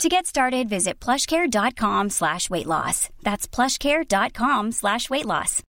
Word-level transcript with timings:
To 0.00 0.08
get 0.08 0.26
started, 0.26 0.68
visit 0.68 0.98
plushcare.com 1.00 2.10
slash 2.10 2.50
weight 2.50 2.66
loss. 2.66 3.08
That's 3.22 3.46
plushcare.com 3.46 4.72
slash 4.72 5.08
weight 5.10 5.26
loss. 5.26 5.62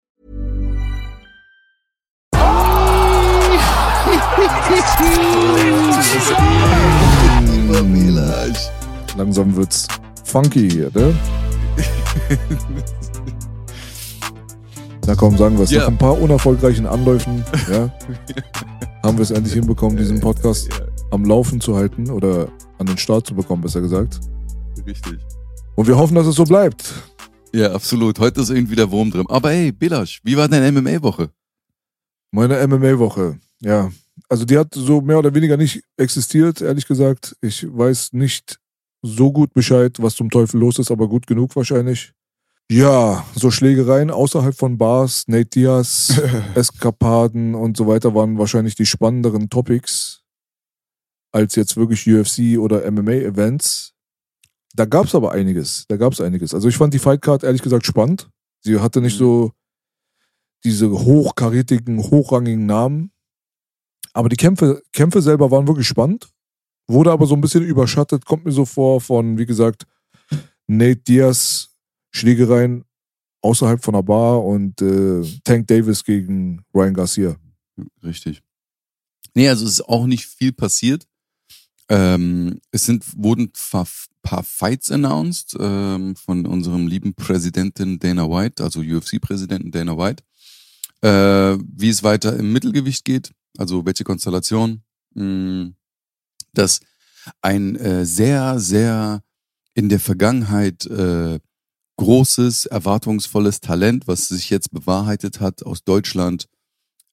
Langsam 9.17 9.55
wird's 9.55 9.87
funky 10.25 10.71
hier, 10.71 10.91
ne? 10.95 11.15
Na 15.07 15.15
komm, 15.15 15.37
sagen 15.37 15.59
wir 15.59 15.65
es. 15.65 15.71
Ja. 15.71 15.81
Nach 15.81 15.89
ein 15.89 15.99
paar 15.99 16.19
unerfolgreichen 16.19 16.87
Anläufen, 16.87 17.45
ja, 17.71 17.91
haben 19.03 19.19
wir 19.19 19.23
es 19.23 19.31
endlich 19.31 19.55
hinbekommen, 19.55 19.97
diesen 19.99 20.21
Podcast 20.21 20.69
am 21.11 21.25
Laufen 21.25 21.61
zu 21.61 21.77
halten 21.77 22.11
oder 22.11 22.49
an 22.83 22.87
den 22.87 22.99
Start 22.99 23.27
zu 23.27 23.35
bekommen, 23.35 23.63
besser 23.63 23.81
gesagt. 23.81 24.21
Richtig. 24.87 25.19
Und 25.75 25.87
wir 25.87 25.97
hoffen, 25.97 26.15
dass 26.15 26.27
es 26.27 26.35
so 26.35 26.45
bleibt. 26.45 26.93
Ja, 27.55 27.73
absolut. 27.73 28.19
Heute 28.19 28.41
ist 28.41 28.51
irgendwie 28.51 28.77
der 28.77 28.91
Wurm 28.91 29.11
drin. 29.11 29.27
Aber 29.29 29.51
hey, 29.51 29.73
Belasch, 29.73 30.21
wie 30.25 30.37
war 30.37 30.49
deine 30.49 30.73
MMA-Woche? 30.73 31.31
Meine 32.31 32.67
MMA-Woche, 32.67 33.39
ja. 33.61 33.91
Also 34.29 34.45
die 34.45 34.59
hat 34.59 34.75
so 34.75 35.01
mehr 35.01 35.19
oder 35.19 35.35
weniger 35.35 35.57
nicht 35.57 35.83
existiert, 35.97 36.61
ehrlich 36.61 36.87
gesagt. 36.87 37.37
Ich 37.41 37.67
weiß 37.69 38.15
nicht 38.15 38.59
so 39.03 39.31
gut 39.33 39.53
Bescheid, 39.53 39.97
was 40.01 40.15
zum 40.15 40.31
Teufel 40.31 40.61
los 40.61 40.79
ist, 40.79 40.91
aber 40.91 41.09
gut 41.09 41.27
genug 41.27 41.55
wahrscheinlich. 41.55 42.13
Ja, 42.71 43.27
so 43.35 43.51
Schlägereien 43.51 44.11
außerhalb 44.11 44.57
von 44.57 44.79
Bars, 44.79 45.25
Nate 45.27 45.47
Diaz, 45.47 46.21
Eskapaden 46.55 47.55
und 47.55 47.77
so 47.77 47.87
weiter 47.87 48.15
waren 48.15 48.39
wahrscheinlich 48.39 48.75
die 48.75 48.87
spannenderen 48.87 49.51
Topics 49.51 50.22
als 51.33 51.55
jetzt 51.57 51.77
wirklich 51.77 52.07
UFC 52.07 52.59
oder 52.59 52.89
MMA-Events. 52.91 53.95
Da 54.75 54.85
gab 54.85 55.07
es 55.07 55.15
aber 55.15 55.33
einiges. 55.33 55.87
Da 55.89 55.97
gab 55.97 56.13
es 56.13 56.21
einiges. 56.21 56.55
Also 56.55 56.69
ich 56.69 56.77
fand 56.77 56.95
die 56.95 56.99
Fightcard 56.99 57.43
ehrlich 57.45 57.63
gesagt 57.63 57.85
spannend. 57.87 58.31
Sie 58.61 58.79
hatte 58.79 59.01
nicht 59.01 59.15
Mhm. 59.15 59.19
so 59.25 59.53
diese 60.65 60.91
hochkarätigen, 60.91 61.99
hochrangigen 61.99 62.67
Namen. 62.67 63.11
Aber 64.13 64.29
die 64.29 64.37
Kämpfe, 64.37 64.83
Kämpfe 64.93 65.21
selber 65.23 65.51
waren 65.51 65.67
wirklich 65.67 65.89
spannend. 65.89 66.31
Wurde 66.87 67.11
aber 67.11 67.27
so 67.27 67.35
ein 67.35 67.41
bisschen 67.41 67.65
überschattet, 67.65 68.27
kommt 68.27 68.45
mir 68.45 68.53
so 68.53 68.65
vor 68.65 69.01
von, 69.01 69.39
wie 69.39 69.47
gesagt, 69.47 69.87
Nate 70.67 70.97
Diaz 70.97 71.71
Schlägereien 72.15 72.85
außerhalb 73.41 73.83
von 73.83 73.95
der 73.95 74.03
Bar 74.03 74.45
und 74.45 74.81
äh, 74.83 75.23
Tank 75.45 75.67
Davis 75.67 76.05
gegen 76.05 76.63
Ryan 76.75 76.95
Garcia. 76.95 77.37
Richtig. 78.03 78.43
Nee, 79.35 79.49
also 79.49 79.65
es 79.65 79.73
ist 79.73 79.89
auch 79.89 80.07
nicht 80.07 80.27
viel 80.27 80.53
passiert. 80.53 81.07
Ähm, 81.89 82.61
es 82.71 82.87
sind, 82.87 83.05
wurden 83.17 83.53
ein 83.53 83.87
paar 84.23 84.45
Fights 84.45 84.91
announced 84.91 85.57
ähm, 85.59 86.17
von 86.17 86.47
unserem 86.47 86.87
lieben 86.87 87.15
Präsidenten 87.15 87.99
Dana 87.99 88.29
White, 88.29 88.63
also 88.63 88.81
UFC-Präsidenten 88.81 89.71
Dana 89.71 89.97
White. 89.99 90.23
Äh, 91.03 91.59
wie 91.67 91.89
es 91.89 92.03
weiter 92.03 92.37
im 92.37 92.53
Mittelgewicht 92.53 93.05
geht, 93.05 93.33
also 93.59 93.85
welche 93.85 94.05
Konstellation. 94.05 94.83
Mh, 95.15 95.73
dass 96.55 96.81
ein 97.41 97.77
äh, 97.77 98.05
sehr, 98.05 98.59
sehr 98.61 99.23
in 99.75 99.89
der 99.89 100.01
Vergangenheit 100.01 100.87
äh, 100.87 101.41
großes, 101.97 102.67
erwartungsvolles 102.67 103.61
Talent, 103.61 104.07
was 104.07 104.29
sich 104.29 104.51
jetzt 104.51 104.71
bewahrheitet 104.71 105.41
hat 105.41 105.63
aus 105.63 105.85
Deutschland, 105.85 106.49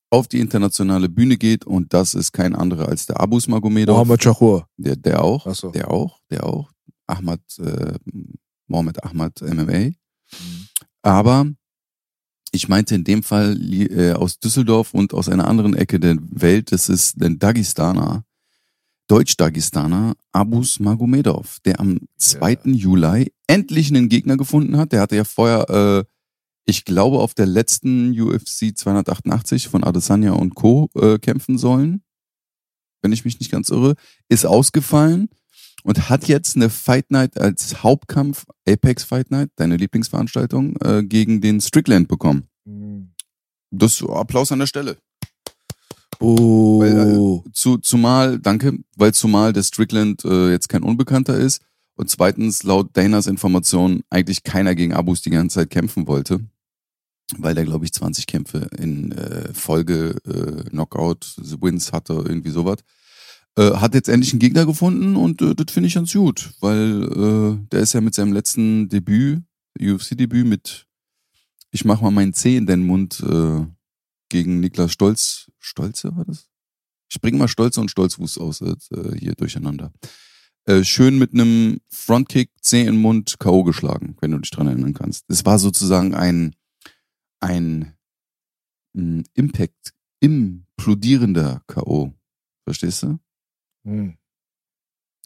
auf 0.09 0.27
die 0.27 0.39
internationale 0.39 1.09
Bühne 1.09 1.37
geht 1.37 1.65
und 1.65 1.93
das 1.93 2.13
ist 2.13 2.31
kein 2.31 2.55
anderer 2.55 2.87
als 2.87 3.05
der 3.05 3.19
Abus 3.19 3.47
Magomedov. 3.47 3.97
Mohamed 3.97 4.23
Chahur. 4.23 4.67
Der, 4.77 4.95
der 4.95 5.23
auch, 5.23 5.45
Ach 5.45 5.55
so. 5.55 5.69
der 5.71 5.91
auch, 5.91 6.19
der 6.29 6.45
auch. 6.45 6.71
Ahmad, 7.07 7.41
äh, 7.59 7.93
Mohamed 8.67 9.03
Ahmad 9.03 9.41
MMA. 9.41 9.91
Aber 11.01 11.47
ich 12.51 12.67
meinte 12.67 12.95
in 12.95 13.03
dem 13.03 13.23
Fall 13.23 13.57
äh, 13.61 14.13
aus 14.13 14.39
Düsseldorf 14.39 14.93
und 14.93 15.13
aus 15.13 15.29
einer 15.29 15.47
anderen 15.47 15.75
Ecke 15.75 15.99
der 15.99 16.17
Welt, 16.19 16.71
das 16.71 16.89
ist 16.89 17.21
der 17.21 17.29
Dagestaner, 17.31 18.23
Deutsch-Dagestaner 19.07 20.13
Abus 20.31 20.79
Magomedov, 20.79 21.59
der 21.65 21.79
am 21.79 21.99
2. 22.17 22.59
Juli 22.65 23.33
endlich 23.47 23.89
einen 23.89 24.07
Gegner 24.07 24.37
gefunden 24.37 24.77
hat. 24.77 24.91
Der 24.91 25.01
hatte 25.01 25.15
ja 25.15 25.23
vorher, 25.23 25.69
äh, 25.69 26.03
ich 26.69 26.85
glaube, 26.85 27.19
auf 27.19 27.33
der 27.33 27.47
letzten 27.47 28.17
UFC 28.19 28.77
288 28.77 29.67
von 29.67 29.83
Adesanya 29.83 30.33
und 30.33 30.55
Co. 30.55 30.89
Äh, 30.95 31.17
kämpfen 31.17 31.57
sollen, 31.57 32.03
wenn 33.01 33.11
ich 33.11 33.25
mich 33.25 33.39
nicht 33.39 33.51
ganz 33.51 33.69
irre, 33.69 33.95
ist 34.27 34.45
ausgefallen 34.45 35.29
und 35.83 36.09
hat 36.09 36.27
jetzt 36.27 36.55
eine 36.55 36.69
Fight 36.69 37.09
Night 37.11 37.39
als 37.39 37.81
Hauptkampf, 37.83 38.45
Apex 38.67 39.03
Fight 39.03 39.31
Night, 39.31 39.49
deine 39.55 39.77
Lieblingsveranstaltung, 39.77 40.75
äh, 40.81 41.03
gegen 41.03 41.41
den 41.41 41.59
Strickland 41.59 42.07
bekommen. 42.07 42.43
Das 43.71 44.03
Applaus 44.03 44.51
an 44.51 44.59
der 44.59 44.67
Stelle. 44.67 44.97
Oh. 46.19 46.81
Weil, 46.81 47.43
äh, 47.47 47.51
zu, 47.53 47.77
zumal, 47.77 48.39
danke, 48.39 48.77
weil 48.95 49.13
zumal 49.13 49.53
der 49.53 49.63
Strickland 49.63 50.23
äh, 50.25 50.51
jetzt 50.51 50.69
kein 50.69 50.83
Unbekannter 50.83 51.37
ist 51.37 51.61
und 51.95 52.09
zweitens 52.09 52.63
laut 52.63 52.89
Danas 52.93 53.27
Information 53.27 54.01
eigentlich 54.09 54.43
keiner 54.43 54.75
gegen 54.75 54.93
Abus 54.93 55.21
die 55.21 55.29
ganze 55.29 55.55
Zeit 55.55 55.69
kämpfen 55.69 56.07
wollte, 56.07 56.41
weil 57.37 57.55
der 57.55 57.65
glaube 57.65 57.85
ich 57.85 57.93
20 57.93 58.27
Kämpfe 58.27 58.69
in 58.77 59.11
äh, 59.11 59.53
Folge 59.53 60.15
äh, 60.25 60.69
Knockout 60.69 61.35
Wins 61.61 61.91
hatte 61.91 62.13
irgendwie 62.13 62.49
sowas. 62.49 62.79
Äh, 63.57 63.75
hat 63.75 63.93
jetzt 63.93 64.09
endlich 64.09 64.33
einen 64.33 64.39
Gegner 64.39 64.65
gefunden 64.65 65.15
und 65.15 65.41
äh, 65.41 65.55
das 65.55 65.73
finde 65.73 65.87
ich 65.87 65.95
ganz 65.95 66.13
gut, 66.13 66.51
weil 66.59 67.03
äh, 67.03 67.67
der 67.71 67.81
ist 67.81 67.93
ja 67.93 68.01
mit 68.01 68.13
seinem 68.13 68.33
letzten 68.33 68.89
Debüt, 68.89 69.43
UFC-Debüt 69.79 70.45
mit 70.45 70.87
Ich 71.71 71.85
mach 71.85 72.01
mal 72.01 72.11
meinen 72.11 72.33
Zeh 72.33 72.57
in 72.57 72.65
den 72.65 72.85
Mund 72.85 73.21
äh, 73.21 73.65
gegen 74.29 74.59
Niklas 74.59 74.91
Stolz. 74.91 75.51
Stolze 75.57 76.15
war 76.15 76.25
das? 76.25 76.47
Ich 77.11 77.19
bring 77.21 77.37
mal 77.37 77.47
Stolze 77.47 77.81
und 77.81 77.89
Stolzfuß 77.89 78.37
aus 78.37 78.61
äh, 78.61 78.75
hier 79.17 79.33
durcheinander. 79.33 79.91
Äh, 80.65 80.83
schön 80.83 81.17
mit 81.17 81.33
einem 81.33 81.79
Frontkick, 81.89 82.51
Zeh 82.61 82.81
in 82.81 82.93
den 82.93 83.01
Mund, 83.01 83.37
K.O. 83.39 83.63
geschlagen, 83.63 84.15
wenn 84.21 84.31
du 84.31 84.37
dich 84.37 84.51
dran 84.51 84.67
erinnern 84.67 84.93
kannst. 84.93 85.25
Das 85.27 85.43
war 85.43 85.57
sozusagen 85.57 86.13
ein, 86.13 86.53
ein, 87.39 87.95
ein 88.95 89.23
Impact, 89.33 89.93
implodierender 90.19 91.61
K.O. 91.67 92.13
Verstehst 92.65 93.03
du? 93.03 93.19
Hm. 93.85 94.17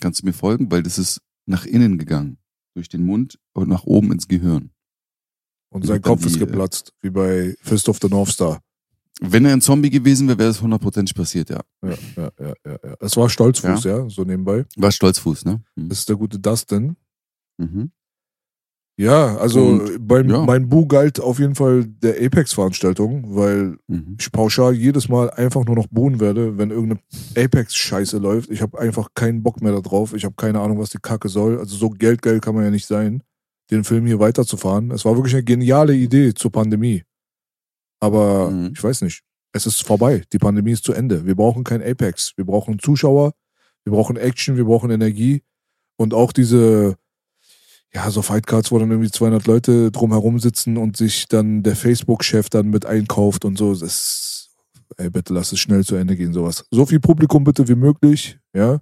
Kannst 0.01 0.21
du 0.21 0.25
mir 0.25 0.33
folgen? 0.33 0.71
Weil 0.71 0.83
das 0.83 0.97
ist 0.97 1.21
nach 1.45 1.65
innen 1.65 1.97
gegangen. 1.97 2.37
Durch 2.75 2.89
den 2.89 3.05
Mund 3.05 3.39
und 3.53 3.69
nach 3.69 3.83
oben 3.83 4.11
ins 4.11 4.27
Gehirn. 4.27 4.71
Und 5.69 5.85
sein 5.85 6.01
Kopf 6.01 6.25
ist 6.25 6.35
die, 6.35 6.41
äh, 6.41 6.45
geplatzt, 6.45 6.93
wie 7.01 7.09
bei 7.09 7.55
Fist 7.61 7.89
of 7.89 7.99
the 8.01 8.07
North 8.07 8.29
Star. 8.29 8.61
Wenn 9.21 9.45
er 9.45 9.53
ein 9.53 9.61
Zombie 9.61 9.89
gewesen 9.89 10.27
wäre, 10.27 10.37
wäre 10.37 10.49
das 10.49 10.61
hundertprozentig 10.61 11.15
passiert, 11.15 11.49
ja. 11.49 11.61
Ja, 11.83 11.95
ja, 12.15 12.31
ja, 12.39 12.53
ja, 12.65 12.79
ja. 12.83 12.95
Es 12.99 13.15
war 13.15 13.29
Stolzfuß, 13.29 13.83
ja, 13.83 14.09
so 14.09 14.23
nebenbei. 14.23 14.65
War 14.75 14.91
Stolzfuß, 14.91 15.45
ne? 15.45 15.63
Mhm. 15.75 15.89
Das 15.89 15.99
ist 15.99 16.09
der 16.09 16.15
gute 16.15 16.39
Dustin. 16.39 16.95
Mhm. 17.57 17.91
Ja, 18.95 19.37
also 19.37 19.65
Und, 19.65 20.07
beim, 20.07 20.29
ja. 20.29 20.43
mein 20.45 20.69
Bu 20.69 20.85
galt 20.85 21.19
auf 21.19 21.39
jeden 21.39 21.55
Fall 21.55 21.85
der 21.85 22.23
Apex-Veranstaltung, 22.23 23.35
weil 23.35 23.77
Mhm. 23.87 24.17
ich 24.19 24.31
pauschal 24.31 24.73
jedes 24.75 25.09
Mal 25.09 25.31
einfach 25.31 25.65
nur 25.65 25.75
noch 25.75 25.87
buhen 25.87 26.19
werde, 26.19 26.59
wenn 26.59 26.69
irgendeine 26.69 27.01
Apex-Scheiße 27.35 28.19
läuft. 28.19 28.51
Ich 28.51 28.61
habe 28.61 28.77
einfach 28.79 29.09
keinen 29.15 29.41
Bock 29.41 29.61
mehr 29.61 29.71
da 29.71 29.81
drauf. 29.81 30.13
Ich 30.13 30.25
habe 30.25 30.35
keine 30.37 30.59
Ahnung, 30.59 30.77
was 30.77 30.91
die 30.91 30.99
Kacke 31.01 31.27
soll. 31.27 31.57
Also 31.57 31.75
so 31.75 31.89
geldgeil 31.89 32.39
kann 32.39 32.53
man 32.53 32.65
ja 32.65 32.69
nicht 32.69 32.85
sein, 32.85 33.23
den 33.71 33.83
Film 33.83 34.05
hier 34.05 34.19
weiterzufahren. 34.19 34.91
Es 34.91 35.05
war 35.05 35.15
wirklich 35.15 35.33
eine 35.33 35.43
geniale 35.43 35.95
Idee 35.95 36.35
zur 36.35 36.51
Pandemie. 36.51 37.01
Aber 37.99 38.51
Mhm. 38.51 38.71
ich 38.75 38.83
weiß 38.83 39.01
nicht. 39.01 39.21
Es 39.53 39.65
ist 39.65 39.83
vorbei. 39.83 40.23
Die 40.33 40.39
Pandemie 40.39 40.71
ist 40.71 40.83
zu 40.83 40.93
Ende. 40.93 41.25
Wir 41.25 41.35
brauchen 41.35 41.63
kein 41.63 41.81
Apex. 41.81 42.33
Wir 42.35 42.45
brauchen 42.45 42.77
Zuschauer. 42.79 43.33
Wir 43.85 43.93
brauchen 43.93 44.17
Action. 44.17 44.55
Wir 44.55 44.65
brauchen 44.65 44.91
Energie. 44.91 45.41
Und 45.97 46.13
auch 46.13 46.31
diese, 46.31 46.95
ja, 47.95 48.09
so 48.09 48.21
Fightcards, 48.21 48.71
wo 48.71 48.79
dann 48.79 48.89
irgendwie 48.89 49.11
200 49.11 49.45
Leute 49.45 49.91
drumherum 49.91 50.39
sitzen 50.39 50.77
und 50.77 50.97
sich 50.97 51.27
dann 51.27 51.61
der 51.61 51.75
Facebook-Chef 51.75 52.49
dann 52.49 52.69
mit 52.69 52.85
einkauft 52.85 53.45
und 53.45 53.57
so. 53.57 53.75
Das, 53.75 54.49
ey, 54.97 55.09
bitte 55.09 55.33
lass 55.33 55.51
es 55.51 55.59
schnell 55.59 55.83
zu 55.83 55.95
Ende 55.95 56.15
gehen, 56.15 56.33
sowas. 56.33 56.65
So 56.71 56.85
viel 56.85 56.99
Publikum 56.99 57.43
bitte 57.43 57.67
wie 57.67 57.75
möglich, 57.75 58.39
ja. 58.55 58.79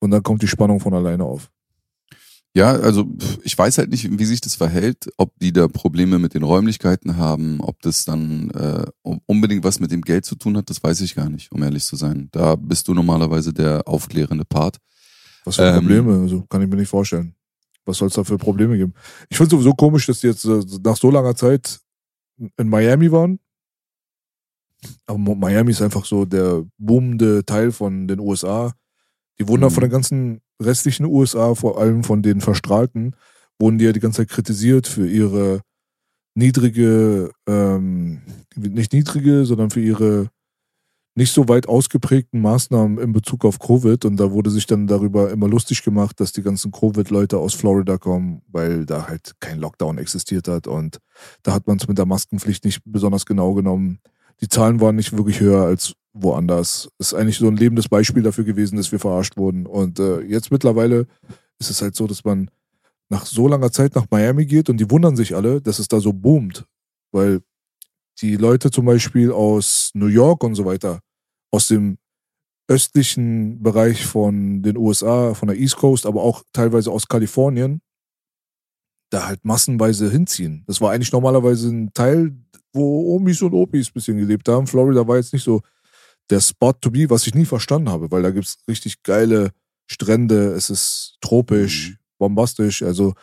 Und 0.00 0.10
dann 0.10 0.22
kommt 0.22 0.42
die 0.42 0.48
Spannung 0.48 0.80
von 0.80 0.94
alleine 0.94 1.24
auf. 1.24 1.50
Ja, 2.54 2.72
also 2.72 3.04
ich 3.42 3.56
weiß 3.56 3.76
halt 3.76 3.90
nicht, 3.90 4.18
wie 4.18 4.24
sich 4.24 4.40
das 4.40 4.54
verhält, 4.54 5.10
ob 5.18 5.38
die 5.40 5.52
da 5.52 5.68
Probleme 5.68 6.18
mit 6.18 6.32
den 6.32 6.42
Räumlichkeiten 6.42 7.18
haben, 7.18 7.60
ob 7.60 7.82
das 7.82 8.06
dann 8.06 8.50
äh, 8.52 8.86
unbedingt 9.26 9.62
was 9.62 9.78
mit 9.78 9.90
dem 9.90 10.00
Geld 10.00 10.24
zu 10.24 10.36
tun 10.36 10.56
hat, 10.56 10.70
das 10.70 10.82
weiß 10.82 11.02
ich 11.02 11.14
gar 11.14 11.28
nicht, 11.28 11.52
um 11.52 11.62
ehrlich 11.62 11.84
zu 11.84 11.96
sein. 11.96 12.28
Da 12.32 12.56
bist 12.56 12.88
du 12.88 12.94
normalerweise 12.94 13.52
der 13.52 13.86
aufklärende 13.86 14.46
Part. 14.46 14.78
Was 15.44 15.56
für 15.56 15.64
ähm, 15.64 15.80
Probleme? 15.80 16.18
Also 16.22 16.44
kann 16.48 16.62
ich 16.62 16.68
mir 16.68 16.76
nicht 16.76 16.88
vorstellen. 16.88 17.35
Was 17.86 17.98
soll 17.98 18.08
es 18.08 18.14
da 18.14 18.24
für 18.24 18.36
Probleme 18.36 18.76
geben? 18.76 18.94
Ich 19.28 19.36
finde 19.36 19.50
sowieso 19.50 19.72
komisch, 19.72 20.06
dass 20.06 20.20
die 20.20 20.26
jetzt 20.26 20.44
äh, 20.44 20.62
nach 20.84 20.96
so 20.96 21.10
langer 21.10 21.34
Zeit 21.34 21.80
in 22.56 22.68
Miami 22.68 23.10
waren. 23.10 23.38
Aber 25.06 25.18
Miami 25.18 25.70
ist 25.70 25.82
einfach 25.82 26.04
so 26.04 26.24
der 26.24 26.64
boomende 26.78 27.44
Teil 27.44 27.72
von 27.72 28.06
den 28.06 28.20
USA. 28.20 28.74
Die 29.38 29.48
wurden 29.48 29.64
mhm. 29.64 29.70
von 29.70 29.80
den 29.82 29.90
ganzen 29.90 30.40
restlichen 30.60 31.06
USA, 31.06 31.54
vor 31.54 31.78
allem 31.80 32.04
von 32.04 32.22
den 32.22 32.40
Verstrahlten, 32.40 33.14
wurden 33.58 33.78
die 33.78 33.84
ja 33.84 33.92
die 33.92 34.00
ganze 34.00 34.22
Zeit 34.22 34.30
kritisiert 34.30 34.86
für 34.86 35.08
ihre 35.08 35.60
niedrige, 36.34 37.30
ähm, 37.46 38.22
nicht 38.54 38.92
niedrige, 38.92 39.44
sondern 39.44 39.70
für 39.70 39.80
ihre 39.80 40.28
nicht 41.16 41.32
so 41.32 41.48
weit 41.48 41.66
ausgeprägten 41.66 42.42
Maßnahmen 42.42 42.98
in 42.98 43.12
Bezug 43.12 43.46
auf 43.46 43.58
Covid. 43.58 44.04
Und 44.04 44.18
da 44.18 44.30
wurde 44.32 44.50
sich 44.50 44.66
dann 44.66 44.86
darüber 44.86 45.30
immer 45.30 45.48
lustig 45.48 45.82
gemacht, 45.82 46.20
dass 46.20 46.32
die 46.32 46.42
ganzen 46.42 46.72
Covid-Leute 46.72 47.38
aus 47.38 47.54
Florida 47.54 47.96
kommen, 47.96 48.42
weil 48.48 48.84
da 48.84 49.08
halt 49.08 49.32
kein 49.40 49.58
Lockdown 49.58 49.96
existiert 49.96 50.46
hat. 50.46 50.66
Und 50.66 50.98
da 51.42 51.54
hat 51.54 51.66
man 51.66 51.78
es 51.78 51.88
mit 51.88 51.96
der 51.96 52.04
Maskenpflicht 52.04 52.64
nicht 52.66 52.82
besonders 52.84 53.24
genau 53.24 53.54
genommen. 53.54 54.00
Die 54.42 54.48
Zahlen 54.48 54.78
waren 54.82 54.96
nicht 54.96 55.16
wirklich 55.16 55.40
höher 55.40 55.64
als 55.64 55.94
woanders. 56.12 56.90
Ist 56.98 57.14
eigentlich 57.14 57.38
so 57.38 57.48
ein 57.48 57.56
lebendes 57.56 57.88
Beispiel 57.88 58.22
dafür 58.22 58.44
gewesen, 58.44 58.76
dass 58.76 58.92
wir 58.92 58.98
verarscht 58.98 59.38
wurden. 59.38 59.64
Und 59.64 59.98
äh, 59.98 60.20
jetzt 60.20 60.50
mittlerweile 60.50 61.06
ist 61.58 61.70
es 61.70 61.80
halt 61.80 61.96
so, 61.96 62.06
dass 62.06 62.24
man 62.24 62.50
nach 63.08 63.24
so 63.24 63.48
langer 63.48 63.72
Zeit 63.72 63.94
nach 63.94 64.06
Miami 64.10 64.44
geht 64.44 64.68
und 64.68 64.76
die 64.76 64.90
wundern 64.90 65.16
sich 65.16 65.34
alle, 65.34 65.62
dass 65.62 65.78
es 65.78 65.88
da 65.88 65.98
so 65.98 66.12
boomt. 66.12 66.66
Weil 67.10 67.40
die 68.20 68.36
Leute 68.36 68.70
zum 68.70 68.84
Beispiel 68.84 69.32
aus 69.32 69.92
New 69.94 70.08
York 70.08 70.44
und 70.44 70.54
so 70.54 70.66
weiter, 70.66 71.00
aus 71.50 71.68
dem 71.68 71.98
östlichen 72.68 73.62
Bereich 73.62 74.04
von 74.04 74.62
den 74.62 74.76
USA, 74.76 75.34
von 75.34 75.48
der 75.48 75.56
East 75.56 75.76
Coast, 75.76 76.06
aber 76.06 76.22
auch 76.22 76.42
teilweise 76.52 76.90
aus 76.90 77.06
Kalifornien, 77.06 77.80
da 79.10 79.26
halt 79.26 79.44
massenweise 79.44 80.10
hinziehen. 80.10 80.64
Das 80.66 80.80
war 80.80 80.92
eigentlich 80.92 81.12
normalerweise 81.12 81.68
ein 81.68 81.92
Teil, 81.94 82.36
wo 82.72 83.14
Omis 83.14 83.40
und 83.42 83.54
Opis 83.54 83.88
ein 83.88 83.92
bisschen 83.94 84.18
gelebt 84.18 84.48
haben. 84.48 84.66
Florida 84.66 85.06
war 85.06 85.16
jetzt 85.16 85.32
nicht 85.32 85.44
so 85.44 85.62
der 86.28 86.40
Spot 86.40 86.72
to 86.72 86.90
be, 86.90 87.08
was 87.08 87.26
ich 87.26 87.34
nie 87.34 87.44
verstanden 87.44 87.88
habe, 87.88 88.10
weil 88.10 88.22
da 88.22 88.30
gibt 88.30 88.46
es 88.46 88.58
richtig 88.68 89.02
geile 89.04 89.52
Strände, 89.86 90.52
es 90.52 90.70
ist 90.70 91.16
tropisch, 91.20 91.90
mhm. 91.90 91.96
bombastisch. 92.18 92.82
Also 92.82 93.14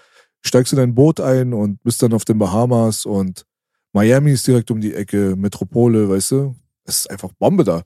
steigst 0.41 0.71
in 0.71 0.77
dein 0.77 0.95
Boot 0.95 1.19
ein 1.19 1.53
und 1.53 1.83
bist 1.83 2.01
dann 2.01 2.13
auf 2.13 2.23
den 2.23 2.39
Bahamas 2.39 3.05
und 3.05 3.45
Miami 3.91 4.31
ist 4.31 4.47
direkt 4.47 4.71
um 4.71 4.81
die 4.81 4.93
Ecke, 4.93 5.35
Metropole, 5.35 6.09
weißt 6.09 6.31
du? 6.31 6.55
Es 6.85 7.01
ist 7.01 7.11
einfach 7.11 7.31
Bombe 7.33 7.63
da. 7.63 7.83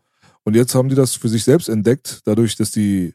Und 0.48 0.56
jetzt 0.56 0.76
haben 0.76 0.88
die 0.88 0.96
das 0.96 1.14
für 1.14 1.28
sich 1.28 1.44
selbst 1.44 1.68
entdeckt, 1.68 2.22
dadurch, 2.24 2.56
dass 2.56 2.72
die 2.72 3.14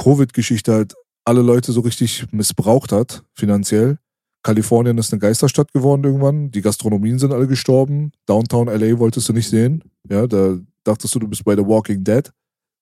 Covid-Geschichte 0.00 0.72
halt 0.72 0.94
alle 1.24 1.42
Leute 1.42 1.72
so 1.72 1.80
richtig 1.80 2.30
missbraucht 2.30 2.92
hat, 2.92 3.24
finanziell. 3.34 3.98
Kalifornien 4.44 4.96
ist 4.96 5.12
eine 5.12 5.18
Geisterstadt 5.18 5.72
geworden 5.72 6.04
irgendwann. 6.04 6.52
Die 6.52 6.60
Gastronomien 6.62 7.18
sind 7.18 7.32
alle 7.32 7.48
gestorben. 7.48 8.12
Downtown 8.26 8.68
LA 8.68 9.00
wolltest 9.00 9.28
du 9.28 9.32
nicht 9.32 9.48
sehen. 9.48 9.82
Ja, 10.08 10.28
da 10.28 10.56
dachtest 10.84 11.12
du, 11.16 11.18
du 11.18 11.26
bist 11.26 11.42
bei 11.42 11.56
The 11.56 11.66
Walking 11.66 12.04
Dead. 12.04 12.30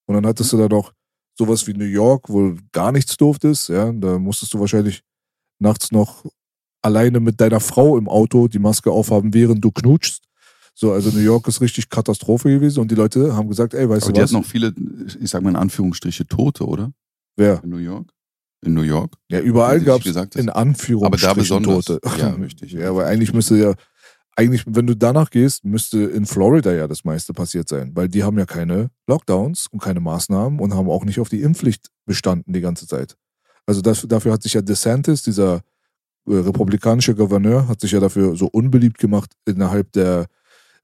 Und 0.06 0.15
dann 0.15 0.26
hattest 0.26 0.53
du 0.53 0.59
da 0.59 0.69
noch 0.69 0.93
sowas 1.38 1.67
wie 1.67 1.73
New 1.73 1.87
York, 1.87 2.29
wo 2.29 2.55
gar 2.73 2.93
nichts 2.93 3.17
durftest. 3.17 3.71
Ja, 3.71 3.91
da 3.93 4.19
musstest 4.19 4.53
du 4.53 4.61
wahrscheinlich 4.61 5.00
nachts 5.59 5.91
noch 5.91 6.26
alleine 6.83 7.19
mit 7.19 7.41
deiner 7.41 7.61
Frau 7.61 7.97
im 7.97 8.11
Auto 8.11 8.47
die 8.47 8.59
Maske 8.59 8.91
aufhaben, 8.91 9.33
während 9.33 9.65
du 9.65 9.71
knutschst. 9.71 10.23
So, 10.81 10.94
also 10.94 11.11
New 11.11 11.23
York 11.23 11.47
ist 11.47 11.61
richtig 11.61 11.91
Katastrophe 11.91 12.49
gewesen 12.49 12.81
und 12.81 12.91
die 12.91 12.94
Leute 12.94 13.37
haben 13.37 13.50
gesagt, 13.50 13.75
ey, 13.75 13.87
weißt 13.87 14.05
Aber 14.05 14.12
du 14.12 14.17
die 14.17 14.23
was? 14.23 14.31
hat 14.31 14.41
noch 14.41 14.47
viele, 14.49 14.73
ich 15.21 15.29
sag 15.29 15.43
mal 15.43 15.50
in 15.50 15.56
Anführungsstriche, 15.56 16.27
Tote, 16.27 16.65
oder? 16.65 16.91
Wer? 17.37 17.62
In 17.62 17.69
New 17.69 17.77
York? 17.77 18.09
In 18.65 18.73
New 18.73 18.81
York? 18.81 19.12
Ja, 19.29 19.41
überall 19.41 19.82
gab 19.82 20.06
es 20.06 20.17
in 20.37 20.49
Anführungsstrichen 20.49 21.05
aber 21.05 21.17
da 21.19 21.35
besonders, 21.35 21.85
Tote. 21.85 22.00
Ja, 22.19 22.31
richtig. 22.31 22.73
ja, 22.73 22.88
aber 22.88 23.05
eigentlich 23.05 23.35
müsste 23.35 23.59
ja, 23.59 23.75
eigentlich, 24.37 24.65
wenn 24.67 24.87
du 24.87 24.97
danach 24.97 25.29
gehst, 25.29 25.67
müsste 25.67 25.99
in 25.99 26.25
Florida 26.25 26.73
ja 26.73 26.88
das 26.88 27.05
meiste 27.05 27.35
passiert 27.35 27.69
sein, 27.69 27.91
weil 27.94 28.09
die 28.09 28.25
haben 28.25 28.38
ja 28.38 28.47
keine 28.47 28.88
Lockdowns 29.06 29.67
und 29.71 29.83
keine 29.83 30.00
Maßnahmen 30.00 30.61
und 30.61 30.73
haben 30.73 30.88
auch 30.88 31.05
nicht 31.05 31.21
auf 31.21 31.29
die 31.29 31.43
Impfpflicht 31.43 31.91
bestanden 32.06 32.55
die 32.55 32.62
ganze 32.62 32.87
Zeit. 32.87 33.19
Also 33.67 33.83
das, 33.83 34.00
dafür 34.09 34.33
hat 34.33 34.43
sich 34.43 34.55
ja 34.55 34.62
DeSantis, 34.62 35.21
dieser 35.21 35.56
äh, 36.26 36.37
republikanische 36.37 37.15
Gouverneur, 37.15 37.69
hat 37.69 37.83
sich 37.83 37.93
ja 37.93 38.00
dafür 38.00 38.35
so 38.35 38.47
unbeliebt 38.47 38.97
gemacht 38.97 39.35
innerhalb 39.44 39.93
der 39.93 40.25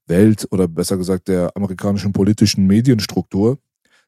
Welt 0.07 0.47
oder 0.51 0.69
besser 0.69 0.97
gesagt 0.97 1.29
der 1.29 1.57
amerikanischen 1.57 2.13
politischen 2.13 2.67
Medienstruktur. 2.67 3.59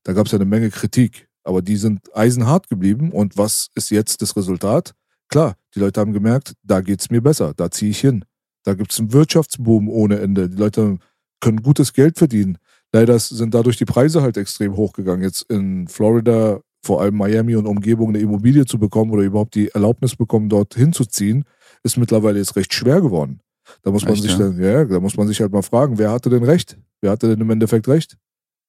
Da 0.05 0.13
gab 0.13 0.27
es 0.27 0.33
ja 0.33 0.39
eine 0.39 0.45
Menge 0.45 0.71
Kritik, 0.71 1.29
aber 1.45 1.63
die 1.63 1.77
sind 1.77 2.15
eisenhart 2.15 2.69
geblieben. 2.69 3.13
Und 3.13 3.37
was 3.37 3.69
ist 3.75 3.91
jetzt 3.91 4.23
das 4.23 4.37
Resultat? 4.37 4.95
Klar, 5.29 5.57
die 5.75 5.81
Leute 5.81 6.01
haben 6.01 6.13
gemerkt, 6.13 6.55
da 6.63 6.81
geht's 6.81 7.11
mir 7.11 7.21
besser, 7.21 7.53
da 7.55 7.71
ziehe 7.71 7.91
ich 7.91 8.01
hin. 8.01 8.25
Da 8.65 8.75
gibt 8.75 8.93
es 8.93 8.99
einen 8.99 9.13
Wirtschaftsboom 9.13 9.89
ohne 9.89 10.19
Ende. 10.21 10.49
Die 10.49 10.57
Leute 10.57 10.99
können 11.41 11.63
gutes 11.63 11.93
Geld 11.93 12.19
verdienen. 12.19 12.59
Leider 12.93 13.19
sind 13.19 13.55
dadurch 13.55 13.77
die 13.77 13.85
Preise 13.85 14.23
halt 14.23 14.37
extrem 14.37 14.77
hochgegangen. 14.77 15.23
Jetzt 15.23 15.43
in 15.51 15.89
Florida, 15.89 16.61
vor 16.83 17.03
allem 17.03 17.17
Miami 17.17 17.57
und 17.57 17.67
Umgebung, 17.67 18.11
eine 18.11 18.19
Immobilie 18.19 18.65
zu 18.65 18.79
bekommen 18.79 19.11
oder 19.11 19.23
überhaupt 19.23 19.55
die 19.55 19.69
Erlaubnis 19.69 20.17
bekommen, 20.17 20.49
dort 20.49 20.75
hinzuziehen, 20.75 21.45
ist 21.83 21.99
mittlerweile 21.99 22.39
jetzt 22.39 22.57
recht 22.57 22.73
schwer 22.73 23.01
geworden. 23.01 23.41
Da 23.83 23.91
muss 23.91 24.05
man 24.05 24.15
Echt, 24.15 24.23
sich 24.23 24.33
ja? 24.33 24.39
dann, 24.39 24.63
ja, 24.63 24.85
da 24.85 25.01
muss 25.01 25.17
man 25.17 25.27
sich 25.29 25.41
halt 25.41 25.53
mal 25.53 25.63
fragen, 25.63 25.99
wer 25.99 26.11
hatte 26.11 26.31
denn 26.31 26.45
recht? 26.45 26.79
Wer 27.01 27.11
hatte 27.13 27.29
denn 27.29 27.41
im 27.41 27.51
Endeffekt 27.51 27.89
recht? 27.89 28.17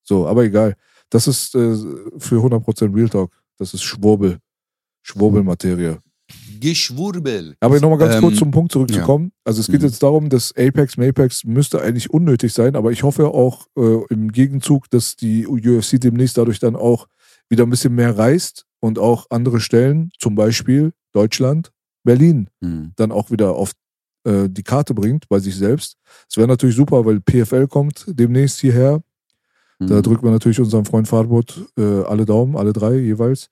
So, 0.03 0.27
aber 0.27 0.43
egal. 0.43 0.75
Das 1.09 1.27
ist 1.27 1.55
äh, 1.55 1.75
für 2.17 2.43
100% 2.43 2.95
Real 2.95 3.09
Talk. 3.09 3.31
Das 3.57 3.73
ist 3.73 3.83
Schwurbel. 3.83 4.37
Schwurbelmaterie. 5.01 5.97
Geschwurbel. 6.59 7.55
Aber 7.59 7.79
nochmal 7.79 7.97
ganz 7.97 8.15
ähm, 8.15 8.21
kurz 8.21 8.35
zum 8.37 8.51
Punkt 8.51 8.71
zurückzukommen. 8.71 9.25
Ja. 9.25 9.41
Also 9.45 9.61
es 9.61 9.67
geht 9.67 9.81
mhm. 9.81 9.87
jetzt 9.87 10.03
darum, 10.03 10.29
dass 10.29 10.53
Apex, 10.55 10.97
Mapex 10.97 11.43
müsste 11.43 11.81
eigentlich 11.81 12.09
unnötig 12.11 12.53
sein, 12.53 12.75
aber 12.75 12.91
ich 12.91 13.03
hoffe 13.03 13.29
auch 13.29 13.67
äh, 13.77 14.03
im 14.09 14.31
Gegenzug, 14.31 14.89
dass 14.89 15.15
die 15.15 15.47
UFC 15.47 15.99
demnächst 15.99 16.37
dadurch 16.37 16.59
dann 16.59 16.75
auch 16.75 17.07
wieder 17.49 17.63
ein 17.63 17.69
bisschen 17.69 17.95
mehr 17.95 18.17
reist 18.17 18.65
und 18.79 18.99
auch 18.99 19.27
andere 19.29 19.59
Stellen, 19.59 20.11
zum 20.19 20.35
Beispiel 20.35 20.91
Deutschland, 21.13 21.71
Berlin, 22.03 22.49
mhm. 22.59 22.91
dann 22.95 23.11
auch 23.11 23.31
wieder 23.31 23.55
auf 23.55 23.71
äh, 24.23 24.49
die 24.49 24.63
Karte 24.63 24.93
bringt 24.93 25.27
bei 25.29 25.39
sich 25.39 25.55
selbst. 25.55 25.97
Es 26.29 26.37
wäre 26.37 26.47
natürlich 26.47 26.75
super, 26.75 27.05
weil 27.05 27.21
PFL 27.21 27.67
kommt 27.67 28.05
demnächst 28.07 28.59
hierher. 28.59 29.01
Mhm. 29.79 29.87
Da 29.87 30.01
drücken 30.01 30.23
wir 30.23 30.31
natürlich 30.31 30.59
unserem 30.59 30.85
Freund 30.85 31.07
Farbot 31.07 31.65
äh, 31.77 32.03
alle 32.03 32.25
Daumen, 32.25 32.55
alle 32.55 32.73
drei 32.73 32.95
jeweils. 32.95 33.49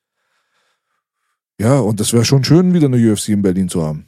Ja, 1.60 1.80
und 1.80 2.00
das 2.00 2.14
wäre 2.14 2.26
schon 2.26 2.44
schön, 2.44 2.74
wieder 2.74 2.86
eine 2.86 3.12
UFC 3.12 3.30
in 3.30 3.42
Berlin 3.42 3.70
zu 3.70 3.84
haben. 3.84 4.06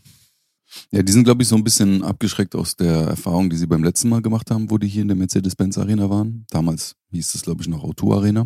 Ja, 0.92 1.02
die 1.02 1.12
sind, 1.12 1.24
glaube 1.24 1.42
ich, 1.42 1.48
so 1.48 1.56
ein 1.56 1.64
bisschen 1.64 2.04
abgeschreckt 2.04 2.56
aus 2.56 2.76
der 2.76 3.08
Erfahrung, 3.08 3.50
die 3.50 3.58
sie 3.58 3.66
beim 3.66 3.84
letzten 3.84 4.10
Mal 4.10 4.22
gemacht 4.22 4.52
haben, 4.52 4.70
wo 4.70 4.78
die 4.78 4.88
hier 4.88 5.02
in 5.02 5.08
der 5.08 5.18
Mercedes-Benz 5.18 5.80
Arena 5.80 6.10
waren. 6.12 6.46
Damals 6.52 6.96
hieß 7.12 7.34
es, 7.34 7.42
glaube 7.42 7.64
ich, 7.64 7.68
noch 7.68 7.84
Auto 7.84 8.14
Arena. 8.14 8.46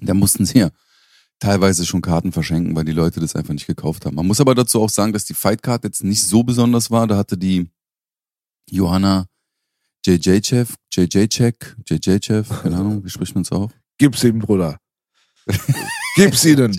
Da 0.00 0.12
mussten 0.12 0.44
sie 0.44 0.58
ja 0.58 0.70
teilweise 1.38 1.84
schon 1.84 2.00
Karten 2.00 2.32
verschenken, 2.32 2.74
weil 2.74 2.84
die 2.84 2.92
Leute 2.92 3.20
das 3.20 3.36
einfach 3.36 3.52
nicht 3.52 3.66
gekauft 3.66 4.06
haben. 4.06 4.14
Man 4.16 4.26
muss 4.26 4.40
aber 4.40 4.54
dazu 4.54 4.80
auch 4.80 4.90
sagen, 4.90 5.12
dass 5.12 5.24
die 5.24 5.34
Fightcard 5.34 5.84
jetzt 5.84 6.04
nicht 6.04 6.24
so 6.24 6.42
besonders 6.42 6.90
war. 6.90 7.06
Da 7.06 7.16
hatte 7.16 7.36
die 7.36 7.68
Johanna 8.70 9.26
JJ-Chef, 10.06 10.74
JJ-Check, 10.92 11.76
JJ-Chef, 11.86 12.48
keine 12.62 12.76
Ahnung, 12.76 13.04
wie 13.04 13.10
spricht 13.10 13.34
man 13.34 13.42
es 13.42 13.52
auch? 13.52 13.70
Gib's 13.98 14.22
ihm, 14.24 14.38
Bruder. 14.38 14.78
Gib's 16.16 16.44
ihnen. 16.44 16.76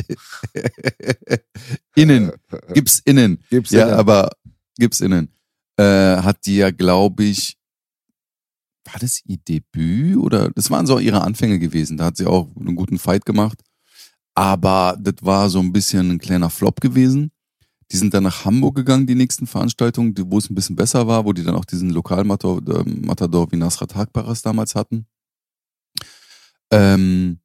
innen. 1.96 2.32
Gib's 2.74 3.00
innen. 3.00 3.44
Gib's 3.50 3.72
ja, 3.72 3.88
innen. 3.88 3.94
aber 3.96 4.30
gib's 4.78 5.02
innen. 5.02 5.32
Äh, 5.78 6.18
hat 6.18 6.46
die 6.46 6.58
ja, 6.58 6.72
glaube 6.72 7.24
ich, 7.24 7.58
war 8.86 9.00
das 9.00 9.22
ihr 9.26 9.38
Debüt 9.38 10.18
oder 10.18 10.52
das 10.52 10.70
waren 10.70 10.86
so 10.86 11.00
ihre 11.00 11.22
Anfänge 11.22 11.60
gewesen. 11.60 11.98
Da 11.98 12.06
hat 12.06 12.18
sie 12.18 12.28
auch 12.28 12.56
einen 12.56 12.76
guten 12.76 13.00
Fight 13.00 13.26
gemacht. 13.26 13.62
Aber 14.36 14.98
das 15.00 15.16
war 15.22 15.50
so 15.50 15.60
ein 15.60 15.72
bisschen 15.72 16.12
ein 16.12 16.20
kleiner 16.20 16.50
Flop 16.50 16.82
gewesen. 16.82 17.32
Die 17.92 17.98
sind 17.98 18.14
dann 18.14 18.24
nach 18.24 18.46
Hamburg 18.46 18.76
gegangen, 18.76 19.08
die 19.08 19.16
nächsten 19.16 19.48
Veranstaltungen, 19.48 20.14
wo 20.18 20.38
es 20.38 20.50
ein 20.50 20.56
bisschen 20.56 20.76
besser 20.76 21.08
war, 21.08 21.26
wo 21.26 21.34
die 21.34 21.44
dann 21.44 21.56
auch 21.56 21.66
diesen 21.66 21.92
Lokalmatador 21.92 23.52
wie 23.52 23.58
Nasrat 23.58 23.96
Hakbaras 23.96 24.42
damals 24.42 24.76
hatten. 24.76 25.06
Ähm, 26.72 27.40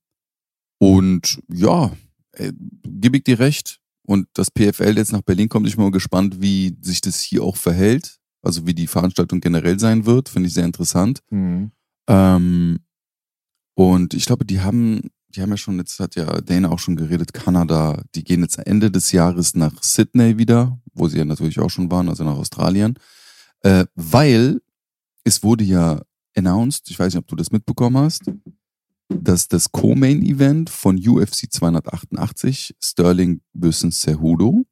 und 0.78 1.40
ja, 1.48 1.92
äh, 2.32 2.52
gebe 2.84 3.18
ich 3.18 3.24
dir 3.24 3.38
recht. 3.38 3.78
Und 4.06 4.26
das 4.32 4.50
PFL 4.50 4.96
jetzt 4.96 5.12
nach 5.12 5.22
Berlin 5.22 5.48
kommt, 5.48 5.68
ich 5.68 5.76
bin 5.76 5.84
mal 5.84 5.90
gespannt, 5.92 6.40
wie 6.40 6.76
sich 6.80 7.00
das 7.00 7.20
hier 7.20 7.44
auch 7.44 7.56
verhält. 7.56 8.18
Also 8.42 8.66
wie 8.66 8.74
die 8.74 8.86
Veranstaltung 8.86 9.40
generell 9.40 9.78
sein 9.78 10.06
wird, 10.06 10.30
finde 10.30 10.48
ich 10.48 10.54
sehr 10.54 10.64
interessant. 10.64 11.20
Mhm. 11.30 11.70
Ähm, 12.08 12.80
und 13.74 14.14
ich 14.14 14.24
glaube, 14.24 14.46
die 14.46 14.60
haben 14.60 15.10
die 15.30 15.42
haben 15.42 15.50
ja 15.50 15.56
schon, 15.56 15.78
jetzt 15.78 16.00
hat 16.00 16.16
ja 16.16 16.40
Dana 16.40 16.70
auch 16.70 16.78
schon 16.78 16.96
geredet, 16.96 17.32
Kanada, 17.32 18.02
die 18.14 18.24
gehen 18.24 18.42
jetzt 18.42 18.58
Ende 18.58 18.90
des 18.90 19.12
Jahres 19.12 19.54
nach 19.54 19.82
Sydney 19.82 20.38
wieder, 20.38 20.80
wo 20.92 21.08
sie 21.08 21.18
ja 21.18 21.24
natürlich 21.24 21.60
auch 21.60 21.70
schon 21.70 21.90
waren, 21.90 22.08
also 22.08 22.24
nach 22.24 22.36
Australien, 22.36 22.98
äh, 23.60 23.86
weil 23.94 24.60
es 25.24 25.42
wurde 25.42 25.64
ja 25.64 26.02
announced, 26.36 26.90
ich 26.90 26.98
weiß 26.98 27.14
nicht, 27.14 27.22
ob 27.22 27.28
du 27.28 27.36
das 27.36 27.52
mitbekommen 27.52 27.98
hast, 27.98 28.30
dass 29.08 29.48
das 29.48 29.72
Co-Main-Event 29.72 30.70
von 30.70 30.96
UFC 30.96 31.50
288, 31.50 32.76
Sterling 32.80 33.40
vs. 33.54 34.00
Cejudo, 34.00 34.64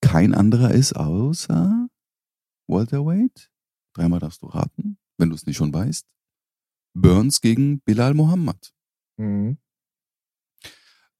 kein 0.00 0.34
anderer 0.34 0.72
ist 0.72 0.94
außer 0.94 1.88
Welterweight. 2.68 3.50
Dreimal 3.94 4.20
darfst 4.20 4.42
du 4.42 4.46
raten, 4.46 4.98
wenn 5.18 5.30
du 5.30 5.34
es 5.34 5.46
nicht 5.46 5.56
schon 5.56 5.72
weißt. 5.72 6.06
Burns 6.94 7.40
gegen 7.40 7.80
Bilal 7.80 8.14
Mohammed. 8.14 8.75
Mhm. 9.16 9.58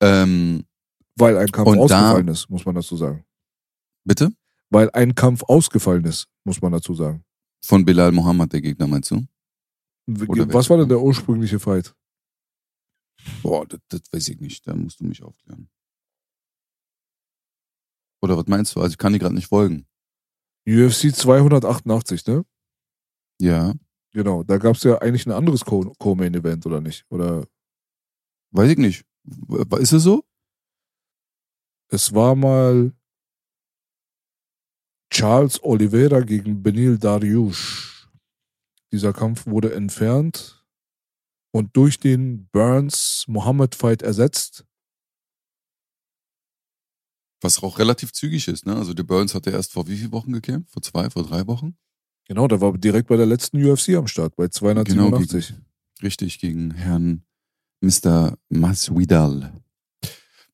Ähm, 0.00 0.64
Weil 1.16 1.38
ein 1.38 1.48
Kampf 1.50 1.68
Und 1.68 1.76
da- 1.78 1.82
ausgefallen 1.84 2.28
ist, 2.28 2.50
muss 2.50 2.64
man 2.66 2.74
dazu 2.74 2.96
sagen. 2.96 3.24
bitte? 4.04 4.30
Weil 4.70 4.90
ein 4.90 5.14
Kampf 5.14 5.42
ausgefallen 5.44 6.04
ist, 6.04 6.28
muss 6.44 6.60
man 6.60 6.72
dazu 6.72 6.94
sagen. 6.94 7.24
Von 7.64 7.84
Bilal 7.84 8.12
Mohammed, 8.12 8.52
der 8.52 8.60
Gegner, 8.60 8.86
meinst 8.86 9.10
du? 9.10 9.24
Oder 10.28 10.52
Was 10.52 10.68
war 10.70 10.76
denn 10.76 10.88
der 10.88 11.00
ursprüngliche 11.00 11.58
Fight? 11.58 11.94
Boah, 13.42 13.66
das, 13.66 13.80
das 13.88 14.02
weiß 14.12 14.28
ich 14.28 14.40
nicht. 14.40 14.66
Da 14.66 14.74
musst 14.74 15.00
du 15.00 15.04
mich 15.04 15.22
aufklären. 15.22 15.68
Oder 18.22 18.36
was 18.36 18.46
meinst 18.46 18.74
du? 18.76 18.80
Also 18.80 18.92
ich 18.92 18.98
kann 18.98 19.12
dir 19.12 19.18
gerade 19.18 19.34
nicht 19.34 19.48
folgen. 19.48 19.86
UFC 20.68 21.12
288, 21.14 22.26
ne? 22.26 22.44
Ja. 23.40 23.74
Genau, 24.12 24.42
da 24.42 24.58
gab 24.58 24.76
es 24.76 24.82
ja 24.82 24.98
eigentlich 24.98 25.26
ein 25.26 25.32
anderes 25.32 25.64
Co- 25.64 25.92
Co-Main-Event, 25.98 26.66
oder 26.66 26.80
nicht? 26.80 27.04
Oder 27.10 27.46
Weiß 28.56 28.70
ich 28.70 28.78
nicht. 28.78 29.04
Ist 29.78 29.92
es 29.92 30.02
so? 30.02 30.24
es 31.88 32.14
war 32.14 32.34
mal 32.34 32.92
Charles 35.10 35.62
Oliveira 35.62 36.20
gegen 36.20 36.62
Benil 36.62 36.98
Dariush. 36.98 38.08
Dieser 38.92 39.12
Kampf 39.12 39.46
wurde 39.46 39.74
entfernt 39.74 40.64
und 41.52 41.76
durch 41.76 41.98
den 41.98 42.48
Burns-Mohammed-Fight 42.48 44.02
ersetzt. 44.02 44.64
Was 47.40 47.62
auch 47.62 47.78
relativ 47.78 48.12
zügig 48.12 48.48
ist, 48.48 48.66
ne? 48.66 48.76
Also 48.76 48.94
der 48.94 49.04
Burns 49.04 49.34
hat 49.34 49.46
ja 49.46 49.52
erst 49.52 49.72
vor 49.72 49.86
wie 49.86 49.96
vielen 49.96 50.12
Wochen 50.12 50.32
gekämpft? 50.32 50.72
Vor 50.72 50.82
zwei, 50.82 51.10
vor 51.10 51.22
drei 51.24 51.46
Wochen? 51.46 51.76
Genau, 52.24 52.48
der 52.48 52.60
war 52.60 52.76
direkt 52.76 53.08
bei 53.08 53.16
der 53.16 53.26
letzten 53.26 53.62
UFC 53.64 53.90
am 53.90 54.08
Start, 54.08 54.34
bei 54.36 54.48
287. 54.48 55.48
Genau, 55.48 55.60
Richtig, 56.02 56.38
gegen 56.40 56.72
Herrn 56.72 57.25
Mr. 57.80 58.36
Masvidal. 58.48 59.52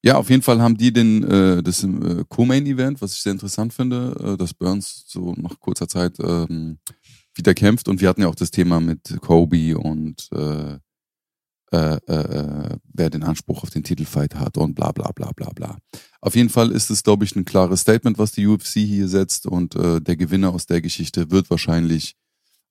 Ja, 0.04 0.16
auf 0.16 0.30
jeden 0.30 0.42
Fall 0.42 0.60
haben 0.60 0.76
die 0.76 0.92
den, 0.92 1.22
äh, 1.22 1.62
das 1.62 1.84
äh, 1.84 2.24
Co-Main-Event, 2.28 3.00
was 3.00 3.14
ich 3.14 3.22
sehr 3.22 3.32
interessant 3.32 3.72
finde, 3.72 4.16
äh, 4.20 4.36
dass 4.36 4.52
Burns 4.52 5.04
so 5.06 5.32
nach 5.36 5.60
kurzer 5.60 5.86
Zeit 5.86 6.18
ähm, 6.18 6.78
wieder 7.34 7.54
kämpft. 7.54 7.88
Und 7.88 8.00
wir 8.00 8.08
hatten 8.08 8.22
ja 8.22 8.28
auch 8.28 8.34
das 8.34 8.50
Thema 8.50 8.80
mit 8.80 9.16
Kobe 9.20 9.78
und 9.78 10.28
äh, 10.32 10.78
äh, 11.72 11.98
äh, 12.06 12.14
äh, 12.14 12.76
wer 12.92 13.08
den 13.08 13.22
Anspruch 13.22 13.62
auf 13.62 13.70
den 13.70 13.82
Titelfight 13.82 14.34
hat 14.34 14.58
und 14.58 14.74
bla 14.74 14.92
bla 14.92 15.10
bla 15.12 15.32
bla 15.32 15.50
bla. 15.54 15.78
Auf 16.20 16.34
jeden 16.36 16.50
Fall 16.50 16.70
ist 16.70 16.90
es, 16.90 17.02
glaube 17.02 17.24
ich, 17.24 17.34
ein 17.34 17.46
klares 17.46 17.80
Statement, 17.80 18.18
was 18.18 18.32
die 18.32 18.46
UFC 18.46 18.80
hier 18.80 19.08
setzt. 19.08 19.46
Und 19.46 19.74
äh, 19.76 20.00
der 20.00 20.16
Gewinner 20.16 20.52
aus 20.52 20.66
der 20.66 20.82
Geschichte 20.82 21.30
wird 21.30 21.48
wahrscheinlich 21.48 22.14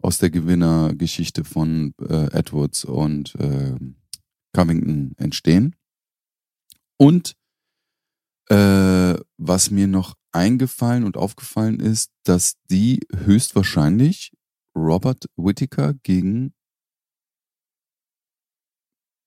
aus 0.03 0.19
der 0.19 0.29
Gewinnergeschichte 0.29 1.43
von 1.43 1.95
äh, 2.07 2.27
Edwards 2.31 2.85
und 2.85 3.33
äh, 3.35 3.75
Covington 4.53 5.13
entstehen. 5.17 5.75
Und 6.97 7.35
äh, 8.49 9.15
was 9.37 9.71
mir 9.71 9.87
noch 9.87 10.15
eingefallen 10.31 11.03
und 11.03 11.17
aufgefallen 11.17 11.79
ist, 11.79 12.11
dass 12.23 12.55
die 12.69 12.99
höchstwahrscheinlich 13.13 14.31
Robert 14.75 15.25
Whittaker 15.35 15.93
gegen 16.03 16.53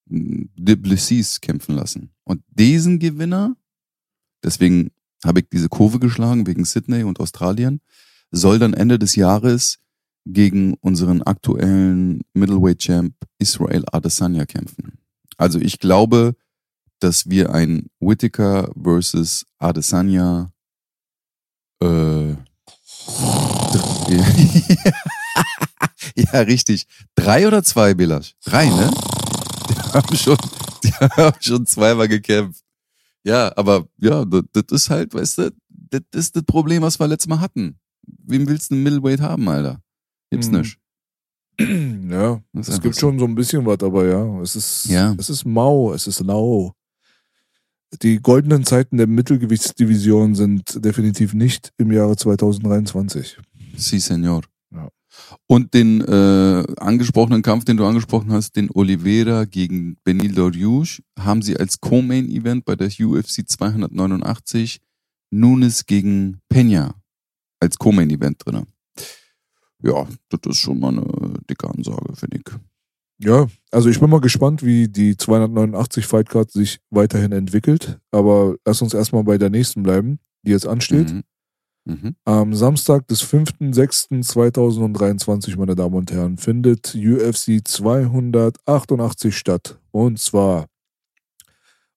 Duplessis 0.06 1.40
kämpfen 1.40 1.74
lassen. 1.74 2.10
Und 2.24 2.42
diesen 2.48 2.98
Gewinner, 2.98 3.56
deswegen 4.42 4.90
habe 5.24 5.40
ich 5.40 5.48
diese 5.48 5.68
Kurve 5.68 5.98
geschlagen 5.98 6.46
wegen 6.46 6.64
Sydney 6.64 7.04
und 7.04 7.20
Australien, 7.20 7.80
soll 8.30 8.58
dann 8.58 8.74
Ende 8.74 8.98
des 8.98 9.16
Jahres 9.16 9.78
gegen 10.26 10.74
unseren 10.74 11.22
aktuellen 11.22 12.22
Middleweight 12.34 12.78
Champ 12.78 13.14
Israel 13.38 13.84
Adesanya 13.92 14.46
kämpfen. 14.46 14.98
Also 15.36 15.58
ich 15.60 15.78
glaube, 15.78 16.34
dass 17.00 17.28
wir 17.28 17.52
ein 17.54 17.90
Whittaker 18.00 18.70
versus 18.80 19.46
Adesanya 19.58 20.52
äh, 21.82 22.34
ja, 26.16 26.40
richtig. 26.40 26.86
Drei 27.14 27.46
oder 27.46 27.62
zwei, 27.62 27.94
Belasch? 27.94 28.34
Drei, 28.44 28.66
ne? 28.66 28.90
Die 29.68 29.74
haben 29.92 30.16
schon, 30.16 30.36
die 30.82 30.92
haben 30.92 31.36
schon 31.40 31.66
zweimal 31.66 32.08
gekämpft. 32.08 32.62
Ja, 33.24 33.52
aber 33.56 33.88
ja, 33.98 34.24
das, 34.24 34.42
das 34.52 34.64
ist 34.70 34.90
halt, 34.90 35.14
weißt 35.14 35.38
du, 35.38 35.50
das 35.90 36.02
ist 36.14 36.36
das 36.36 36.44
Problem, 36.44 36.82
was 36.82 36.98
wir 37.00 37.08
letztes 37.08 37.28
Mal 37.28 37.40
hatten. 37.40 37.78
Wem 38.06 38.46
willst 38.48 38.70
du 38.70 38.74
einen 38.74 38.84
Middleweight 38.84 39.20
haben, 39.20 39.48
Alter? 39.48 39.82
Gibt's 40.30 40.48
Mhm. 40.48 40.58
nicht. 40.58 40.78
Ja, 42.10 42.40
Das 42.52 42.68
es 42.68 42.80
gibt 42.80 42.96
schon 42.96 43.18
so 43.18 43.24
ein 43.24 43.34
bisschen 43.34 43.64
was, 43.66 43.82
aber 43.82 44.06
ja, 44.06 44.40
es 44.40 44.56
ist, 44.56 44.86
Ja. 44.86 45.14
es 45.18 45.28
ist 45.30 45.44
mau, 45.44 45.92
es 45.92 46.06
ist 46.06 46.20
lau. 46.20 46.72
Die 48.02 48.20
goldenen 48.20 48.64
Zeiten 48.64 48.96
der 48.96 49.06
Mittelgewichtsdivision 49.06 50.34
sind 50.34 50.84
definitiv 50.84 51.32
nicht 51.34 51.72
im 51.78 51.92
Jahre 51.92 52.16
2023. 52.16 53.38
Si, 53.76 53.98
Senor. 54.00 54.42
Ja. 54.72 54.88
Und 55.46 55.74
den 55.74 56.00
äh, 56.00 56.64
angesprochenen 56.78 57.42
Kampf, 57.42 57.64
den 57.64 57.76
du 57.76 57.86
angesprochen 57.86 58.32
hast, 58.32 58.56
den 58.56 58.68
Oliveira 58.72 59.44
gegen 59.44 59.96
Benil 60.02 60.32
Dariush, 60.34 61.02
haben 61.18 61.42
sie 61.42 61.56
als 61.56 61.80
Co-Main-Event 61.80 62.64
bei 62.64 62.74
der 62.74 62.88
UFC 62.88 63.48
289 63.48 64.80
Nunes 65.30 65.86
gegen 65.86 66.40
Peña 66.52 66.94
als 67.60 67.78
Co-Main-Event 67.78 68.44
drinne. 68.44 68.66
Ja, 69.84 70.08
das 70.30 70.40
ist 70.46 70.58
schon 70.58 70.80
mal 70.80 70.88
eine 70.88 71.34
dicke 71.48 71.68
Ansage, 71.68 72.16
finde 72.16 72.38
ich. 72.38 72.44
Ja, 73.18 73.46
also 73.70 73.88
ich 73.88 74.00
bin 74.00 74.10
mal 74.10 74.20
gespannt, 74.20 74.64
wie 74.64 74.88
die 74.88 75.16
289 75.16 76.06
Fightcard 76.06 76.50
sich 76.50 76.80
weiterhin 76.90 77.32
entwickelt. 77.32 77.98
Aber 78.10 78.56
lass 78.64 78.82
uns 78.82 78.94
erstmal 78.94 79.24
bei 79.24 79.38
der 79.38 79.50
nächsten 79.50 79.82
bleiben, 79.82 80.18
die 80.42 80.50
jetzt 80.50 80.66
ansteht. 80.66 81.12
Mhm. 81.12 81.22
Mhm. 81.86 82.16
Am 82.24 82.54
Samstag 82.54 83.06
des 83.08 83.22
5.6.2023, 83.22 85.58
meine 85.58 85.74
Damen 85.74 85.94
und 85.94 86.10
Herren, 86.10 86.38
findet 86.38 86.94
UFC 86.94 87.60
288 87.62 89.36
statt. 89.36 89.78
Und 89.90 90.18
zwar 90.18 90.64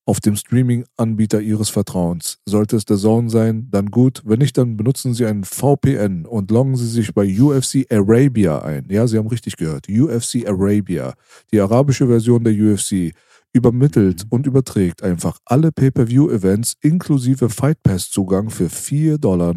auf 0.07 0.21
dem 0.21 0.37
Streaming-Anbieter 0.37 1.41
Ihres 1.41 1.69
Vertrauens. 1.69 2.39
Sollte 2.45 2.77
es 2.77 2.85
der 2.85 2.95
Zone 2.95 3.29
sein, 3.29 3.67
dann 3.71 3.91
gut. 3.91 4.21
Wenn 4.25 4.39
nicht, 4.39 4.57
dann 4.57 4.77
benutzen 4.77 5.13
Sie 5.13 5.25
einen 5.25 5.43
VPN 5.43 6.25
und 6.25 6.49
loggen 6.49 6.77
Sie 6.77 6.87
sich 6.87 7.13
bei 7.13 7.25
UFC 7.27 7.85
Arabia 7.91 8.59
ein. 8.59 8.85
Ja, 8.89 9.05
Sie 9.05 9.17
haben 9.17 9.27
richtig 9.27 9.57
gehört. 9.57 9.87
UFC 9.89 10.47
Arabia, 10.47 11.13
die 11.51 11.59
arabische 11.59 12.07
Version 12.07 12.45
der 12.45 12.53
UFC, 12.53 13.13
übermittelt 13.53 14.25
und 14.29 14.45
überträgt 14.45 15.03
einfach 15.03 15.39
alle 15.45 15.71
Pay-Per-View-Events 15.71 16.75
inklusive 16.81 17.49
Fight 17.49 17.81
Pass-Zugang 17.83 18.49
für 18.49 18.67
4,99 18.67 19.17
Dollar 19.17 19.53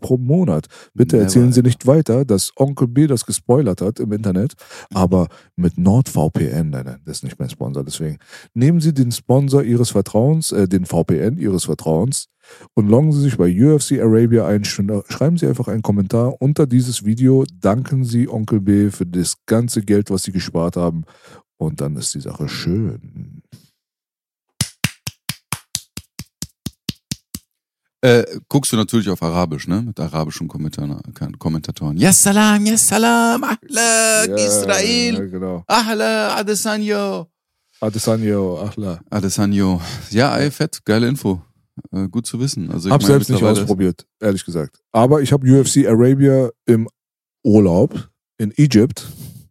pro 0.00 0.18
Monat. 0.18 0.66
Bitte 0.94 1.16
Never 1.16 1.24
erzählen 1.24 1.52
Sie 1.52 1.62
nicht 1.62 1.86
weiter, 1.86 2.24
dass 2.24 2.52
Onkel 2.56 2.88
B 2.88 3.06
das 3.06 3.24
gespoilert 3.24 3.80
hat 3.80 4.00
im 4.00 4.12
Internet, 4.12 4.54
aber 4.92 5.28
mit 5.56 5.78
NordVPN, 5.78 6.70
nein, 6.70 6.84
nein, 6.84 7.00
das 7.04 7.18
ist 7.18 7.24
nicht 7.24 7.38
mein 7.38 7.50
Sponsor, 7.50 7.84
deswegen. 7.84 8.18
Nehmen 8.54 8.80
Sie 8.80 8.92
den 8.92 9.12
Sponsor 9.12 9.62
Ihres 9.62 9.90
Vertrauens, 9.90 10.52
äh, 10.52 10.68
den 10.68 10.84
VPN 10.84 11.38
Ihres 11.38 11.64
Vertrauens 11.64 12.26
und 12.74 12.88
loggen 12.88 13.12
Sie 13.12 13.20
sich 13.20 13.36
bei 13.36 13.48
UFC 13.50 14.00
Arabia 14.00 14.46
ein. 14.46 14.62
Sch- 14.64 15.04
Schreiben 15.12 15.36
Sie 15.38 15.46
einfach 15.46 15.68
einen 15.68 15.82
Kommentar 15.82 16.34
unter 16.40 16.66
dieses 16.66 17.04
Video. 17.04 17.44
Danken 17.60 18.04
Sie 18.04 18.28
Onkel 18.28 18.60
B 18.60 18.90
für 18.90 19.06
das 19.06 19.34
ganze 19.46 19.82
Geld, 19.82 20.10
was 20.10 20.22
Sie 20.24 20.32
gespart 20.32 20.76
haben. 20.76 21.04
Und 21.58 21.80
dann 21.80 21.96
ist 21.96 22.14
die 22.14 22.20
Sache 22.20 22.48
schön. 22.48 23.42
Äh, 28.02 28.24
guckst 28.48 28.72
du 28.72 28.76
natürlich 28.78 29.10
auf 29.10 29.22
Arabisch, 29.22 29.68
ne? 29.68 29.82
Mit 29.82 30.00
arabischen 30.00 30.48
Kommentatoren. 30.48 31.98
Yes 31.98 32.22
salam, 32.22 32.64
yes 32.64 32.88
salam, 32.88 33.44
ahla, 33.44 34.24
Israel, 34.36 35.14
Ja, 35.16 35.24
genau. 35.26 35.64
ahla, 35.66 36.36
Adesanyo. 36.36 37.26
Adesanyo, 37.82 38.58
Achla. 38.62 39.00
Adesanyo. 39.10 39.80
Ja, 40.10 40.36
ey, 40.38 40.50
fett, 40.50 40.82
geile 40.84 41.08
Info. 41.08 41.42
Äh, 41.92 42.08
gut 42.08 42.26
zu 42.26 42.40
wissen. 42.40 42.70
Also 42.70 42.88
ich 42.88 42.92
Hab 42.92 43.02
meine, 43.02 43.12
selbst 43.14 43.30
nicht 43.30 43.42
ausprobiert, 43.42 44.06
ehrlich 44.20 44.44
gesagt. 44.44 44.80
Aber 44.92 45.22
ich 45.22 45.32
habe 45.32 45.46
UFC 45.46 45.86
Arabia 45.86 46.50
im 46.66 46.88
Urlaub 47.44 48.10
in 48.38 48.52
Egypt, 48.56 49.06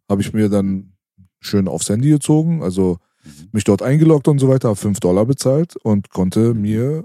habe 0.08 0.20
ich 0.22 0.32
mir 0.32 0.48
dann 0.48 0.92
schön 1.40 1.68
aufs 1.68 1.88
Handy 1.88 2.10
gezogen. 2.10 2.62
Also 2.62 2.98
Mhm. 3.22 3.48
mich 3.52 3.64
dort 3.64 3.82
eingeloggt 3.82 4.28
und 4.28 4.38
so 4.38 4.48
weiter, 4.48 4.68
habe 4.68 4.76
5 4.76 4.98
Dollar 5.00 5.26
bezahlt 5.26 5.76
und 5.76 6.08
konnte 6.10 6.54
mir 6.54 7.04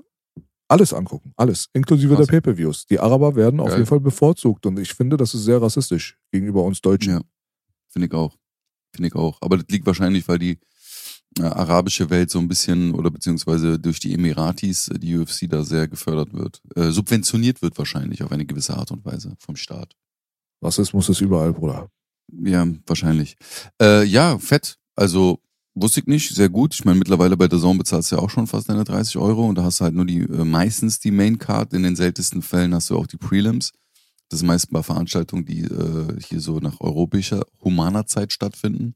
alles 0.67 0.94
angucken. 0.94 1.34
Alles, 1.36 1.67
inklusive 1.74 2.15
Krass. 2.15 2.27
der 2.27 2.32
Pay-Per-Views. 2.34 2.86
Die 2.88 3.00
Araber 3.00 3.36
werden 3.36 3.60
auf 3.60 3.67
Geil. 3.70 3.79
jeden 3.79 3.88
Fall 3.88 4.00
bevorzugt 4.00 4.65
und 4.65 4.79
ich 4.79 4.94
finde, 4.94 5.17
das 5.17 5.34
ist 5.34 5.44
sehr 5.44 5.62
rassistisch 5.62 6.17
gegenüber 6.32 6.63
uns 6.63 6.82
Deutschen. 6.82 7.13
Ja, 7.15 7.22
finde 7.89 8.08
ich 8.08 8.13
auch. 8.13 8.36
Finde 8.96 9.10
ich 9.10 9.15
auch. 9.15 9.38
Aber 9.41 9.58
das 9.58 9.65
liegt 9.70 9.86
wahrscheinlich, 9.86 10.25
weil 10.27 10.39
die 10.39 10.58
arabische 11.43 12.09
Welt 12.09 12.29
so 12.29 12.39
ein 12.39 12.47
bisschen 12.47 12.93
oder 12.93 13.11
beziehungsweise 13.11 13.77
durch 13.79 13.99
die 13.99 14.13
Emiratis 14.13 14.87
äh, 14.87 14.99
die 14.99 15.17
UFC 15.17 15.49
da 15.49 15.63
sehr 15.63 15.87
gefördert 15.87 16.33
wird. 16.33 16.61
Äh, 16.75 16.91
subventioniert 16.91 17.61
wird 17.61 17.77
wahrscheinlich 17.77 18.23
auf 18.23 18.31
eine 18.31 18.45
gewisse 18.45 18.77
Art 18.77 18.91
und 18.91 19.05
Weise 19.05 19.35
vom 19.39 19.55
Staat. 19.55 19.95
Rassismus 20.61 21.09
ist 21.09 21.21
überall, 21.21 21.53
Bruder. 21.53 21.89
Ja, 22.31 22.67
wahrscheinlich. 22.87 23.37
Äh, 23.81 24.03
ja, 24.05 24.39
fett. 24.39 24.77
Also 24.95 25.39
wusste 25.75 25.99
ich 25.99 26.07
nicht, 26.07 26.33
sehr 26.33 26.49
gut. 26.49 26.73
Ich 26.73 26.85
meine, 26.85 26.97
mittlerweile 26.97 27.37
bei 27.37 27.47
der 27.47 27.59
Zone 27.59 27.79
bezahlst 27.79 28.11
du 28.11 28.15
ja 28.15 28.21
auch 28.21 28.29
schon 28.29 28.47
fast 28.47 28.69
deine 28.69 28.85
30 28.85 29.17
Euro 29.17 29.45
und 29.45 29.55
da 29.57 29.63
hast 29.63 29.79
du 29.79 29.83
halt 29.83 29.95
nur 29.95 30.05
die 30.05 30.21
äh, 30.21 30.45
meistens 30.45 30.99
die 30.99 31.11
Main 31.11 31.37
Card. 31.37 31.73
In 31.73 31.83
den 31.83 31.95
seltensten 31.95 32.41
Fällen 32.41 32.73
hast 32.73 32.89
du 32.89 32.97
auch 32.97 33.07
die 33.07 33.17
Prelims. 33.17 33.71
Das 34.29 34.39
sind 34.39 34.47
meist 34.47 34.71
bei 34.71 34.81
Veranstaltungen, 34.81 35.45
die 35.45 35.61
äh, 35.61 36.19
hier 36.27 36.39
so 36.39 36.59
nach 36.59 36.79
europäischer, 36.81 37.45
humaner 37.63 38.07
Zeit 38.07 38.31
stattfinden. 38.31 38.95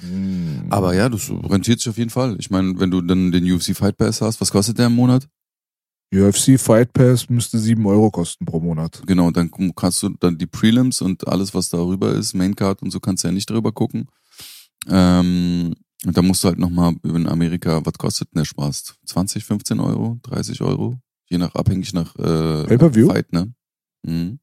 Mm. 0.00 0.70
Aber 0.70 0.94
ja, 0.94 1.08
das 1.08 1.30
rentiert 1.30 1.80
sich 1.80 1.88
auf 1.88 1.98
jeden 1.98 2.10
Fall. 2.10 2.36
Ich 2.38 2.50
meine, 2.50 2.78
wenn 2.80 2.90
du 2.90 3.02
dann 3.02 3.30
den 3.30 3.50
UFC 3.50 3.76
Fight 3.76 3.96
Pass 3.96 4.20
hast, 4.20 4.40
was 4.40 4.50
kostet 4.50 4.78
der 4.78 4.86
im 4.86 4.94
Monat? 4.94 5.28
UFC 6.14 6.60
Fight 6.60 6.92
Pass 6.92 7.28
müsste 7.30 7.58
7 7.58 7.84
Euro 7.86 8.10
kosten 8.10 8.44
pro 8.44 8.60
Monat. 8.60 9.02
Genau, 9.06 9.30
dann 9.30 9.50
kannst 9.74 10.02
du 10.02 10.10
dann 10.20 10.36
die 10.36 10.46
Prelims 10.46 11.00
und 11.00 11.26
alles, 11.26 11.54
was 11.54 11.70
darüber 11.70 12.12
ist, 12.12 12.34
Maincard 12.34 12.82
und 12.82 12.90
so 12.90 13.00
kannst 13.00 13.24
du 13.24 13.28
ja 13.28 13.32
nicht 13.32 13.48
drüber 13.48 13.72
gucken. 13.72 14.08
Ähm, 14.88 15.74
und 16.04 16.16
da 16.16 16.20
musst 16.20 16.44
du 16.44 16.48
halt 16.48 16.58
nochmal 16.58 16.94
in 17.04 17.26
Amerika, 17.26 17.80
was 17.84 17.94
kostet 17.94 18.28
denn 18.34 18.40
der 18.40 18.44
Spaß? 18.44 18.96
20, 19.06 19.44
15 19.44 19.80
Euro, 19.80 20.18
30 20.22 20.60
Euro? 20.60 20.98
Je 21.30 21.38
nach, 21.38 21.54
abhängig 21.54 21.94
nach 21.94 22.14
äh? 22.16 22.78
Fight, 23.06 23.32
ne? 23.32 23.54
Mhm. 24.02 24.38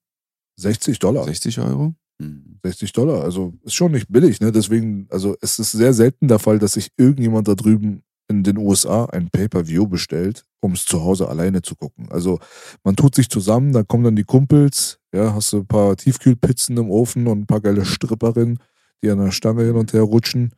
60 0.55 0.97
Dollar. 0.97 1.25
60 1.25 1.59
Euro? 1.59 1.93
Mhm. 2.19 2.59
60 2.63 2.91
Dollar. 2.93 3.23
Also 3.23 3.53
ist 3.63 3.73
schon 3.73 3.91
nicht 3.91 4.07
billig, 4.09 4.39
ne? 4.41 4.51
Deswegen, 4.51 5.07
also 5.09 5.35
es 5.41 5.59
ist 5.59 5.71
sehr 5.71 5.93
selten 5.93 6.27
der 6.27 6.39
Fall, 6.39 6.59
dass 6.59 6.73
sich 6.73 6.89
irgendjemand 6.97 7.47
da 7.47 7.55
drüben 7.55 8.03
in 8.29 8.43
den 8.43 8.57
USA 8.57 9.05
ein 9.05 9.29
Pay-Per-View 9.29 9.87
bestellt, 9.87 10.45
um 10.61 10.73
es 10.73 10.85
zu 10.85 11.01
Hause 11.01 11.27
alleine 11.27 11.61
zu 11.61 11.75
gucken. 11.75 12.09
Also 12.11 12.39
man 12.83 12.95
tut 12.95 13.15
sich 13.15 13.29
zusammen, 13.29 13.73
dann 13.73 13.87
kommen 13.87 14.03
dann 14.03 14.15
die 14.15 14.23
Kumpels, 14.23 14.99
ja, 15.13 15.33
hast 15.33 15.51
du 15.53 15.57
ein 15.57 15.67
paar 15.67 15.97
Tiefkühlpizzen 15.97 16.77
im 16.77 16.91
Ofen 16.91 17.27
und 17.27 17.39
ein 17.41 17.47
paar 17.47 17.61
geile 17.61 17.85
Stripperinnen, 17.85 18.59
die 19.03 19.09
an 19.09 19.19
der 19.19 19.31
Stange 19.31 19.63
hin 19.63 19.75
und 19.75 19.93
her 19.93 20.01
rutschen. 20.03 20.51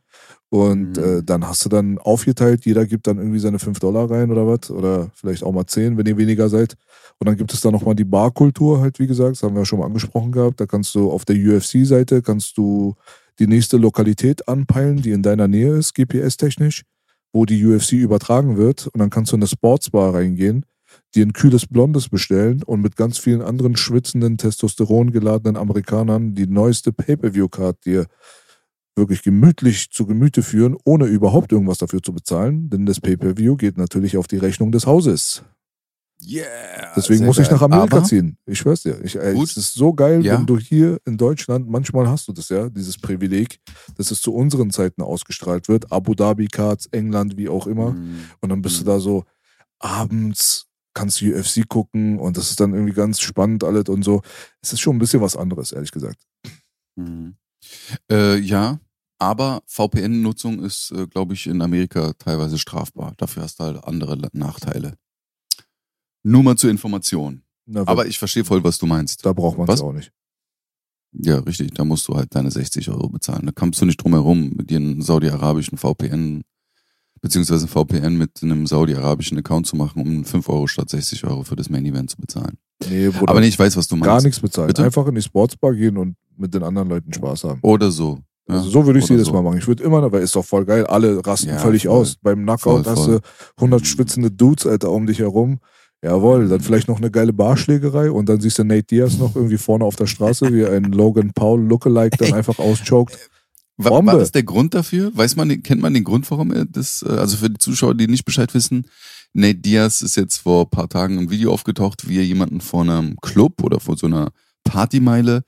Und 0.49 0.97
Mhm. 0.97 1.03
äh, 1.03 1.23
dann 1.23 1.47
hast 1.47 1.63
du 1.63 1.69
dann 1.69 1.97
aufgeteilt, 1.97 2.65
jeder 2.65 2.85
gibt 2.85 3.07
dann 3.07 3.17
irgendwie 3.17 3.39
seine 3.39 3.57
5 3.59 3.79
Dollar 3.79 4.11
rein 4.11 4.31
oder 4.31 4.45
was. 4.45 4.69
Oder 4.69 5.09
vielleicht 5.13 5.43
auch 5.43 5.53
mal 5.53 5.65
10, 5.65 5.97
wenn 5.97 6.05
ihr 6.05 6.17
weniger 6.17 6.49
seid. 6.49 6.75
Und 7.19 7.27
dann 7.27 7.37
gibt 7.37 7.53
es 7.53 7.61
da 7.61 7.71
nochmal 7.71 7.95
die 7.95 8.03
Barkultur 8.03 8.81
halt, 8.81 8.99
wie 8.99 9.07
gesagt, 9.07 9.31
das 9.31 9.43
haben 9.43 9.55
wir 9.55 9.61
ja 9.61 9.65
schon 9.65 9.79
mal 9.79 9.85
angesprochen 9.85 10.31
gehabt. 10.31 10.59
Da 10.59 10.65
kannst 10.65 10.93
du 10.95 11.09
auf 11.11 11.23
der 11.23 11.37
UFC-Seite, 11.37 12.21
kannst 12.21 12.57
du 12.57 12.95
die 13.39 13.47
nächste 13.47 13.77
Lokalität 13.77 14.47
anpeilen, 14.49 15.01
die 15.01 15.11
in 15.11 15.23
deiner 15.23 15.47
Nähe 15.47 15.77
ist, 15.77 15.93
GPS-technisch, 15.95 16.83
wo 17.31 17.45
die 17.45 17.65
UFC 17.65 17.93
übertragen 17.93 18.57
wird. 18.57 18.87
Und 18.87 18.99
dann 18.99 19.09
kannst 19.09 19.31
du 19.31 19.37
in 19.37 19.41
eine 19.41 19.47
Sportsbar 19.47 20.13
reingehen, 20.15 20.65
dir 21.15 21.25
ein 21.25 21.33
kühles 21.33 21.65
Blondes 21.67 22.09
bestellen 22.09 22.63
und 22.63 22.81
mit 22.81 22.95
ganz 22.95 23.17
vielen 23.17 23.41
anderen 23.41 23.75
schwitzenden, 23.75 24.37
testosterongeladenen 24.37 25.57
Amerikanern 25.57 26.33
die 26.35 26.47
neueste 26.47 26.93
Pay-Per-View-Card 26.93 27.85
dir 27.85 28.07
wirklich 28.95 29.23
gemütlich 29.23 29.89
zu 29.91 30.05
Gemüte 30.05 30.43
führen, 30.43 30.75
ohne 30.83 31.05
überhaupt 31.05 31.51
irgendwas 31.51 31.77
dafür 31.79 32.01
zu 32.03 32.13
bezahlen. 32.13 32.69
Denn 32.69 32.85
das 32.85 32.99
Pay-Per-View 33.01 33.55
geht 33.55 33.77
natürlich 33.77 34.17
auf 34.17 34.27
die 34.27 34.37
Rechnung 34.37 34.71
des 34.71 34.85
Hauses. 34.85 35.43
Yeah! 36.23 36.45
Deswegen 36.95 37.25
muss 37.25 37.39
ich 37.39 37.49
nach 37.49 37.61
Amerika 37.63 37.97
Aber, 37.97 38.05
ziehen. 38.05 38.37
Ich 38.45 38.59
schwör's 38.59 38.83
dir. 38.83 39.03
Ich, 39.03 39.15
ey, 39.17 39.41
es 39.41 39.57
ist 39.57 39.73
so 39.73 39.93
geil, 39.93 40.23
Ja. 40.23 40.37
wenn 40.37 40.45
du 40.45 40.59
hier 40.59 40.99
in 41.05 41.17
Deutschland, 41.17 41.67
manchmal 41.67 42.07
hast 42.07 42.27
du 42.27 42.31
das 42.33 42.49
ja, 42.49 42.69
dieses 42.69 42.99
Privileg, 42.99 43.59
dass 43.97 44.11
es 44.11 44.21
zu 44.21 44.31
unseren 44.33 44.69
Zeiten 44.69 45.01
ausgestrahlt 45.01 45.67
wird. 45.67 45.91
Abu 45.91 46.13
Dhabi 46.13 46.45
Cards, 46.47 46.85
England, 46.91 47.37
wie 47.37 47.49
auch 47.49 47.65
immer. 47.65 47.93
Mhm. 47.93 48.19
Und 48.39 48.49
dann 48.49 48.61
bist 48.61 48.81
Mhm. 48.81 48.85
du 48.85 48.91
da 48.91 48.99
so 48.99 49.23
abends, 49.79 50.67
kannst 50.93 51.21
du 51.21 51.33
UFC 51.33 51.67
gucken 51.67 52.19
und 52.19 52.37
das 52.37 52.49
ist 52.49 52.59
dann 52.59 52.73
irgendwie 52.73 52.93
ganz 52.93 53.19
spannend 53.21 53.63
alles 53.63 53.89
und 53.89 54.03
so. 54.03 54.21
Es 54.61 54.73
ist 54.73 54.79
schon 54.81 54.95
ein 54.95 54.99
bisschen 54.99 55.21
was 55.21 55.35
anderes, 55.35 55.71
ehrlich 55.71 55.91
gesagt. 55.91 56.21
Mhm. 56.95 57.35
Äh, 58.11 58.37
ja, 58.39 58.79
aber 59.19 59.61
VPN-Nutzung 59.67 60.63
ist, 60.63 60.91
äh, 60.91 61.07
glaube 61.07 61.33
ich, 61.33 61.47
in 61.47 61.61
Amerika 61.61 62.13
teilweise 62.13 62.57
strafbar. 62.57 63.13
Dafür 63.17 63.43
hast 63.43 63.59
du 63.59 63.63
halt 63.65 63.83
andere 63.83 64.17
Nachteile. 64.33 64.97
Nur 66.23 66.43
mal 66.43 66.57
zur 66.57 66.69
Information. 66.71 67.43
Na, 67.65 67.87
Aber 67.87 68.07
ich 68.07 68.17
verstehe 68.19 68.43
voll, 68.43 68.63
was 68.63 68.77
du 68.77 68.85
meinst. 68.87 69.25
da 69.25 69.33
braucht 69.33 69.57
man 69.57 69.69
es 69.69 69.81
auch 69.81 69.93
nicht. 69.93 70.11
Ja, 71.13 71.39
richtig. 71.39 71.71
Da 71.73 71.83
musst 71.85 72.07
du 72.07 72.15
halt 72.15 72.33
deine 72.35 72.51
60 72.51 72.89
Euro 72.89 73.09
bezahlen. 73.09 73.45
Da 73.45 73.51
kommst 73.51 73.81
du 73.81 73.85
nicht 73.85 73.97
drum 73.97 74.13
herum, 74.13 74.51
mit 74.55 74.69
dir 74.69 74.77
einen 74.77 75.01
saudi-arabischen 75.01 75.77
VPN, 75.77 76.43
beziehungsweise 77.21 77.65
ein 77.65 77.69
VPN 77.69 78.17
mit 78.17 78.31
einem 78.41 78.65
saudi-arabischen 78.67 79.37
Account 79.37 79.67
zu 79.67 79.75
machen, 79.75 80.01
um 80.01 80.25
5 80.25 80.49
Euro 80.49 80.67
statt 80.67 80.89
60 80.89 81.23
Euro 81.25 81.43
für 81.43 81.55
das 81.55 81.69
Main 81.69 81.85
Event 81.85 82.09
zu 82.09 82.17
bezahlen. 82.17 82.57
Nee, 82.89 83.09
Bruder, 83.09 83.29
Aber 83.29 83.39
nee, 83.41 83.47
ich 83.47 83.59
weiß, 83.59 83.77
was 83.77 83.87
du 83.87 83.95
meinst. 83.95 84.05
gar 84.07 84.21
nichts 84.23 84.39
bezahlen. 84.39 84.67
Bitte? 84.67 84.83
Einfach 84.83 85.05
in 85.07 85.15
die 85.15 85.21
Sportsbar 85.21 85.73
gehen 85.73 85.97
und 85.97 86.15
mit 86.37 86.53
den 86.53 86.63
anderen 86.63 86.89
Leuten 86.89 87.13
Spaß 87.13 87.43
haben. 87.43 87.59
Oder 87.61 87.91
so. 87.91 88.17
Ja, 88.49 88.55
Also 88.55 88.69
so 88.69 88.85
würde 88.87 88.97
ich 88.99 89.05
es 89.05 89.09
jedes 89.09 89.27
so. 89.27 89.33
Mal 89.33 89.43
machen. 89.43 89.59
Ich 89.59 89.67
würde 89.67 89.83
immer, 89.83 90.11
weil 90.11 90.23
ist 90.23 90.35
doch 90.35 90.43
voll 90.45 90.65
geil. 90.65 90.85
Alle 90.87 91.23
rasten 91.25 91.49
Ja, 91.49 91.59
völlig 91.59 91.83
voll. 91.83 91.91
aus. 92.01 92.15
Beim 92.21 92.41
Knockout 92.41 92.83
Voll, 92.83 92.85
hast 92.85 93.05
voll. 93.05 93.19
du 93.19 93.61
100 93.61 93.81
Mhm. 93.81 93.85
schwitzende 93.85 94.31
Dudes, 94.31 94.65
Alter, 94.65 94.89
um 94.91 95.05
dich 95.05 95.19
herum. 95.19 95.59
Jawohl, 96.03 96.47
dann 96.47 96.61
vielleicht 96.61 96.87
noch 96.87 96.97
eine 96.97 97.11
geile 97.11 97.31
Barschlägerei 97.33 98.09
und 98.09 98.27
dann 98.27 98.41
siehst 98.41 98.57
du 98.57 98.63
Nate 98.63 98.81
Diaz 98.87 99.19
noch 99.19 99.35
irgendwie 99.35 99.57
vorne 99.59 99.85
auf 99.85 99.95
der 99.95 100.07
Straße, 100.07 100.51
wie 100.51 100.65
ein 100.65 100.85
Logan 100.85 101.31
Paul 101.35 101.61
Lookalike 101.61 102.17
dann 102.17 102.33
einfach 102.33 102.57
auschoked. 102.57 103.29
War, 103.77 104.05
war 104.05 104.17
das 104.17 104.31
der 104.31 104.43
Grund 104.43 104.73
dafür? 104.73 105.11
Weiß 105.15 105.35
man, 105.35 105.63
kennt 105.63 105.81
man 105.81 105.93
den 105.93 106.03
Grund, 106.03 106.29
warum 106.29 106.51
er 106.51 106.65
das, 106.65 107.03
äh, 107.07 107.11
also 107.11 107.37
für 107.37 107.49
die 107.49 107.57
Zuschauer, 107.57 107.95
die 107.95 108.07
nicht 108.07 108.25
Bescheid 108.25 108.53
wissen, 108.53 108.85
Nate 109.33 109.59
Diaz 109.59 110.01
ist 110.01 110.17
jetzt 110.17 110.37
vor 110.37 110.65
ein 110.65 110.69
paar 110.69 110.89
Tagen 110.89 111.17
ein 111.17 111.29
Video 111.29 111.53
aufgetaucht, 111.53 112.07
wie 112.07 112.17
er 112.17 112.25
jemanden 112.25 112.61
vor 112.61 112.81
einem 112.81 113.15
Club 113.21 113.63
oder 113.63 113.79
vor 113.79 113.97
so 113.97 114.07
einer 114.07 114.31
Partymeile 114.63 115.43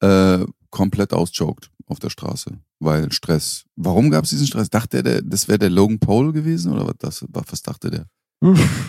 äh, 0.00 0.44
komplett 0.70 1.12
auschoked 1.12 1.70
auf 1.86 1.98
der 1.98 2.10
Straße, 2.10 2.52
weil 2.80 3.12
Stress. 3.12 3.64
Warum 3.76 4.10
gab 4.10 4.24
es 4.24 4.30
diesen 4.30 4.46
Stress? 4.46 4.70
Dachte 4.70 5.04
er, 5.04 5.22
das 5.22 5.48
wäre 5.48 5.58
der 5.58 5.70
Logan 5.70 5.98
Paul 5.98 6.32
gewesen 6.32 6.72
oder 6.72 6.86
was, 6.86 6.94
das, 6.98 7.24
was 7.28 7.62
dachte 7.62 7.90
der? 7.90 8.06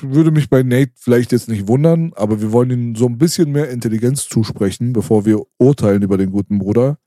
Würde 0.01 0.31
mich 0.31 0.49
bei 0.49 0.63
Nate 0.63 0.93
vielleicht 0.95 1.33
jetzt 1.33 1.49
nicht 1.49 1.67
wundern, 1.67 2.13
aber 2.15 2.39
wir 2.41 2.51
wollen 2.51 2.71
ihm 2.71 2.95
so 2.95 3.05
ein 3.05 3.17
bisschen 3.17 3.51
mehr 3.51 3.69
Intelligenz 3.69 4.29
zusprechen, 4.29 4.93
bevor 4.93 5.25
wir 5.25 5.41
urteilen 5.57 6.03
über 6.03 6.17
den 6.17 6.31
guten 6.31 6.57
Bruder. 6.57 6.97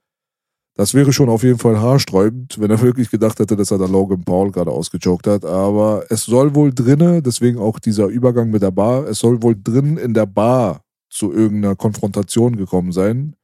Das 0.77 0.93
wäre 0.93 1.13
schon 1.13 1.29
auf 1.29 1.45
jeden 1.45 1.59
Fall 1.59 1.81
haarsträubend, 1.81 2.59
wenn 2.59 2.71
er 2.71 2.81
wirklich 2.81 3.09
gedacht 3.09 3.39
hätte, 3.39 3.55
dass 3.55 3.71
er 3.71 3.79
da 3.79 3.87
Logan 3.87 4.25
Paul 4.25 4.51
gerade 4.51 4.73
ausgechoked 4.73 5.29
hat. 5.29 5.45
Aber 5.45 6.05
es 6.11 6.25
soll 6.25 6.55
wohl 6.57 6.75
drinne, 6.75 7.23
deswegen 7.23 7.59
auch 7.59 7.79
dieser 7.79 8.07
Übergang 8.07 8.51
mit 8.51 8.63
der 8.63 8.73
Bar, 8.73 9.07
es 9.07 9.21
soll 9.21 9.41
wohl 9.43 9.57
drin 9.57 9.97
in 9.97 10.15
der 10.15 10.27
Bar 10.27 10.83
zu 11.11 11.33
irgendeiner 11.33 11.77
Konfrontation 11.77 12.57
gekommen 12.57 12.91
sein. 12.91 13.37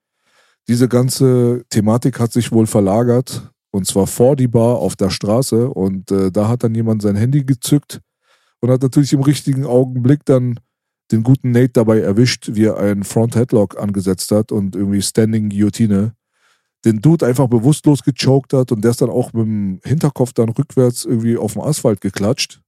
Diese 0.67 0.89
ganze 0.89 1.65
Thematik 1.71 2.19
hat 2.19 2.33
sich 2.33 2.51
wohl 2.51 2.67
verlagert 2.67 3.53
und 3.71 3.87
zwar 3.87 4.09
vor 4.09 4.35
die 4.35 4.49
Bar 4.49 4.79
auf 4.79 4.97
der 4.97 5.11
Straße 5.11 5.71
und 5.71 6.11
äh, 6.11 6.33
da 6.33 6.49
hat 6.49 6.65
dann 6.65 6.75
jemand 6.75 7.03
sein 7.03 7.15
Handy 7.15 7.45
gezückt 7.45 8.01
und 8.61 8.71
hat 8.71 8.83
natürlich 8.83 9.13
im 9.13 9.23
richtigen 9.23 9.65
Augenblick 9.65 10.25
dann 10.25 10.59
den 11.13 11.23
guten 11.23 11.53
Nate 11.53 11.75
dabei 11.75 12.01
erwischt, 12.01 12.51
wie 12.55 12.65
er 12.65 12.77
einen 12.77 13.05
Front 13.05 13.37
Headlock 13.37 13.79
angesetzt 13.79 14.33
hat 14.33 14.51
und 14.51 14.75
irgendwie 14.75 15.03
Standing 15.03 15.49
Guillotine 15.49 16.15
den 16.85 17.01
Dude 17.01 17.27
einfach 17.27 17.47
bewusstlos 17.49 18.03
gechoked 18.03 18.53
hat 18.53 18.73
und 18.73 18.83
der 18.83 18.93
ist 18.93 19.03
dann 19.03 19.11
auch 19.11 19.33
mit 19.33 19.45
dem 19.45 19.81
Hinterkopf 19.85 20.33
dann 20.33 20.49
rückwärts 20.49 21.05
irgendwie 21.05 21.37
auf 21.37 21.53
dem 21.55 21.63
Asphalt 21.63 22.01
geklatscht. 22.01 22.61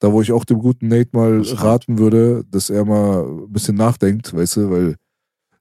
Da 0.00 0.12
wo 0.12 0.20
ich 0.20 0.32
auch 0.32 0.44
dem 0.44 0.58
guten 0.58 0.88
Nate 0.88 1.10
mal 1.12 1.40
raten 1.42 1.98
würde, 1.98 2.44
dass 2.50 2.70
er 2.70 2.84
mal 2.84 3.24
ein 3.24 3.52
bisschen 3.52 3.76
nachdenkt, 3.76 4.34
weißt 4.34 4.56
du, 4.56 4.70
weil 4.70 4.96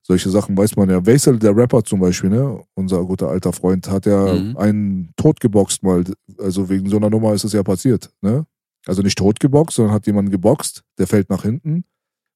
solche 0.05 0.29
Sachen 0.29 0.57
weiß 0.57 0.75
man 0.75 0.89
ja. 0.89 1.05
Wesel, 1.05 1.39
der 1.39 1.55
Rapper 1.55 1.83
zum 1.83 2.01
Beispiel, 2.01 2.29
ne, 2.29 2.61
unser 2.73 3.03
guter 3.05 3.29
alter 3.29 3.53
Freund, 3.53 3.89
hat 3.89 4.05
ja 4.05 4.33
Mhm. 4.33 4.57
einen 4.57 5.13
totgeboxt 5.15 5.81
mal. 5.81 6.03
Also 6.39 6.69
wegen 6.69 6.89
so 6.89 6.97
einer 6.97 7.09
Nummer 7.09 7.33
ist 7.33 7.45
es 7.45 7.53
ja 7.53 7.63
passiert, 7.63 8.11
ne? 8.21 8.45
Also 8.85 9.01
nicht 9.01 9.17
totgeboxt, 9.17 9.77
sondern 9.77 9.93
hat 9.93 10.05
jemanden 10.07 10.29
geboxt, 10.29 10.83
der 10.97 11.07
fällt 11.07 11.29
nach 11.29 11.43
hinten, 11.43 11.85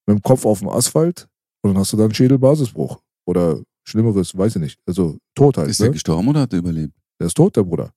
mit 0.06 0.16
dem 0.16 0.22
Kopf 0.22 0.46
auf 0.46 0.60
dem 0.60 0.70
Asphalt 0.70 1.28
und 1.62 1.72
dann 1.74 1.78
hast 1.78 1.92
du 1.92 1.98
dann 1.98 2.14
Schädelbasisbruch. 2.14 3.00
Oder 3.26 3.60
Schlimmeres, 3.88 4.36
weiß 4.36 4.56
ich 4.56 4.62
nicht. 4.62 4.80
Also 4.86 5.18
tot 5.34 5.56
halt. 5.56 5.68
Ist 5.68 5.80
ne? 5.80 5.86
der 5.86 5.92
gestorben 5.94 6.28
oder 6.28 6.42
hat 6.42 6.52
er 6.52 6.58
überlebt? 6.60 6.94
Der 7.20 7.26
ist 7.26 7.34
tot, 7.34 7.56
der 7.56 7.62
Bruder. 7.62 7.92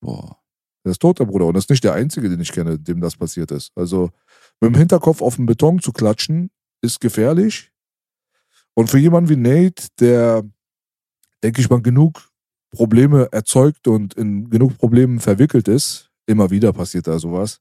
Boah. 0.00 0.38
Der 0.84 0.92
ist 0.92 1.00
tot, 1.00 1.18
der 1.18 1.24
Bruder. 1.24 1.46
Und 1.46 1.54
das 1.54 1.64
ist 1.64 1.70
nicht 1.70 1.84
der 1.84 1.94
Einzige, 1.94 2.28
den 2.28 2.40
ich 2.40 2.52
kenne, 2.52 2.78
dem 2.78 3.00
das 3.00 3.16
passiert 3.16 3.50
ist. 3.50 3.72
Also 3.74 4.10
mit 4.60 4.74
dem 4.74 4.78
Hinterkopf 4.78 5.22
auf 5.22 5.36
den 5.36 5.46
Beton 5.46 5.80
zu 5.80 5.92
klatschen, 5.92 6.50
ist 6.82 7.00
gefährlich. 7.00 7.70
Und 8.74 8.90
für 8.90 8.98
jemanden 8.98 9.30
wie 9.30 9.36
Nate, 9.36 9.86
der, 9.98 10.42
denke 11.42 11.60
ich 11.60 11.70
mal, 11.70 11.80
genug 11.80 12.28
Probleme 12.70 13.28
erzeugt 13.32 13.88
und 13.88 14.14
in 14.14 14.50
genug 14.50 14.76
Problemen 14.76 15.20
verwickelt 15.20 15.68
ist, 15.68 16.10
immer 16.26 16.50
wieder 16.50 16.72
passiert 16.72 17.06
da 17.06 17.18
sowas, 17.18 17.60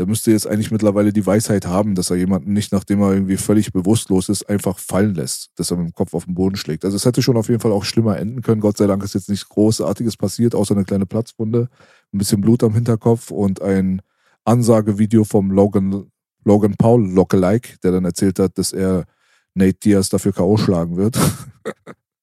der 0.00 0.06
müsste 0.06 0.30
jetzt 0.30 0.46
eigentlich 0.46 0.70
mittlerweile 0.70 1.12
die 1.12 1.26
Weisheit 1.26 1.66
haben, 1.66 1.94
dass 1.94 2.08
er 2.08 2.16
jemanden 2.16 2.54
nicht, 2.54 2.72
nachdem 2.72 3.02
er 3.02 3.12
irgendwie 3.12 3.36
völlig 3.36 3.70
bewusstlos 3.70 4.30
ist, 4.30 4.48
einfach 4.48 4.78
fallen 4.78 5.14
lässt, 5.14 5.50
dass 5.56 5.70
er 5.70 5.76
mit 5.76 5.88
dem 5.88 5.92
Kopf 5.92 6.14
auf 6.14 6.24
den 6.24 6.32
Boden 6.32 6.56
schlägt. 6.56 6.86
Also 6.86 6.96
es 6.96 7.04
hätte 7.04 7.20
schon 7.20 7.36
auf 7.36 7.50
jeden 7.50 7.60
Fall 7.60 7.70
auch 7.70 7.84
schlimmer 7.84 8.16
enden 8.16 8.40
können. 8.40 8.62
Gott 8.62 8.78
sei 8.78 8.86
Dank 8.86 9.04
ist 9.04 9.12
jetzt 9.12 9.28
nichts 9.28 9.46
Großartiges 9.50 10.16
passiert, 10.16 10.54
außer 10.54 10.74
eine 10.74 10.86
kleine 10.86 11.04
Platzwunde, 11.04 11.68
ein 12.14 12.18
bisschen 12.18 12.40
Blut 12.40 12.64
am 12.64 12.72
Hinterkopf 12.72 13.30
und 13.30 13.60
ein 13.60 14.00
Ansagevideo 14.46 15.24
vom 15.24 15.50
Logan, 15.50 16.10
Logan 16.44 16.76
Paul 16.78 17.06
Lockelike, 17.06 17.76
der 17.82 17.92
dann 17.92 18.06
erzählt 18.06 18.38
hat, 18.38 18.56
dass 18.56 18.72
er 18.72 19.04
Nate 19.52 19.80
Diaz 19.84 20.08
dafür 20.08 20.32
K.O. 20.32 20.56
schlagen 20.56 20.96
wird. 20.96 21.18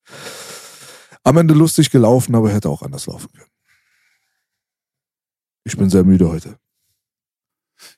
Am 1.24 1.38
Ende 1.38 1.54
lustig 1.54 1.92
gelaufen, 1.92 2.34
aber 2.34 2.50
hätte 2.50 2.70
auch 2.70 2.82
anders 2.82 3.06
laufen 3.06 3.32
können. 3.34 3.52
Ich 5.64 5.78
bin 5.78 5.92
sehr 5.92 6.04
müde 6.04 6.28
heute. 6.28 6.58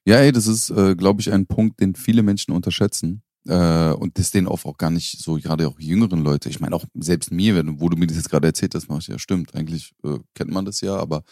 Ja, 0.06 0.18
ey, 0.18 0.32
das 0.32 0.48
ist, 0.48 0.70
äh, 0.70 0.96
glaube 0.96 1.22
ich, 1.22 1.32
ein 1.32 1.46
Punkt, 1.48 1.80
den 1.80 1.96
viele 1.96 2.24
Menschen 2.24 2.54
unterschätzen. 2.54 3.24
Äh, 3.48 3.94
und 3.94 4.20
das 4.20 4.32
den 4.32 4.48
auch, 4.48 4.66
auch 4.66 4.78
gar 4.78 4.92
nicht 4.92 5.20
so, 5.20 5.36
gerade 5.36 5.68
auch 5.68 5.80
jüngeren 5.80 6.24
Leute. 6.24 6.50
Ich 6.50 6.60
meine, 6.60 6.76
auch 6.76 6.86
selbst 6.94 7.32
mir, 7.32 7.56
wenn, 7.56 7.80
wo 7.80 7.90
du 7.90 7.98
mir 7.98 8.08
das 8.08 8.18
jetzt 8.18 8.30
gerade 8.30 8.48
erzählt 8.48 8.76
hast, 8.76 8.90
mach 8.90 9.00
ich 9.00 9.08
ja, 9.08 9.18
stimmt. 9.18 9.56
Eigentlich 9.56 9.94
äh, 10.04 10.18
kennt 10.36 10.52
man 10.52 10.66
das 10.66 10.82
ja, 10.82 10.96
aber 10.96 11.24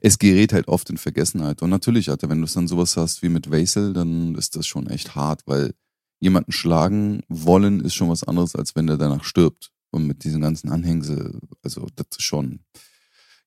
es 0.00 0.18
gerät 0.18 0.52
halt 0.52 0.68
oft 0.68 0.88
in 0.90 0.96
Vergessenheit. 0.96 1.62
Und 1.62 1.70
natürlich, 1.70 2.10
Alter, 2.10 2.28
wenn 2.28 2.38
du 2.38 2.44
es 2.44 2.54
dann 2.54 2.68
sowas 2.68 2.96
hast 2.96 3.22
wie 3.22 3.28
mit 3.28 3.50
Vaisel, 3.50 3.92
dann 3.92 4.34
ist 4.34 4.56
das 4.56 4.66
schon 4.66 4.86
echt 4.88 5.14
hart, 5.14 5.42
weil 5.46 5.74
jemanden 6.20 6.52
schlagen 6.52 7.22
wollen 7.28 7.80
ist 7.80 7.94
schon 7.94 8.10
was 8.10 8.24
anderes, 8.24 8.54
als 8.54 8.74
wenn 8.74 8.86
der 8.86 8.98
danach 8.98 9.24
stirbt. 9.24 9.70
Und 9.92 10.06
mit 10.06 10.24
diesen 10.24 10.40
ganzen 10.40 10.70
Anhängsel, 10.70 11.40
also 11.62 11.86
das 11.96 12.06
ist 12.16 12.22
schon, 12.22 12.60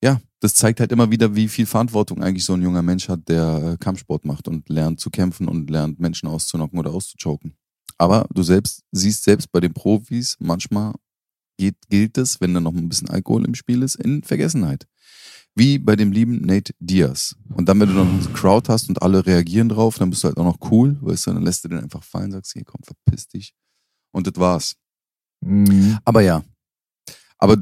ja, 0.03 0.19
das 0.41 0.53
zeigt 0.53 0.81
halt 0.81 0.91
immer 0.91 1.09
wieder, 1.11 1.33
wie 1.33 1.47
viel 1.47 1.65
Verantwortung 1.65 2.21
eigentlich 2.21 2.43
so 2.43 2.53
ein 2.53 2.61
junger 2.61 2.81
Mensch 2.81 3.07
hat, 3.07 3.29
der 3.29 3.63
äh, 3.63 3.77
Kampfsport 3.77 4.25
macht 4.25 4.49
und 4.49 4.67
lernt 4.67 4.99
zu 4.99 5.09
kämpfen 5.09 5.47
und 5.47 5.69
lernt 5.69 5.97
Menschen 5.97 6.27
auszunocken 6.27 6.77
oder 6.77 6.91
auszuchoken. 6.91 7.55
Aber 7.97 8.27
du 8.33 8.43
selbst 8.43 8.83
siehst 8.91 9.23
selbst 9.23 9.49
bei 9.53 9.61
den 9.61 9.73
Profis, 9.73 10.35
manchmal 10.41 10.93
geht, 11.57 11.77
gilt 11.87 12.17
es, 12.17 12.41
wenn 12.41 12.53
da 12.53 12.59
noch 12.59 12.73
ein 12.73 12.89
bisschen 12.89 13.09
Alkohol 13.09 13.45
im 13.45 13.55
Spiel 13.55 13.81
ist, 13.81 13.95
in 13.95 14.23
Vergessenheit. 14.23 14.87
Wie 15.55 15.79
bei 15.79 15.95
dem 15.95 16.11
lieben 16.11 16.41
Nate 16.41 16.73
Diaz. 16.79 17.37
Und 17.53 17.69
dann, 17.69 17.79
wenn 17.79 17.87
du 17.87 17.93
noch 17.93 18.11
eine 18.11 18.33
Crowd 18.33 18.69
hast 18.69 18.89
und 18.89 19.01
alle 19.01 19.25
reagieren 19.25 19.69
drauf, 19.69 19.99
dann 19.99 20.09
bist 20.09 20.25
du 20.25 20.27
halt 20.27 20.37
auch 20.37 20.43
noch 20.43 20.69
cool, 20.69 20.97
weißt 20.99 21.27
du, 21.27 21.33
dann 21.33 21.43
lässt 21.43 21.63
du 21.63 21.69
den 21.69 21.79
einfach 21.79 22.03
fallen, 22.03 22.31
sagst, 22.31 22.51
hier 22.51 22.65
komm, 22.65 22.81
verpiss 22.83 23.29
dich. 23.29 23.53
Und 24.11 24.27
das 24.27 24.35
war's. 24.35 24.75
Mhm. 25.39 25.97
Aber 26.03 26.19
ja, 26.19 26.43
aber 27.43 27.57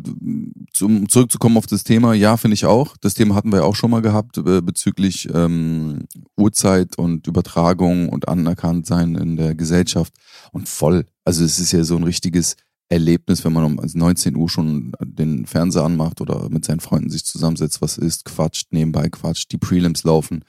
zum, 0.72 1.10
zurückzukommen 1.10 1.58
auf 1.58 1.66
das 1.66 1.84
Thema, 1.84 2.14
ja, 2.14 2.38
finde 2.38 2.54
ich 2.54 2.66
auch. 2.66 2.96
Das 2.98 3.16
Thema 3.16 3.34
hatten 3.34 3.52
wir 3.52 3.62
ja 3.62 3.64
auch 3.64 3.74
schon 3.74 3.90
mal 3.90 4.04
gehabt 4.04 4.38
äh, 4.38 4.62
bezüglich 4.62 5.28
ähm, 5.34 6.06
Uhrzeit 6.38 7.00
und 7.00 7.26
Übertragung 7.26 8.08
und 8.10 8.28
Anerkanntsein 8.28 9.16
in 9.16 9.38
der 9.38 9.56
Gesellschaft. 9.56 10.14
Und 10.52 10.70
voll. 10.70 11.08
Also 11.26 11.44
es 11.44 11.58
ist 11.58 11.72
ja 11.72 11.84
so 11.84 11.96
ein 11.96 12.04
richtiges 12.04 12.58
Erlebnis, 12.90 13.44
wenn 13.44 13.54
man 13.54 13.64
um 13.64 13.82
19 13.84 14.36
Uhr 14.36 14.50
schon 14.50 14.92
den 15.04 15.48
Fernseher 15.48 15.84
anmacht 15.84 16.22
oder 16.22 16.48
mit 16.50 16.64
seinen 16.64 16.80
Freunden 16.80 17.10
sich 17.10 17.26
zusammensetzt, 17.26 17.82
was 17.82 17.98
ist, 17.98 18.26
quatscht, 18.26 18.72
nebenbei 18.72 19.10
quatscht, 19.10 19.52
die 19.52 19.58
Prelims 19.58 20.04
laufen 20.04 20.46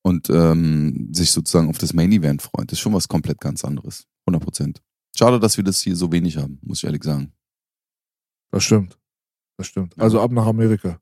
und 0.00 0.30
ähm, 0.30 1.10
sich 1.12 1.32
sozusagen 1.32 1.68
auf 1.68 1.76
das 1.76 1.92
Main 1.92 2.12
Event 2.12 2.40
freut. 2.40 2.72
Das 2.72 2.78
ist 2.78 2.80
schon 2.80 2.94
was 2.94 3.08
komplett 3.08 3.40
ganz 3.40 3.62
anderes. 3.62 4.06
100 4.24 4.42
Prozent. 4.42 4.80
Schade, 5.14 5.38
dass 5.38 5.58
wir 5.58 5.64
das 5.64 5.82
hier 5.82 5.96
so 5.96 6.10
wenig 6.10 6.38
haben, 6.38 6.58
muss 6.62 6.78
ich 6.78 6.84
ehrlich 6.84 7.04
sagen. 7.04 7.34
Das 8.50 8.64
stimmt. 8.64 8.98
Das 9.56 9.66
stimmt. 9.66 9.98
Also 9.98 10.20
ab 10.20 10.32
nach 10.32 10.46
Amerika. 10.46 11.00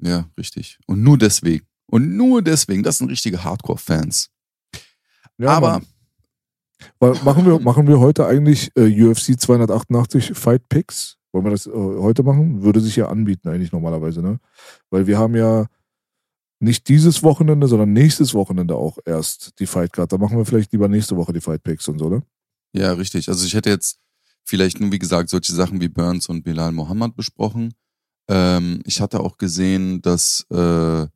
Ja, 0.00 0.28
richtig. 0.38 0.78
Und 0.86 1.02
nur 1.02 1.18
deswegen. 1.18 1.66
Und 1.86 2.16
nur 2.16 2.42
deswegen. 2.42 2.82
Das 2.82 2.98
sind 2.98 3.10
richtige 3.10 3.42
Hardcore-Fans. 3.42 4.30
Ja, 5.38 5.50
Aber. 5.50 5.82
Weil 7.00 7.14
machen, 7.24 7.44
wir, 7.44 7.58
machen 7.58 7.88
wir 7.88 7.98
heute 7.98 8.26
eigentlich 8.26 8.70
äh, 8.76 9.04
UFC 9.04 9.38
288 9.38 10.32
Fight 10.34 10.68
Picks? 10.68 11.16
Wollen 11.32 11.44
wir 11.44 11.50
das 11.50 11.66
äh, 11.66 11.70
heute 11.72 12.22
machen? 12.22 12.62
Würde 12.62 12.80
sich 12.80 12.96
ja 12.96 13.08
anbieten, 13.08 13.48
eigentlich 13.48 13.72
normalerweise, 13.72 14.22
ne? 14.22 14.38
Weil 14.90 15.06
wir 15.06 15.18
haben 15.18 15.34
ja 15.34 15.66
nicht 16.60 16.88
dieses 16.88 17.22
Wochenende, 17.22 17.68
sondern 17.68 17.92
nächstes 17.92 18.34
Wochenende 18.34 18.76
auch 18.76 18.98
erst 19.04 19.58
die 19.58 19.66
Fight 19.66 19.92
Card. 19.92 20.12
Da 20.12 20.18
machen 20.18 20.38
wir 20.38 20.44
vielleicht 20.44 20.72
lieber 20.72 20.88
nächste 20.88 21.16
Woche 21.16 21.32
die 21.32 21.40
Fight 21.40 21.62
Picks 21.62 21.88
und 21.88 21.98
so, 21.98 22.08
ne? 22.08 22.22
Ja, 22.72 22.92
richtig. 22.92 23.28
Also 23.28 23.46
ich 23.46 23.54
hätte 23.54 23.70
jetzt 23.70 23.98
vielleicht 24.48 24.80
nur, 24.80 24.90
wie 24.90 24.98
gesagt, 24.98 25.28
solche 25.28 25.52
Sachen 25.52 25.80
wie 25.80 25.88
Burns 25.88 26.28
und 26.28 26.42
Bilal 26.42 26.72
Mohammed 26.72 27.14
besprochen. 27.14 27.74
Ähm, 28.30 28.80
ich 28.86 29.02
hatte 29.02 29.20
auch 29.20 29.36
gesehen, 29.36 30.00
dass 30.00 30.46
äh, 30.50 31.06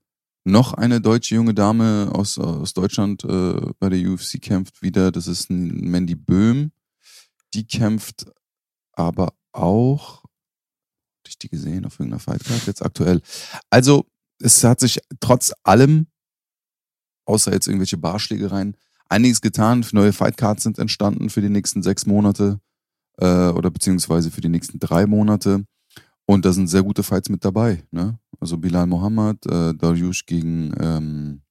noch 0.45 0.75
eine 0.75 1.01
deutsche 1.01 1.37
junge 1.37 1.55
Dame 1.55 2.11
aus, 2.13 2.39
aus 2.39 2.75
Deutschland 2.75 3.25
äh, 3.25 3.73
bei 3.79 3.89
der 3.89 4.07
UFC 4.07 4.41
kämpft 4.41 4.83
wieder. 4.83 5.11
Das 5.11 5.27
ist 5.29 5.49
Mandy 5.49 6.15
Böhm. 6.15 6.73
Die 7.55 7.67
kämpft 7.67 8.27
aber 8.93 9.33
auch, 9.53 10.23
hatte 10.23 11.29
ich 11.29 11.39
die 11.39 11.49
gesehen 11.49 11.87
auf 11.87 11.95
irgendeiner 11.95 12.21
Fightcard 12.21 12.67
jetzt 12.67 12.85
aktuell. 12.85 13.23
Also 13.71 14.05
es 14.41 14.63
hat 14.63 14.81
sich 14.81 15.01
trotz 15.21 15.53
allem, 15.63 16.09
außer 17.25 17.53
jetzt 17.53 17.67
irgendwelche 17.67 17.97
Barschlägereien, 17.97 18.77
einiges 19.09 19.41
getan. 19.41 19.87
Neue 19.93 20.13
Fightcards 20.13 20.65
sind 20.65 20.79
entstanden 20.79 21.31
für 21.31 21.41
die 21.41 21.49
nächsten 21.49 21.83
sechs 21.83 22.05
Monate 22.05 22.61
äh, 23.19 23.49
oder 23.49 23.71
beziehungsweise 23.71 24.31
für 24.31 24.41
die 24.41 24.49
nächsten 24.49 24.79
drei 24.79 25.07
Monate. 25.07 25.65
Und 26.27 26.45
da 26.45 26.53
sind 26.53 26.69
sehr 26.69 26.83
gute 26.83 27.03
Fights 27.03 27.29
mit 27.29 27.45
dabei. 27.45 27.85
Ne? 27.91 28.19
Also 28.41 28.57
Bilal 28.57 28.87
Mohammed, 28.87 29.45
äh, 29.47 29.75
Dariush 29.75 30.25
gegen 30.25 30.73
ähm, 30.79 31.43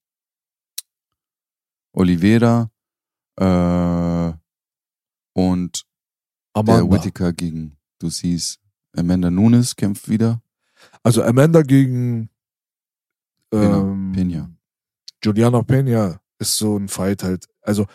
Oliveira 1.93 2.71
äh, 3.35 4.33
und 5.33 5.85
Amanda. 6.53 6.81
der 6.81 6.91
Whittaker 6.91 7.33
gegen, 7.33 7.77
du 7.99 8.09
siehst, 8.09 8.59
Amanda 8.95 9.29
Nunes 9.29 9.75
kämpft 9.75 10.09
wieder. 10.09 10.41
Also 11.03 11.23
Amanda 11.23 11.61
gegen 11.61 12.29
ähm, 13.51 14.11
Pena. 14.13 14.49
Juliana 15.23 15.59
Peña 15.59 16.19
ist 16.39 16.57
so 16.57 16.77
ein 16.77 16.87
Fight 16.87 17.23
halt. 17.23 17.47
Also 17.61 17.85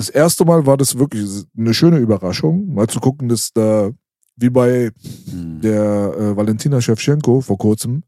das 0.00 0.08
erste 0.08 0.46
Mal 0.46 0.64
war 0.64 0.78
das 0.78 0.96
wirklich 0.96 1.44
eine 1.54 1.74
schöne 1.74 1.98
Überraschung, 1.98 2.72
mal 2.72 2.86
zu 2.86 3.00
gucken, 3.00 3.28
dass 3.28 3.52
da, 3.52 3.90
wie 4.34 4.48
bei 4.48 4.92
hm. 5.28 5.60
der 5.60 6.14
äh, 6.16 6.36
Valentina 6.38 6.80
Shevchenko 6.80 7.42
vor 7.42 7.58
kurzem, 7.58 8.02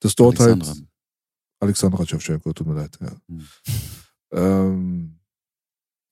dass 0.00 0.14
dort 0.14 0.40
halt 0.40 0.50
Alexandra. 0.50 0.74
halt. 0.74 0.88
Alexandra 1.60 2.06
Shevchenko, 2.06 2.52
tut 2.52 2.66
mir 2.66 2.74
leid, 2.74 2.98
ja. 3.00 3.12
Hm. 3.28 3.46
Ähm, 4.30 5.20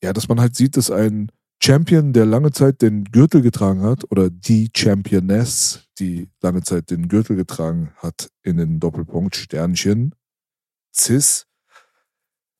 ja, 0.02 0.14
dass 0.14 0.26
man 0.26 0.40
halt 0.40 0.56
sieht, 0.56 0.78
dass 0.78 0.90
ein 0.90 1.30
Champion, 1.62 2.14
der 2.14 2.24
lange 2.24 2.52
Zeit 2.52 2.80
den 2.80 3.04
Gürtel 3.04 3.42
getragen 3.42 3.82
hat, 3.82 4.10
oder 4.10 4.30
die 4.30 4.70
Championess, 4.74 5.82
die 5.98 6.30
lange 6.40 6.62
Zeit 6.62 6.90
den 6.90 7.08
Gürtel 7.08 7.36
getragen 7.36 7.90
hat, 7.96 8.30
in 8.42 8.56
den 8.56 8.80
Doppelpunkt 8.80 9.36
Sternchen, 9.36 10.14
Cis, 10.94 11.46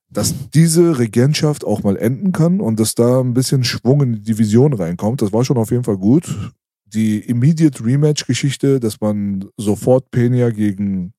dass 0.09 0.51
diese 0.51 0.99
Regentschaft 0.99 1.65
auch 1.65 1.83
mal 1.83 1.97
enden 1.97 2.33
kann 2.33 2.61
und 2.61 2.79
dass 2.79 2.95
da 2.95 3.21
ein 3.21 3.35
bisschen 3.35 3.65
Schwung 3.65 4.03
in 4.03 4.13
die 4.15 4.23
Division 4.23 4.73
reinkommt. 4.73 5.23
Das 5.23 5.33
war 5.33 5.45
schon 5.45 5.59
auf 5.59 5.71
jeden 5.71 5.85
Fall 5.85 5.99
gut. 5.99 6.53
Die 6.85 7.19
Immediate 7.19 7.85
Rematch-Geschichte, 7.85 8.79
dass 8.79 9.01
man 9.01 9.47
sofort 9.57 10.11
Pena 10.11 10.51
gegen 10.51 11.13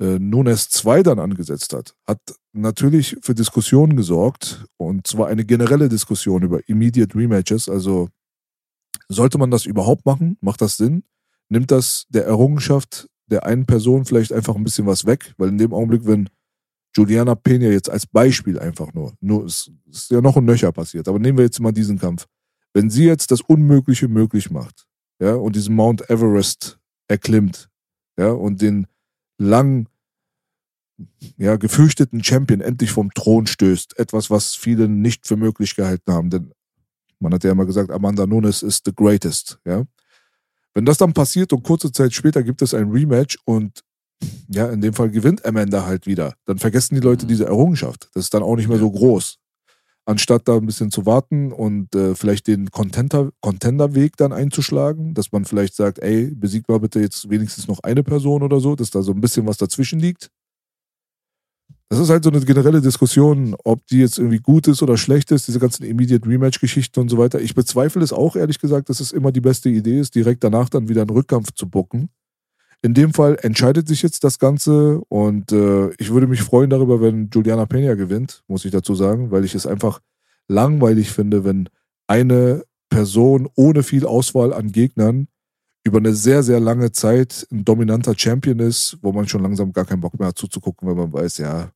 äh, 0.00 0.18
Nunes 0.18 0.70
2 0.70 1.02
dann 1.02 1.18
angesetzt 1.18 1.74
hat, 1.74 1.94
hat 2.06 2.20
natürlich 2.52 3.16
für 3.20 3.34
Diskussionen 3.34 3.96
gesorgt 3.96 4.64
und 4.78 5.06
zwar 5.06 5.28
eine 5.28 5.44
generelle 5.44 5.88
Diskussion 5.88 6.42
über 6.42 6.66
Immediate 6.68 7.14
Rematches. 7.14 7.68
Also 7.68 8.08
sollte 9.08 9.38
man 9.38 9.50
das 9.50 9.66
überhaupt 9.66 10.06
machen? 10.06 10.38
Macht 10.40 10.62
das 10.62 10.76
Sinn? 10.78 11.04
Nimmt 11.48 11.70
das 11.70 12.06
der 12.08 12.24
Errungenschaft 12.24 13.08
der 13.26 13.46
einen 13.46 13.66
Person 13.66 14.04
vielleicht 14.04 14.32
einfach 14.32 14.56
ein 14.56 14.64
bisschen 14.64 14.86
was 14.86 15.06
weg? 15.06 15.34
Weil 15.38 15.50
in 15.50 15.58
dem 15.58 15.72
Augenblick, 15.72 16.06
wenn 16.06 16.28
Juliana 16.94 17.34
Pena 17.34 17.66
jetzt 17.66 17.90
als 17.90 18.06
Beispiel 18.06 18.58
einfach 18.58 18.92
nur. 18.92 19.14
Nur 19.20 19.46
es 19.46 19.70
ist 19.90 20.10
ja 20.10 20.20
noch 20.20 20.36
ein 20.36 20.44
Nöcher 20.44 20.72
passiert. 20.72 21.08
Aber 21.08 21.18
nehmen 21.18 21.38
wir 21.38 21.44
jetzt 21.44 21.60
mal 21.60 21.72
diesen 21.72 21.98
Kampf. 21.98 22.26
Wenn 22.74 22.90
sie 22.90 23.04
jetzt 23.04 23.30
das 23.30 23.40
Unmögliche 23.40 24.08
möglich 24.08 24.50
macht, 24.50 24.86
ja, 25.20 25.34
und 25.34 25.56
diesen 25.56 25.74
Mount 25.74 26.08
Everest 26.10 26.78
erklimmt, 27.08 27.68
ja, 28.18 28.30
und 28.30 28.62
den 28.62 28.86
lang, 29.38 29.88
ja, 31.36 31.56
gefürchteten 31.56 32.22
Champion 32.22 32.60
endlich 32.60 32.90
vom 32.90 33.12
Thron 33.12 33.46
stößt, 33.46 33.98
etwas, 33.98 34.30
was 34.30 34.54
viele 34.54 34.88
nicht 34.88 35.26
für 35.26 35.36
möglich 35.36 35.76
gehalten 35.76 36.12
haben, 36.12 36.30
denn 36.30 36.52
man 37.18 37.32
hat 37.32 37.44
ja 37.44 37.52
immer 37.52 37.66
gesagt, 37.66 37.90
Amanda 37.90 38.26
Nunes 38.26 38.62
ist 38.62 38.84
the 38.84 38.92
greatest, 38.94 39.58
ja. 39.64 39.84
Wenn 40.74 40.86
das 40.86 40.98
dann 40.98 41.12
passiert 41.12 41.52
und 41.52 41.62
kurze 41.62 41.92
Zeit 41.92 42.14
später 42.14 42.42
gibt 42.42 42.62
es 42.62 42.72
ein 42.72 42.90
Rematch 42.90 43.38
und 43.44 43.84
ja, 44.48 44.68
in 44.70 44.80
dem 44.80 44.94
Fall 44.94 45.10
gewinnt 45.10 45.44
Amanda 45.44 45.86
halt 45.86 46.06
wieder. 46.06 46.34
Dann 46.44 46.58
vergessen 46.58 46.94
die 46.94 47.00
Leute 47.00 47.24
mhm. 47.24 47.28
diese 47.28 47.46
Errungenschaft. 47.46 48.08
Das 48.14 48.24
ist 48.24 48.34
dann 48.34 48.42
auch 48.42 48.56
nicht 48.56 48.68
mehr 48.68 48.78
so 48.78 48.90
groß. 48.90 49.38
anstatt 50.04 50.48
da 50.48 50.56
ein 50.56 50.66
bisschen 50.66 50.90
zu 50.90 51.06
warten 51.06 51.52
und 51.52 51.94
äh, 51.94 52.14
vielleicht 52.16 52.48
den 52.48 52.70
Contender-Weg 52.70 54.16
dann 54.16 54.32
einzuschlagen, 54.32 55.14
dass 55.14 55.30
man 55.30 55.44
vielleicht 55.44 55.74
sagt, 55.76 56.00
ey, 56.00 56.34
besiegt 56.34 56.68
mal 56.68 56.80
bitte 56.80 57.00
jetzt 57.00 57.30
wenigstens 57.30 57.68
noch 57.68 57.80
eine 57.84 58.02
Person 58.02 58.42
oder 58.42 58.58
so, 58.58 58.74
dass 58.74 58.90
da 58.90 59.02
so 59.02 59.12
ein 59.12 59.20
bisschen 59.20 59.46
was 59.46 59.58
dazwischen 59.58 60.00
liegt. 60.00 60.30
Das 61.88 62.00
ist 62.00 62.08
halt 62.08 62.24
so 62.24 62.30
eine 62.30 62.40
generelle 62.40 62.80
Diskussion, 62.80 63.54
ob 63.64 63.86
die 63.88 63.98
jetzt 63.98 64.18
irgendwie 64.18 64.38
gut 64.38 64.66
ist 64.66 64.82
oder 64.82 64.96
schlecht 64.96 65.30
ist, 65.30 65.46
diese 65.46 65.60
ganzen 65.60 65.84
Immediate 65.84 66.26
Rematch-Geschichten 66.26 66.98
und 67.00 67.10
so 67.10 67.18
weiter. 67.18 67.38
Ich 67.40 67.54
bezweifle 67.54 68.02
es 68.02 68.14
auch, 68.14 68.34
ehrlich 68.34 68.58
gesagt, 68.58 68.88
dass 68.88 68.98
es 68.98 69.12
immer 69.12 69.30
die 69.30 69.42
beste 69.42 69.68
Idee 69.68 70.00
ist, 70.00 70.14
direkt 70.14 70.42
danach 70.42 70.70
dann 70.70 70.88
wieder 70.88 71.02
einen 71.02 71.10
Rückkampf 71.10 71.52
zu 71.52 71.68
bucken. 71.68 72.08
In 72.84 72.94
dem 72.94 73.14
Fall 73.14 73.38
entscheidet 73.42 73.86
sich 73.86 74.02
jetzt 74.02 74.24
das 74.24 74.40
Ganze 74.40 75.00
und 75.08 75.52
äh, 75.52 75.90
ich 75.98 76.12
würde 76.12 76.26
mich 76.26 76.42
freuen 76.42 76.68
darüber, 76.68 77.00
wenn 77.00 77.30
Juliana 77.32 77.64
Pena 77.64 77.94
gewinnt, 77.94 78.42
muss 78.48 78.64
ich 78.64 78.72
dazu 78.72 78.96
sagen, 78.96 79.30
weil 79.30 79.44
ich 79.44 79.54
es 79.54 79.68
einfach 79.68 80.00
langweilig 80.48 81.10
finde, 81.10 81.44
wenn 81.44 81.68
eine 82.08 82.64
Person 82.90 83.48
ohne 83.54 83.84
viel 83.84 84.04
Auswahl 84.04 84.52
an 84.52 84.72
Gegnern 84.72 85.28
über 85.84 85.98
eine 85.98 86.14
sehr, 86.14 86.42
sehr 86.42 86.60
lange 86.60 86.92
Zeit 86.92 87.46
ein 87.50 87.64
dominanter 87.64 88.14
Champion 88.16 88.58
ist, 88.58 88.98
wo 89.00 89.12
man 89.12 89.28
schon 89.28 89.42
langsam 89.42 89.72
gar 89.72 89.84
keinen 89.84 90.00
Bock 90.00 90.18
mehr 90.18 90.28
hat 90.28 90.38
zuzugucken, 90.38 90.88
wenn 90.88 90.96
man 90.96 91.12
weiß, 91.12 91.38
ja, 91.38 91.70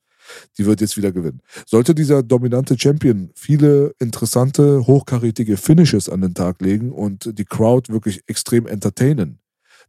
die 0.59 0.66
wird 0.66 0.81
jetzt 0.81 0.97
wieder 0.97 1.12
gewinnen. 1.12 1.40
Sollte 1.66 1.95
dieser 1.95 2.23
dominante 2.23 2.79
Champion 2.79 3.31
viele 3.35 3.95
interessante, 3.99 4.87
hochkarätige 4.87 5.57
Finishes 5.57 6.09
an 6.09 6.21
den 6.21 6.35
Tag 6.35 6.61
legen 6.61 6.92
und 6.92 7.38
die 7.38 7.45
Crowd 7.45 7.92
wirklich 7.92 8.23
extrem 8.27 8.66
entertainen, 8.66 9.38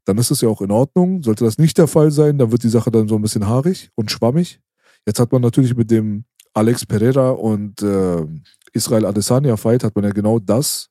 dann 0.07 0.17
ist 0.17 0.31
es 0.31 0.39
ja 0.41 0.47
auch 0.47 0.61
in 0.61 0.71
Ordnung. 0.71 1.21
Sollte 1.21 1.43
das 1.43 1.57
nicht 1.57 1.77
der 1.77 1.87
Fall 1.87 2.11
sein, 2.11 2.37
dann 2.37 2.51
wird 2.51 2.63
die 2.63 2.69
Sache 2.69 2.91
dann 2.91 3.09
so 3.09 3.15
ein 3.15 3.21
bisschen 3.21 3.45
haarig 3.47 3.89
und 3.95 4.09
schwammig. 4.09 4.61
Jetzt 5.05 5.19
hat 5.19 5.31
man 5.33 5.41
natürlich 5.41 5.75
mit 5.75 5.91
dem 5.91 6.23
Alex 6.53 6.85
Pereira 6.85 7.31
und 7.31 7.81
äh, 7.81 8.25
Israel 8.71 9.05
Adesanya 9.05 9.57
Fight 9.57 9.83
hat 9.83 9.95
man 9.95 10.05
ja 10.05 10.11
genau 10.11 10.39
das 10.39 10.89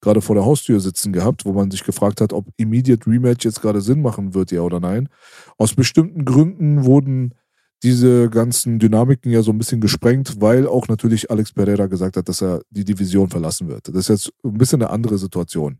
gerade 0.00 0.20
vor 0.20 0.34
der 0.34 0.44
Haustür 0.44 0.80
sitzen 0.80 1.12
gehabt, 1.12 1.44
wo 1.44 1.52
man 1.52 1.70
sich 1.70 1.84
gefragt 1.84 2.20
hat, 2.20 2.32
ob 2.32 2.46
Immediate 2.56 3.06
Rematch 3.06 3.44
jetzt 3.44 3.60
gerade 3.62 3.80
Sinn 3.80 4.02
machen 4.02 4.34
wird, 4.34 4.50
ja 4.50 4.60
oder 4.60 4.80
nein. 4.80 5.08
Aus 5.56 5.74
bestimmten 5.74 6.24
Gründen 6.24 6.84
wurden 6.84 7.34
diese 7.82 8.30
ganzen 8.30 8.78
Dynamiken 8.78 9.30
ja 9.30 9.42
so 9.42 9.50
ein 9.50 9.58
bisschen 9.58 9.80
gesprengt, 9.80 10.40
weil 10.40 10.66
auch 10.66 10.88
natürlich 10.88 11.30
Alex 11.30 11.52
Pereira 11.52 11.86
gesagt 11.86 12.16
hat, 12.16 12.28
dass 12.28 12.42
er 12.42 12.62
die 12.70 12.84
Division 12.84 13.28
verlassen 13.28 13.68
wird. 13.68 13.88
Das 13.88 13.96
ist 13.96 14.08
jetzt 14.08 14.32
ein 14.42 14.58
bisschen 14.58 14.82
eine 14.82 14.90
andere 14.90 15.18
Situation. 15.18 15.78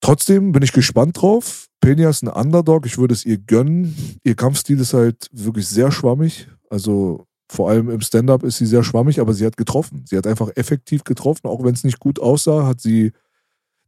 Trotzdem 0.00 0.52
bin 0.52 0.62
ich 0.62 0.72
gespannt 0.72 1.20
drauf. 1.20 1.66
Peña 1.82 2.08
ist 2.08 2.22
ein 2.22 2.28
Underdog. 2.28 2.86
Ich 2.86 2.98
würde 2.98 3.14
es 3.14 3.24
ihr 3.24 3.38
gönnen. 3.38 4.18
Ihr 4.24 4.34
Kampfstil 4.34 4.80
ist 4.80 4.94
halt 4.94 5.28
wirklich 5.32 5.68
sehr 5.68 5.92
schwammig. 5.92 6.48
Also 6.70 7.26
vor 7.50 7.68
allem 7.70 7.90
im 7.90 8.00
Stand-up 8.00 8.42
ist 8.42 8.58
sie 8.58 8.66
sehr 8.66 8.84
schwammig, 8.84 9.20
aber 9.20 9.34
sie 9.34 9.44
hat 9.44 9.56
getroffen. 9.56 10.04
Sie 10.06 10.16
hat 10.16 10.26
einfach 10.26 10.50
effektiv 10.56 11.04
getroffen. 11.04 11.48
Auch 11.48 11.64
wenn 11.64 11.74
es 11.74 11.84
nicht 11.84 11.98
gut 11.98 12.18
aussah, 12.18 12.66
hat 12.66 12.80
sie 12.80 13.12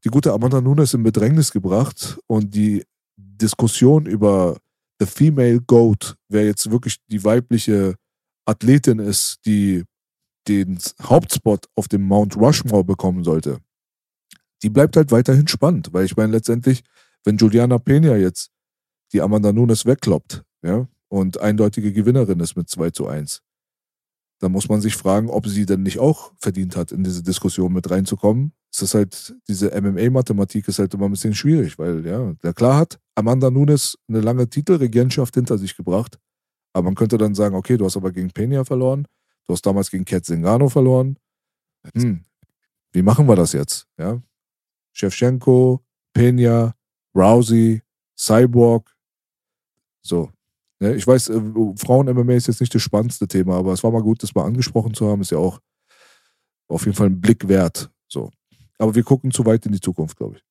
die 0.05 0.09
gute 0.09 0.33
Amanda 0.33 0.61
Nunes 0.61 0.95
in 0.95 1.03
Bedrängnis 1.03 1.53
gebracht. 1.53 2.19
Und 2.27 2.55
die 2.55 2.85
Diskussion 3.17 4.07
über 4.07 4.59
The 4.99 5.07
Female 5.07 5.61
Goat, 5.61 6.17
wer 6.29 6.45
jetzt 6.45 6.71
wirklich 6.71 6.97
die 7.09 7.25
weibliche 7.25 7.95
Athletin 8.45 8.99
ist, 8.99 9.39
die 9.47 9.85
den 10.49 10.79
Hauptspot 11.03 11.67
auf 11.77 11.89
dem 11.89 12.03
Mount 12.03 12.37
Rushmore 12.37 12.85
bekommen 12.85 13.25
sollte, 13.25 13.59
die 14.63 14.71
bleibt 14.71 14.97
halt 14.97 15.11
weiterhin 15.11 15.49
spannend, 15.49 15.93
weil 15.93 16.05
ich 16.05 16.17
meine, 16.17 16.33
letztendlich, 16.33 16.83
wenn 17.25 17.37
Juliana 17.37 17.79
Pena 17.79 18.17
jetzt 18.17 18.51
die 19.13 19.21
Amanda 19.21 19.53
Nunes 19.53 19.87
wegkloppt, 19.87 20.45
ja, 20.63 20.89
und 21.09 21.39
eindeutige 21.41 21.93
Gewinnerin 21.93 22.41
ist 22.41 22.57
mit 22.57 22.71
2 22.71 22.91
zu 22.91 23.07
1, 23.07 23.43
dann 24.39 24.53
muss 24.53 24.69
man 24.69 24.81
sich 24.81 24.97
fragen, 24.97 25.29
ob 25.31 25.47
sie 25.47 25.67
denn 25.67 25.83
nicht 25.83 25.99
auch 25.99 26.33
verdient 26.39 26.75
hat, 26.77 26.91
in 26.91 27.05
diese 27.05 27.23
Diskussion 27.23 27.73
mit 27.73 27.91
reinzukommen. 27.91 28.53
Es 28.73 28.83
ist 28.83 28.95
halt, 28.95 29.37
diese 29.47 29.71
MMA-Mathematik 29.81 30.67
ist 30.67 30.79
halt 30.79 30.95
immer 30.95 31.05
ein 31.05 31.13
bisschen 31.13 31.35
schwierig, 31.35 31.79
weil, 31.79 32.05
ja, 32.07 32.33
der 32.43 32.55
klar 32.55 32.79
hat 32.79 32.99
Amanda 33.15 33.51
Nunes 33.51 33.99
eine 34.09 34.21
lange 34.21 34.49
Titelregentschaft 34.49 35.35
hinter 35.35 35.59
sich 35.59 35.77
gebracht, 35.77 36.19
aber 36.73 36.85
man 36.85 36.95
könnte 36.95 37.19
dann 37.19 37.35
sagen, 37.35 37.55
okay, 37.55 37.77
du 37.77 37.85
hast 37.85 37.97
aber 37.97 38.11
gegen 38.11 38.31
Pena 38.31 38.65
verloren, 38.65 39.07
du 39.47 39.53
hast 39.53 39.67
damals 39.67 39.91
gegen 39.91 40.05
Kat 40.05 40.25
Zingano 40.25 40.69
verloren. 40.69 41.19
Hm, 41.95 42.23
wie 42.93 43.03
machen 43.03 43.29
wir 43.29 43.37
das 43.37 43.53
jetzt? 43.53 43.87
Ja, 43.99 44.23
Shevchenko, 44.93 45.83
Pena, 46.13 46.75
Rousey, 47.15 47.83
Cyborg. 48.17 48.91
So. 50.03 50.31
Ne, 50.81 50.95
ich 50.95 51.07
weiß, 51.07 51.29
äh, 51.31 51.41
Frauen-MMA 51.77 52.35
ist 52.35 52.49
jetzt 52.49 52.61
nicht 52.61 52.75
das 52.75 52.83
spannendste 52.83 53.29
Thema, 53.29 53.57
aber 53.57 53.73
es 53.73 53.85
war 53.85 53.91
mal 53.91 54.03
gut, 54.03 54.23
das 54.23 54.35
mal 54.35 54.45
angesprochen 54.45 54.95
zu 54.95 55.09
haben. 55.09 55.23
Ist 55.23 55.31
ja 55.31 55.39
auch 55.39 55.61
auf 56.69 56.85
jeden 56.85 56.97
Fall 56.97 57.09
ein 57.09 57.21
Blick 57.21 57.49
wert. 57.49 57.91
So. 58.09 58.31
Aber 58.79 58.95
wir 58.95 59.05
gucken 59.05 59.31
zu 59.31 59.47
weit 59.47 59.65
in 59.67 59.73
die 59.73 59.81
Zukunft, 59.81 60.17
glaube 60.17 60.37
ich. 60.37 60.45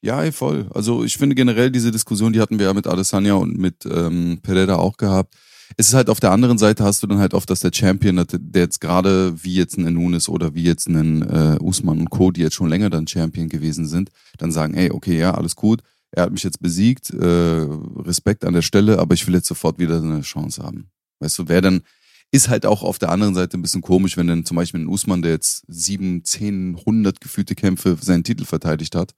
Ja, 0.00 0.30
voll. 0.30 0.70
Also 0.72 1.02
ich 1.02 1.16
finde 1.16 1.34
generell 1.34 1.70
diese 1.70 1.90
Diskussion, 1.90 2.32
die 2.32 2.40
hatten 2.40 2.60
wir 2.60 2.66
ja 2.66 2.74
mit 2.74 2.86
Adesanya 2.86 3.34
und 3.34 3.58
mit 3.58 3.84
ähm, 3.86 4.38
Pereira 4.42 4.76
auch 4.76 4.96
gehabt 4.96 5.34
es 5.76 5.88
ist 5.88 5.94
halt 5.94 6.08
auf 6.08 6.20
der 6.20 6.30
anderen 6.30 6.58
Seite 6.58 6.84
hast 6.84 7.02
du 7.02 7.06
dann 7.06 7.18
halt 7.18 7.34
oft, 7.34 7.50
dass 7.50 7.60
der 7.60 7.72
Champion, 7.72 8.24
der 8.30 8.62
jetzt 8.62 8.80
gerade 8.80 9.34
wie 9.42 9.54
jetzt 9.54 9.76
ein 9.76 9.92
Nunes 9.92 10.28
oder 10.28 10.54
wie 10.54 10.64
jetzt 10.64 10.88
ein 10.88 11.22
äh, 11.22 11.58
Usman 11.60 12.00
und 12.00 12.10
Co., 12.10 12.30
die 12.30 12.42
jetzt 12.42 12.54
schon 12.54 12.68
länger 12.68 12.90
dann 12.90 13.06
Champion 13.06 13.48
gewesen 13.48 13.86
sind, 13.86 14.10
dann 14.38 14.52
sagen, 14.52 14.74
ey, 14.74 14.90
okay, 14.90 15.18
ja, 15.18 15.34
alles 15.34 15.56
gut, 15.56 15.82
er 16.12 16.24
hat 16.24 16.32
mich 16.32 16.44
jetzt 16.44 16.60
besiegt, 16.60 17.10
äh, 17.10 17.66
Respekt 18.04 18.44
an 18.44 18.54
der 18.54 18.62
Stelle, 18.62 18.98
aber 18.98 19.14
ich 19.14 19.26
will 19.26 19.34
jetzt 19.34 19.48
sofort 19.48 19.78
wieder 19.78 20.00
eine 20.00 20.20
Chance 20.20 20.62
haben. 20.62 20.90
Weißt 21.18 21.38
du, 21.38 21.48
wer 21.48 21.60
dann, 21.60 21.82
ist 22.30 22.48
halt 22.48 22.66
auch 22.66 22.82
auf 22.82 22.98
der 22.98 23.10
anderen 23.10 23.34
Seite 23.34 23.56
ein 23.56 23.62
bisschen 23.62 23.82
komisch, 23.82 24.16
wenn 24.16 24.26
dann 24.26 24.44
zum 24.44 24.56
Beispiel 24.56 24.80
ein 24.80 24.88
Usman, 24.88 25.22
der 25.22 25.32
jetzt 25.32 25.64
sieben, 25.68 26.24
zehn, 26.24 26.76
hundert 26.84 27.20
gefühlte 27.20 27.54
Kämpfe 27.54 27.96
seinen 28.00 28.24
Titel 28.24 28.44
verteidigt 28.44 28.94
hat, 28.94 29.14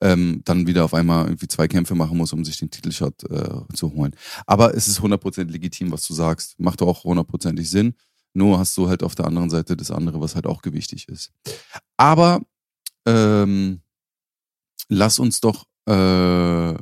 ähm, 0.00 0.42
dann 0.44 0.66
wieder 0.66 0.84
auf 0.84 0.94
einmal 0.94 1.24
irgendwie 1.26 1.48
zwei 1.48 1.68
Kämpfe 1.68 1.94
machen 1.94 2.18
muss, 2.18 2.32
um 2.32 2.44
sich 2.44 2.58
den 2.58 2.70
Titelshot 2.70 3.24
äh, 3.30 3.60
zu 3.74 3.92
holen. 3.92 4.14
Aber 4.46 4.74
es 4.74 4.88
ist 4.88 5.00
100% 5.00 5.44
legitim, 5.50 5.90
was 5.90 6.06
du 6.06 6.14
sagst. 6.14 6.58
Macht 6.60 6.82
auch 6.82 7.04
hundertprozentig 7.04 7.68
Sinn. 7.70 7.94
Nur 8.34 8.58
hast 8.58 8.76
du 8.76 8.88
halt 8.88 9.02
auf 9.02 9.14
der 9.14 9.26
anderen 9.26 9.48
Seite 9.48 9.76
das 9.76 9.90
andere, 9.90 10.20
was 10.20 10.34
halt 10.34 10.46
auch 10.46 10.60
gewichtig 10.60 11.08
ist. 11.08 11.32
Aber 11.96 12.42
ähm, 13.06 13.80
lass 14.88 15.18
uns 15.18 15.40
doch 15.40 15.64
äh, 15.86 16.74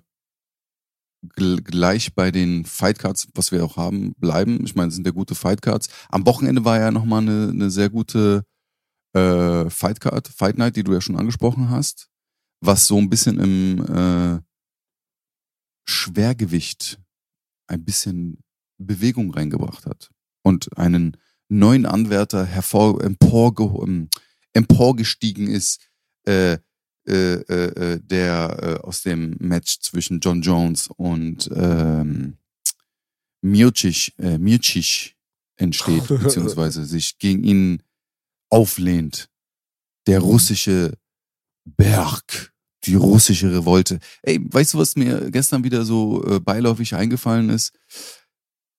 gleich 1.36 2.14
bei 2.14 2.32
den 2.32 2.64
Fightcards, 2.64 3.28
was 3.34 3.52
wir 3.52 3.64
auch 3.64 3.76
haben, 3.76 4.14
bleiben. 4.14 4.64
Ich 4.64 4.74
meine, 4.74 4.88
es 4.88 4.96
sind 4.96 5.06
ja 5.06 5.12
gute 5.12 5.36
Fightcards. 5.36 5.88
Am 6.08 6.26
Wochenende 6.26 6.64
war 6.64 6.80
ja 6.80 6.90
nochmal 6.90 7.22
eine, 7.22 7.50
eine 7.50 7.70
sehr 7.70 7.90
gute 7.90 8.44
äh, 9.12 9.70
Fightcard, 9.70 10.26
Fight 10.26 10.58
Night, 10.58 10.74
die 10.74 10.82
du 10.82 10.92
ja 10.92 11.00
schon 11.00 11.16
angesprochen 11.16 11.70
hast 11.70 12.10
was 12.66 12.86
so 12.86 12.98
ein 12.98 13.10
bisschen 13.10 13.38
im 13.38 13.84
äh, 13.86 14.40
Schwergewicht 15.86 16.98
ein 17.66 17.84
bisschen 17.84 18.42
Bewegung 18.78 19.32
reingebracht 19.32 19.86
hat 19.86 20.10
und 20.42 20.76
einen 20.76 21.16
neuen 21.48 21.86
Anwärter 21.86 22.44
hervor, 22.44 23.02
emporge, 23.02 23.64
ähm, 23.82 24.08
emporgestiegen 24.52 25.48
ist, 25.48 25.80
äh, 26.26 26.58
äh, 27.06 27.34
äh, 27.34 28.00
der 28.02 28.58
äh, 28.62 28.86
aus 28.86 29.02
dem 29.02 29.36
Match 29.38 29.80
zwischen 29.80 30.20
John 30.20 30.40
Jones 30.40 30.88
und 30.88 31.50
ähm, 31.54 32.38
Miocic, 33.42 34.14
äh, 34.18 34.38
Miocic 34.38 35.14
entsteht, 35.56 36.08
beziehungsweise 36.08 36.84
sich 36.86 37.18
gegen 37.18 37.44
ihn 37.44 37.82
auflehnt. 38.48 39.28
Der 40.06 40.20
russische 40.20 40.96
Berg 41.64 42.53
die 42.86 42.94
russische 42.94 43.52
Revolte. 43.52 43.98
Ey, 44.22 44.40
weißt 44.42 44.74
du, 44.74 44.78
was 44.78 44.96
mir 44.96 45.30
gestern 45.30 45.64
wieder 45.64 45.84
so 45.84 46.24
äh, 46.26 46.40
beiläufig 46.40 46.94
eingefallen 46.94 47.50
ist? 47.50 47.72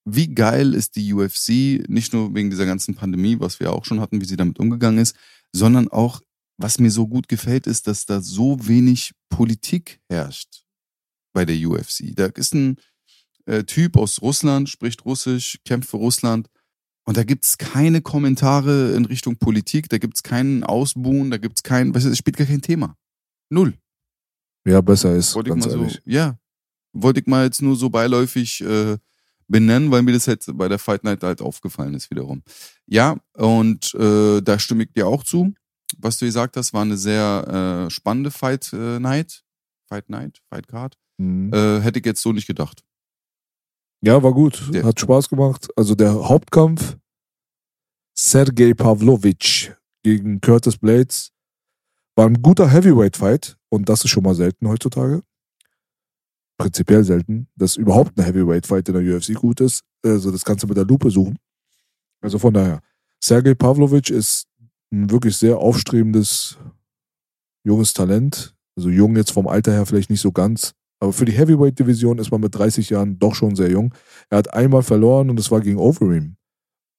Wie 0.05 0.27
geil 0.27 0.73
ist 0.73 0.95
die 0.95 1.13
UFC, 1.13 1.89
nicht 1.89 2.13
nur 2.13 2.33
wegen 2.35 2.49
dieser 2.51 2.65
ganzen 2.65 2.93
Pandemie, 2.93 3.39
was 3.39 3.59
wir 3.59 3.73
auch 3.73 3.85
schon 3.85 3.99
hatten, 3.99 4.21
wie 4.21 4.25
sie 4.25 4.37
damit 4.37 4.59
umgegangen 4.59 4.99
ist, 4.99 5.15
sondern 5.51 5.87
auch, 5.87 6.21
was 6.57 6.79
mir 6.79 6.91
so 6.91 7.07
gut 7.07 7.27
gefällt, 7.27 7.67
ist, 7.67 7.87
dass 7.87 8.05
da 8.05 8.21
so 8.21 8.67
wenig 8.67 9.11
Politik 9.29 9.99
herrscht 10.07 10.63
bei 11.33 11.43
der 11.43 11.57
UFC. 11.57 12.15
Da 12.15 12.27
ist 12.27 12.53
ein 12.53 12.77
äh, 13.45 13.63
Typ 13.63 13.97
aus 13.97 14.21
Russland, 14.21 14.69
spricht 14.69 15.05
Russisch, 15.05 15.59
kämpft 15.65 15.89
für 15.89 15.97
Russland. 15.97 16.49
Und 17.07 17.17
da 17.17 17.23
gibt 17.23 17.45
es 17.45 17.57
keine 17.57 18.01
Kommentare 18.01 18.93
in 18.95 19.05
Richtung 19.05 19.37
Politik, 19.37 19.89
da 19.89 19.97
gibt 19.97 20.15
es 20.15 20.23
keinen 20.23 20.63
Ausbuhen, 20.63 21.29
da 21.29 21.37
gibt 21.37 21.57
es 21.57 21.63
kein, 21.63 21.93
weißt 21.93 22.05
du, 22.05 22.09
es 22.09 22.17
spielt 22.17 22.37
gar 22.37 22.47
kein 22.47 22.61
Thema. 22.61 22.95
Null. 23.49 23.77
Ja, 24.65 24.81
besser 24.81 25.15
ist. 25.15 25.35
Wollte 25.35 25.51
ganz 25.51 25.65
ich 25.65 25.71
mal 25.71 25.79
ehrlich. 25.79 25.93
so, 25.93 25.99
ja. 26.05 26.37
Wollte 26.93 27.19
ich 27.19 27.27
mal 27.27 27.45
jetzt 27.45 27.61
nur 27.61 27.75
so 27.75 27.89
beiläufig 27.89 28.61
äh, 28.61 28.97
benennen, 29.47 29.91
weil 29.91 30.01
mir 30.01 30.13
das 30.13 30.25
jetzt 30.25 30.49
bei 30.57 30.67
der 30.67 30.79
Fight 30.79 31.03
Night 31.03 31.23
halt 31.23 31.41
aufgefallen 31.41 31.93
ist 31.93 32.09
wiederum. 32.09 32.41
Ja, 32.87 33.17
und 33.33 33.93
äh, 33.95 34.41
da 34.41 34.57
stimme 34.59 34.83
ich 34.83 34.93
dir 34.93 35.07
auch 35.07 35.23
zu. 35.23 35.53
Was 35.97 36.17
du 36.17 36.25
gesagt 36.25 36.57
hast, 36.57 36.73
war 36.73 36.81
eine 36.81 36.97
sehr 36.97 37.85
äh, 37.87 37.91
spannende 37.91 38.31
Fight 38.31 38.73
äh, 38.73 38.99
Night. 38.99 39.43
Fight 39.87 40.09
Night, 40.09 40.41
Fight 40.49 40.67
Card. 40.67 40.97
Mhm. 41.17 41.53
Äh, 41.53 41.81
hätte 41.81 41.99
ich 41.99 42.05
jetzt 42.05 42.21
so 42.21 42.33
nicht 42.33 42.47
gedacht. 42.47 42.83
Ja, 44.01 44.21
war 44.21 44.33
gut. 44.33 44.69
Der, 44.73 44.83
Hat 44.83 44.99
Spaß 44.99 45.29
gemacht. 45.29 45.67
Also 45.75 45.95
der 45.95 46.13
Hauptkampf 46.13 46.97
Sergei 48.17 48.73
Pavlovich 48.73 49.71
gegen 50.03 50.41
Curtis 50.41 50.77
Blades. 50.77 51.31
War 52.15 52.27
ein 52.27 52.41
guter 52.41 52.69
Heavyweight-Fight 52.69 53.57
und 53.69 53.89
das 53.89 54.03
ist 54.05 54.09
schon 54.09 54.23
mal 54.23 54.35
selten 54.35 54.67
heutzutage. 54.67 55.21
Prinzipiell 56.57 57.03
selten, 57.03 57.49
dass 57.55 57.75
überhaupt 57.75 58.17
ein 58.17 58.23
Heavyweight-Fight 58.23 58.87
in 58.87 58.95
der 58.95 59.15
UFC 59.15 59.33
gut 59.33 59.59
ist. 59.59 59.81
Also 60.03 60.31
das 60.31 60.43
du 60.43 60.67
mit 60.67 60.77
der 60.77 60.85
Lupe 60.85 61.11
suchen. 61.11 61.37
Also 62.21 62.39
von 62.39 62.53
daher, 62.53 62.81
Sergei 63.21 63.53
Pavlovich 63.53 64.09
ist 64.09 64.47
ein 64.91 65.09
wirklich 65.11 65.35
sehr 65.35 65.57
aufstrebendes 65.57 66.57
junges 67.65 67.93
Talent. 67.93 68.55
Also 68.77 68.89
jung 68.89 69.15
jetzt 69.17 69.31
vom 69.31 69.47
Alter 69.47 69.73
her 69.73 69.85
vielleicht 69.85 70.09
nicht 70.09 70.21
so 70.21 70.31
ganz. 70.31 70.73
Aber 70.99 71.11
für 71.11 71.25
die 71.25 71.33
Heavyweight-Division 71.33 72.19
ist 72.19 72.31
man 72.31 72.41
mit 72.41 72.55
30 72.55 72.89
Jahren 72.89 73.19
doch 73.19 73.35
schon 73.35 73.55
sehr 73.55 73.69
jung. 73.69 73.93
Er 74.29 74.37
hat 74.37 74.53
einmal 74.53 74.83
verloren 74.83 75.29
und 75.29 75.37
das 75.37 75.51
war 75.51 75.59
gegen 75.59 75.77
Overeem. 75.77 76.37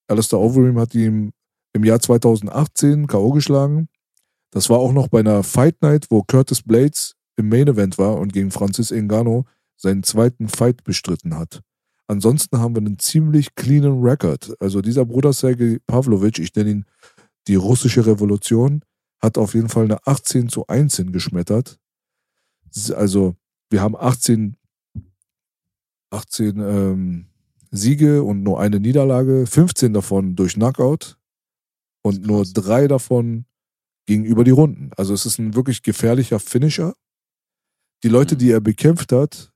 Alistair 0.09 0.41
Overeem 0.41 0.79
hat 0.79 0.95
ihm 0.95 1.33
im 1.73 1.85
Jahr 1.85 2.01
2018 2.01 3.07
K.O. 3.07 3.33
geschlagen. 3.33 3.89
Das 4.57 4.71
war 4.71 4.79
auch 4.79 4.95
noch 4.95 5.09
bei 5.09 5.21
einer 5.21 5.43
Fight 5.43 5.83
Night, 5.83 6.07
wo 6.09 6.23
Curtis 6.23 6.63
Blades 6.63 7.15
im 7.37 7.51
Main 7.51 7.69
Event 7.69 7.99
war 7.99 8.17
und 8.17 8.33
gegen 8.33 8.51
Francis 8.51 8.91
Ngannou 8.91 9.45
seinen 9.77 10.03
zweiten 10.03 10.49
Fight 10.49 10.83
bestritten 10.83 11.37
hat. 11.37 11.61
Ansonsten 12.07 12.59
haben 12.59 12.75
wir 12.75 12.81
einen 12.81 12.99
ziemlich 12.99 13.55
cleanen 13.55 14.03
Record. 14.03 14.55
Also 14.59 14.81
dieser 14.81 15.05
Bruder 15.05 15.35
Sergei 15.35 15.79
Pavlovich, 15.87 16.39
ich 16.39 16.55
nenne 16.55 16.71
ihn 16.71 16.85
die 17.49 17.57
russische 17.57 18.07
Revolution, 18.07 18.81
hat 19.21 19.37
auf 19.37 19.53
jeden 19.53 19.69
Fall 19.69 19.85
eine 19.85 19.99
18 20.07 20.49
zu 20.49 20.67
1 20.67 20.97
hingeschmettert. 20.97 21.79
Also 22.95 23.37
wir 23.69 23.83
haben 23.83 23.95
18, 23.95 24.57
18 26.09 26.61
ähm, 26.61 27.27
Siege 27.73 28.23
und 28.23 28.43
nur 28.43 28.59
eine 28.59 28.81
Niederlage, 28.81 29.47
15 29.47 29.93
davon 29.93 30.35
durch 30.35 30.55
Knockout 30.55 31.19
und 32.01 32.27
nur 32.27 32.47
drei 32.47 32.89
davon 32.89 33.45
gegenüber 34.07 34.45
die 34.45 34.51
Runden. 34.51 34.91
Also 34.97 35.13
es 35.13 35.27
ist 35.27 35.39
ein 35.39 35.55
wirklich 35.55 35.83
gefährlicher 35.83 36.41
Finisher. 36.41 36.95
Die 38.03 38.09
Leute, 38.09 38.35
mhm. 38.35 38.39
die 38.39 38.51
er 38.51 38.61
bekämpft 38.61 39.13
hat, 39.13 39.53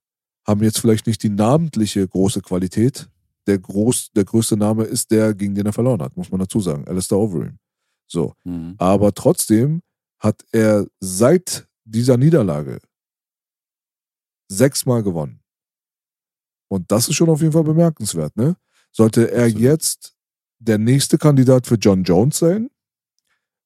haben 0.46 0.62
jetzt 0.62 0.80
vielleicht 0.80 1.06
nicht 1.06 1.22
die 1.22 1.30
namentliche 1.30 2.06
große 2.06 2.42
Qualität. 2.42 3.08
Der, 3.46 3.58
groß, 3.58 4.10
der 4.12 4.24
größte 4.24 4.56
Name 4.56 4.84
ist 4.84 5.10
der, 5.10 5.34
gegen 5.34 5.54
den 5.54 5.66
er 5.66 5.72
verloren 5.72 6.02
hat, 6.02 6.16
muss 6.16 6.30
man 6.30 6.40
dazu 6.40 6.60
sagen. 6.60 6.86
Alistair 6.86 7.18
Overeem. 7.18 7.58
So. 8.06 8.34
Mhm. 8.44 8.74
Aber 8.78 9.14
trotzdem 9.14 9.82
hat 10.18 10.44
er 10.52 10.86
seit 11.00 11.66
dieser 11.84 12.16
Niederlage 12.16 12.80
sechsmal 14.48 15.02
gewonnen. 15.02 15.40
Und 16.68 16.90
das 16.90 17.08
ist 17.08 17.16
schon 17.16 17.30
auf 17.30 17.40
jeden 17.40 17.52
Fall 17.52 17.64
bemerkenswert, 17.64 18.36
ne? 18.36 18.56
Sollte 18.92 19.30
er 19.30 19.48
jetzt 19.48 20.14
der 20.58 20.78
nächste 20.78 21.18
Kandidat 21.18 21.66
für 21.66 21.76
John 21.76 22.02
Jones 22.04 22.38
sein? 22.38 22.70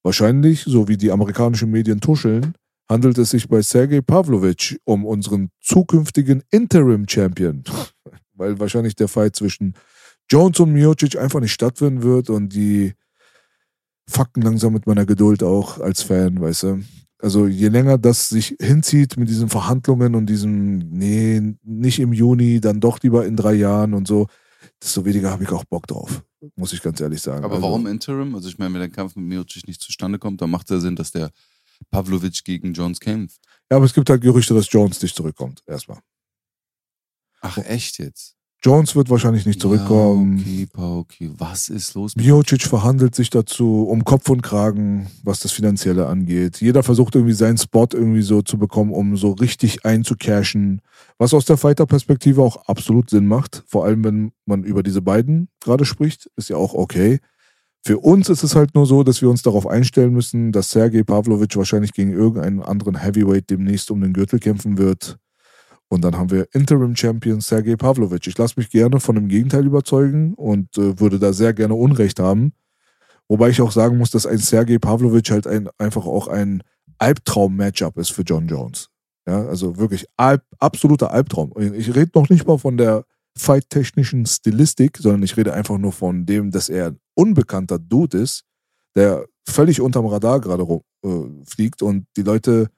Wahrscheinlich, 0.04 0.62
so 0.64 0.86
wie 0.86 0.98
die 0.98 1.10
amerikanischen 1.10 1.70
Medien 1.70 2.00
tuscheln, 2.00 2.54
handelt 2.88 3.16
es 3.16 3.30
sich 3.30 3.48
bei 3.48 3.62
Sergei 3.62 4.02
Pavlovich 4.02 4.78
um 4.84 5.06
unseren 5.06 5.48
zukünftigen 5.62 6.42
Interim-Champion. 6.50 7.64
Weil 8.34 8.60
wahrscheinlich 8.60 8.94
der 8.94 9.08
Fight 9.08 9.34
zwischen 9.34 9.74
Jones 10.30 10.60
und 10.60 10.72
Miocic 10.72 11.16
einfach 11.16 11.40
nicht 11.40 11.52
stattfinden 11.52 12.02
wird 12.02 12.28
und 12.28 12.54
die 12.54 12.92
fucken 14.08 14.42
langsam 14.42 14.74
mit 14.74 14.86
meiner 14.86 15.06
Geduld 15.06 15.42
auch 15.42 15.80
als 15.80 16.02
Fan, 16.02 16.40
weißt 16.40 16.62
du. 16.64 16.84
Also 17.18 17.46
je 17.46 17.68
länger 17.68 17.96
das 17.96 18.28
sich 18.28 18.56
hinzieht 18.60 19.16
mit 19.16 19.30
diesen 19.30 19.48
Verhandlungen 19.48 20.14
und 20.14 20.26
diesem, 20.26 20.78
nee, 20.90 21.40
nicht 21.62 21.98
im 21.98 22.12
Juni, 22.12 22.60
dann 22.60 22.80
doch 22.80 23.00
lieber 23.00 23.24
in 23.24 23.36
drei 23.36 23.54
Jahren 23.54 23.94
und 23.94 24.06
so, 24.06 24.26
desto 24.82 25.06
weniger 25.06 25.30
habe 25.30 25.44
ich 25.44 25.50
auch 25.50 25.64
Bock 25.64 25.86
drauf, 25.86 26.22
muss 26.57 26.72
ich 26.72 26.83
ganz 26.83 27.00
ehrlich 27.00 27.20
sagen. 27.22 27.44
Aber 27.44 27.54
also, 27.54 27.66
warum 27.66 27.87
Interim? 27.87 28.35
Also 28.35 28.48
ich 28.48 28.59
meine, 28.59 28.74
wenn 28.74 28.80
der 28.80 28.90
Kampf 28.90 29.16
mit 29.16 29.26
Miocic 29.26 29.66
nicht 29.66 29.80
zustande 29.80 30.18
kommt, 30.18 30.40
dann 30.40 30.50
macht 30.50 30.70
es 30.70 30.74
ja 30.74 30.80
Sinn, 30.80 30.96
dass 30.96 31.11
der 31.11 31.30
Pavlovic 31.90 32.44
gegen 32.44 32.72
Jones 32.72 33.00
kämpft. 33.00 33.40
Ja, 33.70 33.76
aber 33.76 33.87
es 33.87 33.94
gibt 33.94 34.11
halt 34.11 34.22
Gerüchte, 34.22 34.54
dass 34.54 34.70
Jones 34.70 35.02
nicht 35.02 35.16
zurückkommt, 35.16 35.62
erstmal. 35.66 35.98
Ach, 37.40 37.59
echt 37.59 37.98
jetzt? 37.98 38.37
Jones 38.64 38.96
wird 38.96 39.11
wahrscheinlich 39.11 39.44
nicht 39.44 39.61
zurückkommen. 39.61 40.38
Ja, 40.38 40.64
okay, 40.83 41.27
okay. 41.27 41.31
Was 41.37 41.68
ist 41.68 41.92
los? 41.92 42.16
Miocic 42.16 42.62
verhandelt 42.62 43.14
sich 43.14 43.29
dazu 43.29 43.87
um 43.87 44.07
Kopf 44.07 44.31
und 44.31 44.40
Kragen, 44.40 45.07
was 45.22 45.40
das 45.40 45.53
Finanzielle 45.53 46.07
angeht. 46.07 46.62
Jeder 46.62 46.83
versucht 46.83 47.14
irgendwie 47.14 47.35
seinen 47.35 47.59
Spot 47.59 47.87
irgendwie 47.92 48.22
so 48.22 48.40
zu 48.40 48.57
bekommen, 48.57 48.90
um 48.90 49.18
so 49.18 49.33
richtig 49.33 49.85
einzucashen. 49.85 50.81
Was 51.18 51.35
aus 51.35 51.44
der 51.44 51.59
Fighter-Perspektive 51.59 52.40
auch 52.40 52.57
absolut 52.66 53.11
Sinn 53.11 53.27
macht. 53.27 53.64
Vor 53.66 53.85
allem, 53.85 54.03
wenn 54.03 54.33
man 54.46 54.64
über 54.64 54.83
diese 54.83 55.03
beiden 55.03 55.48
gerade 55.61 55.85
spricht, 55.85 56.31
ist 56.37 56.48
ja 56.48 56.57
auch 56.57 56.72
okay. 56.72 57.18
Für 57.85 57.98
uns 57.98 58.31
ist 58.31 58.44
es 58.44 58.57
halt 58.57 58.74
nur 58.74 58.87
so, 58.87 59.03
dass 59.03 59.20
wir 59.20 59.29
uns 59.29 59.42
darauf 59.42 59.66
einstellen 59.66 60.14
müssen, 60.14 60.53
dass 60.53 60.70
Sergei 60.70 61.03
Pavlovic 61.03 61.55
wahrscheinlich 61.55 61.92
gegen 61.92 62.12
irgendeinen 62.14 62.62
anderen 62.62 62.96
Heavyweight 62.96 63.50
demnächst 63.50 63.90
um 63.90 64.00
den 64.00 64.14
Gürtel 64.14 64.38
kämpfen 64.38 64.79
wird 64.79 65.18
und 65.94 66.02
dann 66.02 66.18
haben 66.18 66.30
wir 66.30 66.48
Interim 66.52 66.96
Champion 66.96 67.40
Sergei 67.40 67.76
Pavlovich. 67.76 68.26
Ich 68.26 68.37
lasse 68.37 68.54
mich 68.57 68.68
gerne 68.68 68.98
von 68.98 69.14
dem 69.14 69.28
Gegenteil 69.28 69.64
überzeugen 69.64 70.35
und 70.35 70.76
äh, 70.76 70.98
würde 70.98 71.20
da 71.20 71.33
sehr 71.33 71.54
gerne 71.54 71.74
Unrecht 71.74 72.18
haben. 72.18 72.52
Wobei 73.28 73.50
ich 73.50 73.62
auch 73.62 73.70
sagen 73.70 73.96
muss, 73.96 74.11
dass 74.11 74.26
ein 74.26 74.38
Sergei 74.38 74.78
Pavlovich 74.78 75.30
halt 75.30 75.46
ein, 75.46 75.68
einfach 75.78 76.04
auch 76.04 76.26
ein 76.26 76.64
Albtraum-Matchup 76.98 77.96
ist 77.96 78.11
für 78.11 78.22
John 78.22 78.48
Jones. 78.48 78.90
Ja, 79.26 79.46
also 79.46 79.78
wirklich 79.78 80.04
Alb, 80.16 80.42
absoluter 80.59 81.12
Albtraum. 81.12 81.52
Ich 81.74 81.94
rede 81.94 82.11
noch 82.16 82.28
nicht 82.28 82.44
mal 82.44 82.59
von 82.59 82.76
der 82.76 83.04
fight-technischen 83.38 84.26
Stilistik, 84.26 84.98
sondern 84.98 85.22
ich 85.22 85.37
rede 85.37 85.54
einfach 85.54 85.78
nur 85.78 85.92
von 85.92 86.26
dem, 86.26 86.50
dass 86.50 86.68
er 86.68 86.88
ein 86.88 86.98
unbekannter 87.14 87.78
Dude 87.78 88.18
ist, 88.18 88.44
der 88.96 89.26
völlig 89.48 89.80
unterm 89.80 90.07
Radar 90.07 90.40
gerade 90.40 90.64
äh, 91.04 91.09
fliegt 91.46 91.83
und 91.83 92.07
die 92.16 92.22
Leute 92.22 92.68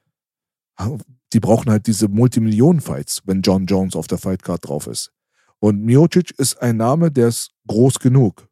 die 1.33 1.39
brauchen 1.39 1.69
halt 1.69 1.87
diese 1.87 2.07
Multimillionen-Fights, 2.07 3.23
wenn 3.25 3.41
John 3.41 3.65
Jones 3.65 3.95
auf 3.95 4.07
der 4.07 4.17
Fightcard 4.17 4.67
drauf 4.67 4.87
ist. 4.87 5.11
Und 5.59 5.83
Miocic 5.83 6.31
ist 6.37 6.61
ein 6.61 6.77
Name, 6.77 7.11
der 7.11 7.29
ist 7.29 7.51
groß 7.67 7.99
genug. 7.99 8.47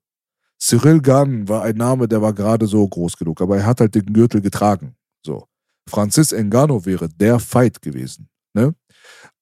Cyril 0.59 1.01
Gann 1.01 1.47
war 1.47 1.63
ein 1.63 1.75
Name, 1.75 2.07
der 2.07 2.21
war 2.21 2.33
gerade 2.33 2.65
so 2.67 2.87
groß 2.87 3.17
genug, 3.17 3.41
aber 3.41 3.57
er 3.57 3.65
hat 3.65 3.79
halt 3.79 3.95
den 3.95 4.13
Gürtel 4.13 4.41
getragen. 4.41 4.95
So. 5.25 5.47
Francis 5.87 6.31
Engano 6.31 6.85
wäre 6.85 7.07
der 7.09 7.39
Fight 7.39 7.81
gewesen. 7.81 8.29
Ne? 8.53 8.73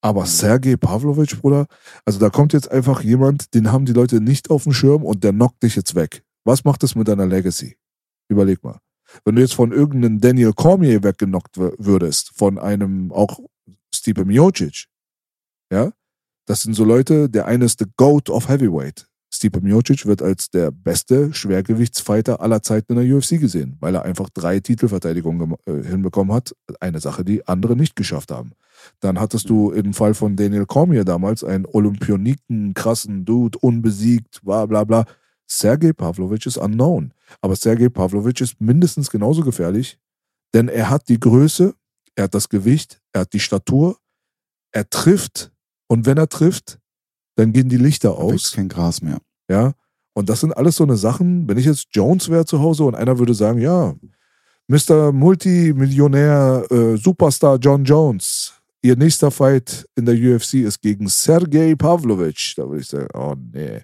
Aber 0.00 0.22
mhm. 0.22 0.26
Sergei 0.26 0.76
Pavlovich, 0.76 1.40
Bruder, 1.40 1.66
also 2.04 2.18
da 2.18 2.30
kommt 2.30 2.52
jetzt 2.52 2.70
einfach 2.70 3.02
jemand, 3.02 3.54
den 3.54 3.72
haben 3.72 3.86
die 3.86 3.92
Leute 3.92 4.20
nicht 4.20 4.50
auf 4.50 4.64
dem 4.64 4.72
Schirm 4.72 5.02
und 5.02 5.24
der 5.24 5.32
knockt 5.32 5.62
dich 5.62 5.76
jetzt 5.76 5.94
weg. 5.94 6.22
Was 6.44 6.64
macht 6.64 6.82
das 6.82 6.94
mit 6.94 7.08
deiner 7.08 7.26
Legacy? 7.26 7.76
Überleg 8.28 8.62
mal. 8.62 8.80
Wenn 9.24 9.36
du 9.36 9.42
jetzt 9.42 9.54
von 9.54 9.72
irgendeinem 9.72 10.20
Daniel 10.20 10.52
Cormier 10.52 11.02
weggenockt 11.02 11.56
würdest, 11.56 12.32
von 12.34 12.58
einem 12.58 13.12
auch 13.12 13.40
Stipe 13.94 14.24
Miocic, 14.24 14.86
ja, 15.72 15.92
das 16.46 16.62
sind 16.62 16.74
so 16.74 16.84
Leute, 16.84 17.30
der 17.30 17.46
eine 17.46 17.64
ist 17.64 17.78
the 17.78 17.86
GOAT 17.96 18.28
of 18.28 18.48
Heavyweight. 18.48 19.06
Stipe 19.34 19.60
Miocic 19.60 20.06
wird 20.06 20.22
als 20.22 20.50
der 20.50 20.70
beste 20.70 21.32
Schwergewichtsfighter 21.32 22.40
aller 22.40 22.62
Zeiten 22.62 22.96
in 22.96 23.04
der 23.04 23.16
UFC 23.16 23.40
gesehen, 23.40 23.76
weil 23.80 23.94
er 23.94 24.04
einfach 24.04 24.30
drei 24.30 24.60
Titelverteidigungen 24.60 25.56
äh, 25.66 25.82
hinbekommen 25.82 26.32
hat. 26.32 26.54
Eine 26.78 27.00
Sache, 27.00 27.24
die 27.24 27.46
andere 27.48 27.74
nicht 27.74 27.96
geschafft 27.96 28.30
haben. 28.30 28.52
Dann 29.00 29.18
hattest 29.18 29.50
du 29.50 29.70
im 29.72 29.92
Fall 29.92 30.14
von 30.14 30.36
Daniel 30.36 30.66
Cormier 30.66 31.04
damals 31.04 31.42
einen 31.42 31.66
Olympioniken, 31.66 32.74
krassen 32.74 33.24
Dude, 33.24 33.58
unbesiegt, 33.58 34.40
bla 34.44 34.66
bla 34.66 34.84
bla. 34.84 35.04
Sergei 35.58 35.92
Pavlovich 35.92 36.46
ist 36.46 36.58
unknown. 36.58 37.12
Aber 37.40 37.56
Sergei 37.56 37.88
Pavlovich 37.88 38.40
ist 38.40 38.60
mindestens 38.60 39.10
genauso 39.10 39.42
gefährlich, 39.42 39.98
denn 40.52 40.68
er 40.68 40.90
hat 40.90 41.08
die 41.08 41.20
Größe, 41.20 41.74
er 42.16 42.24
hat 42.24 42.34
das 42.34 42.48
Gewicht, 42.48 43.00
er 43.12 43.22
hat 43.22 43.32
die 43.32 43.40
Statur, 43.40 43.98
er 44.72 44.88
trifft 44.88 45.52
und 45.86 46.06
wenn 46.06 46.18
er 46.18 46.28
trifft, 46.28 46.78
dann 47.36 47.52
gehen 47.52 47.68
die 47.68 47.76
Lichter 47.76 48.16
aus. 48.16 48.32
Wächst 48.32 48.54
kein 48.54 48.68
Gras 48.68 49.02
mehr. 49.02 49.18
Ja. 49.48 49.72
Und 50.12 50.28
das 50.28 50.40
sind 50.40 50.52
alles 50.52 50.76
so 50.76 50.84
eine 50.84 50.96
Sachen, 50.96 51.48
wenn 51.48 51.58
ich 51.58 51.66
jetzt 51.66 51.88
Jones 51.90 52.28
wäre 52.28 52.44
zu 52.44 52.60
Hause 52.60 52.84
und 52.84 52.94
einer 52.94 53.18
würde 53.18 53.34
sagen, 53.34 53.60
ja, 53.60 53.94
Mr. 54.68 55.12
Multimillionär, 55.12 56.66
äh, 56.70 56.96
Superstar 56.96 57.58
John 57.58 57.84
Jones, 57.84 58.54
ihr 58.82 58.96
nächster 58.96 59.30
Fight 59.30 59.86
in 59.96 60.06
der 60.06 60.14
UFC 60.14 60.54
ist 60.54 60.80
gegen 60.80 61.08
Sergei 61.08 61.74
Pavlovich. 61.74 62.54
Da 62.56 62.68
würde 62.68 62.80
ich 62.80 62.88
sagen, 62.88 63.08
oh 63.12 63.34
nee 63.52 63.82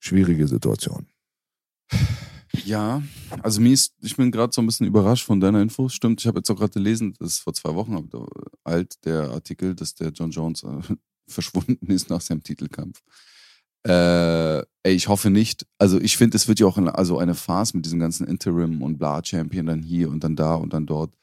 schwierige 0.00 0.48
Situation. 0.48 1.06
Ja, 2.64 3.02
also 3.42 3.60
mir 3.60 3.72
ist, 3.72 3.94
ich 4.00 4.16
bin 4.16 4.30
gerade 4.32 4.52
so 4.52 4.60
ein 4.60 4.66
bisschen 4.66 4.86
überrascht 4.86 5.24
von 5.24 5.40
deiner 5.40 5.62
Info. 5.62 5.88
Stimmt, 5.88 6.20
ich 6.20 6.26
habe 6.26 6.40
jetzt 6.40 6.50
auch 6.50 6.56
gerade 6.56 6.72
gelesen, 6.72 7.14
das 7.18 7.34
ist 7.34 7.38
vor 7.38 7.54
zwei 7.54 7.74
Wochen 7.74 8.08
alt, 8.64 9.04
der 9.04 9.30
Artikel, 9.30 9.74
dass 9.74 9.94
der 9.94 10.08
John 10.10 10.30
Jones 10.30 10.64
äh, 10.64 10.80
verschwunden 11.28 11.86
ist 11.86 12.10
nach 12.10 12.20
seinem 12.20 12.42
Titelkampf. 12.42 13.00
Äh, 13.86 14.58
ey, 14.58 14.94
ich 14.94 15.08
hoffe 15.08 15.30
nicht. 15.30 15.66
Also 15.78 16.00
ich 16.00 16.16
finde, 16.16 16.36
es 16.36 16.48
wird 16.48 16.60
ja 16.60 16.66
auch 16.66 16.76
eine, 16.76 16.96
also 16.96 17.18
eine 17.18 17.34
Farce 17.34 17.72
mit 17.74 17.84
diesem 17.84 18.00
ganzen 18.00 18.26
Interim 18.26 18.82
und 18.82 18.98
bla 18.98 19.24
Champion 19.24 19.66
dann 19.66 19.82
hier 19.82 20.10
und 20.10 20.22
dann 20.22 20.36
da 20.36 20.54
und 20.54 20.72
dann 20.72 20.86
dort 20.86 21.14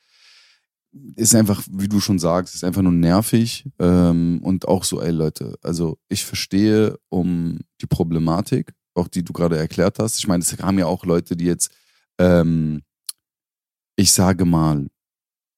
ist 1.15 1.35
einfach, 1.35 1.63
wie 1.71 1.87
du 1.87 1.99
schon 1.99 2.19
sagst, 2.19 2.55
ist 2.55 2.63
einfach 2.63 2.81
nur 2.81 2.91
nervig 2.91 3.65
ähm, 3.79 4.39
und 4.43 4.67
auch 4.67 4.83
so, 4.83 5.01
ey 5.01 5.11
Leute, 5.11 5.55
also 5.61 5.97
ich 6.09 6.25
verstehe 6.25 6.97
um 7.09 7.59
die 7.81 7.87
Problematik, 7.87 8.73
auch 8.93 9.07
die 9.07 9.23
du 9.23 9.33
gerade 9.33 9.57
erklärt 9.57 9.99
hast. 9.99 10.17
Ich 10.17 10.27
meine, 10.27 10.43
es 10.43 10.57
haben 10.59 10.79
ja 10.79 10.85
auch 10.85 11.05
Leute, 11.05 11.35
die 11.35 11.45
jetzt, 11.45 11.71
ähm, 12.19 12.81
ich 13.95 14.11
sage 14.11 14.45
mal, 14.45 14.87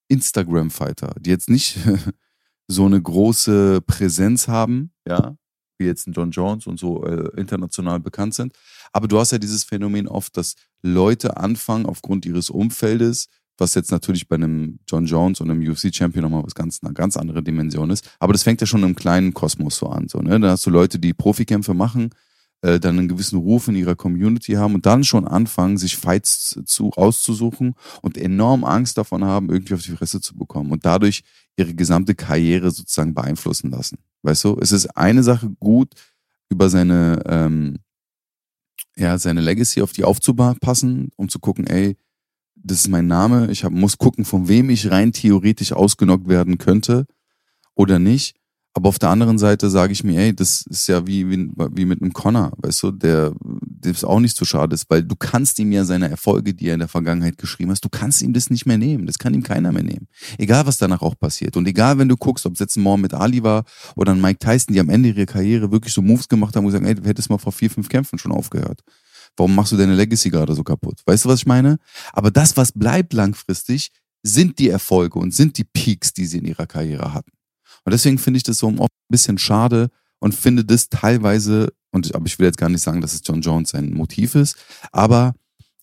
Instagram-Fighter, 0.09 1.15
die 1.19 1.29
jetzt 1.29 1.49
nicht 1.49 1.79
so 2.67 2.85
eine 2.85 3.01
große 3.01 3.81
Präsenz 3.81 4.47
haben, 4.47 4.91
ja, 5.07 5.35
wie 5.77 5.85
jetzt 5.85 6.07
ein 6.07 6.13
John 6.13 6.31
Jones 6.31 6.67
und 6.67 6.79
so 6.79 7.05
äh, 7.05 7.31
international 7.39 7.99
bekannt 7.99 8.33
sind. 8.33 8.53
Aber 8.91 9.07
du 9.07 9.19
hast 9.19 9.31
ja 9.31 9.37
dieses 9.37 9.63
Phänomen 9.63 10.07
oft, 10.07 10.35
dass 10.35 10.55
Leute 10.81 11.37
anfangen, 11.37 11.85
aufgrund 11.85 12.25
ihres 12.25 12.49
Umfeldes, 12.49 13.27
was 13.59 13.75
jetzt 13.75 13.91
natürlich 13.91 14.27
bei 14.27 14.35
einem 14.35 14.79
John 14.87 15.05
Jones 15.05 15.41
und 15.41 15.49
einem 15.49 15.67
UFC-Champion 15.67 16.23
nochmal 16.23 16.43
was 16.43 16.55
ganz, 16.55 16.79
eine 16.83 16.93
ganz 16.93 17.17
andere 17.17 17.43
Dimension 17.43 17.89
ist. 17.89 18.09
Aber 18.19 18.33
das 18.33 18.43
fängt 18.43 18.61
ja 18.61 18.67
schon 18.67 18.83
im 18.83 18.95
kleinen 18.95 19.33
Kosmos 19.33 19.77
so 19.77 19.87
an. 19.87 20.07
So, 20.07 20.19
ne? 20.19 20.39
Da 20.39 20.51
hast 20.51 20.65
du 20.65 20.69
Leute, 20.69 20.99
die 20.99 21.13
Profikämpfe 21.13 21.73
machen, 21.73 22.11
äh, 22.61 22.79
dann 22.79 22.99
einen 22.99 23.07
gewissen 23.07 23.39
Ruf 23.39 23.67
in 23.67 23.75
ihrer 23.75 23.95
Community 23.95 24.53
haben 24.53 24.75
und 24.75 24.85
dann 24.85 25.03
schon 25.03 25.27
anfangen, 25.27 25.77
sich 25.77 25.97
Fights 25.97 26.59
zu, 26.65 26.91
auszusuchen 26.91 27.73
und 28.01 28.17
enorm 28.17 28.63
Angst 28.63 28.97
davon 28.97 29.23
haben, 29.23 29.49
irgendwie 29.49 29.75
auf 29.75 29.81
die 29.81 29.91
Fresse 29.91 30.19
zu 30.21 30.35
bekommen 30.35 30.71
und 30.71 30.85
dadurch 30.85 31.23
ihre 31.55 31.73
gesamte 31.73 32.15
Karriere 32.15 32.71
sozusagen 32.71 33.13
beeinflussen 33.13 33.71
lassen. 33.71 33.97
Weißt 34.23 34.43
du, 34.43 34.57
es 34.59 34.71
ist 34.71 34.87
eine 34.97 35.23
Sache 35.23 35.49
gut, 35.59 35.93
über 36.49 36.69
seine, 36.69 37.21
ähm, 37.27 37.77
ja, 38.97 39.17
seine 39.17 39.41
Legacy 39.41 39.81
auf 39.81 39.93
die 39.93 40.03
aufzupassen, 40.03 41.11
um 41.15 41.29
zu 41.29 41.39
gucken, 41.39 41.67
ey, 41.67 41.95
das 42.63 42.79
ist 42.79 42.87
mein 42.87 43.07
Name, 43.07 43.49
ich 43.51 43.63
hab, 43.63 43.71
muss 43.71 43.97
gucken, 43.97 44.25
von 44.25 44.47
wem 44.47 44.69
ich 44.69 44.91
rein 44.91 45.11
theoretisch 45.11 45.73
ausgenockt 45.73 46.27
werden 46.27 46.57
könnte 46.57 47.05
oder 47.75 47.99
nicht. 47.99 48.35
Aber 48.73 48.89
auf 48.89 48.99
der 48.99 49.09
anderen 49.09 49.39
Seite 49.39 49.69
sage 49.69 49.93
ich 49.93 50.03
mir, 50.03 50.19
ey, 50.19 50.33
das 50.33 50.63
ist 50.69 50.87
ja 50.87 51.05
wie, 51.07 51.29
wie, 51.29 51.49
wie 51.73 51.85
mit 51.85 52.01
einem 52.01 52.13
Connor, 52.13 52.53
weißt 52.57 52.83
du, 52.83 52.91
der, 52.91 53.33
es 53.83 54.03
auch 54.03 54.19
nicht 54.19 54.37
so 54.37 54.45
schade 54.45 54.75
ist, 54.75 54.85
weil 54.89 55.03
du 55.03 55.15
kannst 55.15 55.57
ihm 55.59 55.71
ja 55.71 55.83
seine 55.85 56.09
Erfolge, 56.09 56.53
die 56.53 56.67
er 56.67 56.75
in 56.75 56.79
der 56.79 56.87
Vergangenheit 56.87 57.37
geschrieben 57.37 57.71
hast, 57.71 57.83
du 57.83 57.89
kannst 57.89 58.21
ihm 58.21 58.33
das 58.33 58.49
nicht 58.49 58.65
mehr 58.65 58.77
nehmen. 58.77 59.05
Das 59.07 59.17
kann 59.17 59.33
ihm 59.33 59.43
keiner 59.43 59.71
mehr 59.71 59.83
nehmen. 59.83 60.07
Egal, 60.37 60.65
was 60.67 60.77
danach 60.77 61.01
auch 61.01 61.17
passiert. 61.17 61.57
Und 61.57 61.67
egal, 61.67 61.97
wenn 61.97 62.09
du 62.09 62.15
guckst, 62.15 62.45
ob 62.45 62.53
es 62.53 62.59
jetzt 62.59 62.77
ein 62.77 62.83
Mohammed 62.83 63.13
Ali 63.13 63.43
war 63.43 63.63
oder 63.95 64.13
Mike 64.13 64.39
Tyson, 64.39 64.73
die 64.73 64.79
am 64.79 64.89
Ende 64.89 65.09
ihrer 65.09 65.25
Karriere 65.25 65.71
wirklich 65.71 65.93
so 65.93 66.01
Moves 66.01 66.27
gemacht 66.27 66.55
haben, 66.55 66.65
sie 66.67 66.71
sagen, 66.71 66.85
ey, 66.85 66.95
du 66.95 67.03
hättest 67.03 67.29
mal 67.29 67.37
vor 67.37 67.51
vier, 67.51 67.69
fünf 67.69 67.89
Kämpfen 67.89 68.19
schon 68.19 68.31
aufgehört. 68.31 68.81
Warum 69.39 69.55
machst 69.55 69.71
du 69.71 69.77
deine 69.77 69.95
Legacy 69.95 70.29
gerade 70.29 70.53
so 70.53 70.63
kaputt? 70.63 71.01
Weißt 71.05 71.23
du, 71.23 71.29
was 71.29 71.39
ich 71.39 71.45
meine? 71.45 71.79
Aber 72.11 72.29
das, 72.29 72.57
was 72.57 72.73
bleibt 72.73 73.13
langfristig, 73.13 73.91
sind 74.21 74.59
die 74.59 74.67
Erfolge 74.67 75.17
und 75.17 75.33
sind 75.33 75.57
die 75.57 75.63
Peaks, 75.63 76.11
die 76.13 76.25
sie 76.25 76.39
in 76.39 76.45
ihrer 76.45 76.67
Karriere 76.67 77.13
hatten. 77.13 77.31
Und 77.85 77.93
deswegen 77.93 78.17
finde 78.17 78.37
ich 78.37 78.43
das 78.43 78.57
so 78.57 78.67
ein 78.67 78.85
bisschen 79.07 79.37
schade 79.37 79.91
und 80.19 80.35
finde 80.35 80.65
das 80.65 80.89
teilweise, 80.89 81.71
und 81.91 82.13
aber 82.13 82.25
ich 82.25 82.37
will 82.37 82.47
jetzt 82.47 82.57
gar 82.57 82.67
nicht 82.67 82.81
sagen, 82.81 82.99
dass 82.99 83.13
es 83.13 83.21
John 83.23 83.39
Jones 83.39 83.69
sein 83.69 83.93
Motiv 83.93 84.35
ist, 84.35 84.57
aber 84.91 85.33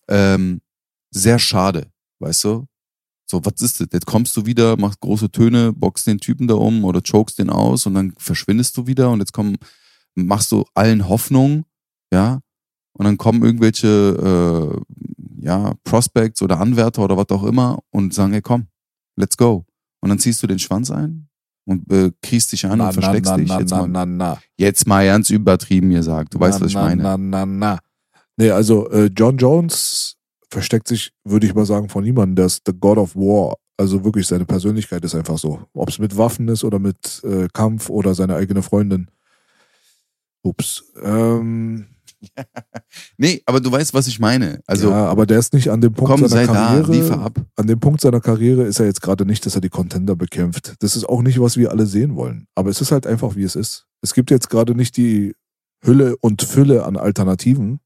ähm, 0.07 0.61
sehr 1.09 1.39
schade, 1.39 1.87
weißt 2.19 2.43
du? 2.43 2.67
So, 3.25 3.43
was 3.43 3.59
ist 3.61 3.81
das? 3.81 3.87
Jetzt 3.91 4.05
kommst 4.05 4.37
du 4.37 4.45
wieder, 4.45 4.77
machst 4.77 4.99
große 5.01 5.31
Töne, 5.31 5.73
boxst 5.73 6.05
den 6.05 6.19
Typen 6.19 6.47
da 6.47 6.53
um 6.53 6.85
oder 6.85 7.01
chokst 7.01 7.39
den 7.39 7.49
aus 7.49 7.87
und 7.87 7.95
dann 7.95 8.13
verschwindest 8.19 8.77
du 8.77 8.85
wieder 8.85 9.09
und 9.09 9.19
jetzt 9.19 9.33
komm, 9.33 9.57
machst 10.13 10.51
du 10.51 10.63
allen 10.75 11.09
Hoffnung, 11.09 11.65
ja, 12.13 12.39
und 12.97 13.05
dann 13.05 13.17
kommen 13.17 13.43
irgendwelche 13.43 13.87
äh, 14.81 15.45
ja, 15.45 15.73
Prospects 15.83 16.41
oder 16.41 16.59
Anwärter 16.59 17.03
oder 17.03 17.15
was 17.15 17.29
auch 17.29 17.43
immer 17.43 17.79
und 17.91 18.13
sagen, 18.13 18.33
hey 18.33 18.41
komm, 18.41 18.67
let's 19.15 19.37
go. 19.37 19.65
Und 20.01 20.09
dann 20.09 20.19
ziehst 20.19 20.41
du 20.41 20.47
den 20.47 20.59
Schwanz 20.59 20.89
ein 20.91 21.27
und 21.65 21.91
äh, 21.91 22.11
kriegst 22.21 22.51
dich 22.51 22.65
an 22.65 22.79
Na, 22.79 22.87
und 22.87 22.93
versteckst 22.93 23.31
na, 23.31 23.37
dich. 23.37 23.47
na, 23.47 23.59
jetzt, 23.59 23.69
na, 23.69 23.81
mal, 23.81 23.87
na, 23.87 24.05
na. 24.05 24.39
jetzt 24.57 24.87
mal 24.87 25.05
ganz 25.05 25.29
übertrieben 25.29 25.91
gesagt. 25.91 26.33
Du 26.33 26.39
weißt, 26.39 26.59
was 26.59 26.69
ich 26.69 26.75
meine. 26.75 27.03
Na, 27.03 27.17
na, 27.17 27.45
na. 27.45 27.79
Nee, 28.35 28.51
also 28.51 28.89
äh, 28.89 29.09
John 29.15 29.37
Jones 29.37 30.15
versteckt 30.49 30.87
sich, 30.87 31.11
würde 31.23 31.45
ich 31.45 31.53
mal 31.53 31.65
sagen, 31.65 31.89
von 31.89 32.03
niemandem. 32.03 32.35
Der 32.35 32.45
ist 32.45 32.63
the 32.65 32.73
God 32.73 32.97
of 32.97 33.15
War. 33.15 33.57
Also 33.77 34.03
wirklich, 34.03 34.25
seine 34.25 34.45
Persönlichkeit 34.45 35.03
ist 35.05 35.13
einfach 35.13 35.37
so. 35.37 35.61
Ob 35.73 35.89
es 35.89 35.99
mit 35.99 36.17
Waffen 36.17 36.47
ist 36.47 36.63
oder 36.63 36.79
mit 36.79 37.23
äh, 37.23 37.47
Kampf 37.53 37.89
oder 37.89 38.15
seine 38.15 38.35
eigene 38.35 38.63
Freundin. 38.63 39.11
Ups. 40.41 40.83
Ähm, 41.03 41.87
Nee, 43.17 43.41
aber 43.45 43.59
du 43.59 43.71
weißt, 43.71 43.93
was 43.93 44.07
ich 44.07 44.19
meine. 44.19 44.61
Also, 44.65 44.89
ja, 44.89 45.07
aber 45.07 45.25
der 45.25 45.39
ist 45.39 45.53
nicht 45.53 45.69
an 45.69 45.81
dem 45.81 45.93
Punkt 45.93 46.11
komm, 46.11 46.27
sei 46.27 46.45
seiner 46.45 46.53
da, 46.53 46.67
Karriere. 46.67 46.91
liefer 46.91 47.19
ab. 47.19 47.39
An 47.55 47.67
dem 47.67 47.79
Punkt 47.79 48.01
seiner 48.01 48.21
Karriere 48.21 48.63
ist 48.63 48.79
er 48.79 48.85
jetzt 48.85 49.01
gerade 49.01 49.25
nicht, 49.25 49.45
dass 49.45 49.55
er 49.55 49.61
die 49.61 49.69
Contender 49.69 50.15
bekämpft. 50.15 50.75
Das 50.79 50.95
ist 50.95 51.07
auch 51.07 51.21
nicht, 51.21 51.39
was 51.39 51.57
wir 51.57 51.71
alle 51.71 51.85
sehen 51.85 52.15
wollen. 52.15 52.47
Aber 52.55 52.69
es 52.69 52.81
ist 52.81 52.91
halt 52.91 53.05
einfach, 53.05 53.35
wie 53.35 53.43
es 53.43 53.55
ist. 53.55 53.85
Es 54.01 54.13
gibt 54.13 54.31
jetzt 54.31 54.49
gerade 54.49 54.75
nicht 54.75 54.97
die 54.97 55.35
Hülle 55.83 56.15
und 56.17 56.41
Fülle 56.41 56.85
an 56.85 56.97
Alternativen. 56.97 57.79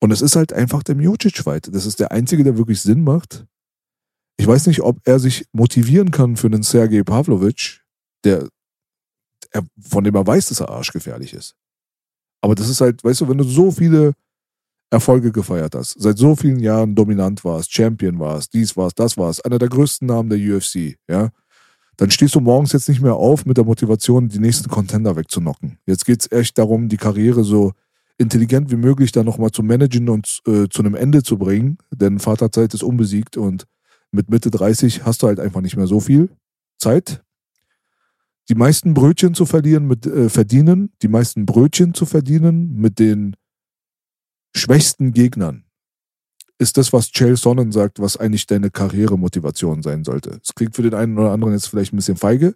Und 0.00 0.10
es 0.10 0.20
ist 0.20 0.36
halt 0.36 0.52
einfach 0.52 0.82
der 0.82 0.94
Miocic-Fight. 0.96 1.74
Das 1.74 1.86
ist 1.86 2.00
der 2.00 2.12
einzige, 2.12 2.44
der 2.44 2.58
wirklich 2.58 2.82
Sinn 2.82 3.02
macht. 3.04 3.46
Ich 4.36 4.46
weiß 4.46 4.66
nicht, 4.66 4.82
ob 4.82 4.98
er 5.04 5.18
sich 5.18 5.46
motivieren 5.52 6.10
kann 6.10 6.36
für 6.36 6.48
einen 6.48 6.62
Sergei 6.62 7.02
Pavlovic, 7.02 7.82
der, 8.24 8.48
er, 9.50 9.62
von 9.80 10.04
dem 10.04 10.14
er 10.14 10.26
weiß, 10.26 10.46
dass 10.46 10.60
er 10.60 10.70
arschgefährlich 10.70 11.32
ist. 11.32 11.56
Aber 12.44 12.54
das 12.54 12.68
ist 12.68 12.82
halt, 12.82 13.02
weißt 13.02 13.22
du, 13.22 13.28
wenn 13.30 13.38
du 13.38 13.44
so 13.44 13.70
viele 13.70 14.12
Erfolge 14.90 15.32
gefeiert 15.32 15.74
hast, 15.74 15.98
seit 15.98 16.18
so 16.18 16.36
vielen 16.36 16.60
Jahren 16.60 16.94
dominant 16.94 17.42
warst, 17.42 17.72
Champion 17.72 18.18
warst, 18.18 18.52
dies 18.52 18.76
warst, 18.76 18.98
das 18.98 19.16
warst, 19.16 19.46
einer 19.46 19.58
der 19.58 19.70
größten 19.70 20.06
Namen 20.06 20.28
der 20.28 20.38
UFC, 20.38 20.98
ja, 21.08 21.30
dann 21.96 22.10
stehst 22.10 22.34
du 22.34 22.40
morgens 22.40 22.72
jetzt 22.72 22.90
nicht 22.90 23.00
mehr 23.00 23.14
auf 23.14 23.46
mit 23.46 23.56
der 23.56 23.64
Motivation, 23.64 24.28
die 24.28 24.40
nächsten 24.40 24.68
Contender 24.68 25.16
wegzunocken. 25.16 25.78
Jetzt 25.86 26.04
geht 26.04 26.20
es 26.20 26.32
echt 26.32 26.58
darum, 26.58 26.90
die 26.90 26.98
Karriere 26.98 27.44
so 27.44 27.72
intelligent 28.18 28.70
wie 28.70 28.76
möglich 28.76 29.10
dann 29.10 29.24
nochmal 29.24 29.50
zu 29.50 29.62
managen 29.62 30.10
und 30.10 30.42
äh, 30.46 30.68
zu 30.68 30.82
einem 30.82 30.96
Ende 30.96 31.22
zu 31.22 31.38
bringen, 31.38 31.78
denn 31.92 32.18
Vaterzeit 32.18 32.74
ist 32.74 32.82
unbesiegt 32.82 33.38
und 33.38 33.64
mit 34.12 34.28
Mitte 34.28 34.50
30 34.50 35.06
hast 35.06 35.22
du 35.22 35.28
halt 35.28 35.40
einfach 35.40 35.62
nicht 35.62 35.78
mehr 35.78 35.86
so 35.86 35.98
viel 35.98 36.28
Zeit. 36.76 37.23
Die 38.48 38.54
meisten 38.54 38.94
Brötchen 38.94 39.34
zu 39.34 39.46
verlieren 39.46 39.86
mit 39.86 40.06
äh, 40.06 40.28
verdienen, 40.28 40.92
die 41.02 41.08
meisten 41.08 41.46
Brötchen 41.46 41.94
zu 41.94 42.04
verdienen 42.04 42.74
mit 42.74 42.98
den 42.98 43.36
schwächsten 44.54 45.12
Gegnern 45.12 45.64
ist 46.58 46.76
das, 46.76 46.92
was 46.92 47.10
Chael 47.10 47.36
Sonnen 47.36 47.72
sagt, 47.72 48.00
was 48.00 48.16
eigentlich 48.16 48.46
deine 48.46 48.70
Karrieremotivation 48.70 49.82
sein 49.82 50.04
sollte. 50.04 50.38
Es 50.42 50.54
klingt 50.54 50.76
für 50.76 50.82
den 50.82 50.94
einen 50.94 51.18
oder 51.18 51.32
anderen 51.32 51.52
jetzt 51.52 51.66
vielleicht 51.66 51.92
ein 51.92 51.96
bisschen 51.96 52.16
feige, 52.16 52.54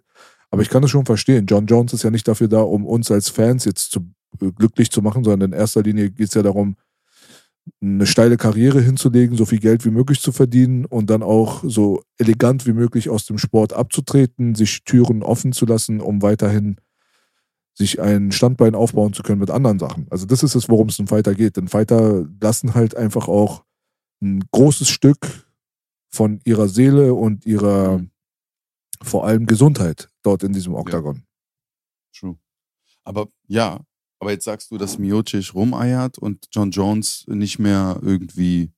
aber 0.51 0.61
ich 0.61 0.69
kann 0.69 0.83
es 0.83 0.89
schon 0.89 1.05
verstehen. 1.05 1.45
John 1.47 1.65
Jones 1.65 1.93
ist 1.93 2.03
ja 2.03 2.09
nicht 2.09 2.27
dafür 2.27 2.47
da, 2.47 2.61
um 2.61 2.85
uns 2.85 3.11
als 3.11 3.29
Fans 3.29 3.65
jetzt 3.65 3.91
zu, 3.91 3.99
äh, 4.41 4.51
glücklich 4.51 4.89
zu 4.91 5.01
machen, 5.01 5.23
sondern 5.23 5.51
in 5.51 5.57
erster 5.57 5.83
Linie 5.83 6.11
geht 6.11 6.29
es 6.29 6.33
ja 6.33 6.43
darum, 6.43 6.75
eine 7.81 8.05
steile 8.05 8.37
Karriere 8.37 8.81
hinzulegen, 8.81 9.37
so 9.37 9.45
viel 9.45 9.59
Geld 9.59 9.85
wie 9.85 9.91
möglich 9.91 10.21
zu 10.21 10.31
verdienen 10.31 10.85
und 10.85 11.09
dann 11.09 11.23
auch 11.23 11.63
so 11.65 12.03
elegant 12.17 12.65
wie 12.65 12.73
möglich 12.73 13.09
aus 13.09 13.25
dem 13.25 13.37
Sport 13.37 13.73
abzutreten, 13.73 14.55
sich 14.55 14.83
Türen 14.83 15.23
offen 15.23 15.51
zu 15.51 15.65
lassen, 15.65 16.01
um 16.01 16.21
weiterhin 16.21 16.77
sich 17.73 18.01
ein 18.01 18.31
Standbein 18.31 18.75
aufbauen 18.75 19.13
zu 19.13 19.23
können 19.23 19.39
mit 19.39 19.49
anderen 19.49 19.79
Sachen. 19.79 20.07
Also 20.09 20.25
das 20.25 20.43
ist 20.43 20.55
es, 20.55 20.67
worum 20.67 20.89
es 20.89 20.99
einem 20.99 21.07
Fighter 21.07 21.33
geht. 21.33 21.55
Denn 21.55 21.69
Fighter 21.69 22.25
lassen 22.41 22.75
halt 22.75 22.95
einfach 22.95 23.27
auch 23.27 23.63
ein 24.21 24.43
großes 24.51 24.89
Stück 24.89 25.47
von 26.09 26.41
ihrer 26.43 26.67
Seele 26.67 27.13
und 27.13 27.45
ihrer 27.45 28.01
vor 29.01 29.25
allem 29.25 29.45
Gesundheit 29.45 30.09
dort 30.23 30.43
in 30.43 30.51
diesem 30.51 30.73
Oktagon. 30.73 31.23
True. 32.13 32.37
Aber 33.05 33.29
ja, 33.47 33.79
aber 34.19 34.31
jetzt 34.31 34.45
sagst 34.45 34.71
du, 34.71 34.77
dass 34.77 34.97
Miocic 34.97 35.53
rumeiert 35.53 36.17
und 36.17 36.47
John 36.51 36.71
Jones 36.71 37.25
nicht 37.27 37.59
mehr 37.59 37.99
irgendwie, 38.01 38.71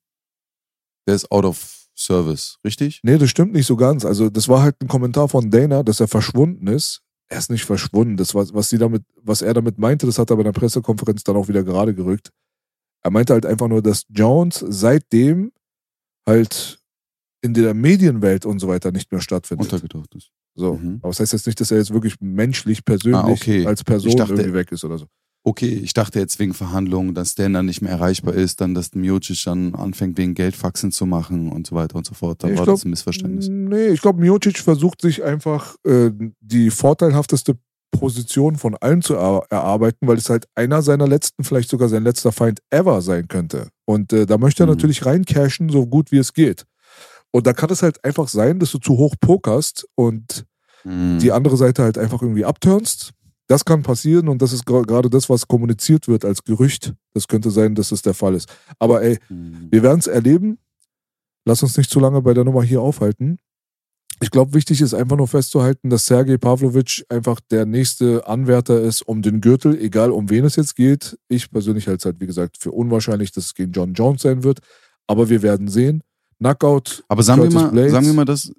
der 1.08 1.16
ist 1.16 1.32
out 1.32 1.46
of 1.46 1.88
service, 1.96 2.58
richtig? 2.64 3.00
Nee, 3.04 3.18
das 3.18 3.30
stimmt 3.30 3.54
nicht 3.54 3.66
so 3.68 3.76
ganz. 3.76 4.06
Also 4.06 4.30
das 4.30 4.48
war 4.48 4.62
halt 4.64 4.76
ein 4.82 4.88
Kommentar 4.88 5.28
von 5.30 5.52
Dana, 5.52 5.84
dass 5.84 6.00
er 6.00 6.08
verschwunden 6.08 6.68
ist. 6.68 7.02
Er 7.30 7.38
ist 7.40 7.50
nicht 7.50 7.66
verschwunden. 7.66 8.18
Das 8.18 8.36
war, 8.36 8.46
was 8.54 8.70
sie 8.70 8.78
damit, 8.78 9.04
was 9.16 9.42
er 9.42 9.54
damit 9.54 9.78
meinte, 9.78 10.06
das 10.06 10.18
hat 10.20 10.30
er 10.30 10.36
bei 10.38 10.44
der 10.44 10.52
Pressekonferenz 10.52 11.24
dann 11.24 11.36
auch 11.38 11.48
wieder 11.48 11.64
gerade 11.64 11.94
gerückt. 11.96 12.32
Er 13.04 13.12
meinte 13.12 13.34
halt 13.34 13.46
einfach 13.46 13.68
nur, 13.68 13.82
dass 13.82 14.06
Jones 14.10 14.64
seitdem 14.68 15.52
halt 16.28 16.80
in 17.42 17.54
der 17.56 17.74
Medienwelt 17.74 18.46
und 18.46 18.60
so 18.60 18.68
weiter 18.68 18.92
nicht 18.92 19.12
mehr 19.12 19.22
stattfindet. 19.22 19.72
Untergetaucht 19.72 20.14
ist. 20.16 20.30
So. 20.56 20.76
Mhm. 20.76 21.00
Aber 21.02 21.10
das 21.10 21.20
heißt 21.22 21.34
jetzt 21.34 21.48
nicht, 21.48 21.60
dass 21.60 21.72
er 21.72 21.78
jetzt 21.78 21.94
wirklich 21.94 22.20
menschlich, 22.20 22.84
persönlich 22.86 23.20
Ah, 23.20 23.28
okay. 23.28 23.66
als 23.66 23.84
Person 23.84 24.16
dachte- 24.16 24.34
irgendwie 24.34 24.54
weg 24.54 24.72
ist 24.72 24.84
oder 24.84 24.98
so. 24.98 25.08
Okay, 25.44 25.70
ich 25.70 25.94
dachte 25.94 26.20
jetzt 26.20 26.38
wegen 26.38 26.54
Verhandlungen, 26.54 27.16
dass 27.16 27.34
der 27.34 27.50
dann 27.50 27.66
nicht 27.66 27.82
mehr 27.82 27.92
erreichbar 27.92 28.36
ist, 28.36 28.62
dann, 28.62 28.76
dass 28.76 28.94
Miocic 28.94 29.44
dann 29.46 29.74
anfängt, 29.74 30.18
wegen 30.20 30.36
Geldfaxen 30.36 30.92
zu 30.92 31.08
machen 31.08 31.52
und 31.52 31.66
so 31.66 31.76
weiter 31.76 31.96
und 31.96 32.06
so 32.06 32.14
fort. 32.14 32.44
Da 32.44 32.48
ich 32.50 32.58
war 32.60 32.66
glaub- 32.66 32.76
das 32.76 32.86
ein 32.86 32.92
Missverständnis. 32.92 33.48
Nee, 33.50 33.88
ich 33.88 34.02
glaube, 34.02 34.22
Miocic 34.22 34.60
versucht 34.60 35.02
sich 35.02 35.24
einfach 35.24 35.76
äh, 35.84 36.12
die 36.42 36.70
vorteilhafteste 36.70 37.58
Position 37.90 38.56
von 38.56 38.76
allen 38.78 39.02
zu 39.02 39.16
er 39.16 39.44
erarbeiten, 39.50 40.08
weil 40.08 40.18
es 40.18 40.30
halt 40.30 40.46
einer 40.56 40.82
seiner 40.84 41.08
letzten, 41.08 41.44
vielleicht 41.44 41.70
sogar 41.70 41.90
sein 41.90 42.04
letzter 42.04 42.32
Feind 42.32 42.60
ever 42.70 43.02
sein 43.02 43.28
könnte. 43.28 43.70
Und 43.86 44.14
äh, 44.14 44.26
da 44.28 44.38
möchte 44.38 44.64
er 44.64 44.68
Mhm. 44.68 44.74
natürlich 44.74 45.06
reincashen, 45.06 45.70
so 45.70 45.88
gut 45.88 46.12
wie 46.12 46.18
es 46.20 46.34
geht. 46.34 46.66
Und 47.32 47.48
da 47.48 47.54
kann 47.54 47.70
es 47.72 47.82
halt 47.82 48.04
einfach 48.06 48.28
sein, 48.28 48.60
dass 48.60 48.72
du 48.72 48.78
zu 48.78 48.94
hoch 48.98 49.16
pokerst 49.20 49.88
und 49.96 50.46
Mhm. 50.84 51.20
die 51.20 51.32
andere 51.32 51.58
Seite 51.58 51.84
halt 51.84 51.98
einfach 51.98 52.22
irgendwie 52.22 52.46
abturnst. 52.46 53.12
Das 53.52 53.66
kann 53.66 53.84
passieren 53.84 54.30
und 54.30 54.42
das 54.42 54.54
ist 54.54 54.66
gerade 54.66 55.10
das, 55.10 55.30
was 55.30 55.46
kommuniziert 55.46 56.08
wird 56.08 56.24
als 56.24 56.46
Gerücht. 56.46 56.94
Das 57.14 57.28
könnte 57.28 57.52
sein, 57.52 57.76
dass 57.76 57.90
das 57.90 58.02
der 58.02 58.14
Fall 58.14 58.34
ist. 58.34 58.48
Aber 58.80 59.02
ey, 59.02 59.20
mhm. 59.28 59.68
wir 59.70 59.84
werden 59.84 60.00
es 60.00 60.08
erleben. 60.08 60.58
Lass 61.44 61.62
uns 61.62 61.76
nicht 61.76 61.90
zu 61.90 62.00
lange 62.00 62.22
bei 62.22 62.34
der 62.34 62.46
Nummer 62.46 62.64
hier 62.64 62.82
aufhalten. 62.82 63.40
Ich 64.22 64.32
glaube, 64.32 64.54
wichtig 64.54 64.80
ist 64.80 64.94
einfach 64.94 65.18
nur 65.18 65.28
festzuhalten, 65.28 65.90
dass 65.90 66.06
Sergej 66.06 66.38
Pavlovic 66.38 67.04
einfach 67.10 67.42
der 67.42 67.66
nächste 67.66 68.26
Anwärter 68.26 68.80
ist 68.80 69.02
um 69.02 69.22
den 69.22 69.42
Gürtel, 69.42 69.78
egal 69.78 70.12
um 70.12 70.30
wen 70.30 70.46
es 70.46 70.56
jetzt 70.56 70.78
geht. 70.78 71.20
Ich 71.28 71.52
persönlich 71.52 71.88
halte 71.88 71.98
es 71.98 72.06
halt, 72.06 72.22
wie 72.22 72.28
gesagt, 72.28 72.56
für 72.58 72.72
unwahrscheinlich, 72.72 73.34
dass 73.34 73.48
es 73.48 73.54
gegen 73.54 73.74
John 73.74 73.94
Jones 73.94 74.22
sein 74.22 74.46
wird. 74.46 74.60
Aber 75.08 75.28
wir 75.28 75.42
werden 75.42 75.68
sehen. 75.68 76.04
Knockout. 76.38 77.04
Aber 77.10 77.22
sagen 77.22 77.44
wir 77.44 77.52
mal, 77.52 77.90
sagen 77.90 78.06
wir 78.06 78.14
mal, 78.14 78.24
dass, 78.24 78.50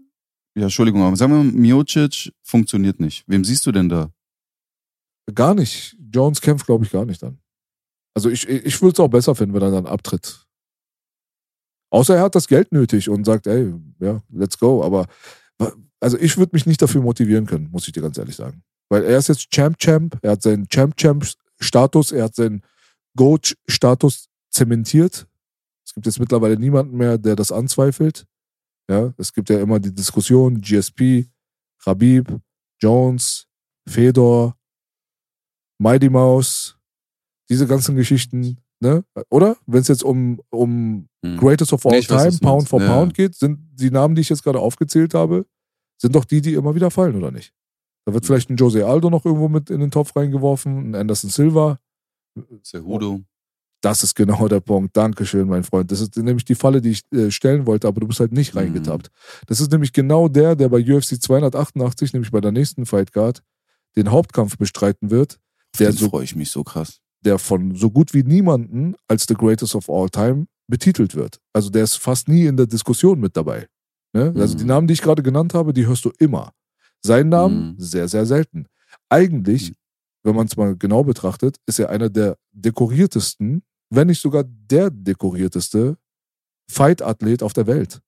ja, 0.55 0.65
Entschuldigung, 0.65 1.01
aber 1.01 1.17
sagen 1.17 1.33
wir 1.33 1.43
mal, 1.43 1.51
Miocic 1.51 2.31
funktioniert 2.43 3.01
nicht. 3.01 3.25
Wem 3.27 3.43
siehst 3.43 3.65
du 3.65 3.73
denn 3.73 3.89
da? 3.89 4.11
Gar 5.35 5.55
nicht. 5.55 5.97
Jones 6.13 6.41
kämpft, 6.41 6.67
glaube 6.67 6.85
ich, 6.85 6.91
gar 6.91 7.05
nicht 7.05 7.23
dann. 7.23 7.39
Also 8.15 8.29
ich, 8.29 8.49
ich 8.49 8.81
würde 8.83 8.93
es 8.93 9.01
auch 9.01 9.09
besser 9.09 9.35
finden, 9.35 9.55
wenn 9.55 9.63
er 9.63 9.71
dann 9.71 9.87
abtritt. 9.87 10.47
Außer 11.91 12.17
er 12.17 12.23
hat 12.23 12.35
das 12.35 12.49
Geld 12.49 12.73
nötig 12.73 13.09
und 13.09 13.25
sagt, 13.25 13.47
ey, 13.47 13.73
ja, 14.01 14.23
let's 14.31 14.59
go. 14.59 14.83
Aber 14.83 15.07
also 16.01 16.19
ich 16.19 16.37
würde 16.37 16.51
mich 16.55 16.67
nicht 16.67 16.83
dafür 16.83 17.01
motivieren 17.03 17.47
können, 17.47 17.71
muss 17.71 17.87
ich 17.87 17.93
dir 17.93 18.03
ganz 18.03 18.19
ehrlich 18.19 18.37
sagen. 18.37 18.63
Weil 18.89 19.05
er 19.05 19.19
ist 19.19 19.29
jetzt 19.29 19.51
Champ-Champ, 19.51 20.19
er 20.23 20.33
hat 20.33 20.43
seinen 20.43 20.69
Champ-Champ-Status, 20.69 22.13
er 22.13 22.25
hat 22.25 22.35
seinen 22.35 22.63
Goat-Status 23.17 24.29
zementiert. 24.51 25.27
Es 25.87 25.95
gibt 25.95 26.07
jetzt 26.07 26.19
mittlerweile 26.19 26.57
niemanden 26.59 26.97
mehr, 26.97 27.19
der 27.19 27.37
das 27.37 27.53
anzweifelt. 27.53 28.27
Ja, 28.91 29.15
es 29.17 29.33
gibt 29.33 29.49
ja 29.49 29.61
immer 29.61 29.79
die 29.79 29.95
Diskussion, 29.95 30.61
GSP, 30.61 31.29
Rabib, 31.85 32.41
Jones, 32.81 33.47
Fedor, 33.89 34.57
Mighty 35.83 36.09
Mouse, 36.09 36.77
diese 37.49 37.67
ganzen 37.67 37.97
Geschichten, 37.97 38.59
ne? 38.81 39.05
Oder? 39.31 39.57
Wenn 39.67 39.81
es 39.81 39.89
jetzt 39.89 40.05
um, 40.05 40.41
um 40.51 41.09
hm. 41.25 41.37
Greatest 41.37 41.73
of 41.73 41.85
All 41.87 41.93
nee, 41.93 42.01
Time, 42.01 42.21
weiß, 42.21 42.41
Pound 42.41 42.69
for 42.69 42.81
ja. 42.81 42.95
Pound 42.95 43.15
geht, 43.15 43.35
sind 43.35 43.59
die 43.75 43.91
Namen, 43.91 44.15
die 44.15 44.21
ich 44.21 44.29
jetzt 44.29 44.45
gerade 44.45 44.61
aufgezählt 44.61 45.15
habe, 45.15 45.47
sind 45.99 46.15
doch 46.15 46.25
die, 46.25 46.41
die 46.41 46.55
immer 46.55 46.75
wieder 46.75 46.91
fallen, 46.91 47.17
oder 47.17 47.31
nicht? 47.31 47.53
Da 48.05 48.15
wird 48.15 48.23
hm. 48.25 48.27
vielleicht 48.27 48.51
ein 48.51 48.57
Jose 48.57 48.87
Aldo 48.87 49.11
noch 49.11 49.25
irgendwo 49.25 49.49
mit 49.49 49.71
in 49.71 49.81
den 49.81 49.91
Topf 49.91 50.15
reingeworfen, 50.15 50.91
ein 50.91 50.95
Anderson 50.95 51.31
Silva. 51.31 51.79
Cejudo. 52.65 53.21
Das 53.83 54.05
ist 54.05 54.15
genau 54.15 54.47
der 54.47 54.61
Punkt. 54.61 54.97
Dankeschön, 54.97 55.49
mein 55.49 55.65
Freund. 55.65 55.91
Das 55.91 56.01
ist 56.01 56.17
nämlich 56.17 56.45
die 56.45 56.55
Falle, 56.55 56.81
die 56.81 56.91
ich 56.91 57.03
äh, 57.13 57.33
stellen 57.33 57.67
wollte, 57.67 57.89
aber 57.89 58.01
du 58.01 58.07
bist 58.07 58.21
halt 58.21 58.33
nicht 58.33 58.55
mhm. 58.55 58.61
reingetappt. 58.61 59.11
Das 59.49 59.61
ist 59.61 59.73
nämlich 59.73 59.93
genau 59.93 60.29
der, 60.29 60.55
der 60.55 60.69
bei 60.69 60.79
UFC 60.79 61.21
288, 61.21 62.13
nämlich 62.13 62.31
bei 62.31 62.41
der 62.41 62.53
nächsten 62.53 62.87
Fight 62.87 63.13
Card, 63.13 63.43
den 63.97 64.13
Hauptkampf 64.13 64.57
bestreiten 64.57 65.11
wird. 65.11 65.41
Der 65.79 65.93
so, 65.93 66.09
freue 66.09 66.25
ich 66.25 66.37
mich 66.37 66.51
so 66.51 66.63
krass. 66.65 67.01
Der 67.25 67.39
von 67.39 67.75
so 67.75 67.91
gut 67.91 68.15
wie 68.15 68.23
niemanden 68.23 68.95
als 69.09 69.27
the 69.29 69.35
greatest 69.35 69.75
of 69.75 69.89
all 69.89 70.09
time 70.09 70.47
betitelt 70.69 71.15
wird. 71.15 71.39
Also 71.53 71.71
der 71.71 71.85
ist 71.85 71.97
fast 71.97 72.29
nie 72.29 72.47
in 72.47 72.57
der 72.57 72.67
Diskussion 72.67 73.21
mit 73.21 73.37
dabei. 73.37 73.69
Ne? 74.13 74.31
Mhm. 74.31 74.41
Also 74.41 74.57
die 74.57 74.65
mhm. 74.65 74.69
Namen, 74.69 74.87
die 74.87 74.95
ich 74.95 75.03
gerade 75.03 75.23
genannt 75.23 75.55
habe, 75.55 75.73
die 75.73 75.87
hörst 75.87 76.05
du 76.05 76.13
immer. 76.19 76.53
Sein 77.01 77.29
Namen 77.29 77.71
mhm. 77.71 77.75
sehr, 77.79 78.09
sehr 78.09 78.27
selten. 78.27 78.67
Eigentlich, 79.09 79.71
mhm. 79.71 79.75
wenn 80.25 80.37
man 80.37 80.47
es 80.47 80.57
mal 80.57 80.77
genau 80.77 81.05
betrachtet, 81.05 81.57
ist 81.67 81.79
er 81.79 81.91
einer 81.91 82.11
der 82.11 82.37
dekoriertesten 82.53 83.63
wenn 83.95 84.07
nicht 84.07 84.23
sogar 84.23 84.45
der 84.45 84.91
dekorierteste 84.91 85.99
Fight-Athlet 86.71 87.43
auf 87.43 87.53
der 87.53 87.67
Welt. 87.67 88.01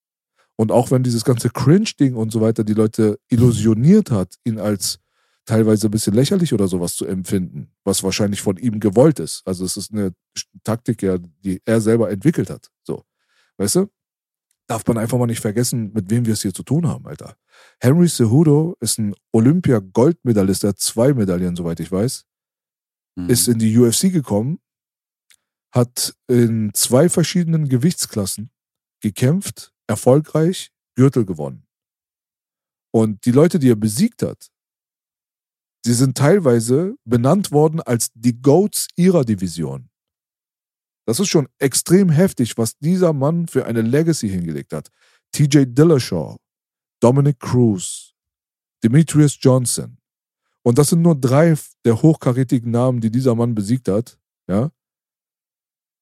Und 0.57 0.73
auch 0.73 0.91
wenn 0.91 1.03
dieses 1.03 1.25
ganze 1.25 1.51
Cringe-Ding 1.51 2.15
und 2.15 2.33
so 2.33 2.41
weiter 2.41 2.65
die 2.65 2.75
Leute 2.75 3.19
illusioniert 3.29 4.11
hat, 4.11 4.37
ihn 4.45 4.59
als 4.59 4.99
teilweise 5.45 5.88
ein 5.88 5.90
bisschen 5.90 6.14
lächerlich 6.14 6.53
oder 6.53 6.68
sowas 6.68 6.97
zu 6.97 7.07
empfinden, 7.07 7.70
was 7.84 8.03
wahrscheinlich 8.03 8.40
von 8.42 8.57
ihm 8.57 8.80
gewollt 8.80 9.18
ist. 9.18 9.42
Also 9.45 9.64
es 9.64 9.76
ist 9.76 9.92
eine 9.92 10.14
Taktik, 10.62 11.03
ja, 11.03 11.18
die 11.18 11.61
er 11.64 11.80
selber 11.80 12.11
entwickelt 12.11 12.51
hat. 12.51 12.70
So, 12.82 13.05
weißt 13.59 13.76
du? 13.76 13.90
Darf 14.66 14.86
man 14.86 14.97
einfach 14.97 15.18
mal 15.18 15.26
nicht 15.26 15.40
vergessen, 15.40 15.92
mit 15.92 16.09
wem 16.09 16.24
wir 16.24 16.32
es 16.32 16.40
hier 16.40 16.55
zu 16.55 16.62
tun 16.62 16.88
haben, 16.88 17.07
Alter. 17.07 17.36
Henry 17.80 18.09
Cejudo 18.09 18.76
ist 18.80 18.99
ein 18.99 19.14
Olympia-Goldmedaillist, 19.32 20.62
der 20.62 20.70
hat 20.70 20.78
zwei 20.78 21.12
Medaillen, 21.12 21.55
soweit 21.55 21.80
ich 21.80 21.92
weiß. 21.92 22.24
Mhm. 23.16 23.28
Ist 23.28 23.47
in 23.47 23.59
die 23.59 23.76
UFC 23.76 24.11
gekommen, 24.11 24.61
hat 25.70 26.16
in 26.28 26.72
zwei 26.72 27.11
verschiedenen 27.11 27.68
Gewichtsklassen 27.68 28.51
gekämpft, 29.03 29.74
erfolgreich, 29.86 30.72
Gürtel 30.95 31.26
gewonnen. 31.26 31.66
Und 32.90 33.26
die 33.26 33.32
Leute, 33.32 33.59
die 33.59 33.70
er 33.70 33.76
besiegt 33.76 34.22
hat, 34.22 34.51
die 35.85 35.93
sind 35.93 36.16
teilweise 36.16 36.97
benannt 37.05 37.53
worden 37.53 37.80
als 37.80 38.11
die 38.14 38.41
Goats 38.41 38.89
ihrer 38.97 39.24
Division. 39.24 39.91
Das 41.07 41.20
ist 41.20 41.28
schon 41.28 41.49
extrem 41.59 42.09
heftig, 42.09 42.57
was 42.57 42.78
dieser 42.78 43.12
Mann 43.12 43.47
für 43.47 43.66
eine 43.66 43.82
Legacy 43.82 44.28
hingelegt 44.28 44.72
hat. 44.72 44.89
TJ 45.32 45.64
Dillashaw, 45.66 46.37
Dominic 47.01 47.39
Cruz, 47.41 48.14
Demetrius 48.82 49.37
Johnson. 49.41 49.99
Und 50.62 50.78
das 50.78 50.89
sind 50.89 51.03
nur 51.03 51.14
drei 51.14 51.55
der 51.85 52.01
hochkarätigen 52.01 52.70
Namen, 52.70 53.01
die 53.01 53.11
dieser 53.11 53.35
Mann 53.35 53.55
besiegt 53.55 53.89
hat. 53.89 54.18
Ja? 54.49 54.70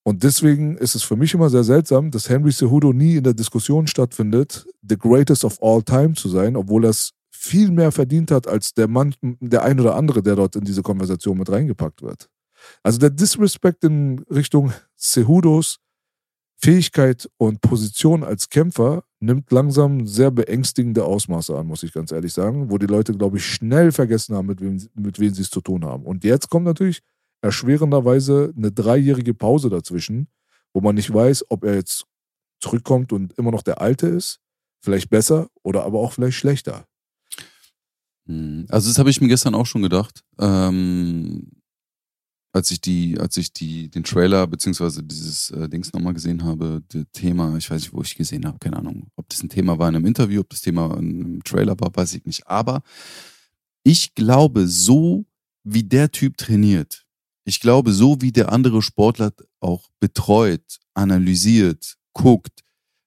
Und 0.04 0.22
deswegen 0.22 0.76
ist 0.76 0.94
es 0.94 1.02
für 1.02 1.16
mich 1.16 1.34
immer 1.34 1.50
sehr 1.50 1.64
seltsam, 1.64 2.10
dass 2.10 2.28
Henry 2.28 2.52
Cejudo 2.52 2.92
nie 2.92 3.16
in 3.16 3.24
der 3.24 3.34
Diskussion 3.34 3.88
stattfindet, 3.88 4.66
the 4.82 4.96
greatest 4.96 5.44
of 5.44 5.60
all 5.62 5.82
time 5.82 6.14
zu 6.14 6.28
sein, 6.28 6.56
obwohl 6.56 6.84
er 6.84 6.90
es 6.90 7.12
viel 7.42 7.70
mehr 7.72 7.90
verdient 7.90 8.30
hat 8.30 8.46
als 8.46 8.72
der 8.72 8.86
Mann, 8.86 9.14
der 9.22 9.64
ein 9.64 9.80
oder 9.80 9.96
andere, 9.96 10.22
der 10.22 10.36
dort 10.36 10.54
in 10.54 10.64
diese 10.64 10.82
Konversation 10.82 11.38
mit 11.38 11.50
reingepackt 11.50 12.02
wird. 12.02 12.28
Also 12.82 12.98
der 12.98 13.10
Disrespect 13.10 13.82
in 13.82 14.24
Richtung 14.30 14.72
Cejudos 14.96 15.78
Fähigkeit 16.64 17.28
und 17.38 17.60
Position 17.60 18.22
als 18.22 18.48
Kämpfer 18.48 19.02
nimmt 19.18 19.50
langsam 19.50 20.06
sehr 20.06 20.30
beängstigende 20.30 21.04
Ausmaße 21.04 21.58
an, 21.58 21.66
muss 21.66 21.82
ich 21.82 21.92
ganz 21.92 22.12
ehrlich 22.12 22.32
sagen, 22.32 22.70
wo 22.70 22.78
die 22.78 22.86
Leute, 22.86 23.12
glaube 23.14 23.38
ich, 23.38 23.44
schnell 23.44 23.90
vergessen 23.90 24.36
haben, 24.36 24.46
mit 24.46 24.60
wem, 24.60 24.80
mit 24.94 25.18
wem 25.18 25.34
sie 25.34 25.42
es 25.42 25.50
zu 25.50 25.60
tun 25.60 25.84
haben. 25.84 26.04
Und 26.04 26.22
jetzt 26.22 26.50
kommt 26.50 26.64
natürlich 26.64 27.00
erschwerenderweise 27.40 28.52
eine 28.56 28.70
dreijährige 28.70 29.34
Pause 29.34 29.70
dazwischen, 29.70 30.28
wo 30.72 30.80
man 30.80 30.94
nicht 30.94 31.12
weiß, 31.12 31.46
ob 31.48 31.64
er 31.64 31.74
jetzt 31.74 32.04
zurückkommt 32.60 33.12
und 33.12 33.36
immer 33.36 33.50
noch 33.50 33.62
der 33.62 33.80
Alte 33.80 34.06
ist, 34.06 34.38
vielleicht 34.84 35.10
besser 35.10 35.48
oder 35.64 35.82
aber 35.82 35.98
auch 35.98 36.12
vielleicht 36.12 36.36
schlechter. 36.36 36.86
Hm, 38.26 38.66
also 38.68 38.88
das 38.88 38.98
habe 38.98 39.10
ich 39.10 39.20
mir 39.20 39.28
gestern 39.28 39.54
auch 39.54 39.66
schon 39.66 39.82
gedacht, 39.82 40.22
ähm, 40.38 41.48
als 42.52 42.70
ich 42.70 42.80
die, 42.80 43.18
als 43.18 43.36
ich 43.38 43.52
die, 43.52 43.88
den 43.88 44.04
Trailer 44.04 44.46
beziehungsweise 44.46 45.02
dieses 45.02 45.50
äh, 45.50 45.68
Dings 45.68 45.92
nochmal 45.92 46.12
gesehen 46.12 46.44
habe, 46.44 46.82
das 46.88 47.04
Thema, 47.12 47.56
ich 47.56 47.70
weiß 47.70 47.80
nicht, 47.82 47.94
wo 47.94 48.02
ich 48.02 48.14
gesehen 48.14 48.46
habe, 48.46 48.58
keine 48.58 48.76
Ahnung, 48.76 49.08
ob 49.16 49.28
das 49.30 49.42
ein 49.42 49.48
Thema 49.48 49.78
war 49.78 49.88
in 49.88 49.96
einem 49.96 50.06
Interview, 50.06 50.40
ob 50.40 50.50
das 50.50 50.60
Thema 50.60 50.96
in 50.98 51.24
einem 51.24 51.44
Trailer 51.44 51.78
war, 51.80 51.94
weiß 51.94 52.14
ich 52.14 52.26
nicht. 52.26 52.46
Aber 52.46 52.82
ich 53.84 54.14
glaube, 54.14 54.68
so 54.68 55.24
wie 55.64 55.82
der 55.82 56.12
Typ 56.12 56.36
trainiert, 56.36 57.06
ich 57.44 57.58
glaube, 57.58 57.92
so 57.92 58.20
wie 58.20 58.32
der 58.32 58.52
andere 58.52 58.82
Sportler 58.82 59.32
auch 59.60 59.88
betreut, 59.98 60.78
analysiert, 60.94 61.96
guckt, 62.12 62.62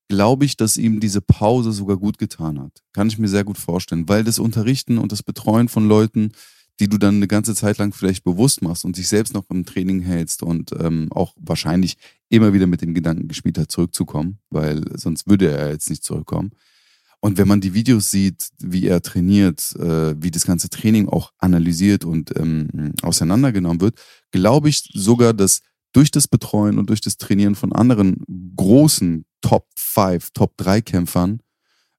glaube 0.08 0.46
ich, 0.46 0.58
dass 0.58 0.78
ihm 0.78 1.00
diese 1.00 1.22
Pause 1.22 1.72
sogar 1.72 1.98
gut 1.98 2.18
getan 2.18 2.60
hat. 2.60 2.84
Kann 2.94 3.08
ich 3.08 3.18
mir 3.18 3.28
sehr 3.28 3.44
gut 3.44 3.58
vorstellen, 3.58 4.08
weil 4.08 4.24
das 4.24 4.40
Unterrichten 4.40 4.98
und 4.98 5.12
das 5.12 5.24
Betreuen 5.24 5.68
von 5.68 5.88
Leuten, 5.88 6.32
die 6.80 6.90
du 6.90 6.98
dann 6.98 7.16
eine 7.16 7.28
ganze 7.28 7.56
Zeit 7.56 7.78
lang 7.78 7.94
vielleicht 7.94 8.24
bewusst 8.24 8.62
machst 8.62 8.86
und 8.86 8.96
sich 8.96 9.08
selbst 9.08 9.34
noch 9.34 9.46
im 9.50 9.66
Training 9.66 10.02
hältst 10.02 10.44
und 10.44 10.72
ähm, 10.80 11.08
auch 11.12 11.34
wahrscheinlich 11.40 11.98
immer 12.30 12.54
wieder 12.54 12.68
mit 12.68 12.82
dem 12.82 12.94
Gedanken 12.94 13.28
gespielt 13.28 13.58
hat, 13.58 13.72
zurückzukommen, 13.72 14.40
weil 14.50 14.84
sonst 14.98 15.28
würde 15.28 15.50
er 15.50 15.72
jetzt 15.72 15.90
nicht 15.90 16.04
zurückkommen. 16.04 16.52
Und 17.22 17.38
wenn 17.38 17.48
man 17.48 17.62
die 17.62 17.74
Videos 17.74 18.12
sieht, 18.12 18.50
wie 18.60 18.86
er 18.86 19.02
trainiert, 19.02 19.76
äh, 19.78 20.22
wie 20.22 20.32
das 20.32 20.46
ganze 20.46 20.70
Training 20.70 21.08
auch 21.08 21.32
analysiert 21.40 22.06
und 22.06 22.38
ähm, 22.38 22.94
auseinandergenommen 23.02 23.82
wird, 23.82 24.00
glaube 24.32 24.70
ich 24.70 24.90
sogar, 24.94 25.34
dass 25.34 25.62
durch 25.94 26.12
das 26.12 26.28
Betreuen 26.28 26.78
und 26.78 26.90
durch 26.90 27.02
das 27.02 27.18
Trainieren 27.18 27.56
von 27.56 27.72
anderen 27.72 28.18
großen 28.56 29.26
Top 29.46 29.68
5, 29.78 30.32
Top 30.32 30.58
3 30.58 30.82
Kämpfern, 30.82 31.40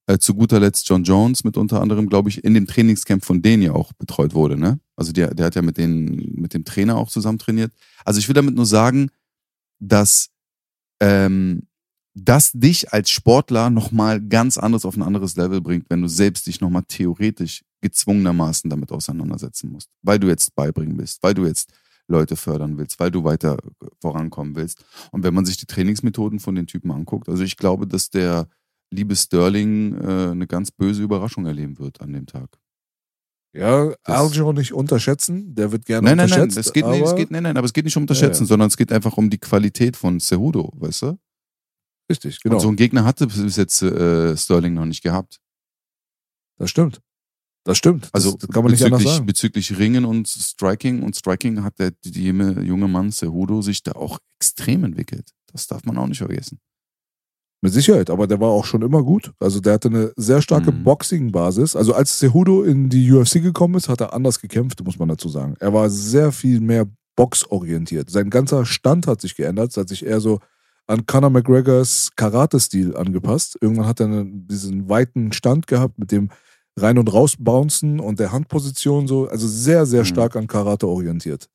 äh, 0.08 0.18
zu 0.18 0.34
guter 0.34 0.58
Letzt 0.58 0.88
John 0.88 1.04
Jones 1.04 1.44
mit 1.44 1.56
unter 1.56 1.80
anderem, 1.80 2.08
glaube 2.08 2.28
ich, 2.28 2.42
in 2.42 2.54
dem 2.54 2.66
Trainingscamp 2.66 3.24
von 3.24 3.40
denen 3.40 3.62
ja 3.62 3.72
auch 3.72 3.92
betreut 3.92 4.34
wurde. 4.34 4.56
Ne? 4.56 4.80
Also 4.96 5.12
der, 5.12 5.32
der 5.32 5.46
hat 5.46 5.54
ja 5.54 5.62
mit, 5.62 5.78
den, 5.78 6.34
mit 6.34 6.54
dem 6.54 6.64
Trainer 6.64 6.96
auch 6.96 7.08
zusammen 7.08 7.38
trainiert. 7.38 7.72
Also 8.04 8.18
ich 8.18 8.26
will 8.26 8.34
damit 8.34 8.56
nur 8.56 8.66
sagen, 8.66 9.10
dass 9.78 10.30
ähm, 11.00 11.68
das 12.14 12.50
dich 12.52 12.92
als 12.92 13.10
Sportler 13.10 13.70
nochmal 13.70 14.20
ganz 14.20 14.58
anderes 14.58 14.84
auf 14.84 14.96
ein 14.96 15.04
anderes 15.04 15.36
Level 15.36 15.60
bringt, 15.60 15.88
wenn 15.88 16.02
du 16.02 16.08
selbst 16.08 16.48
dich 16.48 16.60
nochmal 16.60 16.82
theoretisch 16.88 17.64
gezwungenermaßen 17.80 18.68
damit 18.68 18.90
auseinandersetzen 18.90 19.70
musst, 19.70 19.90
weil 20.02 20.18
du 20.18 20.26
jetzt 20.26 20.52
beibringen 20.56 20.98
willst, 20.98 21.22
weil 21.22 21.34
du 21.34 21.46
jetzt 21.46 21.70
Leute 22.08 22.36
fördern 22.36 22.78
willst, 22.78 23.00
weil 23.00 23.10
du 23.10 23.24
weiter 23.24 23.56
vorankommen 24.00 24.54
willst. 24.56 24.84
Und 25.10 25.22
wenn 25.24 25.34
man 25.34 25.44
sich 25.44 25.56
die 25.56 25.66
Trainingsmethoden 25.66 26.38
von 26.40 26.54
den 26.54 26.66
Typen 26.66 26.90
anguckt, 26.92 27.28
also 27.28 27.42
ich 27.42 27.56
glaube, 27.56 27.86
dass 27.86 28.10
der 28.10 28.48
liebe 28.92 29.16
Sterling 29.16 29.94
äh, 30.00 30.30
eine 30.30 30.46
ganz 30.46 30.70
böse 30.70 31.02
Überraschung 31.02 31.46
erleben 31.46 31.78
wird 31.78 32.00
an 32.00 32.12
dem 32.12 32.26
Tag. 32.26 32.58
Ja, 33.52 33.92
Aljo 34.04 34.52
nicht 34.52 34.72
unterschätzen, 34.74 35.54
der 35.54 35.72
wird 35.72 35.86
gerne 35.86 36.08
Nein, 36.08 36.16
nein, 36.18 36.28
nein, 36.28 36.40
unterschätzt. 36.42 36.68
es 36.68 36.72
geht, 36.74 36.86
nee, 36.86 37.00
es 37.00 37.08
aber- 37.08 37.16
geht, 37.18 37.30
nein, 37.30 37.42
nein, 37.42 37.56
aber 37.56 37.64
es 37.64 37.72
geht 37.72 37.84
nicht 37.86 37.96
um 37.96 38.02
Unterschätzen, 38.02 38.42
Ja, 38.42 38.44
ja. 38.44 38.48
sondern 38.48 38.68
es 38.68 38.76
geht 38.76 38.92
einfach 38.92 39.16
um 39.16 39.30
die 39.30 39.38
Qualität 39.38 39.96
von 39.96 40.20
Cejudo, 40.20 40.72
weißt 40.76 41.02
du? 41.02 41.18
Richtig, 42.10 42.40
genau. 42.40 42.56
Und 42.56 42.60
so 42.60 42.68
einen 42.68 42.76
Gegner 42.76 43.04
hatte 43.04 43.26
bis 43.26 43.56
jetzt 43.56 43.82
äh, 43.82 44.36
Sterling 44.36 44.74
noch 44.74 44.84
nicht 44.84 45.02
gehabt. 45.02 45.40
das 46.58 46.70
stimmt. 46.70 47.00
Das 47.66 47.78
stimmt. 47.78 48.08
Also 48.12 48.30
das, 48.30 48.38
das 48.46 48.50
kann 48.50 48.62
man 48.62 48.70
nicht 48.70 48.84
anders 48.84 49.00
bezüglich, 49.00 49.16
sagen. 49.16 49.26
bezüglich 49.26 49.78
Ringen 49.78 50.04
und 50.04 50.28
Striking 50.28 51.02
und 51.02 51.16
Striking 51.16 51.64
hat 51.64 51.80
der 51.80 51.90
die 52.04 52.26
junge, 52.26 52.62
junge 52.62 52.86
Mann 52.86 53.10
Cejudo 53.10 53.60
sich 53.60 53.82
da 53.82 53.92
auch 53.92 54.20
extrem 54.38 54.84
entwickelt. 54.84 55.30
Das 55.52 55.66
darf 55.66 55.84
man 55.84 55.98
auch 55.98 56.06
nicht 56.06 56.18
vergessen. 56.18 56.60
Mit 57.62 57.72
Sicherheit, 57.72 58.08
aber 58.08 58.28
der 58.28 58.38
war 58.38 58.50
auch 58.50 58.64
schon 58.64 58.82
immer 58.82 59.02
gut. 59.02 59.32
Also 59.40 59.58
der 59.58 59.72
hatte 59.72 59.88
eine 59.88 60.12
sehr 60.14 60.40
starke 60.42 60.70
Mhm. 60.70 60.84
Boxing-Basis. 60.84 61.74
Also 61.74 61.92
als 61.92 62.20
Cejudo 62.20 62.62
in 62.62 62.88
die 62.88 63.10
UFC 63.10 63.42
gekommen 63.42 63.74
ist, 63.74 63.88
hat 63.88 64.00
er 64.00 64.12
anders 64.12 64.40
gekämpft, 64.40 64.84
muss 64.84 65.00
man 65.00 65.08
dazu 65.08 65.28
sagen. 65.28 65.56
Er 65.58 65.72
war 65.72 65.90
sehr 65.90 66.30
viel 66.30 66.60
mehr 66.60 66.86
boxorientiert. 67.16 68.10
Sein 68.10 68.30
ganzer 68.30 68.64
Stand 68.64 69.08
hat 69.08 69.20
sich 69.20 69.34
geändert, 69.34 69.76
hat 69.76 69.88
sich 69.88 70.06
eher 70.06 70.20
so 70.20 70.38
an 70.86 71.04
Conor 71.06 71.30
McGregors 71.30 72.10
Karate-Stil 72.14 72.96
angepasst. 72.96 73.58
Irgendwann 73.60 73.86
hat 73.86 73.98
er 73.98 74.24
diesen 74.24 74.88
weiten 74.88 75.32
Stand 75.32 75.66
gehabt 75.66 75.98
mit 75.98 76.12
dem 76.12 76.30
Rein- 76.78 76.98
und 76.98 77.12
Rausbouncen 77.12 78.00
und 78.00 78.18
der 78.18 78.32
Handposition 78.32 79.06
so. 79.06 79.28
Also 79.28 79.46
sehr, 79.48 79.86
sehr 79.86 80.02
Mhm. 80.02 80.06
stark 80.06 80.36
an 80.36 80.46
Karate 80.46 80.86
orientiert. 80.88 81.48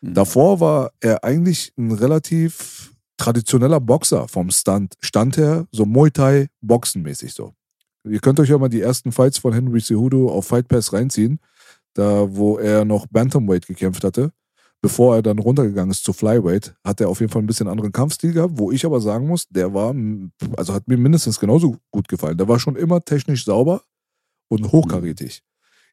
Mhm. 0.00 0.14
Davor 0.14 0.60
war 0.60 0.90
er 1.00 1.24
eigentlich 1.24 1.72
ein 1.78 1.92
relativ 1.92 2.92
traditioneller 3.16 3.80
Boxer 3.80 4.28
vom 4.28 4.50
Stand, 4.50 4.94
Stand 5.00 5.36
her, 5.36 5.66
so 5.72 5.84
Muay 5.84 6.10
Thai 6.10 6.48
Boxenmäßig 6.62 7.34
so. 7.34 7.52
Ihr 8.08 8.20
könnt 8.20 8.40
euch 8.40 8.48
ja 8.48 8.56
mal 8.56 8.68
die 8.70 8.80
ersten 8.80 9.12
Fights 9.12 9.38
von 9.38 9.52
Henry 9.52 9.80
Cejudo 9.80 10.30
auf 10.30 10.46
Fight 10.46 10.68
Pass 10.68 10.92
reinziehen, 10.94 11.38
da 11.92 12.34
wo 12.34 12.56
er 12.58 12.86
noch 12.86 13.06
Bantamweight 13.08 13.66
gekämpft 13.66 14.04
hatte. 14.04 14.32
Bevor 14.82 15.16
er 15.16 15.22
dann 15.22 15.38
runtergegangen 15.38 15.90
ist 15.90 16.04
zu 16.04 16.14
Flyweight, 16.14 16.74
hat 16.82 17.02
er 17.02 17.10
auf 17.10 17.20
jeden 17.20 17.30
Fall 17.30 17.42
ein 17.42 17.46
bisschen 17.46 17.68
anderen 17.68 17.92
Kampfstil 17.92 18.32
gehabt, 18.32 18.54
wo 18.56 18.72
ich 18.72 18.86
aber 18.86 19.02
sagen 19.02 19.26
muss, 19.26 19.46
der 19.48 19.74
war, 19.74 19.94
also 20.56 20.72
hat 20.72 20.88
mir 20.88 20.96
mindestens 20.96 21.38
genauso 21.38 21.76
gut 21.90 22.08
gefallen. 22.08 22.38
Der 22.38 22.48
war 22.48 22.58
schon 22.58 22.76
immer 22.76 23.02
technisch 23.02 23.44
sauber 23.44 23.82
und 24.50 24.70
hochkarätig. 24.72 25.42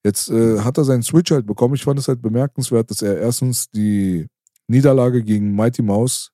Jetzt 0.04 0.30
äh, 0.30 0.60
hat 0.60 0.78
er 0.78 0.84
seinen 0.84 1.04
Switch 1.04 1.32
halt 1.32 1.46
bekommen. 1.46 1.76
Ich 1.76 1.84
fand 1.84 2.00
es 2.00 2.08
halt 2.08 2.22
bemerkenswert, 2.22 2.90
dass 2.92 3.02
er 3.02 3.18
erstens 3.18 3.70
die 3.72 4.28
Niederlage 4.68 5.24
gegen 5.24 5.56
Mighty 5.56 5.82
Mouse, 5.82 6.32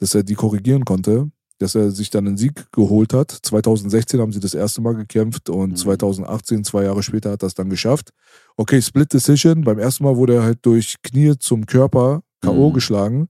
dass 0.00 0.14
er 0.14 0.22
die 0.22 0.34
korrigieren 0.34 0.84
konnte, 0.84 1.30
dass 1.58 1.74
er 1.74 1.90
sich 1.90 2.10
dann 2.10 2.26
einen 2.26 2.36
Sieg 2.36 2.70
geholt 2.72 3.12
hat. 3.12 3.30
2016 3.30 4.20
haben 4.20 4.32
sie 4.32 4.40
das 4.40 4.54
erste 4.54 4.80
Mal 4.80 4.94
gekämpft 4.94 5.48
und 5.48 5.70
Mhm. 5.70 5.76
2018, 5.76 6.64
zwei 6.64 6.84
Jahre 6.84 7.02
später, 7.02 7.30
hat 7.30 7.42
er 7.42 7.46
es 7.46 7.54
dann 7.54 7.70
geschafft. 7.70 8.10
Okay, 8.56 8.82
Split 8.82 9.12
Decision. 9.12 9.62
Beim 9.62 9.78
ersten 9.78 10.04
Mal 10.04 10.16
wurde 10.16 10.34
er 10.36 10.42
halt 10.42 10.58
durch 10.62 10.96
Knie 11.02 11.34
zum 11.38 11.66
Körper 11.66 12.22
K.O. 12.40 12.70
Mhm. 12.70 12.74
geschlagen. 12.74 13.28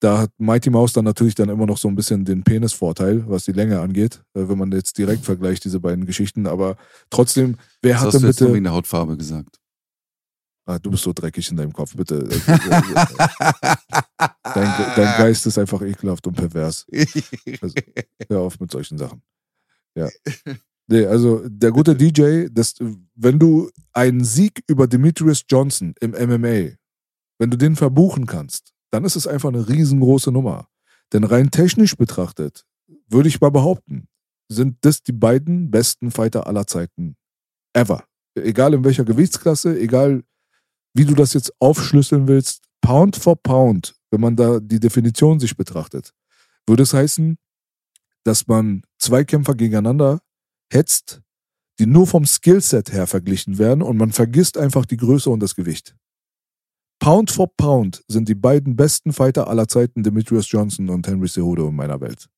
Da 0.00 0.18
hat 0.18 0.30
Mighty 0.38 0.70
Mouse 0.70 0.92
dann 0.92 1.04
natürlich 1.04 1.34
dann 1.34 1.48
immer 1.48 1.66
noch 1.66 1.78
so 1.78 1.88
ein 1.88 1.96
bisschen 1.96 2.24
den 2.24 2.44
Penisvorteil, 2.44 3.24
was 3.28 3.44
die 3.46 3.52
Länge 3.52 3.80
angeht, 3.80 4.22
äh, 4.34 4.48
wenn 4.48 4.56
man 4.58 4.70
jetzt 4.72 4.96
direkt 4.96 5.24
vergleicht, 5.24 5.64
diese 5.64 5.80
beiden 5.80 6.06
Geschichten. 6.06 6.46
Aber 6.46 6.76
trotzdem, 7.10 7.56
wer 7.82 7.94
Das 7.94 8.00
hat 8.00 8.06
hast 8.06 8.12
denn 8.14 8.22
du 8.22 8.26
jetzt 8.28 8.38
bitte. 8.38 8.54
wegen 8.54 8.64
der 8.64 8.72
Hautfarbe 8.74 9.16
gesagt. 9.16 9.58
Ah, 10.66 10.78
du 10.78 10.90
bist 10.90 11.02
so 11.02 11.12
dreckig 11.14 11.50
in 11.50 11.56
deinem 11.56 11.72
Kopf, 11.72 11.96
bitte. 11.96 12.28
Dein, 14.44 14.94
dein 14.96 15.18
Geist 15.18 15.46
ist 15.46 15.58
einfach 15.58 15.80
ekelhaft 15.82 16.26
und 16.26 16.34
pervers. 16.36 16.86
Also, 17.62 17.74
hör 18.28 18.40
auf 18.40 18.60
mit 18.60 18.70
solchen 18.70 18.98
Sachen. 18.98 19.22
Ja. 19.96 20.08
Nee, 20.88 21.06
also 21.06 21.42
der 21.48 21.70
gute 21.72 21.94
DJ, 21.94 22.48
das, 22.50 22.74
wenn 23.14 23.38
du 23.38 23.70
einen 23.92 24.24
Sieg 24.24 24.62
über 24.68 24.86
Demetrius 24.86 25.42
Johnson 25.48 25.94
im 26.00 26.10
MMA, 26.12 26.76
wenn 27.38 27.50
du 27.50 27.56
den 27.56 27.76
verbuchen 27.76 28.26
kannst, 28.26 28.72
dann 28.90 29.04
ist 29.04 29.16
es 29.16 29.26
einfach 29.26 29.48
eine 29.48 29.68
riesengroße 29.68 30.32
Nummer. 30.32 30.68
Denn 31.12 31.24
rein 31.24 31.50
technisch 31.50 31.96
betrachtet, 31.96 32.64
würde 33.08 33.28
ich 33.28 33.40
mal 33.40 33.50
behaupten, 33.50 34.08
sind 34.48 34.78
das 34.82 35.02
die 35.02 35.12
beiden 35.12 35.70
besten 35.70 36.10
Fighter 36.10 36.46
aller 36.46 36.66
Zeiten 36.66 37.16
ever. 37.74 38.04
Egal 38.34 38.74
in 38.74 38.84
welcher 38.84 39.04
Gewichtsklasse, 39.04 39.78
egal 39.78 40.22
wie 40.94 41.04
du 41.04 41.14
das 41.14 41.32
jetzt 41.32 41.52
aufschlüsseln 41.60 42.28
willst, 42.28 42.64
Pound 42.80 43.16
for 43.16 43.36
Pound, 43.36 43.94
wenn 44.10 44.20
man 44.20 44.36
da 44.36 44.60
die 44.60 44.80
Definition 44.80 45.40
sich 45.40 45.56
betrachtet, 45.56 46.12
würde 46.66 46.82
es 46.82 46.94
heißen, 46.94 47.36
dass 48.24 48.46
man 48.46 48.82
zwei 48.98 49.24
Kämpfer 49.24 49.54
gegeneinander 49.54 50.20
hetzt, 50.72 51.20
die 51.78 51.86
nur 51.86 52.06
vom 52.06 52.26
Skillset 52.26 52.92
her 52.92 53.06
verglichen 53.06 53.58
werden 53.58 53.82
und 53.82 53.96
man 53.96 54.12
vergisst 54.12 54.58
einfach 54.58 54.84
die 54.84 54.96
Größe 54.96 55.30
und 55.30 55.40
das 55.40 55.54
Gewicht. 55.54 55.94
Pound 56.98 57.30
for 57.30 57.48
Pound 57.56 58.02
sind 58.08 58.28
die 58.28 58.34
beiden 58.34 58.76
besten 58.76 59.12
Fighter 59.12 59.48
aller 59.48 59.68
Zeiten 59.68 60.02
Demetrius 60.02 60.50
Johnson 60.50 60.88
und 60.90 61.06
Henry 61.06 61.28
Cejudo 61.28 61.68
in 61.68 61.76
meiner 61.76 62.00
Welt. 62.00 62.28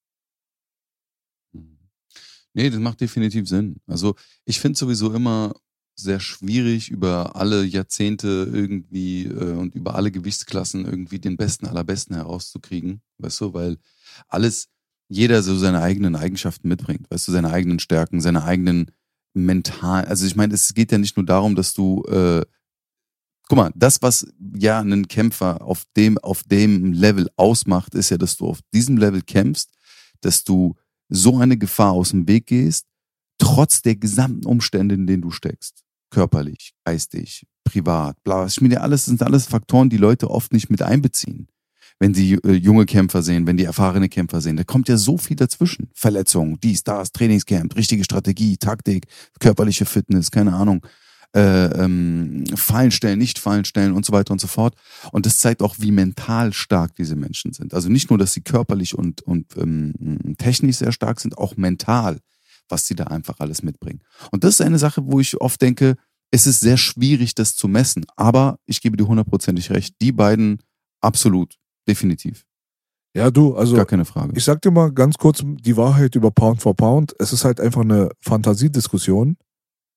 Nee, 2.52 2.68
das 2.68 2.80
macht 2.80 3.00
definitiv 3.00 3.48
Sinn. 3.48 3.80
Also 3.86 4.16
ich 4.44 4.60
finde 4.60 4.78
sowieso 4.78 5.12
immer 5.14 5.54
sehr 5.94 6.20
schwierig, 6.20 6.90
über 6.90 7.36
alle 7.36 7.64
Jahrzehnte 7.64 8.48
irgendwie 8.52 9.26
äh, 9.26 9.52
und 9.52 9.74
über 9.74 9.94
alle 9.94 10.10
Gewichtsklassen 10.10 10.84
irgendwie 10.84 11.18
den 11.18 11.36
Besten 11.36 11.66
aller 11.66 11.84
Besten 11.84 12.14
herauszukriegen, 12.14 13.02
weißt 13.18 13.40
du, 13.40 13.54
weil 13.54 13.78
alles, 14.28 14.68
jeder 15.08 15.42
so 15.42 15.56
seine 15.56 15.82
eigenen 15.82 16.16
Eigenschaften 16.16 16.68
mitbringt, 16.68 17.10
weißt 17.10 17.28
du, 17.28 17.32
seine 17.32 17.50
eigenen 17.50 17.78
Stärken, 17.78 18.20
seine 18.20 18.44
eigenen 18.44 18.90
mental, 19.34 20.06
also 20.06 20.26
ich 20.26 20.36
meine, 20.36 20.54
es 20.54 20.74
geht 20.74 20.90
ja 20.90 20.98
nicht 20.98 21.16
nur 21.16 21.26
darum, 21.26 21.54
dass 21.54 21.74
du, 21.74 22.02
äh, 22.04 22.42
guck 23.50 23.56
mal, 23.56 23.72
das, 23.74 24.00
was 24.00 24.28
ja 24.54 24.78
einen 24.78 25.08
Kämpfer 25.08 25.60
auf 25.60 25.84
dem, 25.96 26.18
auf 26.18 26.44
dem 26.44 26.92
Level 26.92 27.28
ausmacht, 27.36 27.96
ist 27.96 28.10
ja, 28.10 28.16
dass 28.16 28.36
du 28.36 28.46
auf 28.46 28.60
diesem 28.72 28.96
Level 28.96 29.22
kämpfst, 29.22 29.70
dass 30.20 30.44
du 30.44 30.76
so 31.08 31.36
eine 31.38 31.56
Gefahr 31.56 31.90
aus 31.90 32.10
dem 32.10 32.28
Weg 32.28 32.46
gehst, 32.46 32.86
trotz 33.38 33.82
der 33.82 33.96
gesamten 33.96 34.46
Umstände, 34.46 34.94
in 34.94 35.08
denen 35.08 35.22
du 35.22 35.32
steckst. 35.32 35.82
Körperlich, 36.10 36.74
geistig, 36.84 37.44
privat, 37.64 38.22
bla. 38.22 38.46
Ich 38.46 38.60
meine, 38.60 38.80
alles 38.80 39.06
sind 39.06 39.20
alles 39.20 39.46
Faktoren, 39.46 39.90
die 39.90 39.96
Leute 39.96 40.30
oft 40.30 40.52
nicht 40.52 40.70
mit 40.70 40.82
einbeziehen. 40.82 41.48
Wenn 41.98 42.14
sie 42.14 42.34
äh, 42.34 42.52
junge 42.52 42.86
Kämpfer 42.86 43.20
sehen, 43.20 43.48
wenn 43.48 43.56
die 43.56 43.64
erfahrene 43.64 44.08
Kämpfer 44.08 44.40
sehen, 44.40 44.58
da 44.58 44.62
kommt 44.62 44.88
ja 44.88 44.96
so 44.96 45.18
viel 45.18 45.36
dazwischen. 45.36 45.90
Verletzungen, 45.92 46.60
dies, 46.60 46.84
das, 46.84 47.10
Trainingscamp, 47.10 47.74
richtige 47.74 48.04
Strategie, 48.04 48.58
Taktik, 48.58 49.06
körperliche 49.40 49.86
Fitness, 49.86 50.30
keine 50.30 50.52
Ahnung. 50.52 50.86
Äh, 51.32 51.66
ähm, 51.84 52.44
Fallen 52.56 52.90
stellen, 52.90 53.20
nicht 53.20 53.38
Fallen 53.38 53.64
stellen 53.64 53.92
und 53.92 54.04
so 54.04 54.12
weiter 54.12 54.32
und 54.32 54.40
so 54.40 54.48
fort. 54.48 54.74
Und 55.12 55.26
das 55.26 55.38
zeigt 55.38 55.62
auch, 55.62 55.76
wie 55.78 55.92
mental 55.92 56.52
stark 56.52 56.96
diese 56.96 57.14
Menschen 57.14 57.52
sind. 57.52 57.72
Also 57.72 57.88
nicht 57.88 58.10
nur, 58.10 58.18
dass 58.18 58.32
sie 58.32 58.40
körperlich 58.40 58.98
und, 58.98 59.22
und 59.22 59.56
ähm, 59.56 60.34
technisch 60.38 60.78
sehr 60.78 60.90
stark 60.90 61.20
sind, 61.20 61.38
auch 61.38 61.56
mental, 61.56 62.18
was 62.68 62.86
sie 62.86 62.96
da 62.96 63.04
einfach 63.04 63.38
alles 63.38 63.62
mitbringen. 63.62 64.00
Und 64.32 64.42
das 64.42 64.54
ist 64.54 64.60
eine 64.60 64.78
Sache, 64.78 65.02
wo 65.04 65.20
ich 65.20 65.40
oft 65.40 65.62
denke, 65.62 65.94
es 66.32 66.48
ist 66.48 66.60
sehr 66.60 66.76
schwierig, 66.76 67.36
das 67.36 67.54
zu 67.54 67.68
messen. 67.68 68.04
Aber 68.16 68.58
ich 68.66 68.80
gebe 68.80 68.96
dir 68.96 69.06
hundertprozentig 69.06 69.70
recht. 69.70 69.94
Die 70.00 70.10
beiden 70.12 70.58
absolut, 71.00 71.54
definitiv. 71.86 72.44
Ja, 73.14 73.30
du, 73.30 73.56
also 73.56 73.74
Gar 73.74 73.86
keine 73.86 74.04
Frage. 74.04 74.32
ich 74.36 74.44
sag 74.44 74.62
dir 74.62 74.70
mal 74.70 74.92
ganz 74.92 75.16
kurz 75.16 75.42
die 75.44 75.76
Wahrheit 75.76 76.14
über 76.14 76.30
Pound 76.30 76.62
for 76.62 76.76
Pound. 76.76 77.14
Es 77.18 77.32
ist 77.32 77.44
halt 77.44 77.60
einfach 77.60 77.80
eine 77.80 78.10
Fantasiediskussion, 78.20 79.36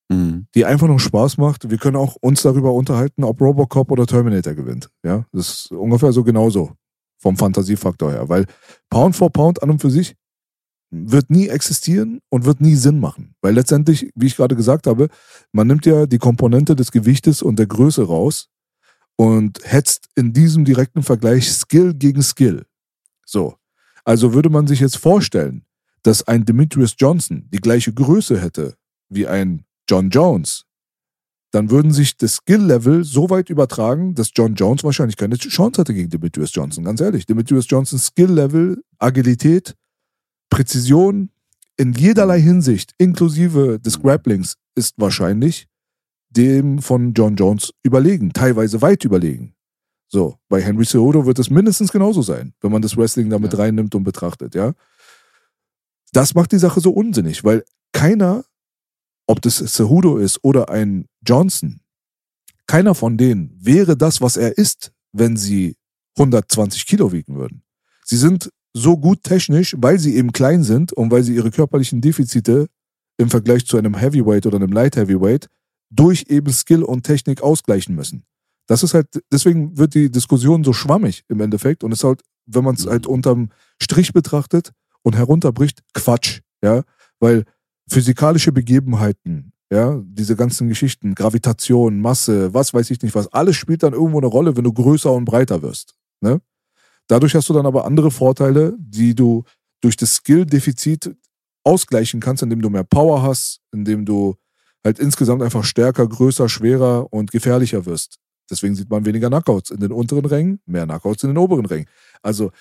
Mhm. 0.10 0.47
die 0.54 0.66
einfach 0.66 0.88
nur 0.88 0.99
Spaß 0.99 1.38
macht. 1.38 1.70
Wir 1.70 1.78
können 1.78 1.95
auch 1.95 2.16
uns 2.22 2.41
darüber 2.41 2.74
unterhalten, 2.74 3.24
ob 3.24 3.39
Robocop 3.41 3.91
oder 3.91 4.06
Terminator 4.06 4.54
gewinnt. 4.54 4.89
Ja, 5.04 5.26
das 5.32 5.49
ist 5.49 5.72
ungefähr 5.72 6.12
so 6.12 6.24
genauso 6.24 6.72
vom 7.20 7.38
Fantasiefaktor 7.38 8.12
her, 8.12 8.30
weil 8.30 8.45
Pound 8.89 9.16
for 9.16 9.32
Pound 9.32 9.64
an 9.64 9.72
und 9.72 9.82
für 9.82 9.89
sich 9.89 10.16
wird 10.91 11.30
nie 11.30 11.47
existieren 11.47 12.20
und 12.30 12.45
wird 12.45 12.62
nie 12.62 12.76
Sinn 12.76 12.99
machen. 12.99 13.34
Weil 13.41 13.56
letztendlich, 13.56 14.12
wie 14.16 14.28
ich 14.28 14.36
gerade 14.36 14.56
gesagt 14.56 14.86
habe, 14.86 15.08
man 15.51 15.68
nimmt 15.68 15.86
ja 15.86 16.06
die 16.06 16.20
Komponente 16.20 16.76
des 16.76 16.91
Gewichtes 16.91 17.41
und 17.41 17.58
der 17.58 17.66
Größe 17.66 18.04
raus 18.06 18.49
und 19.16 19.60
hetzt 19.64 20.10
in 20.16 20.34
diesem 20.34 20.66
direkten 20.66 21.01
Vergleich 21.01 21.51
Skill 21.51 21.93
gegen 21.93 22.22
Skill. 22.22 22.66
So. 23.26 23.56
Also 24.06 24.34
würde 24.34 24.49
man 24.49 24.68
sich 24.68 24.82
jetzt 24.82 24.97
vorstellen, 24.97 25.66
dass 26.04 26.28
ein 26.28 26.45
Demetrius 26.45 26.95
Johnson 26.97 27.47
die 27.51 27.62
gleiche 27.62 27.93
Größe 27.93 28.39
hätte 28.39 28.76
wie 29.10 29.28
ein 29.28 29.66
John 29.89 30.09
Jones, 30.09 30.65
dann 31.51 31.69
würden 31.69 31.91
sich 31.91 32.17
das 32.17 32.36
Skill-Level 32.36 33.03
so 33.03 33.29
weit 33.29 33.49
übertragen, 33.49 34.15
dass 34.15 34.31
John 34.36 34.55
Jones 34.55 34.84
wahrscheinlich 34.84 35.17
keine 35.17 35.36
Chance 35.38 35.79
hatte 35.81 35.93
gegen 35.93 36.09
Demetrius 36.09 36.53
Johnson. 36.53 36.84
Ganz 36.84 36.99
ehrlich, 36.99 37.25
Demetrius 37.25 37.65
Johnsons 37.69 38.07
Skill-Level, 38.07 38.84
Agilität, 38.97 39.75
Präzision 40.49 41.29
in 41.77 41.93
jederlei 41.93 42.41
Hinsicht, 42.41 42.93
inklusive 42.97 43.79
des 43.79 43.99
Grapplings, 44.01 44.55
ist 44.75 44.95
wahrscheinlich 44.97 45.67
dem 46.29 46.79
von 46.79 47.13
John 47.13 47.36
Jones 47.36 47.71
überlegen, 47.84 48.34
teilweise 48.34 48.81
weit 48.81 49.05
überlegen. 49.05 49.53
So, 50.07 50.38
bei 50.49 50.61
Henry 50.61 50.86
Cejudo 50.86 51.25
wird 51.25 51.39
es 51.39 51.49
mindestens 51.49 51.91
genauso 51.91 52.21
sein, 52.21 52.53
wenn 52.61 52.71
man 52.71 52.81
das 52.81 52.97
Wrestling 52.97 53.29
damit 53.29 53.53
Ja. 53.53 53.59
reinnimmt 53.59 53.93
und 53.95 54.03
betrachtet, 54.03 54.55
ja. 54.55 54.73
Das 56.11 56.36
macht 56.36 56.51
die 56.51 56.59
Sache 56.59 56.79
so 56.79 56.91
unsinnig, 56.91 57.43
weil 57.43 57.63
keiner, 57.91 58.43
ob 59.28 59.41
das 59.41 59.57
Cejudo 59.57 60.17
ist 60.17 60.39
oder 60.43 60.69
ein 60.69 61.07
Johnson, 61.26 61.82
keiner 62.67 62.95
von 62.95 63.17
denen 63.17 63.57
wäre 63.59 63.97
das, 63.97 64.21
was 64.21 64.38
er 64.38 64.57
ist, 64.57 64.91
wenn 65.11 65.38
sie 65.38 65.76
120 66.17 66.86
Kilo 66.86 67.11
wiegen 67.11 67.36
würden. 67.36 67.63
Sie 68.05 68.17
sind 68.17 68.49
so 68.74 68.97
gut 68.97 69.24
technisch, 69.24 69.76
weil 69.78 69.99
sie 69.99 70.15
eben 70.15 70.32
klein 70.32 70.63
sind 70.63 70.93
und 70.93 71.11
weil 71.11 71.24
sie 71.24 71.36
ihre 71.36 71.51
körperlichen 71.51 72.01
Defizite 72.01 72.67
im 73.17 73.30
Vergleich 73.30 73.65
zu 73.65 73.78
einem 73.78 73.95
Heavyweight 73.95 74.45
oder 74.45 74.57
einem 74.57 74.71
Light 74.71 74.95
Heavyweight 74.95 75.47
durch 75.89 76.26
eben 76.30 76.51
Skill 76.51 76.84
und 76.84 77.03
Technik 77.03 77.41
ausgleichen 77.41 77.95
müssen. 77.95 78.26
Das 78.67 78.82
ist 78.82 78.93
halt, 78.93 79.07
deswegen 79.32 79.78
wird 79.78 79.93
die 79.93 80.09
Diskussion 80.09 80.63
so 80.63 80.74
schwammig 80.74 81.24
im 81.28 81.41
Endeffekt 81.41 81.84
und 81.84 81.91
es 81.91 81.99
ist 81.99 82.03
halt, 82.03 82.21
wenn 82.45 82.63
man 82.63 82.76
es 82.76 82.88
halt 82.88 83.05
unterm 83.05 83.49
Strich 83.82 84.13
betrachtet 84.13 84.71
und 85.03 85.15
herunterbricht, 85.15 85.82
Quatsch, 85.93 86.41
ja, 86.63 86.84
weil 87.19 87.43
physikalische 87.89 88.51
Begebenheiten, 88.51 89.53
ja, 89.71 90.01
diese 90.03 90.36
ganzen 90.36 90.67
Geschichten, 90.69 91.15
Gravitation, 91.15 91.99
Masse, 91.99 92.53
was 92.53 92.73
weiß 92.73 92.91
ich 92.91 93.01
nicht 93.01 93.15
was, 93.15 93.31
alles 93.34 93.55
spielt 93.55 93.84
dann 93.84 93.93
irgendwo 93.93 94.19
eine 94.19 94.27
Rolle, 94.27 94.55
wenn 94.55 94.63
du 94.63 94.73
größer 94.73 95.11
und 95.11 95.25
breiter 95.25 95.61
wirst, 95.61 95.95
ne? 96.21 96.41
Dadurch 97.07 97.36
hast 97.36 97.49
du 97.49 97.53
dann 97.53 97.65
aber 97.65 97.86
andere 97.86 98.11
Vorteile, 98.11 98.73
die 98.79 99.13
du 99.13 99.43
durch 99.81 99.97
das 99.97 100.15
Skill-Defizit 100.15 101.15
ausgleichen 101.65 102.19
kannst, 102.19 102.43
indem 102.43 102.61
du 102.61 102.69
mehr 102.69 102.86
Power 102.86 103.21
hast, 103.21 103.59
indem 103.73 104.05
du 104.05 104.36
halt 104.84 104.99
insgesamt 104.99 105.41
einfach 105.41 105.63
stärker, 105.63 106.07
größer, 106.07 106.47
schwerer 106.49 107.11
und 107.11 107.31
gefährlicher 107.31 107.86
wirst. 107.86 108.19
Deswegen 108.49 108.75
sieht 108.75 108.89
man 108.89 109.05
weniger 109.05 109.29
Knockouts 109.29 109.71
in 109.71 109.79
den 109.79 109.91
unteren 109.91 110.25
Rängen, 110.25 110.59
mehr 110.65 110.86
Knockouts 110.86 111.23
in 111.23 111.29
den 111.29 111.38
oberen 111.38 111.65
Rängen. 111.65 111.88
Also 112.21 112.51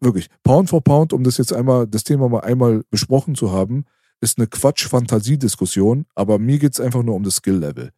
wirklich, 0.00 0.28
Pound 0.42 0.70
for 0.70 0.82
Pound, 0.82 1.12
um 1.12 1.24
das 1.24 1.36
jetzt 1.38 1.52
einmal, 1.52 1.86
das 1.86 2.04
Thema 2.04 2.28
mal 2.28 2.40
einmal 2.40 2.82
besprochen 2.90 3.34
zu 3.34 3.52
haben, 3.52 3.84
ist 4.26 4.38
eine 4.38 4.48
Quatsch-Fantasie-Diskussion, 4.48 6.06
aber 6.16 6.38
mir 6.40 6.58
geht 6.58 6.72
es 6.72 6.80
einfach 6.80 7.04
nur 7.04 7.14
um 7.14 7.22
das 7.22 7.36
Skill-Level. 7.36 7.92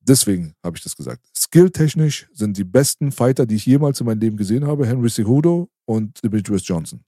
Deswegen 0.00 0.54
habe 0.62 0.76
ich 0.76 0.82
das 0.82 0.94
gesagt. 0.94 1.26
Skill-technisch 1.34 2.28
sind 2.32 2.56
die 2.58 2.64
besten 2.64 3.12
Fighter, 3.12 3.46
die 3.46 3.56
ich 3.56 3.64
jemals 3.66 3.98
in 4.00 4.06
meinem 4.06 4.20
Leben 4.20 4.36
gesehen 4.36 4.66
habe, 4.66 4.86
Henry 4.86 5.08
Cejudo 5.08 5.70
und 5.86 6.22
Demetrius 6.22 6.66
Johnson. 6.66 7.02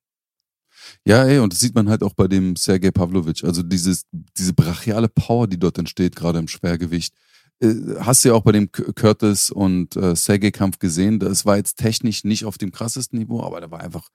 Ja, 1.07 1.25
ey, 1.25 1.39
und 1.39 1.53
das 1.53 1.61
sieht 1.61 1.75
man 1.75 1.89
halt 1.89 2.03
auch 2.03 2.15
bei 2.15 2.29
dem 2.29 2.57
Sergei 2.57 2.91
Pavlovic. 2.91 3.45
Also 3.45 3.63
dieses, 3.63 4.05
diese 4.11 4.55
brachiale 4.55 5.09
Power, 5.09 5.47
die 5.47 5.59
dort 5.59 5.79
entsteht, 5.79 6.17
gerade 6.17 6.39
im 6.39 6.49
Schwergewicht. 6.49 7.15
Äh, 7.61 7.75
hast 8.01 8.25
du 8.25 8.31
ja 8.31 8.35
auch 8.35 8.43
bei 8.43 8.53
dem 8.53 8.73
Curtis 8.73 9.51
und 9.51 9.97
äh, 9.97 10.17
Sergei-Kampf 10.17 10.79
gesehen. 10.79 11.19
Das 11.19 11.45
war 11.45 11.59
jetzt 11.59 11.77
technisch 11.77 12.25
nicht 12.25 12.47
auf 12.47 12.57
dem 12.57 12.73
krassesten 12.73 13.19
Niveau, 13.19 13.43
aber 13.43 13.61
da 13.61 13.71
war 13.71 13.81
einfach 13.81 14.09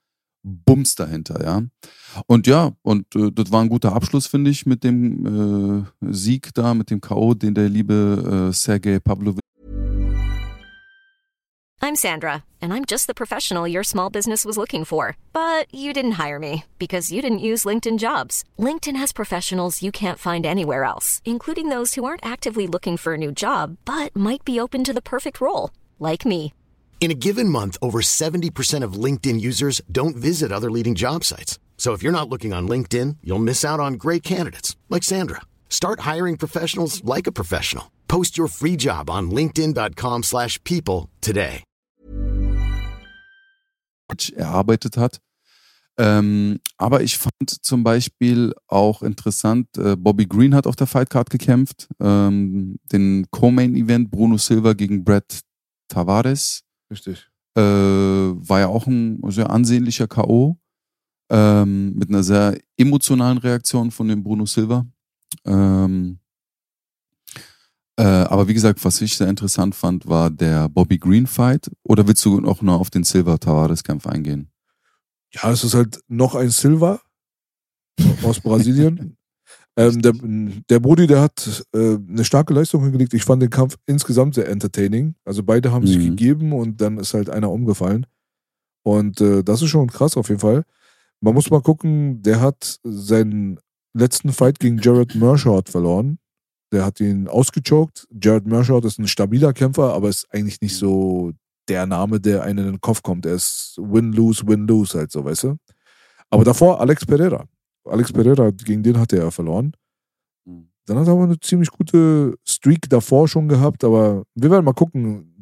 Bums 0.47 0.95
dahinter, 0.95 1.43
ja. 1.43 1.61
Und 2.25 2.47
ja, 2.47 2.71
und 2.81 3.15
äh, 3.15 3.31
das 3.31 3.51
war 3.51 3.61
ein 3.61 3.69
guter 3.69 3.93
Abschluss, 3.93 4.27
finde 4.27 4.49
ich, 4.49 4.65
mit 4.65 4.83
dem 4.83 5.85
äh, 6.01 6.11
Sieg 6.13 6.53
da, 6.53 6.73
mit 6.73 6.89
dem 6.89 7.01
K.O., 7.01 7.33
den 7.33 7.53
der 7.53 7.69
liebe 7.69 8.49
äh, 8.49 8.53
Sergei 8.53 8.99
Pavlovic 8.99 9.41
I'm 11.79 11.95
Sandra, 11.95 12.43
and 12.59 12.73
I'm 12.73 12.85
just 12.85 13.05
the 13.05 13.13
professional 13.13 13.67
your 13.67 13.83
small 13.83 14.09
business 14.09 14.43
was 14.43 14.57
looking 14.57 14.83
for. 14.83 15.15
But 15.31 15.73
you 15.73 15.93
didn't 15.93 16.17
hire 16.23 16.39
me 16.39 16.65
because 16.79 17.11
you 17.11 17.21
didn't 17.21 17.47
use 17.51 17.65
LinkedIn 17.65 17.97
jobs. 17.99 18.43
LinkedIn 18.57 18.97
has 18.97 19.13
professionals 19.13 19.81
you 19.81 19.91
can't 19.91 20.19
find 20.19 20.45
anywhere 20.45 20.83
else, 20.83 21.21
including 21.23 21.69
those 21.69 21.93
who 21.93 22.03
aren't 22.03 22.25
actively 22.25 22.67
looking 22.67 22.97
for 22.97 23.13
a 23.13 23.17
new 23.17 23.31
job 23.31 23.77
but 23.85 24.15
might 24.15 24.43
be 24.43 24.59
open 24.59 24.83
to 24.83 24.93
the 24.93 25.09
perfect 25.13 25.39
role, 25.39 25.69
like 25.99 26.25
me. 26.25 26.51
In 26.99 27.09
a 27.09 27.13
given 27.17 27.47
month, 27.47 27.77
over 27.81 28.01
70% 28.01 28.83
of 28.83 29.01
LinkedIn 29.05 29.39
users 29.39 29.81
don't 29.89 30.17
visit 30.17 30.51
other 30.51 30.69
leading 30.69 30.93
job 30.93 31.23
sites. 31.23 31.57
So 31.77 31.93
if 31.93 32.03
you're 32.03 32.11
not 32.11 32.27
looking 32.27 32.53
on 32.53 32.67
LinkedIn, 32.67 33.17
you'll 33.23 33.47
miss 33.51 33.63
out 33.63 33.79
on 33.79 33.93
great 33.93 34.23
candidates 34.23 34.75
like 34.89 35.03
Sandra. 35.03 35.43
Start 35.69 36.01
hiring 36.01 36.35
professionals 36.37 37.01
like 37.05 37.27
a 37.27 37.31
professional. 37.31 37.91
Post 38.09 38.37
your 38.37 38.49
free 38.49 38.75
job 38.75 39.09
on 39.09 39.31
linkedin.com/people 39.31 41.07
today. 41.21 41.63
erarbeitet 44.35 44.97
hat. 44.97 45.19
Ähm, 45.97 46.59
aber 46.77 47.01
ich 47.01 47.17
fand 47.17 47.49
zum 47.61 47.83
Beispiel 47.83 48.53
auch 48.67 49.01
interessant, 49.01 49.67
äh, 49.77 49.95
Bobby 49.95 50.25
Green 50.25 50.53
hat 50.53 50.67
auf 50.67 50.75
der 50.75 50.87
Fightcard 50.87 51.29
gekämpft, 51.29 51.87
ähm, 51.99 52.77
den 52.91 53.25
Co-Main-Event 53.31 54.11
Bruno 54.11 54.37
Silva 54.37 54.73
gegen 54.73 55.03
Brett 55.03 55.41
Tavares. 55.87 56.63
Richtig. 56.91 57.29
Äh, 57.55 57.61
war 57.61 58.59
ja 58.59 58.67
auch 58.67 58.87
ein 58.87 59.19
sehr 59.31 59.49
ansehnlicher 59.49 60.07
K.O. 60.07 60.57
Ähm, 61.29 61.93
mit 61.95 62.09
einer 62.09 62.23
sehr 62.23 62.57
emotionalen 62.77 63.37
Reaktion 63.37 63.91
von 63.91 64.07
dem 64.07 64.23
Bruno 64.23 64.45
Silva. 64.45 64.85
Ähm, 65.45 66.19
äh, 67.99 68.03
aber 68.03 68.47
wie 68.47 68.53
gesagt, 68.53 68.85
was 68.85 69.01
ich 69.01 69.17
sehr 69.17 69.27
interessant 69.27 69.73
fand, 69.73 70.07
war 70.07 70.29
der 70.29 70.69
Bobby 70.69 70.97
Green 70.97 71.27
Fight. 71.27 71.69
Oder 71.83 72.07
willst 72.07 72.23
du 72.25 72.47
auch 72.47 72.61
noch 72.61 72.79
auf 72.79 72.89
den 72.89 73.03
Silva 73.03 73.37
Tavares 73.37 73.83
Kampf 73.83 74.05
eingehen? 74.05 74.51
Ja, 75.33 75.51
es 75.51 75.63
ist 75.63 75.73
halt 75.73 75.99
noch 76.07 76.35
ein 76.35 76.49
Silva 76.49 77.01
aus 78.23 78.39
Brasilien. 78.39 79.17
ähm, 79.77 80.01
der, 80.01 80.13
der 80.69 80.79
Brody, 80.79 81.05
der 81.05 81.21
hat 81.21 81.63
äh, 81.73 81.95
eine 81.95 82.25
starke 82.25 82.53
Leistung 82.53 82.83
hingelegt. 82.83 83.13
Ich 83.13 83.23
fand 83.23 83.43
den 83.43 83.51
Kampf 83.51 83.77
insgesamt 83.85 84.33
sehr 84.33 84.49
entertaining. 84.49 85.13
Also 85.23 85.43
beide 85.43 85.71
haben 85.71 85.83
mhm. 85.83 85.87
sich 85.87 85.99
gegeben 85.99 86.51
und 86.51 86.81
dann 86.81 86.97
ist 86.97 87.13
halt 87.13 87.29
einer 87.29 87.51
umgefallen. 87.51 88.07
Und 88.83 89.21
äh, 89.21 89.43
das 89.43 89.61
ist 89.61 89.69
schon 89.69 89.87
krass 89.87 90.17
auf 90.17 90.29
jeden 90.29 90.41
Fall. 90.41 90.63
Man 91.21 91.35
muss 91.35 91.51
mal 91.51 91.61
gucken, 91.61 92.21
der 92.23 92.41
hat 92.41 92.79
seinen 92.83 93.59
letzten 93.93 94.31
Fight 94.31 94.59
gegen 94.59 94.79
Jared 94.79 95.13
Mershot 95.13 95.69
verloren. 95.69 96.17
Der 96.71 96.83
hat 96.83 96.99
ihn 96.99 97.27
ausgechoked. 97.27 98.07
Jared 98.21 98.47
Mershot 98.47 98.83
ist 98.85 98.97
ein 98.97 99.07
stabiler 99.07 99.53
Kämpfer, 99.53 99.93
aber 99.93 100.09
ist 100.09 100.27
eigentlich 100.31 100.59
nicht 100.61 100.75
so 100.75 101.33
der 101.67 101.85
Name, 101.85 102.19
der 102.19 102.43
einen 102.43 102.59
in 102.59 102.71
den 102.73 102.81
Kopf 102.81 103.03
kommt. 103.03 103.25
Er 103.25 103.35
ist 103.35 103.75
Win-Lose, 103.77 104.47
Win-Lose 104.47 104.97
halt 104.97 105.11
so, 105.11 105.23
weißt 105.23 105.43
du? 105.43 105.57
Aber 106.29 106.43
davor 106.43 106.81
Alex 106.81 107.05
Pereira. 107.05 107.45
Alex 107.89 108.11
Pereira, 108.11 108.51
gegen 108.51 108.83
den 108.83 108.99
hatte 108.99 109.17
er 109.17 109.31
verloren. 109.31 109.73
Hm. 110.45 110.69
Dann 110.85 110.99
hat 110.99 111.07
er 111.07 111.13
aber 111.13 111.23
eine 111.23 111.39
ziemlich 111.39 111.69
gute 111.69 112.35
Streak 112.43 112.89
davor 112.89 113.27
schon 113.27 113.47
gehabt, 113.47 113.83
aber 113.83 114.23
wir 114.35 114.51
werden 114.51 114.65
mal 114.65 114.73
gucken. 114.73 115.39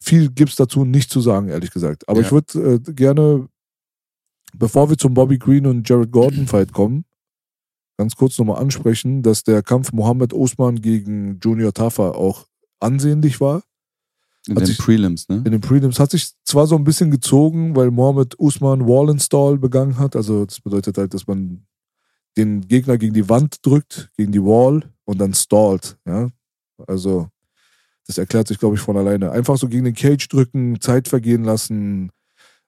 Viel 0.00 0.30
gibt 0.30 0.50
es 0.50 0.56
dazu 0.56 0.84
nicht 0.84 1.10
zu 1.10 1.20
sagen, 1.20 1.48
ehrlich 1.48 1.72
gesagt. 1.72 2.08
Aber 2.08 2.20
ja. 2.20 2.26
ich 2.26 2.32
würde 2.32 2.74
äh, 2.74 2.92
gerne, 2.92 3.48
bevor 4.54 4.88
wir 4.88 4.96
zum 4.96 5.14
Bobby 5.14 5.38
Green 5.38 5.66
und 5.66 5.88
Jared 5.88 6.12
Gordon 6.12 6.46
Fight 6.48 6.72
kommen, 6.72 7.04
ganz 7.96 8.14
kurz 8.14 8.38
nochmal 8.38 8.60
ansprechen, 8.60 9.22
dass 9.22 9.42
der 9.42 9.62
Kampf 9.62 9.92
Mohammed 9.92 10.32
Osman 10.32 10.80
gegen 10.80 11.40
Junior 11.40 11.72
Tafa 11.72 12.10
auch 12.10 12.46
ansehnlich 12.78 13.40
war. 13.40 13.62
In 14.48 14.54
den 14.54 14.66
sich, 14.66 14.78
Prelims, 14.78 15.28
ne? 15.28 15.42
In 15.44 15.52
den 15.52 15.60
Prelims 15.60 15.98
hat 15.98 16.10
sich 16.10 16.30
zwar 16.44 16.66
so 16.66 16.76
ein 16.76 16.84
bisschen 16.84 17.10
gezogen, 17.10 17.74
weil 17.74 17.90
Mohammed 17.90 18.38
Usman 18.38 18.86
Wall 18.86 19.10
Install 19.10 19.58
begangen 19.58 19.98
hat. 19.98 20.14
Also 20.14 20.44
das 20.44 20.60
bedeutet 20.60 20.96
halt, 20.98 21.14
dass 21.14 21.26
man 21.26 21.66
den 22.36 22.66
Gegner 22.68 22.98
gegen 22.98 23.14
die 23.14 23.28
Wand 23.28 23.64
drückt, 23.64 24.10
gegen 24.16 24.30
die 24.30 24.42
Wall 24.42 24.92
und 25.04 25.18
dann 25.18 25.34
stallt. 25.34 25.96
Ja? 26.06 26.28
Also 26.86 27.28
das 28.06 28.18
erklärt 28.18 28.46
sich, 28.46 28.58
glaube 28.58 28.76
ich, 28.76 28.80
von 28.80 28.96
alleine. 28.96 29.32
Einfach 29.32 29.56
so 29.56 29.68
gegen 29.68 29.84
den 29.84 29.94
Cage 29.94 30.28
drücken, 30.28 30.80
Zeit 30.80 31.08
vergehen 31.08 31.44
lassen, 31.44 32.10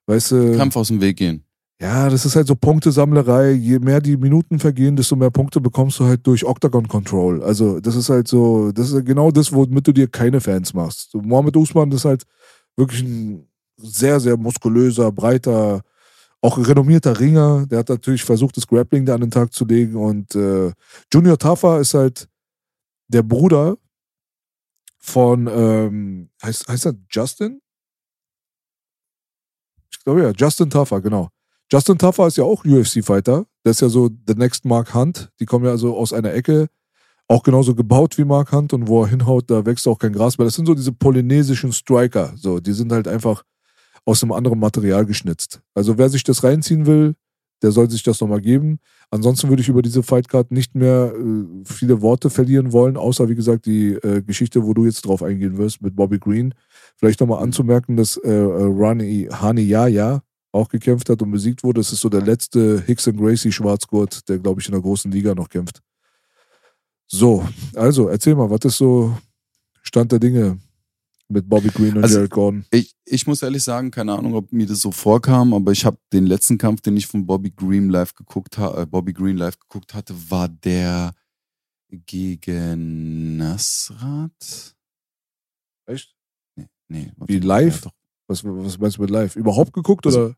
weißt 0.06 0.32
du. 0.32 0.56
Kampf 0.56 0.76
aus 0.76 0.88
dem 0.88 1.00
Weg 1.00 1.16
gehen. 1.16 1.44
Ja, 1.80 2.08
das 2.08 2.26
ist 2.26 2.34
halt 2.34 2.48
so 2.48 2.56
Punktesammlerei. 2.56 3.52
Je 3.52 3.78
mehr 3.78 4.00
die 4.00 4.16
Minuten 4.16 4.58
vergehen, 4.58 4.96
desto 4.96 5.14
mehr 5.14 5.30
Punkte 5.30 5.60
bekommst 5.60 6.00
du 6.00 6.04
halt 6.06 6.26
durch 6.26 6.44
Octagon 6.44 6.88
Control. 6.88 7.40
Also, 7.42 7.78
das 7.80 7.94
ist 7.94 8.08
halt 8.08 8.26
so, 8.26 8.72
das 8.72 8.90
ist 8.90 9.06
genau 9.06 9.30
das, 9.30 9.52
womit 9.52 9.86
du 9.86 9.92
dir 9.92 10.08
keine 10.08 10.40
Fans 10.40 10.74
machst. 10.74 11.14
Mohamed 11.14 11.56
Usman 11.56 11.92
ist 11.92 12.04
halt 12.04 12.24
wirklich 12.76 13.02
ein 13.02 13.48
sehr, 13.76 14.18
sehr 14.18 14.36
muskulöser, 14.36 15.12
breiter, 15.12 15.82
auch 16.40 16.58
renommierter 16.58 17.20
Ringer. 17.20 17.66
Der 17.66 17.80
hat 17.80 17.88
natürlich 17.90 18.24
versucht, 18.24 18.56
das 18.56 18.66
Grappling 18.66 19.06
da 19.06 19.14
an 19.14 19.20
den 19.20 19.30
Tag 19.30 19.52
zu 19.52 19.64
legen. 19.64 19.94
Und 19.96 20.34
äh, 20.34 20.72
Junior 21.12 21.38
Tafa 21.38 21.78
ist 21.78 21.94
halt 21.94 22.28
der 23.08 23.22
Bruder 23.22 23.76
von, 24.98 25.46
ähm, 25.46 26.30
heißt, 26.42 26.68
heißt 26.68 26.86
er 26.86 26.94
Justin? 27.08 27.60
Ich 29.92 30.02
glaube 30.04 30.22
ja, 30.22 30.32
Justin 30.36 30.70
Tafa, 30.70 30.98
genau. 30.98 31.28
Justin 31.70 31.98
Taffer 31.98 32.26
ist 32.26 32.38
ja 32.38 32.44
auch 32.44 32.64
UFC-Fighter. 32.64 33.46
Der 33.64 33.70
ist 33.70 33.82
ja 33.82 33.88
so 33.88 34.08
the 34.26 34.34
next 34.34 34.64
Mark 34.64 34.94
Hunt. 34.94 35.30
Die 35.38 35.44
kommen 35.44 35.66
ja 35.66 35.70
also 35.70 35.96
aus 35.96 36.12
einer 36.12 36.32
Ecke, 36.32 36.68
auch 37.26 37.42
genauso 37.42 37.74
gebaut 37.74 38.16
wie 38.16 38.24
Mark 38.24 38.52
Hunt 38.52 38.72
und 38.72 38.88
wo 38.88 39.02
er 39.02 39.08
hinhaut, 39.08 39.50
da 39.50 39.66
wächst 39.66 39.86
auch 39.86 39.98
kein 39.98 40.14
Gras 40.14 40.38
mehr. 40.38 40.46
Das 40.46 40.54
sind 40.54 40.66
so 40.66 40.74
diese 40.74 40.92
polynesischen 40.92 41.72
Striker. 41.72 42.32
So, 42.36 42.58
die 42.58 42.72
sind 42.72 42.90
halt 42.90 43.06
einfach 43.06 43.44
aus 44.06 44.22
einem 44.22 44.32
anderen 44.32 44.58
Material 44.58 45.04
geschnitzt. 45.04 45.60
Also 45.74 45.98
wer 45.98 46.08
sich 46.08 46.24
das 46.24 46.42
reinziehen 46.42 46.86
will, 46.86 47.14
der 47.60 47.72
soll 47.72 47.90
sich 47.90 48.02
das 48.02 48.20
nochmal 48.20 48.40
geben. 48.40 48.78
Ansonsten 49.10 49.48
würde 49.50 49.60
ich 49.60 49.68
über 49.68 49.82
diese 49.82 50.02
Fightcard 50.02 50.50
nicht 50.50 50.74
mehr 50.74 51.12
äh, 51.14 51.64
viele 51.64 52.00
Worte 52.00 52.30
verlieren 52.30 52.72
wollen, 52.72 52.96
außer 52.96 53.28
wie 53.28 53.34
gesagt 53.34 53.66
die 53.66 53.94
äh, 53.94 54.22
Geschichte, 54.22 54.64
wo 54.64 54.72
du 54.72 54.86
jetzt 54.86 55.02
drauf 55.02 55.22
eingehen 55.22 55.58
wirst 55.58 55.82
mit 55.82 55.96
Bobby 55.96 56.18
Green. 56.18 56.54
Vielleicht 56.96 57.20
nochmal 57.20 57.42
anzumerken, 57.42 57.96
dass 57.96 58.16
äh, 58.16 58.30
Rani 58.30 59.28
Haniyaya, 59.30 60.22
auch 60.58 60.68
gekämpft 60.68 61.08
hat 61.08 61.22
und 61.22 61.30
besiegt 61.30 61.62
wurde. 61.62 61.80
Das 61.80 61.92
ist 61.92 62.00
so 62.00 62.08
der 62.08 62.22
letzte 62.22 62.82
Hicks 62.82 63.08
and 63.08 63.18
Gracie 63.18 63.52
Schwarzgurt, 63.52 64.28
der, 64.28 64.38
glaube 64.38 64.60
ich, 64.60 64.68
in 64.68 64.72
der 64.72 64.82
großen 64.82 65.10
Liga 65.10 65.34
noch 65.34 65.48
kämpft. 65.48 65.80
So, 67.06 67.48
also 67.74 68.08
erzähl 68.08 68.34
mal, 68.34 68.50
was 68.50 68.60
ist 68.64 68.76
so 68.76 69.16
Stand 69.82 70.12
der 70.12 70.18
Dinge 70.18 70.58
mit 71.28 71.48
Bobby 71.48 71.68
Green 71.68 71.96
und 71.96 72.02
Also, 72.02 72.16
Jared 72.16 72.30
Gordon. 72.30 72.64
Ich, 72.70 72.94
ich 73.04 73.26
muss 73.26 73.42
ehrlich 73.42 73.62
sagen, 73.62 73.90
keine 73.90 74.12
Ahnung, 74.12 74.34
ob 74.34 74.52
mir 74.52 74.66
das 74.66 74.80
so 74.80 74.90
vorkam, 74.90 75.54
aber 75.54 75.72
ich 75.72 75.84
habe 75.84 75.98
den 76.12 76.26
letzten 76.26 76.58
Kampf, 76.58 76.80
den 76.80 76.96
ich 76.96 77.06
von 77.06 77.26
Bobby 77.26 77.50
Green 77.50 77.88
live 77.90 78.14
geguckt 78.14 78.58
habe, 78.58 78.82
äh, 78.82 78.86
Bobby 78.86 79.12
Green 79.12 79.36
live 79.36 79.58
geguckt 79.58 79.94
hatte, 79.94 80.14
war 80.30 80.48
der 80.48 81.14
gegen 81.90 83.36
Nasrat. 83.36 84.76
Echt? 85.86 86.14
Nee, 86.56 86.68
nee 86.88 87.12
Wie 87.26 87.38
live? 87.38 87.84
Ja. 87.84 87.90
Was, 88.26 88.44
was 88.44 88.78
meinst 88.78 88.98
du 88.98 89.02
mit 89.02 89.10
live? 89.10 89.36
Überhaupt 89.36 89.72
geguckt 89.72 90.06
Also, 90.06 90.26
oder? 90.26 90.34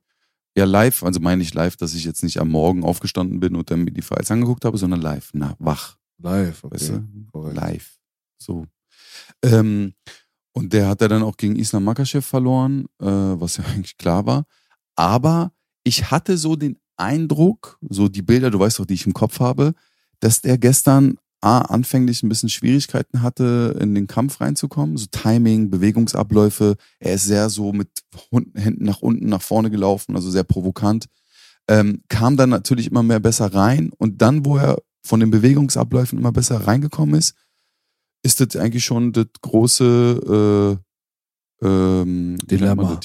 Ja, 0.57 0.64
live, 0.64 1.03
also 1.03 1.20
meine 1.20 1.42
ich 1.42 1.55
live, 1.55 1.76
dass 1.76 1.94
ich 1.94 2.05
jetzt 2.05 2.22
nicht 2.22 2.40
am 2.40 2.48
Morgen 2.48 2.84
aufgestanden 2.84 3.40
bin 3.40 3.55
und 3.55 3.70
dann 3.70 3.84
mir 3.84 3.92
die 3.92 4.03
Fights 4.03 4.30
angeguckt 4.30 4.64
habe, 4.64 4.78
sondern 4.78 5.01
live, 5.01 5.30
na, 5.32 5.55
wach. 5.59 5.96
Live, 6.18 6.64
okay. 6.64 6.74
Weißt 6.74 6.92
du? 7.32 7.51
Live. 7.53 7.98
So. 8.38 8.66
Ähm, 9.42 9.94
und 10.53 10.72
der 10.72 10.88
hat 10.88 11.01
er 11.01 11.09
dann 11.09 11.22
auch 11.22 11.36
gegen 11.36 11.57
Islam 11.57 11.84
Makachev 11.84 12.26
verloren, 12.26 12.86
äh, 13.01 13.07
was 13.07 13.57
ja 13.57 13.64
eigentlich 13.72 13.96
klar 13.96 14.26
war. 14.26 14.44
Aber 14.96 15.53
ich 15.84 16.11
hatte 16.11 16.36
so 16.36 16.57
den 16.57 16.78
Eindruck, 16.96 17.78
so 17.88 18.09
die 18.09 18.22
Bilder, 18.22 18.51
du 18.51 18.59
weißt 18.59 18.78
doch, 18.78 18.86
die 18.86 18.94
ich 18.94 19.07
im 19.07 19.14
Kopf 19.14 19.40
habe, 19.40 19.74
dass 20.18 20.42
der 20.42 20.59
gestern 20.59 21.16
A, 21.43 21.61
anfänglich 21.61 22.22
ein 22.22 22.28
bisschen 22.28 22.51
Schwierigkeiten 22.51 23.22
hatte, 23.22 23.76
in 23.80 23.95
den 23.95 24.07
Kampf 24.07 24.41
reinzukommen. 24.41 24.97
So 24.97 25.07
Timing, 25.11 25.70
Bewegungsabläufe. 25.70 26.76
Er 26.99 27.14
ist 27.14 27.24
sehr 27.24 27.49
so 27.49 27.72
mit 27.72 27.88
Händen 28.55 28.84
nach 28.84 29.01
unten, 29.01 29.26
nach 29.26 29.41
vorne 29.41 29.70
gelaufen, 29.70 30.16
also 30.16 30.30
sehr 30.30 30.45
provokant. 30.45 31.07
Ähm, 31.68 32.03
kam 32.09 32.36
dann 32.36 32.51
natürlich 32.51 32.88
immer 32.91 33.03
mehr 33.03 33.20
besser 33.20 33.55
rein. 33.55 33.91
Und 33.97 34.20
dann, 34.20 34.45
wo 34.45 34.59
er 34.59 34.82
von 35.03 35.20
den 35.20 35.30
Bewegungsabläufen 35.30 36.18
immer 36.18 36.32
besser 36.32 36.66
reingekommen 36.66 37.14
ist, 37.14 37.34
ist 38.22 38.41
das 38.41 38.57
eigentlich 38.57 38.84
schon 38.84 39.12
das 39.12 39.26
große 39.41 40.78
äh, 41.62 41.66
ähm, 41.66 42.36
Dilemma. 42.45 43.01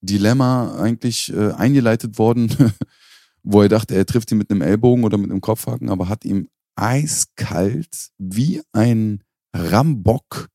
Dilemma 0.00 0.80
eigentlich 0.80 1.32
äh, 1.32 1.52
eingeleitet 1.52 2.18
worden, 2.18 2.50
wo 3.42 3.62
er 3.62 3.68
dachte, 3.68 3.94
er 3.94 4.06
trifft 4.06 4.32
ihn 4.32 4.38
mit 4.38 4.50
einem 4.50 4.62
Ellbogen 4.62 5.04
oder 5.04 5.18
mit 5.18 5.30
einem 5.30 5.40
Kopfhaken, 5.40 5.90
aber 5.90 6.08
hat 6.08 6.24
ihm 6.24 6.48
eiskalt 6.80 8.10
wie 8.18 8.62
ein 8.72 9.22
Rambock 9.54 10.48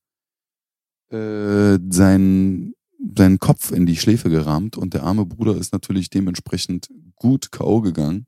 äh, 1.10 1.78
seinen, 1.90 2.74
seinen 3.16 3.38
Kopf 3.38 3.70
in 3.70 3.86
die 3.86 3.96
Schläfe 3.96 4.28
gerammt 4.28 4.76
und 4.76 4.94
der 4.94 5.04
arme 5.04 5.24
Bruder 5.24 5.56
ist 5.56 5.72
natürlich 5.72 6.10
dementsprechend 6.10 6.88
gut 7.14 7.52
K.O. 7.52 7.80
gegangen 7.80 8.26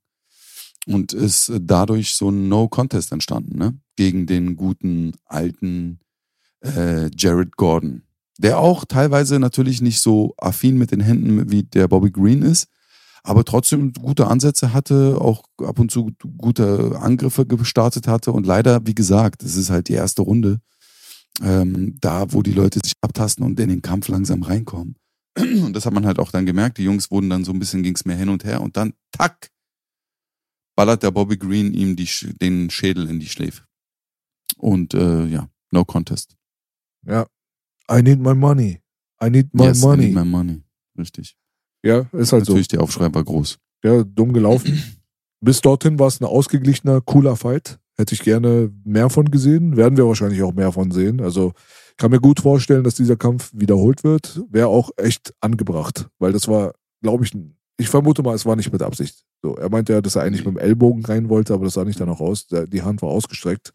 und 0.86 1.12
ist 1.12 1.53
dadurch 1.61 2.14
so 2.14 2.30
ein 2.30 2.49
No-Contest 2.49 3.12
entstanden, 3.12 3.59
ne? 3.59 3.78
Gegen 3.96 4.26
den 4.26 4.57
guten 4.57 5.12
alten 5.24 5.99
äh, 6.64 7.11
Jared 7.16 7.57
Gordon. 7.57 8.03
Der 8.38 8.61
auch 8.61 8.84
teilweise 8.84 9.40
natürlich 9.40 9.82
nicht 9.82 10.01
so 10.01 10.34
affin 10.38 10.78
mit 10.78 10.92
den 10.92 11.01
Händen 11.01 11.51
wie 11.51 11.64
der 11.64 11.88
Bobby 11.88 12.12
Green 12.12 12.42
ist, 12.42 12.68
aber 13.29 13.45
trotzdem 13.45 13.93
gute 13.93 14.26
Ansätze 14.26 14.72
hatte, 14.72 15.18
auch 15.20 15.45
ab 15.59 15.79
und 15.79 15.91
zu 15.91 16.12
gute 16.39 16.99
Angriffe 16.99 17.45
gestartet 17.45 18.09
hatte 18.09 18.33
und 18.33 18.47
leider, 18.47 18.87
wie 18.87 18.95
gesagt, 18.95 19.43
es 19.43 19.55
ist 19.57 19.68
halt 19.68 19.89
die 19.89 19.93
erste 19.93 20.22
Runde, 20.22 20.61
ähm, 21.43 21.99
da 22.01 22.33
wo 22.33 22.43
die 22.43 22.55
Leute 22.55 22.81
sich 22.83 22.95
abtasten 23.03 23.45
und 23.45 23.61
in 23.61 23.68
den 23.68 23.83
Kampf 23.83 24.09
langsam 24.09 24.43
reinkommen. 24.43 24.97
Und 25.37 25.74
das 25.74 25.87
hat 25.87 25.93
man 25.93 26.05
halt 26.05 26.18
auch 26.18 26.33
dann 26.33 26.47
gemerkt. 26.47 26.79
Die 26.79 26.83
Jungs 26.83 27.12
wurden 27.12 27.31
dann 27.31 27.45
so 27.45 27.53
ein 27.53 27.61
bisschen, 27.61 27.85
ging 27.85 27.95
es 27.95 28.05
mehr 28.05 28.16
hin 28.16 28.29
und 28.29 28.43
her 28.43 28.61
und 28.61 28.76
dann, 28.76 28.95
tack, 29.12 29.51
ballert 30.74 31.05
der 31.05 31.12
Bobby 31.12 31.37
Green 31.37 31.74
ihm 31.74 31.95
die, 31.95 32.09
den 32.41 32.70
Schädel 32.70 33.09
in 33.09 33.20
die 33.20 33.29
Schläfe. 33.29 33.62
Und 34.57 34.95
äh, 34.95 35.26
ja, 35.26 35.49
no 35.70 35.85
contest. 35.85 36.35
Ja. 37.07 37.26
I 37.89 38.03
need 38.03 38.18
my 38.18 38.35
money. 38.35 38.81
I 39.22 39.31
need 39.31 39.55
my 39.55 39.66
yes, 39.66 39.83
I 39.83 39.87
money. 39.87 40.07
need 40.07 40.14
my 40.14 40.24
money. 40.24 40.62
Richtig. 40.99 41.37
Ja, 41.83 42.07
ist 42.12 42.33
halt 42.33 42.45
so. 42.45 42.53
Natürlich, 42.53 42.68
der 42.68 42.83
Aufschrei 42.83 43.12
war 43.12 43.24
groß. 43.24 43.59
Ja, 43.85 44.03
dumm 44.03 44.33
gelaufen. 44.33 44.83
Bis 45.41 45.61
dorthin 45.61 45.99
war 45.99 46.09
es 46.09 46.20
ein 46.20 46.24
ausgeglichener, 46.24 47.01
cooler 47.01 47.37
Fight. 47.37 47.79
Hätte 47.97 48.14
ich 48.14 48.22
gerne 48.22 48.72
mehr 48.85 49.11
von 49.11 49.31
gesehen. 49.31 49.76
Werden 49.76 49.97
wir 49.97 50.07
wahrscheinlich 50.07 50.43
auch 50.43 50.53
mehr 50.53 50.72
von 50.72 50.91
sehen. 50.91 51.20
Also 51.20 51.53
kann 51.97 52.11
mir 52.11 52.20
gut 52.20 52.41
vorstellen, 52.41 52.85
dass 52.85 52.95
dieser 52.95 53.16
Kampf 53.16 53.51
wiederholt 53.53 54.05
wird. 54.05 54.41
Wäre 54.51 54.68
auch 54.68 54.91
echt 54.97 55.35
angebracht. 55.41 56.09
Weil 56.18 56.33
das 56.33 56.49
war, 56.49 56.74
glaube 57.03 57.24
ich, 57.24 57.33
ich 57.76 57.89
vermute 57.89 58.22
mal, 58.22 58.35
es 58.35 58.47
war 58.47 58.57
nicht 58.57 58.72
mit 58.72 58.83
Absicht. 58.83 59.24
So, 59.43 59.57
er 59.57 59.70
meinte 59.70 59.93
ja, 59.93 60.01
dass 60.01 60.16
er 60.16 60.22
eigentlich 60.22 60.45
mit 60.45 60.57
dem 60.57 60.59
Ellbogen 60.59 61.05
rein 61.05 61.29
wollte, 61.29 61.55
aber 61.55 61.64
das 61.64 61.74
sah 61.74 61.85
nicht 61.85 62.01
danach 62.01 62.20
aus. 62.20 62.47
Die 62.49 62.83
Hand 62.83 63.03
war 63.03 63.11
ausgestreckt. 63.11 63.72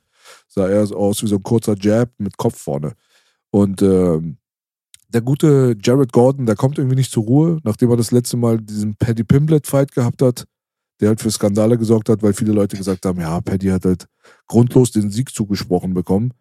Sah 0.47 0.69
eher 0.69 0.85
so 0.85 0.97
aus 0.97 1.21
wie 1.23 1.27
so 1.27 1.35
ein 1.35 1.43
kurzer 1.43 1.75
Jab 1.77 2.09
mit 2.17 2.37
Kopf 2.37 2.57
vorne. 2.57 2.93
Und 3.49 3.81
ähm, 3.81 4.37
der 5.13 5.21
gute 5.21 5.75
Jared 5.81 6.11
Gordon, 6.11 6.45
der 6.45 6.55
kommt 6.55 6.77
irgendwie 6.77 6.95
nicht 6.95 7.11
zur 7.11 7.23
Ruhe, 7.23 7.59
nachdem 7.63 7.89
er 7.91 7.97
das 7.97 8.11
letzte 8.11 8.37
Mal 8.37 8.59
diesen 8.59 8.95
Paddy 8.95 9.23
Pimblet-Fight 9.23 9.91
gehabt 9.93 10.21
hat, 10.21 10.45
der 10.99 11.09
halt 11.09 11.21
für 11.21 11.31
Skandale 11.31 11.77
gesorgt 11.77 12.09
hat, 12.09 12.23
weil 12.23 12.33
viele 12.33 12.53
Leute 12.53 12.77
gesagt 12.77 13.05
haben, 13.05 13.19
ja, 13.19 13.39
Paddy 13.41 13.67
hat 13.67 13.85
halt 13.85 14.07
grundlos 14.47 14.91
den 14.91 15.09
Sieg 15.11 15.33
zugesprochen 15.33 15.93
bekommen. 15.93 16.33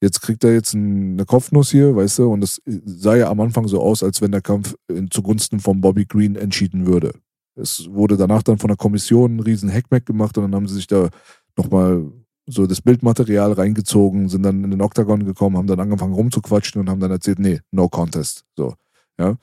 Jetzt 0.00 0.22
kriegt 0.22 0.44
er 0.44 0.52
jetzt 0.54 0.74
ein- 0.74 1.12
eine 1.12 1.24
Kopfnuss 1.26 1.70
hier, 1.70 1.94
weißt 1.94 2.20
du, 2.20 2.32
und 2.32 2.40
das 2.40 2.60
sah 2.66 3.16
ja 3.16 3.28
am 3.30 3.40
Anfang 3.40 3.68
so 3.68 3.80
aus, 3.80 4.02
als 4.02 4.22
wenn 4.22 4.32
der 4.32 4.40
Kampf 4.40 4.74
zugunsten 5.10 5.60
von 5.60 5.80
Bobby 5.80 6.06
Green 6.06 6.36
entschieden 6.36 6.86
würde. 6.86 7.12
Es 7.54 7.86
wurde 7.90 8.16
danach 8.16 8.42
dann 8.42 8.58
von 8.58 8.68
der 8.68 8.76
Kommission 8.76 9.36
ein 9.36 9.40
riesen 9.40 9.70
Hackmack 9.70 10.06
gemacht 10.06 10.38
und 10.38 10.44
dann 10.44 10.54
haben 10.54 10.68
sie 10.68 10.76
sich 10.76 10.86
da 10.86 11.10
nochmal 11.56 12.10
so 12.50 12.66
das 12.66 12.80
Bildmaterial 12.80 13.52
reingezogen, 13.52 14.28
sind 14.28 14.42
dann 14.42 14.64
in 14.64 14.70
den 14.70 14.82
Oktagon 14.82 15.24
gekommen, 15.24 15.56
haben 15.56 15.66
dann 15.66 15.80
angefangen 15.80 16.14
rumzuquatschen 16.14 16.80
und 16.80 16.90
haben 16.90 17.00
dann 17.00 17.10
erzählt, 17.10 17.38
nee, 17.38 17.60
no 17.70 17.88
contest. 17.88 18.44
So, 18.56 18.74
ja. 19.18 19.36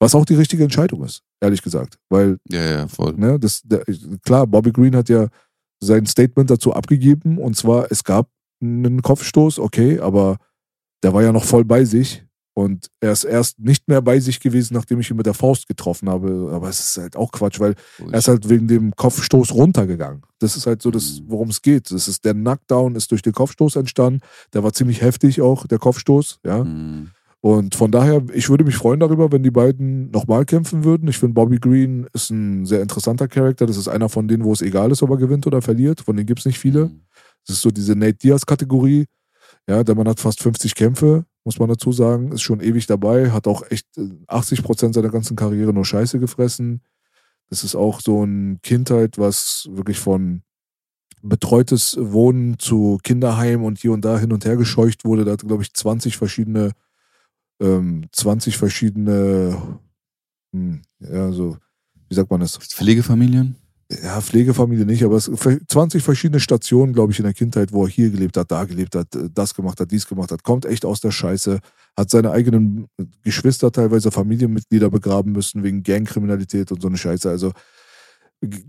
Was 0.00 0.14
auch 0.14 0.24
die 0.24 0.34
richtige 0.34 0.62
Entscheidung 0.62 1.04
ist, 1.04 1.22
ehrlich 1.40 1.62
gesagt. 1.62 1.98
Weil 2.08 2.38
Ja, 2.50 2.62
ja, 2.62 2.88
voll. 2.88 3.14
Ne, 3.14 3.38
das, 3.38 3.62
der, 3.62 3.84
klar, 4.24 4.46
Bobby 4.46 4.72
Green 4.72 4.96
hat 4.96 5.08
ja 5.08 5.28
sein 5.80 6.06
Statement 6.06 6.50
dazu 6.50 6.72
abgegeben 6.72 7.38
und 7.38 7.56
zwar, 7.56 7.90
es 7.90 8.04
gab 8.04 8.28
einen 8.60 9.02
Kopfstoß, 9.02 9.58
okay, 9.58 10.00
aber 10.00 10.38
der 11.02 11.14
war 11.14 11.22
ja 11.22 11.32
noch 11.32 11.44
voll 11.44 11.64
bei 11.64 11.84
sich 11.84 12.24
und 12.58 12.90
er 12.98 13.12
ist 13.12 13.22
erst 13.22 13.60
nicht 13.60 13.86
mehr 13.86 14.02
bei 14.02 14.18
sich 14.18 14.40
gewesen, 14.40 14.74
nachdem 14.74 14.98
ich 14.98 15.08
ihn 15.08 15.16
mit 15.16 15.26
der 15.26 15.34
Faust 15.34 15.68
getroffen 15.68 16.08
habe. 16.08 16.50
Aber 16.52 16.68
es 16.68 16.80
ist 16.80 16.98
halt 16.98 17.14
auch 17.14 17.30
Quatsch, 17.30 17.60
weil 17.60 17.76
er 18.10 18.18
ist 18.18 18.26
halt 18.26 18.48
wegen 18.48 18.66
dem 18.66 18.96
Kopfstoß 18.96 19.54
runtergegangen. 19.54 20.22
Das 20.40 20.56
ist 20.56 20.66
halt 20.66 20.82
so 20.82 20.90
das, 20.90 21.22
worum 21.28 21.50
es 21.50 21.62
geht. 21.62 21.92
Das 21.92 22.08
ist 22.08 22.24
der 22.24 22.34
Knockdown 22.34 22.96
ist 22.96 23.12
durch 23.12 23.22
den 23.22 23.32
Kopfstoß 23.32 23.76
entstanden. 23.76 24.22
Der 24.54 24.64
war 24.64 24.72
ziemlich 24.72 25.02
heftig 25.02 25.40
auch, 25.40 25.68
der 25.68 25.78
Kopfstoß, 25.78 26.40
ja. 26.44 26.64
Mhm. 26.64 27.10
Und 27.40 27.76
von 27.76 27.92
daher, 27.92 28.24
ich 28.32 28.50
würde 28.50 28.64
mich 28.64 28.74
freuen 28.74 28.98
darüber, 28.98 29.30
wenn 29.30 29.44
die 29.44 29.52
beiden 29.52 30.10
nochmal 30.10 30.44
kämpfen 30.44 30.82
würden. 30.82 31.06
Ich 31.06 31.18
finde, 31.18 31.34
Bobby 31.34 31.60
Green 31.60 32.08
ist 32.12 32.30
ein 32.30 32.66
sehr 32.66 32.82
interessanter 32.82 33.28
Charakter. 33.28 33.66
Das 33.66 33.76
ist 33.76 33.86
einer 33.86 34.08
von 34.08 34.26
denen, 34.26 34.42
wo 34.42 34.52
es 34.52 34.62
egal 34.62 34.90
ist, 34.90 35.04
ob 35.04 35.10
er 35.10 35.16
gewinnt 35.18 35.46
oder 35.46 35.62
verliert. 35.62 36.00
Von 36.00 36.16
denen 36.16 36.26
gibt 36.26 36.40
es 36.40 36.46
nicht 36.46 36.58
viele. 36.58 36.86
Mhm. 36.86 37.02
Das 37.46 37.54
ist 37.54 37.62
so 37.62 37.70
diese 37.70 37.94
Nate 37.94 38.18
Diaz-Kategorie. 38.18 39.06
Ja, 39.68 39.84
der 39.84 39.94
Mann 39.94 40.08
hat 40.08 40.18
fast 40.18 40.42
50 40.42 40.74
Kämpfe, 40.74 41.24
muss 41.48 41.58
man 41.58 41.70
dazu 41.70 41.92
sagen. 41.92 42.30
Ist 42.32 42.42
schon 42.42 42.60
ewig 42.60 42.86
dabei. 42.86 43.30
Hat 43.30 43.46
auch 43.46 43.62
echt 43.70 43.86
äh, 43.96 44.10
80 44.26 44.62
Prozent 44.62 44.94
seiner 44.94 45.08
ganzen 45.08 45.34
Karriere 45.34 45.72
nur 45.72 45.86
Scheiße 45.86 46.20
gefressen. 46.20 46.82
Das 47.48 47.64
ist 47.64 47.74
auch 47.74 48.02
so 48.02 48.22
ein 48.22 48.58
Kindheit, 48.62 49.16
was 49.16 49.66
wirklich 49.72 49.98
von 49.98 50.42
betreutes 51.22 51.96
Wohnen 51.98 52.58
zu 52.58 52.98
Kinderheim 53.02 53.64
und 53.64 53.78
hier 53.78 53.92
und 53.92 54.04
da 54.04 54.18
hin 54.18 54.30
und 54.30 54.44
her 54.44 54.58
gescheucht 54.58 55.06
wurde. 55.06 55.24
Da 55.24 55.32
hat, 55.32 55.40
glaube 55.40 55.62
ich, 55.62 55.72
20 55.72 56.18
verschiedene, 56.18 56.72
ähm, 57.60 58.04
20 58.12 58.58
verschiedene, 58.58 59.80
hm, 60.52 60.82
ja, 61.00 61.32
so, 61.32 61.56
wie 62.10 62.14
sagt 62.14 62.30
man 62.30 62.40
das? 62.40 62.58
Pflegefamilien? 62.58 63.56
Ja, 63.90 64.20
Pflegefamilie 64.20 64.84
nicht, 64.84 65.02
aber 65.02 65.16
es 65.16 65.30
20 65.68 66.02
verschiedene 66.02 66.40
Stationen, 66.40 66.92
glaube 66.92 67.12
ich, 67.12 67.18
in 67.18 67.24
der 67.24 67.32
Kindheit, 67.32 67.72
wo 67.72 67.84
er 67.84 67.88
hier 67.88 68.10
gelebt 68.10 68.36
hat, 68.36 68.50
da 68.50 68.64
gelebt 68.64 68.94
hat, 68.94 69.14
äh, 69.14 69.30
das 69.32 69.54
gemacht 69.54 69.80
hat, 69.80 69.90
dies 69.90 70.06
gemacht 70.06 70.30
hat, 70.30 70.42
kommt 70.42 70.66
echt 70.66 70.84
aus 70.84 71.00
der 71.00 71.10
Scheiße, 71.10 71.60
hat 71.96 72.10
seine 72.10 72.30
eigenen 72.30 72.88
Geschwister, 73.22 73.72
teilweise 73.72 74.10
Familienmitglieder 74.10 74.90
begraben 74.90 75.32
müssen 75.32 75.62
wegen 75.62 75.82
Gangkriminalität 75.82 76.70
und 76.70 76.82
so 76.82 76.88
eine 76.88 76.98
Scheiße. 76.98 77.30
Also 77.30 77.52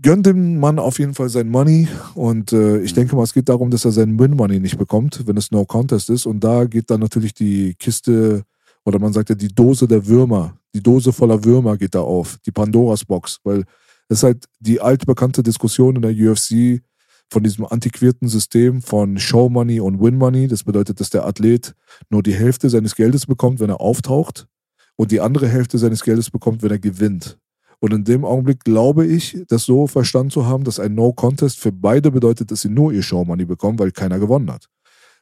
gönnt 0.02 0.26
dem 0.26 0.58
Mann 0.58 0.78
auf 0.78 0.98
jeden 0.98 1.14
Fall 1.14 1.28
sein 1.28 1.48
Money 1.48 1.86
und 2.14 2.52
äh, 2.52 2.80
ich 2.80 2.94
denke 2.94 3.14
mal, 3.14 3.22
es 3.22 3.34
geht 3.34 3.48
darum, 3.48 3.70
dass 3.70 3.84
er 3.84 3.92
seinen 3.92 4.18
Win-Money 4.18 4.58
nicht 4.58 4.78
bekommt, 4.78 5.26
wenn 5.26 5.36
es 5.36 5.50
No 5.50 5.64
Contest 5.64 6.10
ist. 6.10 6.26
Und 6.26 6.42
da 6.42 6.64
geht 6.64 6.90
dann 6.90 7.00
natürlich 7.00 7.34
die 7.34 7.74
Kiste 7.74 8.44
oder 8.84 8.98
man 8.98 9.12
sagt 9.12 9.28
ja 9.28 9.34
die 9.34 9.54
Dose 9.54 9.86
der 9.86 10.06
Würmer, 10.06 10.56
die 10.74 10.82
Dose 10.82 11.12
voller 11.12 11.44
Würmer 11.44 11.76
geht 11.76 11.94
da 11.94 12.00
auf, 12.00 12.38
die 12.46 12.50
Pandoras 12.52 13.04
Box, 13.04 13.38
weil 13.44 13.64
das 14.10 14.18
ist 14.18 14.22
halt 14.24 14.46
die 14.58 14.80
altbekannte 14.80 15.44
Diskussion 15.44 15.94
in 15.94 16.02
der 16.02 16.10
UFC 16.10 16.82
von 17.30 17.44
diesem 17.44 17.64
antiquierten 17.64 18.26
System 18.26 18.82
von 18.82 19.18
Show 19.18 19.48
Money 19.48 19.78
und 19.78 20.02
Win 20.02 20.18
Money. 20.18 20.48
Das 20.48 20.64
bedeutet, 20.64 20.98
dass 20.98 21.10
der 21.10 21.24
Athlet 21.24 21.76
nur 22.08 22.24
die 22.24 22.34
Hälfte 22.34 22.68
seines 22.70 22.96
Geldes 22.96 23.26
bekommt, 23.26 23.60
wenn 23.60 23.70
er 23.70 23.80
auftaucht 23.80 24.48
und 24.96 25.12
die 25.12 25.20
andere 25.20 25.46
Hälfte 25.46 25.78
seines 25.78 26.02
Geldes 26.02 26.28
bekommt, 26.28 26.64
wenn 26.64 26.72
er 26.72 26.80
gewinnt. 26.80 27.38
Und 27.78 27.92
in 27.92 28.02
dem 28.02 28.24
Augenblick 28.24 28.64
glaube 28.64 29.06
ich, 29.06 29.44
das 29.46 29.62
so 29.62 29.86
verstanden 29.86 30.30
zu 30.30 30.44
haben, 30.44 30.64
dass 30.64 30.80
ein 30.80 30.96
No-Contest 30.96 31.60
für 31.60 31.70
beide 31.70 32.10
bedeutet, 32.10 32.50
dass 32.50 32.62
sie 32.62 32.68
nur 32.68 32.92
ihr 32.92 33.04
Show 33.04 33.24
Money 33.24 33.44
bekommen, 33.44 33.78
weil 33.78 33.92
keiner 33.92 34.18
gewonnen 34.18 34.50
hat. 34.50 34.66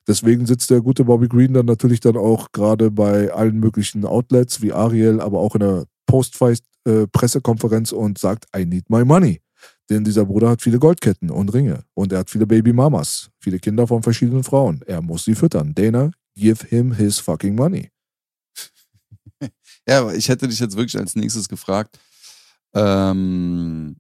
Deswegen 0.07 0.47
sitzt 0.47 0.71
der 0.71 0.81
gute 0.81 1.05
Bobby 1.05 1.29
Green 1.29 1.53
dann 1.53 1.67
natürlich 1.67 2.01
dann 2.01 2.17
auch 2.17 2.53
gerade 2.53 2.91
bei 2.91 3.31
allen 3.35 3.61
möglichen 3.61 4.07
Outlets 4.07 4.63
wie 4.63 4.73
Ariel, 4.73 5.21
aber 5.21 5.41
auch 5.41 5.55
in 5.57 5.61
der 5.61 5.85
Post-Fight-Pressekonferenz 6.89 7.93
und 7.93 8.19
sagt, 8.19 8.47
I 8.57 8.65
need 8.65 8.89
my 8.91 9.05
money. 9.05 9.41
Denn 9.91 10.05
dieser 10.05 10.25
Bruder 10.25 10.51
hat 10.51 10.63
viele 10.63 10.79
Goldketten 10.79 11.31
und 11.31 11.53
Ringe 11.53 11.85
und 11.95 12.13
er 12.13 12.21
hat 12.21 12.31
viele 12.31 12.47
Baby 12.47 12.73
Mamas, 12.73 13.31
viele 13.41 13.59
Kinder 13.59 13.87
von 13.87 14.03
verschiedenen 14.03 14.45
Frauen. 14.45 14.83
Er 14.87 15.01
muss 15.01 15.25
sie 15.25 15.35
füttern. 15.35 15.75
Dana, 15.75 16.11
give 16.37 16.67
him 16.67 16.93
his 16.95 17.19
fucking 17.19 17.55
money. 17.55 17.91
Ja, 19.87 20.01
aber 20.01 20.15
ich 20.15 20.29
hätte 20.29 20.47
dich 20.47 20.61
jetzt 20.61 20.77
wirklich 20.77 20.99
als 20.99 21.17
nächstes 21.17 21.49
gefragt, 21.49 21.99
ähm, 22.75 23.97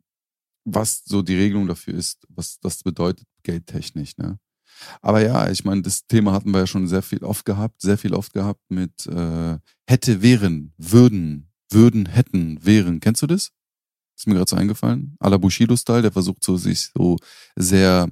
was 0.66 1.02
so 1.06 1.22
die 1.22 1.36
Regelung 1.36 1.66
dafür 1.66 1.94
ist, 1.94 2.26
was 2.28 2.60
das 2.60 2.82
bedeutet, 2.82 3.26
geldtechnisch, 3.42 4.18
ne? 4.18 4.38
Aber 5.00 5.22
ja, 5.22 5.50
ich 5.50 5.64
meine, 5.64 5.80
das 5.82 6.06
Thema 6.06 6.32
hatten 6.32 6.50
wir 6.52 6.60
ja 6.60 6.66
schon 6.66 6.86
sehr 6.86 7.00
viel 7.00 7.24
oft 7.24 7.44
gehabt, 7.44 7.80
sehr 7.80 7.96
viel 7.96 8.14
oft 8.14 8.34
gehabt 8.34 8.60
mit 8.68 9.06
äh, 9.06 9.58
hätte, 9.86 10.20
wären, 10.20 10.74
würden, 10.76 11.47
würden, 11.70 12.06
hätten, 12.06 12.64
wären. 12.64 13.00
Kennst 13.00 13.22
du 13.22 13.26
das? 13.26 13.52
Ist 14.16 14.26
mir 14.26 14.34
gerade 14.34 14.50
so 14.50 14.56
eingefallen. 14.56 15.16
A 15.20 15.28
la 15.28 15.36
Bushido-Style, 15.36 16.02
der 16.02 16.12
versucht 16.12 16.44
so 16.44 16.56
sich 16.56 16.90
so 16.94 17.16
sehr 17.56 18.08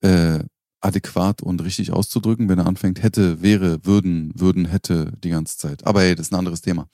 äh, 0.00 0.40
adäquat 0.80 1.42
und 1.42 1.62
richtig 1.62 1.92
auszudrücken, 1.92 2.48
wenn 2.48 2.58
er 2.58 2.66
anfängt, 2.66 3.02
hätte, 3.02 3.42
wäre, 3.42 3.84
würden, 3.84 4.32
würden, 4.34 4.66
hätte 4.66 5.12
die 5.22 5.30
ganze 5.30 5.58
Zeit. 5.58 5.86
Aber 5.86 6.02
hey, 6.02 6.14
das 6.14 6.28
ist 6.28 6.32
ein 6.32 6.38
anderes 6.38 6.62
Thema. 6.62 6.88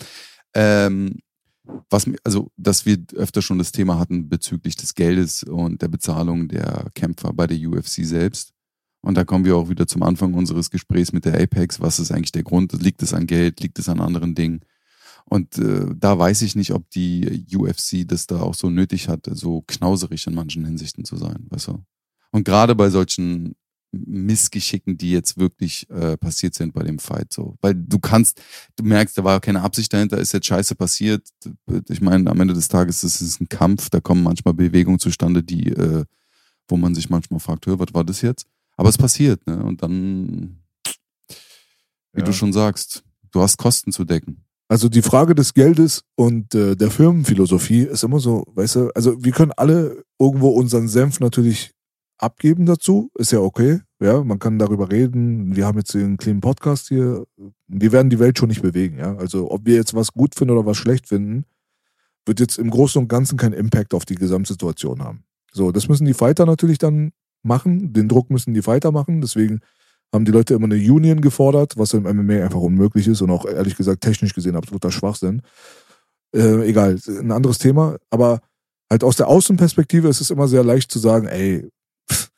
Ähm, 0.55 1.19
was 1.91 2.11
also, 2.25 2.51
dass 2.57 2.85
wir 2.85 2.99
öfter 3.15 3.41
schon 3.41 3.59
das 3.59 3.73
Thema 3.73 3.99
hatten 3.99 4.29
bezüglich 4.29 4.77
des 4.77 4.95
Geldes 4.95 5.45
und 5.45 5.81
der 5.81 5.89
Bezahlung 5.89 6.49
der 6.49 6.91
Kämpfer 6.95 7.33
bei 7.33 7.47
der 7.47 7.59
UFC 7.59 8.05
selbst. 8.05 8.53
Und 9.01 9.17
da 9.17 9.25
kommen 9.25 9.45
wir 9.45 9.57
auch 9.57 9.69
wieder 9.69 9.87
zum 9.87 10.03
Anfang 10.03 10.35
unseres 10.35 10.71
Gesprächs 10.71 11.13
mit 11.13 11.25
der 11.25 11.41
Apex. 11.41 11.81
Was 11.81 11.99
ist 11.99 12.11
eigentlich 12.11 12.33
der 12.33 12.43
Grund? 12.43 12.73
Liegt 12.73 13.03
es 13.03 13.15
an 13.15 13.27
Geld? 13.27 13.61
Liegt 13.61 13.79
es 13.79 13.89
an 13.89 14.01
anderen 14.01 14.35
Dingen? 14.35 14.61
Und 15.25 15.59
äh, 15.59 15.87
da 15.97 16.19
weiß 16.19 16.43
ich 16.43 16.55
nicht, 16.55 16.73
ob 16.73 16.89
die 16.91 17.47
UFC 17.55 18.07
das 18.07 18.27
da 18.27 18.41
auch 18.41 18.55
so 18.55 18.71
nötig 18.71 19.09
hat, 19.09 19.29
so 19.33 19.63
knauserig 19.67 20.27
in 20.27 20.35
manchen 20.35 20.65
Hinsichten 20.65 21.05
zu 21.05 21.17
sein, 21.17 21.47
weißt 21.51 21.69
du? 21.69 21.85
Und 22.31 22.45
gerade 22.45 22.75
bei 22.75 22.91
solchen 22.91 23.55
Missgeschicken, 23.93 24.97
die 24.97 25.13
jetzt 25.13 25.39
wirklich 25.39 25.89
äh, 25.91 26.17
passiert 26.17 26.55
sind 26.55 26.75
bei 26.75 26.83
dem 26.83 26.99
Fight, 26.99 27.33
so. 27.33 27.57
Weil 27.61 27.75
du 27.75 27.99
kannst, 27.99 28.41
du 28.77 28.85
merkst, 28.85 29.17
da 29.17 29.25
war 29.25 29.41
keine 29.41 29.63
Absicht 29.63 29.93
dahinter, 29.93 30.19
ist 30.19 30.33
jetzt 30.33 30.47
scheiße 30.47 30.75
passiert. 30.75 31.29
Ich 31.89 32.01
meine, 32.01 32.31
am 32.31 32.41
Ende 32.41 32.55
des 32.55 32.69
Tages 32.69 33.05
ist 33.05 33.21
es 33.21 33.41
ein 33.41 33.49
Kampf, 33.49 33.91
da 33.91 34.01
kommen 34.01 34.23
manchmal 34.23 34.55
Bewegungen 34.55 34.99
zustande, 34.99 35.43
die, 35.43 35.69
äh, 35.69 36.05
wo 36.69 36.77
man 36.77 36.95
sich 36.95 37.11
manchmal 37.11 37.41
fragt, 37.41 37.67
hör, 37.67 37.79
was 37.79 37.95
war 37.95 38.05
das 38.05 38.21
jetzt? 38.23 38.47
Aber 38.77 38.89
es 38.89 38.99
passiert, 38.99 39.47
ne? 39.47 39.63
Und 39.63 39.83
dann, 39.83 40.61
wie 42.13 42.21
ja. 42.21 42.25
du 42.25 42.33
schon 42.33 42.53
sagst, 42.53 43.05
du 43.31 43.41
hast 43.41 43.57
Kosten 43.57 43.93
zu 43.93 44.05
decken. 44.05 44.44
Also 44.69 44.89
die 44.89 45.03
Frage 45.03 45.35
des 45.35 45.53
Geldes 45.55 46.05
und 46.15 46.55
äh, 46.55 46.75
der 46.75 46.91
Firmenphilosophie 46.91 47.83
ist 47.83 48.03
immer 48.03 48.19
so, 48.19 48.45
weißt 48.55 48.77
du, 48.77 48.91
also 48.95 49.23
wir 49.23 49.33
können 49.33 49.53
alle 49.53 50.03
irgendwo 50.19 50.49
unseren 50.51 50.89
Senf 50.89 51.21
natürlich 51.21 51.73
abgeben 52.17 52.65
dazu, 52.65 53.11
ist 53.15 53.33
ja 53.33 53.41
okay, 53.41 53.81
ja, 54.01 54.23
man 54.23 54.39
kann 54.39 54.59
darüber 54.59 54.91
reden. 54.91 55.55
Wir 55.57 55.67
haben 55.67 55.79
jetzt 55.79 55.95
einen 55.95 56.17
kleinen 56.17 56.41
Podcast 56.41 56.89
hier. 56.89 57.25
Wir 57.69 57.93
werden 57.93 58.11
die 58.11 58.19
Welt 58.19 58.39
schon 58.39 58.49
nicht 58.49 58.63
bewegen, 58.63 58.99
ja. 58.99 59.17
Also 59.17 59.51
ob 59.51 59.67
wir 59.67 59.75
jetzt 59.75 59.95
was 59.95 60.13
gut 60.13 60.35
finden 60.35 60.57
oder 60.57 60.67
was 60.67 60.77
schlecht 60.77 61.09
finden, 61.09 61.45
wird 62.27 62.41
jetzt 62.41 62.59
im 62.59 62.71
Großen 62.71 63.01
und 63.01 63.09
Ganzen 63.09 63.37
keinen 63.37 63.53
Impact 63.53 63.95
auf 63.95 64.05
die 64.05 64.15
Gesamtsituation 64.15 65.03
haben. 65.03 65.25
So, 65.53 65.73
das 65.73 65.89
müssen 65.89 66.05
die 66.05 66.15
Fighter 66.15 66.47
natürlich 66.47 66.79
dann 66.79 67.13
machen. 67.43 67.93
Den 67.93 68.09
Druck 68.09 68.31
müssen 68.31 68.55
die 68.55 68.63
Fighter 68.63 68.93
machen. 68.93 69.21
Deswegen 69.21 69.61
haben 70.13 70.25
die 70.25 70.33
Leute 70.33 70.55
immer 70.55 70.67
eine 70.67 70.77
Union 70.77 71.21
gefordert, 71.21 71.77
was 71.77 71.93
im 71.93 72.05
MMA 72.05 72.45
einfach 72.45 72.61
unmöglich 72.61 73.09
ist 73.09 73.21
und 73.23 73.31
auch 73.31 73.47
ehrlich 73.47 73.77
gesagt 73.77 74.03
technisch 74.03 74.35
gesehen 74.35 74.57
absoluter 74.57 74.93
Schwachsinn. 74.93 75.43
Äh, 76.35 76.69
egal, 76.69 76.99
ein 77.07 77.33
anderes 77.33 77.59
Thema. 77.59 77.97
Aber 78.11 78.41
halt 78.91 79.05
aus 79.05 79.17
der 79.17 79.29
Außenperspektive 79.29 80.09
ist 80.09 80.21
es 80.21 80.31
immer 80.31 80.49
sehr 80.49 80.65
leicht 80.65 80.91
zu 80.91 80.99
sagen, 80.99 81.27
ey, 81.27 81.69
pff, 82.11 82.31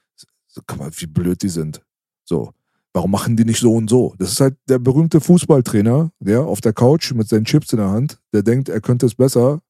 guck 0.67 0.79
mal, 0.79 0.91
wie 0.97 1.07
blöd 1.07 1.43
die 1.43 1.49
sind. 1.49 1.83
So, 2.25 2.53
warum 2.93 3.11
machen 3.11 3.37
die 3.37 3.45
nicht 3.45 3.61
so 3.61 3.75
und 3.75 3.89
so? 3.89 4.15
Das 4.19 4.33
ist 4.33 4.41
halt 4.41 4.57
der 4.69 4.79
berühmte 4.79 5.21
Fußballtrainer, 5.21 6.11
der 6.19 6.43
auf 6.43 6.61
der 6.61 6.73
Couch 6.73 7.13
mit 7.13 7.29
seinen 7.29 7.45
Chips 7.45 7.73
in 7.73 7.79
der 7.79 7.91
Hand, 7.91 8.19
der 8.33 8.43
denkt, 8.43 8.69
er 8.69 8.81
könnte 8.81 9.07
es 9.07 9.15
besser 9.15 9.61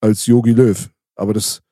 als 0.00 0.26
Yogi 0.26 0.52
Löw. 0.52 0.90
Aber 1.16 1.32
das 1.32 1.62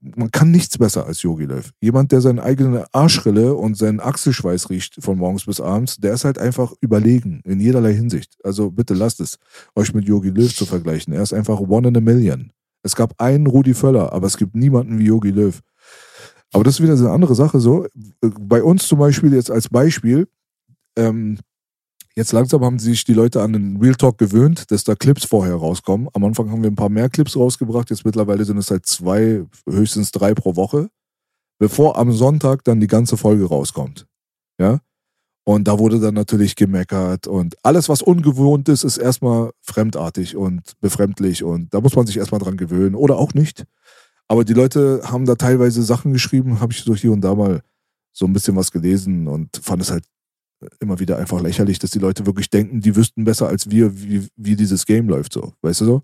man 0.00 0.30
kann 0.30 0.50
nichts 0.50 0.78
besser 0.78 1.06
als 1.06 1.22
Yogi 1.22 1.44
Löw. 1.44 1.70
Jemand, 1.80 2.12
der 2.12 2.20
seine 2.20 2.42
eigene 2.42 2.86
Arschrille 2.92 3.54
und 3.54 3.76
seinen 3.76 4.00
Achselschweiß 4.00 4.70
riecht 4.70 4.96
von 5.00 5.18
morgens 5.18 5.46
bis 5.46 5.60
abends, 5.60 5.96
der 5.96 6.14
ist 6.14 6.24
halt 6.24 6.38
einfach 6.38 6.72
überlegen 6.80 7.40
in 7.44 7.60
jederlei 7.60 7.94
Hinsicht. 7.94 8.36
Also 8.44 8.70
bitte 8.70 8.94
lasst 8.94 9.20
es, 9.20 9.38
euch 9.74 9.94
mit 9.94 10.06
Yogi 10.06 10.30
Löw 10.30 10.54
zu 10.54 10.66
vergleichen. 10.66 11.12
Er 11.12 11.22
ist 11.22 11.32
einfach 11.32 11.60
one 11.60 11.88
in 11.88 11.96
a 11.96 12.00
million. 12.00 12.52
Es 12.82 12.94
gab 12.94 13.20
einen 13.20 13.46
Rudi 13.46 13.74
Völler, 13.74 14.12
aber 14.12 14.26
es 14.26 14.36
gibt 14.36 14.54
niemanden 14.54 14.98
wie 14.98 15.06
Yogi 15.06 15.30
Löw. 15.30 15.60
Aber 16.52 16.62
das 16.62 16.74
ist 16.74 16.82
wieder 16.82 16.94
eine 16.94 17.10
andere 17.10 17.34
Sache. 17.34 17.58
So 17.58 17.86
bei 18.20 18.62
uns 18.62 18.86
zum 18.86 18.98
Beispiel 18.98 19.32
jetzt 19.32 19.50
als 19.50 19.68
Beispiel. 19.68 20.28
Ähm, 20.96 21.38
Jetzt 22.18 22.32
langsam 22.32 22.64
haben 22.64 22.78
sich 22.78 23.04
die 23.04 23.12
Leute 23.12 23.42
an 23.42 23.52
den 23.52 23.76
Real 23.76 23.94
Talk 23.94 24.16
gewöhnt, 24.16 24.70
dass 24.70 24.84
da 24.84 24.94
Clips 24.94 25.26
vorher 25.26 25.54
rauskommen. 25.54 26.08
Am 26.14 26.24
Anfang 26.24 26.50
haben 26.50 26.62
wir 26.62 26.70
ein 26.70 26.76
paar 26.76 26.88
mehr 26.88 27.10
Clips 27.10 27.36
rausgebracht. 27.36 27.90
Jetzt 27.90 28.06
mittlerweile 28.06 28.46
sind 28.46 28.56
es 28.56 28.70
halt 28.70 28.86
zwei, 28.86 29.44
höchstens 29.68 30.12
drei 30.12 30.32
pro 30.32 30.56
Woche, 30.56 30.88
bevor 31.58 31.98
am 31.98 32.12
Sonntag 32.12 32.64
dann 32.64 32.80
die 32.80 32.86
ganze 32.86 33.18
Folge 33.18 33.44
rauskommt. 33.44 34.06
Ja. 34.58 34.80
Und 35.44 35.68
da 35.68 35.78
wurde 35.78 36.00
dann 36.00 36.14
natürlich 36.14 36.56
gemeckert 36.56 37.26
und 37.28 37.54
alles, 37.62 37.88
was 37.88 38.02
ungewohnt 38.02 38.68
ist, 38.68 38.82
ist 38.82 38.96
erstmal 38.96 39.52
fremdartig 39.60 40.36
und 40.36 40.72
befremdlich 40.80 41.44
und 41.44 41.72
da 41.72 41.80
muss 41.80 41.94
man 41.94 42.06
sich 42.06 42.16
erstmal 42.16 42.40
dran 42.40 42.56
gewöhnen 42.56 42.96
oder 42.96 43.16
auch 43.16 43.32
nicht. 43.32 43.64
Aber 44.26 44.44
die 44.44 44.54
Leute 44.54 45.02
haben 45.04 45.24
da 45.24 45.36
teilweise 45.36 45.84
Sachen 45.84 46.12
geschrieben, 46.12 46.58
habe 46.58 46.72
ich 46.72 46.84
durch 46.84 47.02
hier 47.02 47.12
und 47.12 47.20
da 47.20 47.36
mal 47.36 47.60
so 48.12 48.26
ein 48.26 48.32
bisschen 48.32 48.56
was 48.56 48.72
gelesen 48.72 49.28
und 49.28 49.56
fand 49.62 49.82
es 49.82 49.92
halt 49.92 50.04
immer 50.80 50.98
wieder 50.98 51.18
einfach 51.18 51.40
lächerlich, 51.40 51.78
dass 51.78 51.90
die 51.90 51.98
Leute 51.98 52.26
wirklich 52.26 52.50
denken, 52.50 52.80
die 52.80 52.96
wüssten 52.96 53.24
besser 53.24 53.48
als 53.48 53.70
wir, 53.70 54.02
wie, 54.02 54.26
wie 54.36 54.56
dieses 54.56 54.86
Game 54.86 55.08
läuft, 55.08 55.32
so. 55.32 55.52
Weißt 55.62 55.82
du 55.82 55.84
so? 55.84 56.02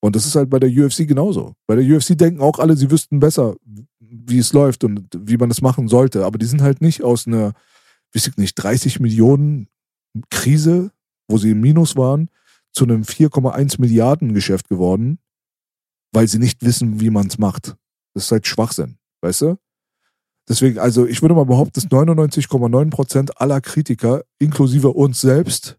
Und 0.00 0.14
das 0.14 0.26
ist 0.26 0.36
halt 0.36 0.50
bei 0.50 0.58
der 0.58 0.68
UFC 0.68 1.08
genauso. 1.08 1.54
Bei 1.66 1.76
der 1.76 1.96
UFC 1.96 2.16
denken 2.16 2.40
auch 2.40 2.58
alle, 2.58 2.76
sie 2.76 2.90
wüssten 2.90 3.20
besser, 3.20 3.56
wie 3.98 4.38
es 4.38 4.52
läuft 4.52 4.84
und 4.84 5.08
wie 5.16 5.38
man 5.38 5.50
es 5.50 5.62
machen 5.62 5.88
sollte. 5.88 6.26
Aber 6.26 6.36
die 6.36 6.44
sind 6.44 6.60
halt 6.60 6.82
nicht 6.82 7.02
aus 7.02 7.26
einer, 7.26 7.54
weiß 8.12 8.26
ich 8.26 8.36
nicht, 8.36 8.54
30 8.56 9.00
Millionen 9.00 9.68
Krise, 10.30 10.90
wo 11.26 11.38
sie 11.38 11.52
im 11.52 11.60
Minus 11.60 11.96
waren, 11.96 12.28
zu 12.72 12.84
einem 12.84 13.02
4,1 13.02 13.80
Milliarden 13.80 14.34
Geschäft 14.34 14.68
geworden, 14.68 15.18
weil 16.12 16.28
sie 16.28 16.38
nicht 16.38 16.62
wissen, 16.62 17.00
wie 17.00 17.10
man 17.10 17.28
es 17.28 17.38
macht. 17.38 17.76
Das 18.12 18.24
ist 18.24 18.32
halt 18.32 18.46
Schwachsinn, 18.46 18.98
weißt 19.22 19.40
du? 19.40 19.58
Deswegen, 20.48 20.78
also 20.78 21.06
ich 21.06 21.22
würde 21.22 21.34
mal 21.34 21.46
behaupten, 21.46 21.72
dass 21.74 21.86
99,9% 21.86 23.30
aller 23.36 23.60
Kritiker, 23.60 24.24
inklusive 24.38 24.90
uns 24.90 25.20
selbst, 25.20 25.78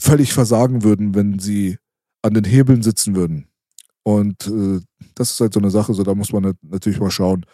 völlig 0.00 0.32
versagen 0.32 0.82
würden, 0.82 1.14
wenn 1.14 1.38
sie 1.38 1.78
an 2.22 2.34
den 2.34 2.44
Hebeln 2.44 2.82
sitzen 2.82 3.14
würden. 3.14 3.48
Und 4.02 4.48
äh, 4.48 4.80
das 5.14 5.30
ist 5.30 5.40
halt 5.40 5.54
so 5.54 5.60
eine 5.60 5.70
Sache, 5.70 5.94
so 5.94 6.02
da 6.02 6.14
muss 6.14 6.32
man 6.32 6.54
natürlich 6.62 7.00
mal 7.00 7.10
schauen. 7.10 7.46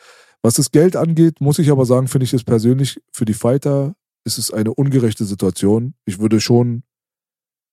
Was 0.43 0.55
das 0.55 0.70
Geld 0.70 0.97
angeht, 0.97 1.41
muss 1.41 1.59
ich 1.59 1.70
aber 1.70 1.84
sagen, 1.84 2.09
finde 2.09 2.24
ich 2.24 2.32
es 2.32 2.45
persönlich 2.45 3.01
für 3.12 3.26
die 3.26 3.34
Fighter 3.34 3.95
ist 4.24 4.38
es 4.38 4.51
eine 4.51 4.74
ungerechte 4.74 5.24
Situation. 5.24 5.95
Ich 6.05 6.18
würde 6.18 6.41
schon 6.41 6.82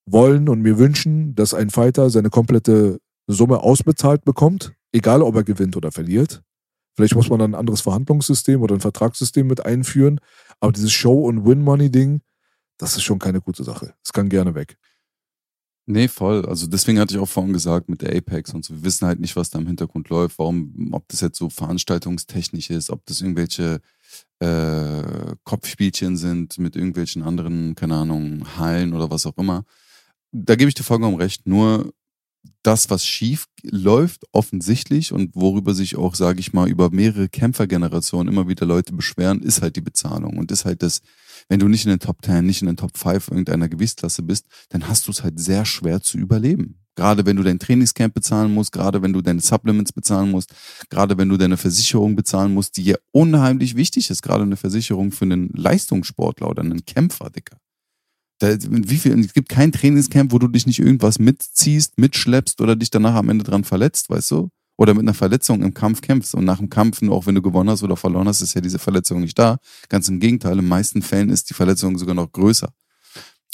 wollen 0.06 0.48
und 0.48 0.62
mir 0.62 0.78
wünschen, 0.78 1.34
dass 1.34 1.54
ein 1.54 1.70
Fighter 1.70 2.10
seine 2.10 2.30
komplette 2.30 3.00
Summe 3.26 3.60
ausbezahlt 3.60 4.24
bekommt, 4.24 4.72
egal 4.92 5.22
ob 5.22 5.34
er 5.36 5.44
gewinnt 5.44 5.76
oder 5.76 5.92
verliert. 5.92 6.42
Vielleicht 6.98 7.14
muss 7.14 7.30
man 7.30 7.38
dann 7.38 7.52
ein 7.52 7.60
anderes 7.60 7.80
Verhandlungssystem 7.82 8.60
oder 8.60 8.74
ein 8.74 8.80
Vertragssystem 8.80 9.46
mit 9.46 9.64
einführen. 9.64 10.20
Aber 10.58 10.72
dieses 10.72 10.90
Show- 10.90 11.28
und 11.28 11.46
Win-Money-Ding, 11.46 12.22
das 12.76 12.96
ist 12.96 13.04
schon 13.04 13.20
keine 13.20 13.40
gute 13.40 13.62
Sache. 13.62 13.94
Es 14.04 14.12
kann 14.12 14.28
gerne 14.28 14.56
weg. 14.56 14.76
Nee, 15.86 16.08
voll. 16.08 16.44
Also 16.44 16.66
deswegen 16.66 16.98
hatte 16.98 17.14
ich 17.14 17.20
auch 17.20 17.28
vorhin 17.28 17.52
gesagt 17.52 17.88
mit 17.88 18.02
der 18.02 18.16
Apex 18.16 18.52
und 18.52 18.64
so. 18.64 18.74
Wir 18.74 18.82
wissen 18.82 19.06
halt 19.06 19.20
nicht, 19.20 19.36
was 19.36 19.48
da 19.50 19.60
im 19.60 19.68
Hintergrund 19.68 20.08
läuft. 20.08 20.40
Warum, 20.40 20.88
ob 20.90 21.06
das 21.06 21.20
jetzt 21.20 21.38
so 21.38 21.48
veranstaltungstechnisch 21.50 22.70
ist, 22.70 22.90
ob 22.90 23.06
das 23.06 23.20
irgendwelche 23.20 23.80
äh, 24.40 25.36
Kopfspielchen 25.44 26.16
sind 26.16 26.58
mit 26.58 26.74
irgendwelchen 26.74 27.22
anderen, 27.22 27.76
keine 27.76 27.94
Ahnung, 27.94 28.44
Hallen 28.58 28.92
oder 28.92 29.08
was 29.08 29.24
auch 29.24 29.36
immer. 29.36 29.62
Da 30.32 30.56
gebe 30.56 30.68
ich 30.68 30.74
dir 30.74 30.82
vollkommen 30.82 31.16
recht. 31.16 31.46
Nur 31.46 31.92
das, 32.62 32.90
was 32.90 33.06
schief 33.06 33.46
läuft, 33.62 34.24
offensichtlich 34.32 35.12
und 35.12 35.34
worüber 35.34 35.74
sich 35.74 35.96
auch, 35.96 36.14
sage 36.14 36.40
ich 36.40 36.52
mal, 36.52 36.68
über 36.68 36.90
mehrere 36.90 37.28
Kämpfergenerationen 37.28 38.32
immer 38.32 38.48
wieder 38.48 38.66
Leute 38.66 38.92
beschweren, 38.92 39.42
ist 39.42 39.62
halt 39.62 39.76
die 39.76 39.80
Bezahlung 39.80 40.38
und 40.38 40.50
ist 40.50 40.64
halt 40.64 40.82
das, 40.82 41.00
wenn 41.48 41.60
du 41.60 41.68
nicht 41.68 41.84
in 41.84 41.90
den 41.90 42.00
Top 42.00 42.24
10, 42.24 42.44
nicht 42.44 42.62
in 42.62 42.66
den 42.66 42.76
Top 42.76 42.96
5 42.96 43.28
irgendeiner 43.28 43.68
Gewichtsklasse 43.68 44.22
bist, 44.22 44.46
dann 44.68 44.88
hast 44.88 45.06
du 45.06 45.12
es 45.12 45.22
halt 45.22 45.38
sehr 45.40 45.64
schwer 45.64 46.00
zu 46.00 46.18
überleben. 46.18 46.80
Gerade 46.98 47.24
wenn 47.26 47.36
du 47.36 47.44
dein 47.44 47.60
Trainingscamp 47.60 48.12
bezahlen 48.12 48.52
musst, 48.52 48.72
gerade 48.72 49.00
wenn 49.02 49.12
du 49.12 49.20
deine 49.20 49.40
Supplements 49.40 49.92
bezahlen 49.92 50.32
musst, 50.32 50.52
gerade 50.90 51.16
wenn 51.16 51.28
du 51.28 51.36
deine 51.36 51.56
Versicherung 51.56 52.16
bezahlen 52.16 52.52
musst, 52.52 52.76
die 52.76 52.82
ja 52.82 52.96
unheimlich 53.12 53.76
wichtig 53.76 54.10
ist, 54.10 54.20
gerade 54.20 54.42
eine 54.42 54.56
Versicherung 54.56 55.12
für 55.12 55.24
einen 55.24 55.48
Leistungssportler 55.50 56.50
oder 56.50 56.62
einen 56.62 56.84
Kämpfer, 56.84 57.30
Dicker. 57.30 57.56
Da, 58.38 58.56
wie 58.60 58.98
viel, 58.98 59.18
es 59.18 59.32
gibt 59.32 59.48
kein 59.48 59.72
Trainingscamp, 59.72 60.32
wo 60.32 60.38
du 60.38 60.48
dich 60.48 60.66
nicht 60.66 60.78
irgendwas 60.78 61.18
mitziehst, 61.18 61.98
mitschleppst 61.98 62.60
oder 62.60 62.76
dich 62.76 62.90
danach 62.90 63.14
am 63.14 63.28
Ende 63.28 63.44
dran 63.44 63.64
verletzt, 63.64 64.10
weißt 64.10 64.30
du? 64.30 64.50
Oder 64.76 64.94
mit 64.94 65.02
einer 65.02 65.14
Verletzung 65.14 65.62
im 65.62 65.74
Kampf 65.74 66.00
kämpfst 66.00 66.36
und 66.36 66.44
nach 66.44 66.58
dem 66.58 66.70
Kampf, 66.70 67.02
auch 67.02 67.26
wenn 67.26 67.34
du 67.34 67.42
gewonnen 67.42 67.68
hast 67.68 67.82
oder 67.82 67.96
verloren 67.96 68.28
hast, 68.28 68.40
ist 68.40 68.54
ja 68.54 68.60
diese 68.60 68.78
Verletzung 68.78 69.20
nicht 69.20 69.36
da. 69.36 69.58
Ganz 69.88 70.08
im 70.08 70.20
Gegenteil, 70.20 70.56
in 70.58 70.68
meisten 70.68 71.02
Fällen 71.02 71.30
ist 71.30 71.50
die 71.50 71.54
Verletzung 71.54 71.98
sogar 71.98 72.14
noch 72.14 72.30
größer. 72.30 72.72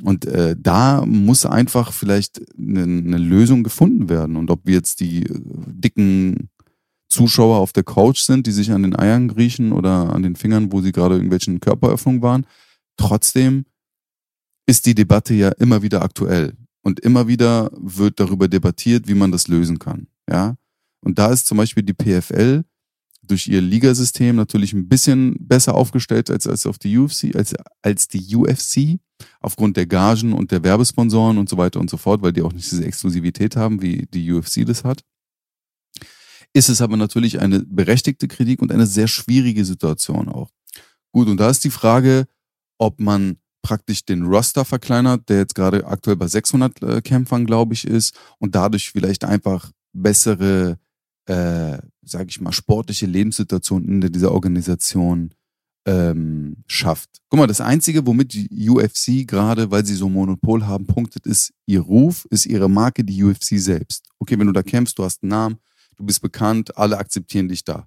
Und 0.02 0.26
äh, 0.26 0.54
da 0.58 1.06
muss 1.06 1.46
einfach 1.46 1.92
vielleicht 1.92 2.42
eine, 2.58 2.82
eine 2.82 3.18
Lösung 3.18 3.62
gefunden 3.62 4.08
werden. 4.10 4.36
Und 4.36 4.50
ob 4.50 4.66
wir 4.66 4.74
jetzt 4.74 5.00
die 5.00 5.22
äh, 5.22 5.40
dicken 5.66 6.50
Zuschauer 7.08 7.58
auf 7.58 7.72
der 7.72 7.84
Couch 7.84 8.20
sind, 8.20 8.46
die 8.46 8.52
sich 8.52 8.72
an 8.72 8.82
den 8.82 8.96
Eiern 8.96 9.28
griechen 9.28 9.72
oder 9.72 10.12
an 10.12 10.22
den 10.22 10.36
Fingern, 10.36 10.72
wo 10.72 10.80
sie 10.80 10.92
gerade 10.92 11.14
irgendwelchen 11.14 11.60
Körperöffnungen 11.60 12.22
waren, 12.22 12.46
trotzdem 12.96 13.66
ist 14.66 14.86
die 14.86 14.94
Debatte 14.94 15.34
ja 15.34 15.50
immer 15.50 15.82
wieder 15.82 16.02
aktuell. 16.02 16.56
Und 16.82 17.00
immer 17.00 17.28
wieder 17.28 17.70
wird 17.72 18.20
darüber 18.20 18.46
debattiert, 18.46 19.08
wie 19.08 19.14
man 19.14 19.32
das 19.32 19.48
lösen 19.48 19.78
kann. 19.78 20.06
Ja. 20.28 20.56
Und 21.00 21.18
da 21.18 21.32
ist 21.32 21.46
zum 21.46 21.58
Beispiel 21.58 21.82
die 21.82 21.94
PFL 21.94 22.64
durch 23.22 23.46
ihr 23.46 23.60
Ligasystem 23.60 24.36
natürlich 24.36 24.72
ein 24.72 24.88
bisschen 24.88 25.34
besser 25.38 25.74
aufgestellt 25.74 26.30
als, 26.30 26.46
als 26.46 26.66
auf 26.66 26.78
die 26.78 26.96
UFC, 26.98 27.34
als, 27.34 27.54
als 27.82 28.08
die 28.08 28.36
UFC, 28.36 28.98
aufgrund 29.40 29.76
der 29.76 29.86
Gagen 29.86 30.32
und 30.32 30.50
der 30.50 30.62
Werbesponsoren 30.62 31.38
und 31.38 31.48
so 31.48 31.56
weiter 31.56 31.80
und 31.80 31.88
so 31.88 31.96
fort, 31.96 32.22
weil 32.22 32.32
die 32.32 32.42
auch 32.42 32.52
nicht 32.52 32.70
diese 32.70 32.84
Exklusivität 32.84 33.56
haben, 33.56 33.80
wie 33.80 34.06
die 34.12 34.30
UFC 34.30 34.66
das 34.66 34.84
hat. 34.84 35.02
Ist 36.52 36.68
es 36.68 36.80
aber 36.80 36.96
natürlich 36.96 37.40
eine 37.40 37.60
berechtigte 37.60 38.28
Kritik 38.28 38.60
und 38.62 38.70
eine 38.70 38.86
sehr 38.86 39.08
schwierige 39.08 39.64
Situation 39.64 40.28
auch. 40.28 40.50
Gut, 41.12 41.28
und 41.28 41.38
da 41.38 41.50
ist 41.50 41.64
die 41.64 41.70
Frage, 41.70 42.26
ob 42.78 43.00
man 43.00 43.38
praktisch 43.64 44.04
den 44.04 44.26
Roster 44.26 44.64
verkleinert, 44.64 45.28
der 45.28 45.38
jetzt 45.38 45.56
gerade 45.56 45.86
aktuell 45.86 46.16
bei 46.16 46.28
600 46.28 46.82
äh, 46.82 47.02
Kämpfern, 47.02 47.46
glaube 47.46 47.74
ich, 47.74 47.84
ist 47.86 48.14
und 48.38 48.54
dadurch 48.54 48.92
vielleicht 48.92 49.24
einfach 49.24 49.72
bessere 49.92 50.78
äh, 51.26 51.78
sage 52.04 52.26
ich 52.28 52.40
mal, 52.40 52.52
sportliche 52.52 53.06
Lebenssituation 53.06 53.84
in 53.84 54.12
dieser 54.12 54.32
Organisation 54.32 55.30
ähm, 55.86 56.56
schafft. 56.66 57.10
Guck 57.28 57.38
mal, 57.38 57.46
das 57.46 57.60
Einzige, 57.60 58.06
womit 58.06 58.32
die 58.34 58.68
UFC 58.68 59.26
gerade, 59.26 59.70
weil 59.70 59.84
sie 59.84 59.94
so 59.94 60.08
Monopol 60.08 60.66
haben, 60.66 60.86
punktet, 60.86 61.26
ist 61.26 61.52
ihr 61.66 61.80
Ruf, 61.80 62.26
ist 62.30 62.46
ihre 62.46 62.68
Marke, 62.68 63.04
die 63.04 63.22
UFC 63.22 63.58
selbst. 63.58 64.08
Okay, 64.18 64.38
wenn 64.38 64.46
du 64.46 64.52
da 64.52 64.62
kämpfst, 64.62 64.98
du 64.98 65.04
hast 65.04 65.22
einen 65.22 65.30
Namen, 65.30 65.56
du 65.96 66.04
bist 66.04 66.20
bekannt, 66.22 66.76
alle 66.76 66.98
akzeptieren 66.98 67.48
dich 67.48 67.64
da. 67.64 67.86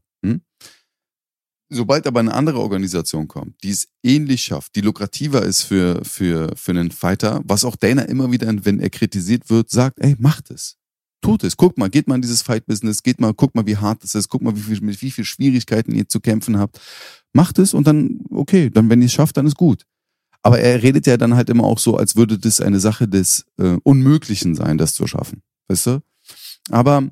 Sobald 1.70 2.07
aber 2.07 2.22
eine 2.22 2.34
andere 2.34 2.59
Organisation 2.59 3.28
kommt, 3.28 3.61
die 3.61 3.72
es 3.72 3.89
ähnlich 4.01 4.41
schafft, 4.43 4.76
die 4.76 4.82
lukrativer 4.82 5.43
ist 5.43 5.63
für, 5.63 6.03
für, 6.05 6.55
für 6.55 6.72
einen 6.72 6.91
Fighter, 6.91 7.41
was 7.43 7.65
auch 7.65 7.76
Dana 7.76 8.03
immer 8.03 8.32
wieder, 8.32 8.53
wenn 8.63 8.80
er 8.80 8.89
kritisiert 8.89 9.49
wird, 9.49 9.70
sagt, 9.70 9.99
ey, 9.99 10.15
macht 10.18 10.49
es. 10.49 10.78
Tut 11.22 11.43
es. 11.43 11.57
Guckt 11.57 11.78
mal, 11.78 11.89
geht 11.89 12.07
mal 12.07 12.15
in 12.15 12.22
dieses 12.22 12.41
Fight-Business, 12.41 13.03
geht 13.03 13.20
mal, 13.20 13.34
guckt 13.34 13.55
mal, 13.55 13.65
wie 13.65 13.76
hart 13.76 14.03
es 14.03 14.15
ist, 14.15 14.30
guckt 14.30 14.43
mal, 14.43 14.55
wie 14.55 14.61
viel, 14.61 14.80
mit 14.82 15.01
wie 15.01 15.11
viel 15.11 15.26
Schwierigkeiten 15.26 15.93
ihr 15.93 16.07
zu 16.07 16.22
kämpfen 16.22 16.57
habt. 16.57 16.80
Macht 17.34 17.59
es 17.59 17.74
und 17.74 17.86
dann, 17.86 18.22
okay, 18.30 18.70
dann, 18.70 18.89
wenn 18.89 19.01
ihr 19.01 19.07
es 19.07 19.13
schafft, 19.13 19.36
dann 19.36 19.47
ist 19.47 19.57
gut. 19.57 19.86
Aber 20.43 20.59
er 20.59 20.82
redet 20.82 21.05
ja 21.07 21.18
dann 21.18 21.36
halt 21.36 21.49
immer 21.49 21.65
auch 21.65 21.80
so, 21.80 21.97
als 21.97 22.15
würde 22.15 22.39
das 22.39 22.61
eine 22.61 22.80
Sache 22.80 23.07
des 23.07 23.45
äh, 23.57 23.78
Unmöglichen 23.84 24.55
sein, 24.55 24.78
das 24.78 24.93
zu 24.93 25.05
schaffen. 25.07 25.41
Weißt 25.68 25.88
du? 25.88 26.01
Aber, 26.70 27.09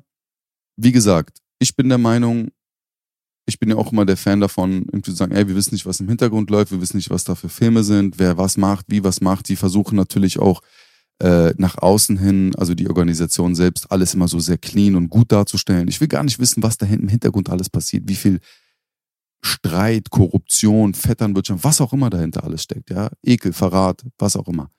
wie 0.76 0.92
gesagt, 0.92 1.42
ich 1.58 1.74
bin 1.76 1.88
der 1.88 1.98
Meinung, 1.98 2.50
ich 3.46 3.58
bin 3.58 3.70
ja 3.70 3.76
auch 3.76 3.92
immer 3.92 4.04
der 4.04 4.16
Fan 4.16 4.40
davon, 4.40 4.82
irgendwie 4.86 5.12
zu 5.12 5.16
sagen, 5.16 5.32
ey, 5.32 5.46
wir 5.46 5.54
wissen 5.54 5.74
nicht, 5.74 5.86
was 5.86 6.00
im 6.00 6.08
Hintergrund 6.08 6.50
läuft, 6.50 6.72
wir 6.72 6.80
wissen 6.80 6.96
nicht, 6.96 7.10
was 7.10 7.24
da 7.24 7.34
für 7.34 7.48
Filme 7.48 7.84
sind, 7.84 8.18
wer 8.18 8.36
was 8.36 8.56
macht, 8.56 8.86
wie 8.88 9.04
was 9.04 9.20
macht. 9.20 9.48
Die 9.48 9.56
versuchen 9.56 9.96
natürlich 9.96 10.38
auch 10.38 10.62
äh, 11.20 11.54
nach 11.56 11.78
außen 11.78 12.18
hin, 12.18 12.54
also 12.56 12.74
die 12.74 12.88
Organisation 12.88 13.54
selbst, 13.54 13.90
alles 13.90 14.14
immer 14.14 14.28
so 14.28 14.40
sehr 14.40 14.58
clean 14.58 14.96
und 14.96 15.08
gut 15.08 15.32
darzustellen. 15.32 15.88
Ich 15.88 16.00
will 16.00 16.08
gar 16.08 16.24
nicht 16.24 16.38
wissen, 16.38 16.62
was 16.62 16.76
da 16.76 16.86
hinten 16.86 17.04
im 17.04 17.10
Hintergrund 17.10 17.48
alles 17.48 17.70
passiert, 17.70 18.04
wie 18.08 18.16
viel 18.16 18.40
Streit, 19.42 20.10
Korruption, 20.10 20.94
Vetternwirtschaft, 20.94 21.62
was 21.62 21.80
auch 21.80 21.92
immer 21.92 22.10
dahinter 22.10 22.42
alles 22.42 22.64
steckt, 22.64 22.90
ja, 22.90 23.10
Ekel, 23.22 23.52
Verrat, 23.52 24.04
was 24.18 24.36
auch 24.36 24.48
immer. 24.48 24.70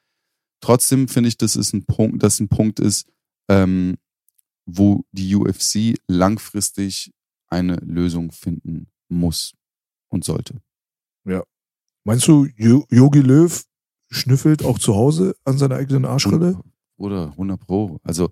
Trotzdem 0.59 1.07
finde 1.07 1.29
ich, 1.29 1.37
dass 1.37 1.55
es 1.55 1.71
ein 1.73 1.85
Punkt, 1.85 2.21
dass 2.21 2.39
ein 2.39 2.49
Punkt 2.49 2.79
ist, 2.79 3.07
ähm, 3.49 3.97
wo 4.65 5.05
die 5.11 5.35
UFC 5.35 5.95
langfristig 6.07 7.13
eine 7.49 7.75
Lösung 7.77 8.31
finden 8.31 8.87
muss 9.09 9.55
und 10.09 10.23
sollte. 10.23 10.61
Ja. 11.25 11.43
Meinst 12.03 12.27
du, 12.27 12.45
Yogi 12.55 13.21
Löw 13.21 13.63
schnüffelt 14.09 14.63
auch 14.63 14.79
zu 14.79 14.95
Hause 14.95 15.35
an 15.43 15.57
seiner 15.57 15.75
eigenen 15.75 16.05
Arschrille? 16.05 16.61
Oder 16.97 17.31
100 17.31 17.59
Pro. 17.59 17.99
Also 18.03 18.31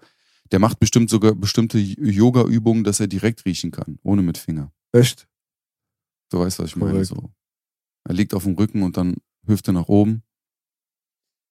der 0.51 0.59
macht 0.59 0.79
bestimmt 0.79 1.09
sogar 1.09 1.33
bestimmte 1.33 1.77
Yoga-Übungen, 1.77 2.83
dass 2.83 2.99
er 2.99 3.07
direkt 3.07 3.45
riechen 3.45 3.71
kann, 3.71 3.99
ohne 4.03 4.21
mit 4.21 4.37
Finger. 4.37 4.71
Echt? 4.91 5.27
Du 6.29 6.39
weißt, 6.39 6.59
was 6.59 6.67
ich 6.67 6.75
meine. 6.75 7.03
So. 7.03 7.31
Er 8.03 8.13
liegt 8.13 8.33
auf 8.33 8.43
dem 8.43 8.55
Rücken 8.55 8.83
und 8.83 8.97
dann 8.97 9.15
Hüfte 9.45 9.73
nach 9.73 9.87
oben 9.87 10.23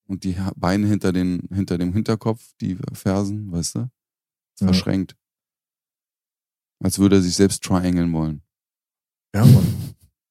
und 0.07 0.23
die 0.23 0.35
Beine 0.55 0.87
hinter, 0.87 1.11
den, 1.11 1.47
hinter 1.51 1.77
dem 1.77 1.93
Hinterkopf, 1.93 2.53
die 2.61 2.77
Fersen, 2.93 3.51
weißt 3.51 3.75
du? 3.75 3.89
Verschränkt. 4.57 5.15
Als 6.85 6.99
würde 6.99 7.15
er 7.15 7.21
sich 7.23 7.35
selbst 7.35 7.63
triangeln 7.63 8.13
wollen. 8.13 8.43
Ja, 9.33 9.43
Mann. 9.43 9.65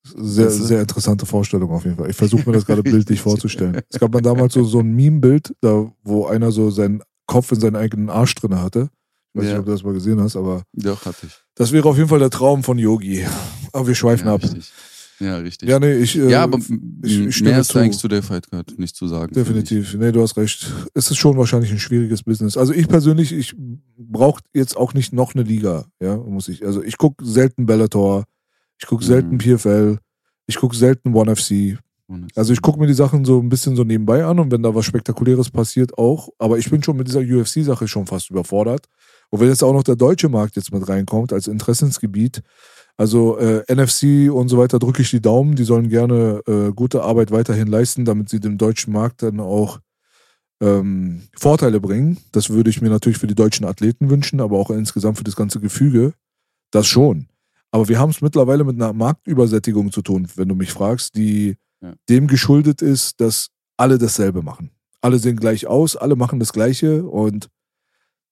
Sehr, 0.05 0.51
sehr 0.51 0.83
interessante 0.83 1.27
Vorstellung 1.27 1.73
auf 1.73 1.83
jeden 1.83 1.97
Fall. 1.97 2.09
Ich 2.09 2.15
versuche 2.15 2.49
mir 2.49 2.55
das 2.55 2.65
gerade 2.65 2.83
bildlich 2.85 3.21
vorzustellen. 3.21 3.81
Es 3.89 3.99
gab 3.99 4.13
dann 4.13 4.23
damals 4.23 4.55
so, 4.55 4.63
so 4.63 4.79
ein 4.79 4.95
Meme-Bild, 4.95 5.53
da, 5.61 5.91
wo 6.05 6.27
einer 6.27 6.53
so 6.53 6.71
seinen 6.71 7.03
Kopf 7.27 7.51
in 7.51 7.59
seinen 7.59 7.75
eigenen 7.75 8.09
Arsch 8.09 8.37
drin 8.37 8.55
hatte. 8.55 8.89
Ich 9.33 9.41
weiß 9.41 9.49
ja. 9.49 9.51
nicht, 9.51 9.59
ob 9.59 9.67
du 9.67 9.73
das 9.73 9.83
mal 9.83 9.95
gesehen 9.95 10.21
hast, 10.21 10.37
aber. 10.37 10.63
Doch, 10.75 11.05
hatte 11.05 11.27
ich. 11.27 11.33
Das 11.57 11.73
wäre 11.73 11.89
auf 11.89 11.97
jeden 11.97 12.09
Fall 12.09 12.21
der 12.21 12.31
Traum 12.31 12.63
von 12.63 12.79
Yogi. 12.79 13.27
Aber 13.73 13.89
wir 13.89 13.97
schweifen 13.97 14.29
ja, 14.29 14.35
ab. 14.35 14.45
Richtig. 14.45 14.73
Ja, 15.21 15.37
richtig. 15.37 15.69
Ja, 15.69 15.79
nee, 15.79 15.95
ich. 15.95 16.17
Äh, 16.19 16.31
ja, 16.31 16.43
aber 16.43 16.59
ich, 17.03 17.21
ich 17.21 17.43
mehr 17.43 17.61
ist 17.61 17.77
eigentlich 17.77 17.99
zu 17.99 18.09
der 18.09 18.23
Fight 18.23 18.51
Card 18.51 18.79
nicht 18.79 18.97
zu 18.97 19.07
sagen. 19.07 19.33
Definitiv. 19.33 19.95
Nee, 19.95 20.13
du 20.13 20.23
hast 20.23 20.37
recht. 20.37 20.71
Es 20.95 21.11
ist 21.11 21.19
schon 21.19 21.37
wahrscheinlich 21.37 21.71
ein 21.71 21.79
schwieriges 21.79 22.23
Business. 22.23 22.57
Also 22.57 22.73
ich 22.73 22.89
persönlich, 22.89 23.33
ich 23.33 23.55
brauche 23.97 24.43
jetzt 24.53 24.77
auch 24.77 24.95
nicht 24.95 25.13
noch 25.13 25.35
eine 25.35 25.45
Liga. 25.45 25.87
Ja, 26.01 26.17
muss 26.17 26.49
ich. 26.49 26.65
Also 26.65 26.83
ich 26.83 26.99
gucke 26.99 27.25
selten 27.25 27.67
Bellator. 27.67 28.25
Ich 28.81 28.87
gucke 28.87 29.05
selten 29.05 29.35
mhm. 29.35 29.39
PFL. 29.39 29.99
Ich 30.47 30.57
gucke 30.57 30.77
selten 30.77 31.15
One 31.15 31.35
FC. 31.35 31.79
Also 32.35 32.53
ich 32.53 32.61
gucke 32.61 32.79
mir 32.79 32.87
die 32.87 32.95
Sachen 32.95 33.25
so 33.25 33.41
ein 33.41 33.49
bisschen 33.49 33.77
so 33.77 33.85
nebenbei 33.85 34.25
an 34.25 34.39
und 34.39 34.53
wenn 34.53 34.63
da 34.63 34.75
was 34.75 34.85
Spektakuläres 34.85 35.51
passiert, 35.51 35.97
auch. 35.97 36.29
Aber 36.39 36.59
ich 36.59 36.71
bin 36.71 36.83
schon 36.83 36.97
mit 36.97 37.09
dieser 37.09 37.21
UFC-Sache 37.21 37.89
schon 37.89 38.07
fast 38.07 38.31
überfordert. 38.31 38.87
Und 39.31 39.41
wenn 39.41 39.49
jetzt 39.49 39.65
auch 39.65 39.73
noch 39.73 39.83
der 39.83 39.97
deutsche 39.97 40.29
Markt 40.29 40.57
jetzt 40.57 40.73
mit 40.73 40.87
reinkommt 40.87 41.33
als 41.33 41.49
Interessensgebiet, 41.49 42.43
also 42.97 43.39
äh, 43.39 43.65
NFC 43.73 44.33
und 44.33 44.49
so 44.49 44.59
weiter, 44.59 44.79
drücke 44.79 45.03
ich 45.03 45.11
die 45.11 45.21
Daumen. 45.21 45.57
Die 45.57 45.65
sollen 45.65 45.89
gerne 45.89 46.43
äh, 46.47 46.73
gute 46.73 47.03
Arbeit 47.03 47.31
weiterhin 47.33 47.67
leisten, 47.67 48.05
damit 48.05 48.29
sie 48.29 48.41
dem 48.41 48.57
deutschen 48.59 48.93
Markt 48.93 49.23
dann 49.23 49.41
auch 49.41 49.81
ähm, 50.61 51.23
Vorteile 51.37 51.81
bringen. 51.81 52.19
Das 52.33 52.51
würde 52.51 52.71
ich 52.71 52.81
mir 52.81 52.91
natürlich 52.91 53.19
für 53.19 53.27
die 53.27 53.35
deutschen 53.35 53.67
Athleten 53.67 54.11
wünschen, 54.11 54.41
aber 54.41 54.59
auch 54.59 54.71
insgesamt 54.71 55.19
für 55.19 55.25
das 55.25 55.37
ganze 55.37 55.61
Gefüge. 55.61 56.15
Das 56.71 56.87
schon. 56.87 57.27
Aber 57.73 57.89
wir 57.89 57.99
haben 57.99 58.11
es 58.11 58.21
mittlerweile 58.21 58.63
mit 58.63 58.77
einer 58.77 58.93
Marktübersättigung 58.93 59.91
zu 59.91 60.03
tun, 60.03 60.29
wenn 60.37 60.49
du 60.49 60.55
mich 60.55 60.73
fragst, 60.73 61.17
die 61.17 61.57
ja. 61.81 61.95
dem 62.09 62.29
geschuldet 62.29 62.83
ist, 62.83 63.21
dass 63.21 63.49
alle 63.77 63.99
dasselbe 63.99 64.43
machen. 64.43 64.71
Alle 65.01 65.19
sehen 65.19 65.37
gleich 65.37 65.67
aus, 65.67 65.97
alle 65.97 66.15
machen 66.15 66.39
das 66.39 66.53
Gleiche 66.53 67.05
und 67.05 67.49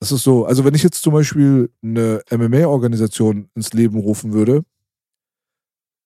das 0.02 0.10
ist 0.10 0.24
so. 0.24 0.46
Also, 0.46 0.64
wenn 0.64 0.74
ich 0.74 0.82
jetzt 0.82 1.00
zum 1.00 1.12
Beispiel 1.12 1.70
eine 1.80 2.22
MMA-Organisation 2.28 3.48
ins 3.54 3.72
Leben 3.72 4.00
rufen 4.00 4.32
würde, 4.32 4.64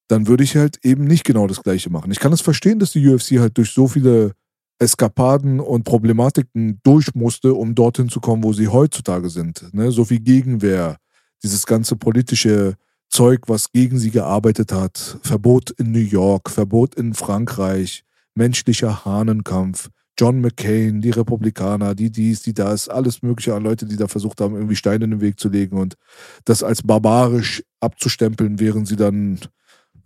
dann 0.09 0.27
würde 0.27 0.45
ich 0.45 0.55
halt 0.55 0.85
eben 0.85 1.05
nicht 1.05 1.25
genau 1.25 1.47
das 1.47 1.63
Gleiche 1.63 1.89
machen. 1.89 2.11
Ich 2.11 2.21
kann 2.21 2.31
es 2.35 2.43
verstehen, 2.43 2.79
dass 2.79 2.93
die 2.93 3.09
UFC 3.09 3.39
halt 3.39 3.57
durch 3.57 3.71
so 3.71 3.89
viele 3.89 4.33
Eskapaden 4.79 5.61
und 5.61 5.85
Problematiken 5.85 6.79
durch 6.83 7.15
musste, 7.15 7.55
um 7.55 7.75
dorthin 7.75 8.11
zu 8.11 8.21
kommen, 8.21 8.45
wo 8.45 8.53
sie 8.53 8.69
heutzutage 8.69 9.31
sind. 9.31 9.73
Ne? 9.73 9.91
So 9.91 10.05
viel 10.05 10.21
Gegenwehr, 10.21 10.99
dieses 11.43 11.65
ganze 11.65 11.97
politische 11.97 12.75
Zeug, 13.09 13.45
was 13.47 13.73
gegen 13.73 13.99
sie 13.99 14.11
gearbeitet 14.11 14.73
hat. 14.73 15.17
Verbot 15.23 15.71
in 15.71 15.93
New 15.93 16.01
York, 16.01 16.51
Verbot 16.51 16.97
in 16.97 17.15
Frankreich, 17.15 18.05
menschlicher 18.35 19.07
Hahnenkampf, 19.07 19.89
John 20.19 20.41
McCain, 20.41 21.01
die 21.01 21.11
Republikaner, 21.11 21.95
die 21.95 22.11
dies, 22.11 22.43
die 22.43 22.55
das, 22.55 22.89
alles 22.89 23.23
Mögliche 23.23 23.55
an 23.55 23.63
Leute, 23.63 23.87
die 23.87 23.97
da 23.97 24.09
versucht 24.09 24.41
haben, 24.41 24.55
irgendwie 24.55 24.77
Steine 24.77 25.05
in 25.05 25.11
den 25.13 25.21
Weg 25.21 25.39
zu 25.39 25.49
legen 25.49 25.79
und 25.79 25.97
das 26.45 26.63
als 26.63 26.83
barbarisch 26.83 27.63
abzustempeln, 27.81 28.59
während 28.59 28.89
sie 28.89 28.97
dann 28.97 29.39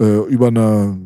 äh, 0.00 0.18
über 0.28 0.48
einer 0.48 0.98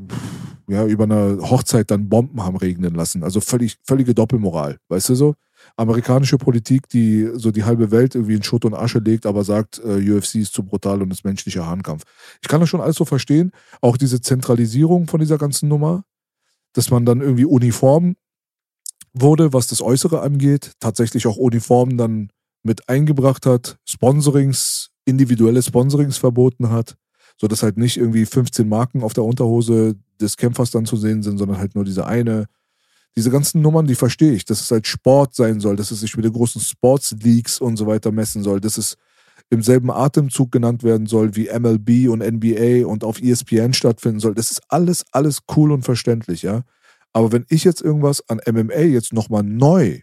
ja, 0.67 0.87
über 0.87 1.05
eine 1.05 1.39
Hochzeit 1.43 1.91
dann 1.91 2.09
Bomben 2.09 2.43
haben 2.43 2.57
regnen 2.57 2.95
lassen. 2.95 3.23
Also 3.23 3.43
völlig, 3.43 3.77
völlige 3.85 4.15
Doppelmoral, 4.15 4.79
weißt 4.89 5.11
du 5.11 5.15
so? 5.15 5.35
amerikanische 5.77 6.39
Politik, 6.39 6.89
die 6.89 7.31
so 7.35 7.51
die 7.51 7.65
halbe 7.65 7.91
Welt 7.91 8.15
irgendwie 8.15 8.35
in 8.35 8.43
Schutt 8.43 8.65
und 8.65 8.75
Asche 8.75 8.99
legt, 8.99 9.27
aber 9.27 9.45
sagt, 9.45 9.81
äh, 9.85 10.11
UFC 10.11 10.37
ist 10.37 10.55
zu 10.55 10.63
brutal 10.63 11.03
und 11.03 11.13
ist 11.13 11.25
menschlicher 11.25 11.67
Hahnkampf. 11.67 12.05
Ich 12.43 12.49
kann 12.49 12.61
das 12.61 12.69
schon 12.69 12.81
alles 12.81 12.97
so 12.97 13.05
verstehen. 13.05 13.51
Auch 13.81 13.97
diese 13.97 14.21
Zentralisierung 14.21 15.07
von 15.07 15.21
dieser 15.21 15.39
ganzen 15.39 15.69
Nummer, 15.69 16.05
dass 16.73 16.91
man 16.91 17.05
dann 17.05 17.21
irgendwie 17.21 17.45
uniform 17.45 18.17
wurde, 19.15 19.53
was 19.53 19.69
das 19.69 19.81
Äußere 19.81 20.21
angeht, 20.21 20.73
tatsächlich 20.81 21.27
auch 21.27 21.37
Uniformen 21.37 21.97
dann 21.97 22.31
mit 22.63 22.89
eingebracht 22.89 23.47
hat, 23.47 23.79
Sponsorings, 23.89 24.91
individuelle 25.05 25.63
Sponsorings 25.63 26.17
verboten 26.17 26.71
hat, 26.71 26.97
so 27.41 27.47
dass 27.47 27.63
halt 27.63 27.77
nicht 27.77 27.97
irgendwie 27.97 28.27
15 28.27 28.69
Marken 28.69 29.03
auf 29.03 29.13
der 29.13 29.25
Unterhose 29.25 29.97
des 30.21 30.37
Kämpfers 30.37 30.71
dann 30.71 30.87
zu 30.87 30.97
sehen 30.97 31.23
sind, 31.23 31.39
sondern 31.39 31.59
halt 31.59 31.75
nur 31.75 31.85
diese 31.85 32.07
eine. 32.07 32.47
Diese 33.17 33.31
ganzen 33.31 33.63
Nummern, 33.63 33.87
die 33.87 33.95
verstehe 33.95 34.33
ich, 34.33 34.45
dass 34.45 34.61
es 34.61 34.71
halt 34.71 34.87
Sport 34.89 35.35
sein 35.37 35.61
soll, 35.61 35.77
dass 35.77 35.93
es 35.93 36.01
sich 36.01 36.17
mit 36.17 36.25
den 36.25 36.33
großen 36.33 36.61
Sports 36.61 37.15
Leagues 37.23 37.61
und 37.61 37.77
so 37.77 37.87
weiter 37.87 38.11
messen 38.11 38.43
soll, 38.43 38.61
dass 38.61 38.77
es 38.77 38.97
im 39.51 39.63
selben 39.63 39.91
Atemzug 39.91 40.51
genannt 40.51 40.83
werden 40.83 41.07
soll 41.07 41.37
wie 41.37 41.49
MLB 41.49 42.09
und 42.11 42.21
NBA 42.21 42.87
und 42.87 43.05
auf 43.05 43.21
ESPN 43.23 43.73
stattfinden 43.73 44.19
soll. 44.19 44.35
Das 44.35 44.51
ist 44.51 44.63
alles, 44.69 45.05
alles 45.13 45.41
cool 45.57 45.71
und 45.71 45.85
verständlich, 45.85 46.43
ja. 46.43 46.63
Aber 47.15 47.33
wenn 47.33 47.47
ich 47.49 47.65
jetzt 47.65 47.81
irgendwas 47.81 48.29
an 48.29 48.41
MMA 48.47 48.81
jetzt 48.81 49.13
nochmal 49.13 49.45
neu 49.45 50.01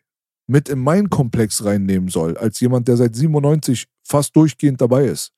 mit 0.47 0.69
in 0.69 0.79
meinen 0.79 1.09
Komplex 1.09 1.63
reinnehmen 1.63 2.09
soll, 2.09 2.37
als 2.37 2.59
jemand, 2.59 2.87
der 2.87 2.97
seit 2.97 3.15
97 3.15 3.85
fast 4.03 4.35
durchgehend 4.35 4.81
dabei 4.81 5.05
ist, 5.05 5.31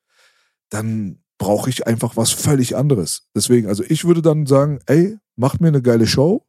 dann 0.70 1.20
brauche 1.38 1.70
ich 1.70 1.88
einfach 1.88 2.16
was 2.16 2.32
völlig 2.32 2.78
anderes. 2.78 3.28
Deswegen, 3.36 3.68
also 3.68 3.84
ich 3.88 4.06
würde 4.06 4.22
dann 4.22 4.46
sagen, 4.46 4.80
ey, 4.86 5.18
macht 5.36 5.62
mir 5.62 5.68
eine 5.68 5.82
geile 5.82 6.08
Show. 6.08 6.46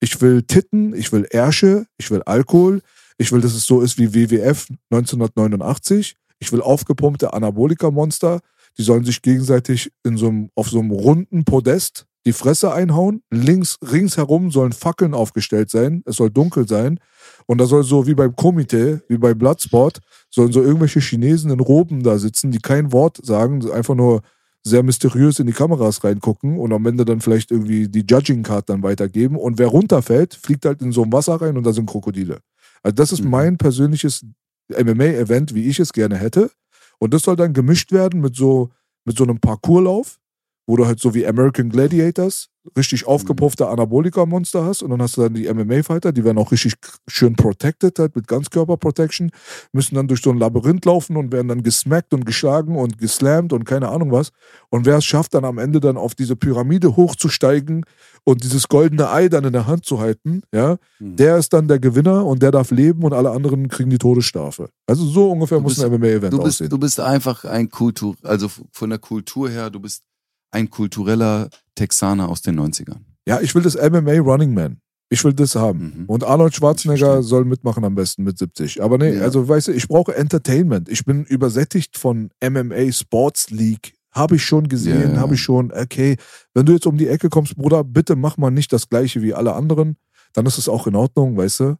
Ich 0.00 0.20
will 0.20 0.42
Titten, 0.42 0.94
ich 0.94 1.12
will 1.12 1.26
Ärsche, 1.30 1.86
ich 1.96 2.10
will 2.10 2.22
Alkohol, 2.22 2.82
ich 3.18 3.32
will, 3.32 3.40
dass 3.40 3.54
es 3.54 3.64
so 3.64 3.80
ist 3.80 3.98
wie 3.98 4.14
WWF 4.14 4.68
1989. 4.90 6.14
Ich 6.38 6.52
will 6.52 6.60
aufgepumpte 6.60 7.32
Anabolika-Monster. 7.32 8.40
Die 8.76 8.82
sollen 8.82 9.04
sich 9.04 9.22
gegenseitig 9.22 9.90
in 10.04 10.18
so 10.18 10.28
einem, 10.28 10.50
auf 10.54 10.68
so 10.68 10.78
einem 10.78 10.90
runden 10.90 11.44
Podest 11.44 12.06
die 12.26 12.32
Fresse 12.32 12.72
einhauen. 12.72 13.22
Links, 13.30 13.78
ringsherum 13.80 14.50
sollen 14.50 14.72
Fackeln 14.72 15.14
aufgestellt 15.14 15.70
sein. 15.70 16.02
Es 16.04 16.16
soll 16.16 16.30
dunkel 16.30 16.68
sein. 16.68 16.98
Und 17.46 17.58
da 17.58 17.66
soll 17.66 17.84
so 17.84 18.06
wie 18.06 18.14
beim 18.14 18.34
Komitee, 18.34 18.98
wie 19.08 19.16
bei 19.16 19.32
Bloodsport, 19.32 20.00
sollen 20.28 20.52
so 20.52 20.60
irgendwelche 20.60 21.00
Chinesen 21.00 21.50
in 21.50 21.60
Roben 21.60 22.02
da 22.02 22.18
sitzen, 22.18 22.50
die 22.50 22.58
kein 22.58 22.92
Wort 22.92 23.24
sagen, 23.24 23.70
einfach 23.70 23.94
nur 23.94 24.22
sehr 24.64 24.82
mysteriös 24.82 25.38
in 25.38 25.46
die 25.46 25.52
Kameras 25.52 26.02
reingucken 26.02 26.58
und 26.58 26.72
am 26.72 26.84
Ende 26.86 27.04
dann 27.04 27.20
vielleicht 27.20 27.52
irgendwie 27.52 27.88
die 27.88 28.04
Judging 28.04 28.42
Card 28.42 28.68
dann 28.68 28.82
weitergeben. 28.82 29.36
Und 29.36 29.58
wer 29.58 29.68
runterfällt, 29.68 30.34
fliegt 30.34 30.64
halt 30.64 30.82
in 30.82 30.90
so 30.90 31.04
ein 31.04 31.12
Wasser 31.12 31.40
rein 31.40 31.56
und 31.56 31.64
da 31.64 31.72
sind 31.72 31.86
Krokodile. 31.88 32.40
Also 32.82 32.96
das 32.96 33.12
ist 33.12 33.22
mhm. 33.22 33.30
mein 33.30 33.58
persönliches 33.58 34.26
MMA-Event, 34.68 35.54
wie 35.54 35.68
ich 35.68 35.78
es 35.78 35.92
gerne 35.92 36.16
hätte. 36.16 36.50
Und 36.98 37.14
das 37.14 37.22
soll 37.22 37.36
dann 37.36 37.52
gemischt 37.52 37.92
werden 37.92 38.20
mit 38.20 38.34
so, 38.34 38.70
mit 39.04 39.16
so 39.16 39.22
einem 39.22 39.38
Parcourslauf 39.38 40.18
wo 40.66 40.76
du 40.76 40.86
halt 40.86 41.00
so 41.00 41.14
wie 41.14 41.26
American 41.26 41.70
Gladiators 41.70 42.48
richtig 42.76 43.02
mhm. 43.02 43.08
aufgepuffte 43.08 43.68
Anabolika-Monster 43.68 44.64
hast 44.64 44.82
und 44.82 44.90
dann 44.90 45.02
hast 45.02 45.16
du 45.16 45.22
dann 45.22 45.34
die 45.34 45.52
MMA-Fighter, 45.52 46.12
die 46.12 46.24
werden 46.24 46.38
auch 46.38 46.52
richtig 46.52 46.74
schön 47.06 47.36
protected, 47.36 47.98
halt 47.98 48.16
mit 48.16 48.26
Ganzkörper-Protection, 48.26 49.30
müssen 49.72 49.94
dann 49.94 50.08
durch 50.08 50.22
so 50.22 50.30
ein 50.30 50.38
Labyrinth 50.38 50.84
laufen 50.84 51.16
und 51.16 51.32
werden 51.32 51.48
dann 51.48 51.62
gesmackt 51.62 52.12
und 52.14 52.26
geschlagen 52.26 52.76
und 52.76 52.98
geslammt 52.98 53.52
und 53.52 53.64
keine 53.64 53.88
Ahnung 53.88 54.10
was. 54.10 54.30
Und 54.70 54.86
wer 54.86 54.96
es 54.96 55.04
schafft, 55.04 55.34
dann 55.34 55.44
am 55.44 55.58
Ende 55.58 55.80
dann 55.80 55.96
auf 55.96 56.14
diese 56.14 56.36
Pyramide 56.36 56.96
hochzusteigen 56.96 57.84
und 58.24 58.42
dieses 58.42 58.68
goldene 58.68 59.10
Ei 59.10 59.28
dann 59.28 59.44
in 59.44 59.52
der 59.52 59.66
Hand 59.66 59.84
zu 59.84 60.00
halten, 60.00 60.42
ja, 60.52 60.76
mhm. 60.98 61.16
der 61.16 61.36
ist 61.36 61.52
dann 61.52 61.68
der 61.68 61.78
Gewinner 61.78 62.24
und 62.26 62.42
der 62.42 62.50
darf 62.50 62.70
leben 62.70 63.04
und 63.04 63.12
alle 63.12 63.30
anderen 63.30 63.68
kriegen 63.68 63.90
die 63.90 63.98
Todesstrafe. 63.98 64.70
Also 64.86 65.04
so 65.04 65.30
ungefähr 65.30 65.60
muss 65.60 65.78
ein 65.78 65.92
MMA-Event 65.92 66.34
aussehen. 66.34 66.70
Du 66.70 66.78
bist 66.78 66.98
einfach 66.98 67.44
ein 67.44 67.68
Kultur, 67.68 68.16
also 68.22 68.50
von 68.72 68.90
der 68.90 68.98
Kultur 68.98 69.48
her, 69.48 69.70
du 69.70 69.80
bist 69.80 70.02
ein 70.50 70.70
kultureller 70.70 71.48
Texaner 71.74 72.28
aus 72.28 72.42
den 72.42 72.58
90ern. 72.58 73.00
Ja, 73.26 73.40
ich 73.40 73.54
will 73.54 73.62
das 73.62 73.74
MMA 73.74 74.18
Running 74.18 74.54
Man. 74.54 74.80
Ich 75.08 75.22
will 75.22 75.32
das 75.32 75.54
haben. 75.54 75.94
Mhm. 75.98 76.04
Und 76.06 76.24
Arnold 76.24 76.54
Schwarzenegger 76.54 77.22
soll 77.22 77.44
mitmachen 77.44 77.84
am 77.84 77.94
besten 77.94 78.24
mit 78.24 78.38
70. 78.38 78.82
Aber 78.82 78.98
nee, 78.98 79.16
ja. 79.16 79.22
also 79.22 79.48
weißt 79.48 79.68
du, 79.68 79.72
ich 79.72 79.86
brauche 79.86 80.16
Entertainment. 80.16 80.88
Ich 80.88 81.04
bin 81.04 81.24
übersättigt 81.24 81.96
von 81.96 82.30
MMA 82.42 82.90
Sports 82.92 83.50
League. 83.50 83.94
Habe 84.10 84.36
ich 84.36 84.44
schon 84.44 84.68
gesehen, 84.68 85.14
ja, 85.14 85.20
habe 85.20 85.34
ich 85.34 85.42
schon. 85.42 85.72
Okay, 85.72 86.16
wenn 86.54 86.64
du 86.64 86.72
jetzt 86.72 86.86
um 86.86 86.96
die 86.96 87.06
Ecke 87.06 87.28
kommst, 87.28 87.54
Bruder, 87.56 87.84
bitte 87.84 88.16
mach 88.16 88.36
mal 88.38 88.50
nicht 88.50 88.72
das 88.72 88.88
gleiche 88.88 89.22
wie 89.22 89.34
alle 89.34 89.52
anderen. 89.52 89.96
Dann 90.32 90.46
ist 90.46 90.58
es 90.58 90.68
auch 90.68 90.86
in 90.86 90.96
Ordnung, 90.96 91.36
weißt 91.36 91.60
du? 91.60 91.76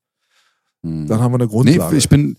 Mhm. 0.83 1.07
Dann 1.07 1.21
haben 1.21 1.33
wir 1.33 1.37
eine 1.37 1.49
Grundlage. 1.49 1.93
Nee, 1.93 1.99
ich 1.99 2.09
bin, 2.09 2.37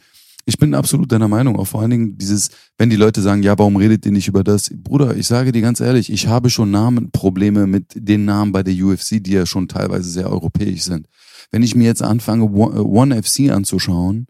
ich 0.47 0.57
bin 0.57 0.73
absolut 0.73 1.11
deiner 1.11 1.27
Meinung. 1.27 1.57
Auch 1.57 1.67
vor 1.67 1.81
allen 1.81 1.89
Dingen 1.91 2.17
dieses, 2.17 2.51
wenn 2.77 2.89
die 2.89 2.95
Leute 2.95 3.21
sagen, 3.21 3.43
ja, 3.43 3.59
warum 3.59 3.75
redet 3.75 4.05
ihr 4.05 4.13
nicht 4.13 4.29
über 4.29 4.45
das? 4.45 4.71
Bruder, 4.73 5.17
ich 5.17 5.27
sage 5.27 5.51
dir 5.51 5.61
ganz 5.61 5.81
ehrlich, 5.81 6.09
ich 6.09 6.27
habe 6.27 6.49
schon 6.49 6.71
Namenprobleme 6.71 7.67
mit 7.67 7.91
den 7.95 8.23
Namen 8.23 8.53
bei 8.53 8.63
der 8.63 8.73
UFC, 8.73 9.21
die 9.21 9.33
ja 9.33 9.45
schon 9.45 9.67
teilweise 9.67 10.09
sehr 10.09 10.31
europäisch 10.31 10.83
sind. 10.83 11.09
Wenn 11.51 11.63
ich 11.63 11.75
mir 11.75 11.83
jetzt 11.83 12.01
anfange, 12.01 12.45
One 12.45 13.21
FC 13.21 13.51
anzuschauen, 13.51 14.27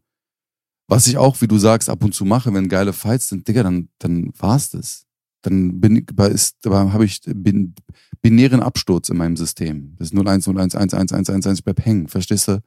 was 0.88 1.06
ich 1.06 1.18
auch, 1.18 1.40
wie 1.42 1.48
du 1.48 1.60
sagst, 1.60 1.88
ab 1.88 2.04
und 2.04 2.16
zu 2.16 2.26
mache, 2.26 2.52
wenn 2.52 2.68
geile 2.68 2.94
Fights 2.94 3.30
sind, 3.30 3.48
Digga, 3.48 3.62
dann, 3.62 3.90
dann 4.00 4.32
war's 4.40 4.72
das. 4.72 5.06
Dann 5.44 5.80
bin, 5.80 6.04
ist, 6.32 6.58
habe 6.66 7.06
ich 7.06 7.22
bin, 7.28 7.76
binären 8.24 8.64
Absturz 8.64 9.10
in 9.10 9.18
meinem 9.18 9.38
System. 9.38 9.96
Das 10.00 10.12
ist 10.12 10.18
01, 10.18 10.48
01, 10.48 10.74
1, 10.74 10.94
1, 10.96 11.14
1, 11.14 11.30
1, 11.30 11.46
1, 11.46 11.60
ich 11.60 11.64
bleib 11.64 11.86
hängen. 11.86 12.08
Verstehst 12.08 12.48
du? 12.48 12.60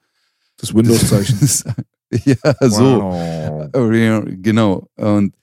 Das 0.56 0.72
Windows-Zeichen. 0.72 1.38
ja, 2.24 2.68
so. 2.68 3.02
Wow. 3.02 3.70
Genau. 4.42 4.88
Und 4.96 5.34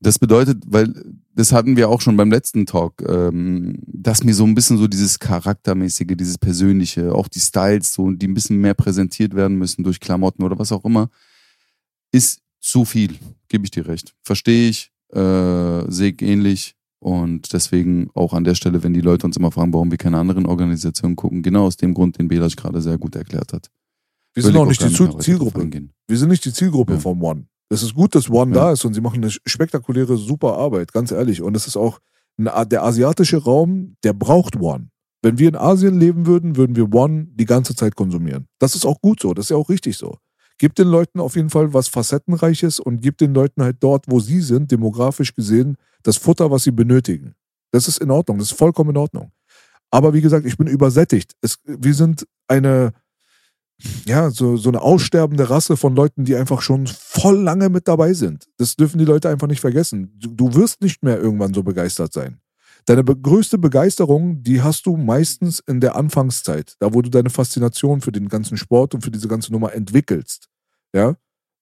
das 0.00 0.18
bedeutet, 0.18 0.62
weil 0.66 0.92
das 1.34 1.52
hatten 1.52 1.76
wir 1.76 1.88
auch 1.88 2.00
schon 2.00 2.16
beim 2.16 2.30
letzten 2.30 2.66
Talk, 2.66 3.02
ähm, 3.06 3.78
dass 3.86 4.24
mir 4.24 4.34
so 4.34 4.44
ein 4.44 4.54
bisschen 4.54 4.78
so 4.78 4.88
dieses 4.88 5.18
Charaktermäßige, 5.18 6.16
dieses 6.16 6.38
Persönliche, 6.38 7.14
auch 7.14 7.28
die 7.28 7.40
Styles, 7.40 7.92
so, 7.92 8.10
die 8.10 8.28
ein 8.28 8.34
bisschen 8.34 8.58
mehr 8.58 8.74
präsentiert 8.74 9.34
werden 9.34 9.56
müssen 9.56 9.84
durch 9.84 10.00
Klamotten 10.00 10.42
oder 10.42 10.58
was 10.58 10.72
auch 10.72 10.84
immer, 10.84 11.10
ist 12.12 12.40
zu 12.60 12.84
viel, 12.84 13.14
gebe 13.48 13.64
ich 13.64 13.70
dir 13.70 13.86
recht. 13.86 14.14
Verstehe 14.22 14.68
ich, 14.68 14.90
äh, 15.12 15.90
sehe 15.90 16.12
ich 16.12 16.22
ähnlich. 16.22 16.76
Und 16.98 17.54
deswegen 17.54 18.10
auch 18.12 18.34
an 18.34 18.44
der 18.44 18.54
Stelle, 18.54 18.82
wenn 18.82 18.92
die 18.92 19.00
Leute 19.00 19.26
uns 19.26 19.36
immer 19.38 19.50
fragen, 19.50 19.72
warum 19.72 19.90
wir 19.90 19.96
keine 19.96 20.18
anderen 20.18 20.44
Organisationen 20.44 21.16
gucken, 21.16 21.42
genau 21.42 21.64
aus 21.64 21.78
dem 21.78 21.94
Grund, 21.94 22.18
den 22.18 22.28
Belasch 22.28 22.56
gerade 22.56 22.82
sehr 22.82 22.98
gut 22.98 23.16
erklärt 23.16 23.54
hat. 23.54 23.70
Wir 24.34 24.42
sind 24.42 24.56
auch 24.56 24.66
nicht 24.66 24.82
die 24.82 24.92
Zielgruppe. 24.92 25.70
Wir 26.06 26.16
sind 26.16 26.28
nicht 26.28 26.44
die 26.44 26.52
Zielgruppe 26.52 26.94
ja. 26.94 26.98
vom 27.00 27.22
One. 27.22 27.46
Es 27.68 27.82
ist 27.82 27.94
gut, 27.94 28.14
dass 28.14 28.28
One 28.28 28.54
ja. 28.54 28.62
da 28.62 28.72
ist 28.72 28.84
und 28.84 28.94
sie 28.94 29.00
machen 29.00 29.22
eine 29.22 29.30
spektakuläre, 29.30 30.16
super 30.16 30.56
Arbeit, 30.56 30.92
ganz 30.92 31.12
ehrlich. 31.12 31.40
Und 31.40 31.56
es 31.56 31.66
ist 31.66 31.76
auch 31.76 32.00
eine, 32.36 32.66
der 32.66 32.82
asiatische 32.84 33.38
Raum, 33.38 33.96
der 34.02 34.12
braucht 34.12 34.56
One. 34.60 34.90
Wenn 35.22 35.38
wir 35.38 35.48
in 35.48 35.56
Asien 35.56 35.98
leben 35.98 36.26
würden, 36.26 36.56
würden 36.56 36.76
wir 36.76 36.92
One 36.92 37.26
die 37.30 37.44
ganze 37.44 37.74
Zeit 37.76 37.94
konsumieren. 37.94 38.46
Das 38.58 38.74
ist 38.74 38.86
auch 38.86 39.00
gut 39.00 39.20
so, 39.20 39.34
das 39.34 39.46
ist 39.46 39.50
ja 39.50 39.56
auch 39.56 39.68
richtig 39.68 39.96
so. 39.96 40.16
Gib 40.58 40.74
den 40.74 40.88
Leuten 40.88 41.20
auf 41.20 41.36
jeden 41.36 41.50
Fall 41.50 41.72
was 41.72 41.88
Facettenreiches 41.88 42.80
und 42.80 43.00
gib 43.00 43.18
den 43.18 43.32
Leuten 43.32 43.62
halt 43.62 43.76
dort, 43.80 44.04
wo 44.08 44.20
sie 44.20 44.40
sind, 44.40 44.70
demografisch 44.70 45.34
gesehen, 45.34 45.76
das 46.02 46.16
Futter, 46.16 46.50
was 46.50 46.64
sie 46.64 46.70
benötigen. 46.70 47.34
Das 47.70 47.88
ist 47.88 47.98
in 47.98 48.10
Ordnung, 48.10 48.38
das 48.38 48.50
ist 48.50 48.58
vollkommen 48.58 48.90
in 48.90 48.96
Ordnung. 48.96 49.32
Aber 49.90 50.12
wie 50.12 50.20
gesagt, 50.20 50.46
ich 50.46 50.56
bin 50.56 50.66
übersättigt. 50.66 51.34
Es, 51.40 51.58
wir 51.64 51.94
sind 51.94 52.26
eine, 52.48 52.92
ja, 54.06 54.30
so, 54.30 54.56
so 54.56 54.68
eine 54.68 54.82
aussterbende 54.82 55.48
Rasse 55.48 55.76
von 55.76 55.94
Leuten, 55.94 56.24
die 56.24 56.36
einfach 56.36 56.60
schon 56.60 56.86
voll 56.86 57.38
lange 57.38 57.68
mit 57.68 57.88
dabei 57.88 58.12
sind. 58.12 58.46
Das 58.58 58.76
dürfen 58.76 58.98
die 58.98 59.04
Leute 59.04 59.28
einfach 59.28 59.46
nicht 59.46 59.60
vergessen. 59.60 60.12
Du, 60.18 60.28
du 60.28 60.54
wirst 60.54 60.82
nicht 60.82 61.02
mehr 61.02 61.18
irgendwann 61.18 61.54
so 61.54 61.62
begeistert 61.62 62.12
sein. 62.12 62.40
Deine 62.86 63.04
be 63.04 63.16
größte 63.16 63.58
Begeisterung, 63.58 64.42
die 64.42 64.62
hast 64.62 64.86
du 64.86 64.96
meistens 64.96 65.60
in 65.66 65.80
der 65.80 65.96
Anfangszeit, 65.96 66.76
da 66.78 66.92
wo 66.94 67.02
du 67.02 67.10
deine 67.10 67.30
Faszination 67.30 68.00
für 68.00 68.12
den 68.12 68.28
ganzen 68.28 68.56
Sport 68.56 68.94
und 68.94 69.02
für 69.02 69.10
diese 69.10 69.28
ganze 69.28 69.52
Nummer 69.52 69.72
entwickelst. 69.74 70.48
Ja, 70.94 71.16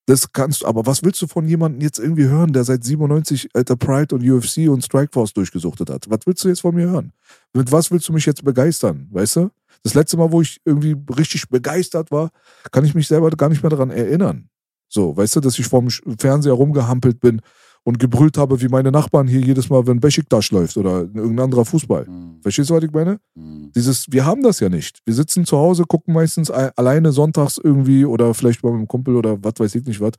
das 0.06 0.32
kannst 0.32 0.62
du, 0.62 0.66
aber 0.66 0.86
was 0.86 1.02
willst 1.02 1.20
du 1.20 1.26
von 1.26 1.46
jemandem 1.46 1.82
jetzt 1.82 1.98
irgendwie 1.98 2.24
hören, 2.24 2.54
der 2.54 2.64
seit 2.64 2.82
97 2.82 3.50
alter 3.54 3.76
Pride 3.76 4.14
und 4.14 4.26
UFC 4.26 4.68
und 4.68 4.82
Strikeforce 4.82 5.34
durchgesuchtet 5.34 5.90
hat? 5.90 6.08
Was 6.08 6.20
willst 6.24 6.44
du 6.44 6.48
jetzt 6.48 6.62
von 6.62 6.74
mir 6.74 6.88
hören? 6.88 7.12
Mit 7.52 7.70
was 7.72 7.90
willst 7.90 8.08
du 8.08 8.14
mich 8.14 8.24
jetzt 8.24 8.42
begeistern, 8.42 9.08
weißt 9.10 9.36
du? 9.36 9.50
Das 9.82 9.94
letzte 9.94 10.16
Mal, 10.16 10.32
wo 10.32 10.40
ich 10.40 10.60
irgendwie 10.64 10.96
richtig 11.16 11.48
begeistert 11.48 12.10
war, 12.10 12.30
kann 12.72 12.84
ich 12.84 12.94
mich 12.94 13.08
selber 13.08 13.30
gar 13.30 13.48
nicht 13.48 13.62
mehr 13.62 13.70
daran 13.70 13.90
erinnern. 13.90 14.50
So, 14.88 15.16
weißt 15.16 15.36
du, 15.36 15.40
dass 15.40 15.58
ich 15.58 15.66
vorm 15.66 15.88
Fernseher 15.90 16.54
rumgehampelt 16.54 17.20
bin 17.20 17.42
und 17.84 17.98
gebrüllt 17.98 18.36
habe 18.36 18.60
wie 18.60 18.68
meine 18.68 18.90
Nachbarn 18.90 19.26
hier 19.26 19.40
jedes 19.40 19.70
Mal, 19.70 19.86
wenn 19.86 20.00
Besiktas 20.00 20.50
läuft 20.50 20.76
oder 20.76 21.00
irgendein 21.00 21.40
anderer 21.40 21.64
Fußball. 21.64 22.06
Mhm. 22.06 22.38
Verstehst 22.42 22.70
du, 22.70 22.74
was 22.74 22.84
ich 22.84 22.92
meine? 22.92 23.18
Mhm. 23.34 23.72
Dieses, 23.74 24.06
wir 24.10 24.26
haben 24.26 24.42
das 24.42 24.60
ja 24.60 24.68
nicht. 24.68 24.98
Wir 25.04 25.14
sitzen 25.14 25.44
zu 25.46 25.56
Hause, 25.56 25.84
gucken 25.84 26.14
meistens 26.14 26.50
alleine 26.50 27.12
sonntags 27.12 27.58
irgendwie 27.62 28.04
oder 28.04 28.34
vielleicht 28.34 28.62
mal 28.62 28.70
mit 28.70 28.78
einem 28.78 28.88
Kumpel 28.88 29.16
oder 29.16 29.42
was 29.42 29.54
weiß 29.58 29.74
ich 29.74 29.86
nicht 29.86 30.00
was, 30.00 30.12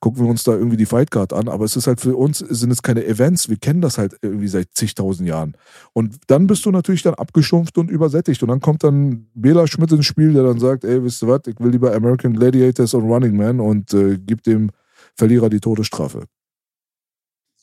gucken 0.00 0.24
wir 0.24 0.30
uns 0.30 0.44
da 0.44 0.52
irgendwie 0.52 0.76
die 0.76 0.86
Fightcard 0.86 1.32
an. 1.32 1.48
Aber 1.48 1.64
es 1.64 1.76
ist 1.76 1.86
halt 1.86 2.00
für 2.00 2.16
uns, 2.16 2.38
sind 2.38 2.70
es 2.70 2.82
keine 2.82 3.04
Events. 3.04 3.48
Wir 3.48 3.56
kennen 3.56 3.80
das 3.80 3.98
halt 3.98 4.16
irgendwie 4.22 4.48
seit 4.48 4.68
zigtausend 4.74 5.28
Jahren. 5.28 5.56
Und 5.92 6.16
dann 6.28 6.46
bist 6.46 6.64
du 6.66 6.70
natürlich 6.70 7.02
dann 7.02 7.14
abgestumpft 7.14 7.78
und 7.78 7.90
übersättigt. 7.90 8.42
Und 8.42 8.48
dann 8.48 8.60
kommt 8.60 8.84
dann 8.84 9.26
Bela 9.34 9.66
Schmidt 9.66 9.92
ins 9.92 10.06
Spiel, 10.06 10.32
der 10.32 10.44
dann 10.44 10.58
sagt, 10.58 10.84
ey, 10.84 11.02
wisst 11.02 11.22
ihr 11.22 11.28
was, 11.28 11.42
ich 11.46 11.58
will 11.60 11.70
lieber 11.70 11.94
American 11.94 12.32
Gladiators 12.32 12.94
und 12.94 13.04
Running 13.04 13.36
Man 13.36 13.60
und 13.60 13.92
äh, 13.94 14.18
gibt 14.18 14.46
dem 14.46 14.70
Verlierer 15.16 15.50
die 15.50 15.60
Todesstrafe. 15.60 16.24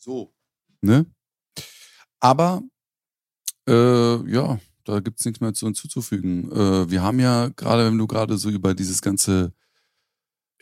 So. 0.08 0.34
Ne? 0.82 1.06
Aber, 2.22 2.62
äh, 3.68 4.32
ja, 4.32 4.58
da 4.86 5.00
gibt 5.02 5.20
es 5.20 5.26
nichts 5.26 5.42
mehr 5.42 5.54
zu 5.54 5.66
hinzuzufügen. 5.66 6.50
Äh, 6.50 6.90
wir 6.90 7.04
haben 7.04 7.20
ja 7.20 7.50
gerade, 7.50 7.86
wenn 7.88 7.98
du 7.98 8.08
gerade 8.08 8.38
so 8.38 8.50
über 8.50 8.74
dieses 8.74 9.02
ganze 9.02 9.52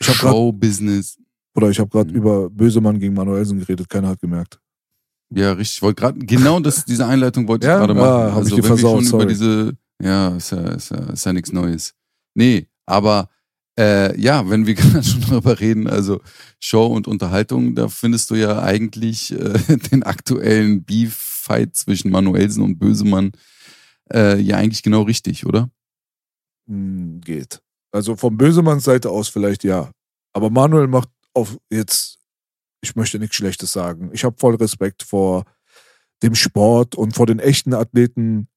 Ich 0.00 0.06
Show-Business, 0.08 1.18
Oder 1.54 1.70
ich 1.70 1.78
habe 1.78 1.88
gerade 1.90 2.10
Mhm. 2.10 2.16
über 2.16 2.50
Bösemann 2.50 2.98
gegen 2.98 3.14
Manuelsen 3.14 3.60
geredet, 3.60 3.88
keiner 3.88 4.08
hat 4.08 4.20
gemerkt. 4.20 4.60
ja, 5.32 5.52
richtig, 5.52 5.76
ich 5.78 5.82
wollte 5.82 6.00
gerade, 6.02 6.18
genau 6.18 6.58
das, 6.60 6.84
diese 6.84 7.06
Einleitung 7.06 7.46
wollte 7.48 7.66
ich 7.66 7.70
Ja? 7.70 7.78
gerade 7.78 7.92
Ah, 7.92 7.96
machen. 7.96 8.22
hab 8.24 8.30
ich 8.30 8.36
also, 8.36 8.56
dir 8.56 8.62
wenn 8.64 8.70
wir 8.70 8.76
versaut, 8.78 8.96
schon 8.96 9.04
sorry. 9.04 9.22
über 9.22 9.32
diese, 9.32 9.72
ja, 10.02 10.36
ist 10.36 10.50
ja, 10.50 10.68
ist 10.70 10.90
ja, 10.90 10.98
ist 11.12 11.24
ja 11.24 11.32
nichts 11.32 11.52
Neues. 11.52 11.94
Nee, 12.34 12.68
aber, 12.84 13.30
äh, 13.78 14.18
ja, 14.18 14.48
wenn 14.48 14.66
wir 14.66 14.74
gerade 14.76 15.04
schon 15.04 15.20
darüber 15.22 15.60
reden, 15.60 15.86
also 15.86 16.20
Show 16.60 16.86
und 16.86 17.06
Unterhaltung, 17.08 17.74
da 17.74 17.88
findest 17.88 18.30
du 18.30 18.34
ja 18.34 18.62
eigentlich 18.62 19.32
äh, 19.32 19.76
den 19.92 20.02
aktuellen 20.02 20.84
Beef-Fight 20.84 21.76
zwischen 21.76 22.10
Manuelsen 22.10 22.62
und 22.62 22.78
Bösemann 22.78 23.32
äh, 24.12 24.40
ja 24.40 24.56
eigentlich 24.56 24.82
genau 24.82 25.02
richtig, 25.02 25.46
oder? 25.46 25.70
Hm, 26.68 27.20
geht. 27.20 27.60
Also 27.92 28.16
vom 28.16 28.36
Bösemanns 28.36 28.84
Seite 28.84 29.10
aus 29.10 29.28
vielleicht 29.28 29.64
ja. 29.64 29.90
Aber 30.32 30.50
Manuel 30.50 30.86
macht 30.86 31.08
auf 31.32 31.58
jetzt, 31.70 32.18
ich 32.82 32.96
möchte 32.96 33.18
nichts 33.18 33.36
Schlechtes 33.36 33.72
sagen. 33.72 34.10
Ich 34.12 34.24
habe 34.24 34.36
voll 34.38 34.54
Respekt 34.56 35.02
vor 35.02 35.44
dem 36.22 36.34
Sport 36.34 36.94
und 36.94 37.14
vor 37.14 37.26
den 37.26 37.38
echten 37.38 37.74
Athleten, 37.74 38.48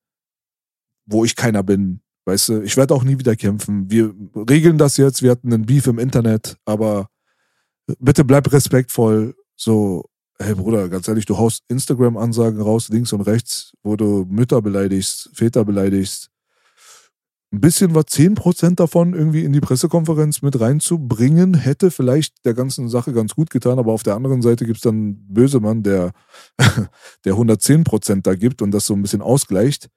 wo 1.05 1.25
ich 1.25 1.35
keiner 1.35 1.63
bin. 1.63 2.01
Weißt 2.29 2.49
du, 2.49 2.61
ich 2.61 2.77
werde 2.77 2.93
auch 2.93 3.03
nie 3.03 3.17
wieder 3.17 3.35
kämpfen. 3.35 3.89
Wir 3.89 4.13
regeln 4.35 4.77
das 4.77 4.97
jetzt. 4.97 5.23
Wir 5.23 5.31
hatten 5.31 5.51
einen 5.51 5.65
Beef 5.65 5.87
im 5.87 5.97
Internet, 5.97 6.57
aber 6.63 7.09
bitte 7.99 8.23
bleib 8.23 8.51
respektvoll. 8.51 9.35
So, 9.55 10.05
hey 10.37 10.53
Bruder, 10.53 10.89
ganz 10.89 11.07
ehrlich, 11.07 11.25
du 11.25 11.37
haust 11.39 11.63
Instagram-Ansagen 11.69 12.61
raus, 12.61 12.89
links 12.89 13.13
und 13.13 13.21
rechts, 13.21 13.73
wo 13.81 13.95
du 13.95 14.27
Mütter 14.29 14.61
beleidigst, 14.61 15.31
Väter 15.33 15.65
beleidigst 15.65 16.29
ein 17.51 17.61
bisschen 17.61 17.95
was, 17.95 18.05
10% 18.05 18.75
davon 18.75 19.13
irgendwie 19.13 19.43
in 19.43 19.53
die 19.53 19.59
Pressekonferenz 19.59 20.41
mit 20.41 20.59
reinzubringen, 20.59 21.55
hätte 21.55 21.89
vielleicht 21.89 22.45
der 22.45 22.53
ganzen 22.53 22.89
Sache 22.89 23.11
ganz 23.11 23.33
gut 23.33 23.49
getan, 23.49 23.79
aber 23.79 23.91
auf 23.91 24.03
der 24.03 24.15
anderen 24.15 24.41
Seite 24.41 24.65
gibt's 24.65 24.83
dann 24.83 25.17
Bösemann, 25.27 25.81
der, 25.81 26.11
der 27.25 27.33
110% 27.33 28.21
da 28.21 28.35
gibt 28.35 28.61
und 28.61 28.71
das 28.71 28.85
so 28.85 28.93
ein 28.93 29.01
bisschen 29.01 29.21
ausgleicht. 29.21 29.89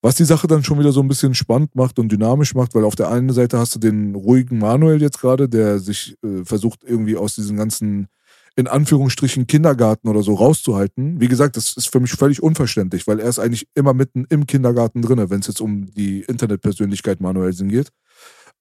Was 0.00 0.14
die 0.14 0.24
Sache 0.24 0.46
dann 0.46 0.62
schon 0.62 0.78
wieder 0.78 0.92
so 0.92 1.00
ein 1.00 1.08
bisschen 1.08 1.34
spannend 1.34 1.74
macht 1.74 1.98
und 1.98 2.12
dynamisch 2.12 2.54
macht, 2.54 2.74
weil 2.74 2.84
auf 2.84 2.94
der 2.94 3.10
einen 3.10 3.32
Seite 3.32 3.58
hast 3.58 3.74
du 3.74 3.80
den 3.80 4.14
ruhigen 4.14 4.58
Manuel 4.58 5.02
jetzt 5.02 5.20
gerade, 5.20 5.48
der 5.48 5.80
sich 5.80 6.16
äh, 6.24 6.44
versucht 6.44 6.84
irgendwie 6.84 7.16
aus 7.16 7.34
diesen 7.34 7.56
ganzen 7.56 8.08
in 8.54 8.66
Anführungsstrichen 8.66 9.46
Kindergarten 9.46 10.08
oder 10.08 10.22
so 10.24 10.34
rauszuhalten. 10.34 11.20
Wie 11.20 11.28
gesagt, 11.28 11.56
das 11.56 11.76
ist 11.76 11.92
für 11.92 12.00
mich 12.00 12.10
völlig 12.10 12.42
unverständlich, 12.42 13.06
weil 13.06 13.20
er 13.20 13.28
ist 13.28 13.38
eigentlich 13.38 13.68
immer 13.76 13.94
mitten 13.94 14.26
im 14.30 14.46
Kindergarten 14.46 15.00
drinne, 15.00 15.30
wenn 15.30 15.38
es 15.38 15.46
jetzt 15.46 15.60
um 15.60 15.86
die 15.94 16.22
Internetpersönlichkeit 16.22 17.20
Manuelsen 17.20 17.68
geht. 17.68 17.90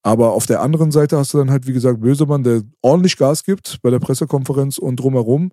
Aber 0.04 0.34
auf 0.34 0.46
der 0.46 0.62
anderen 0.62 0.92
Seite 0.92 1.18
hast 1.18 1.34
du 1.34 1.40
dann 1.40 1.50
halt, 1.50 1.66
wie 1.66 1.74
gesagt, 1.74 2.00
Bösemann, 2.00 2.44
der 2.44 2.62
ordentlich 2.82 3.18
Gas 3.18 3.44
gibt 3.44 3.80
bei 3.82 3.90
der 3.90 4.00
Pressekonferenz 4.00 4.78
und 4.78 4.98
drumherum. 4.98 5.50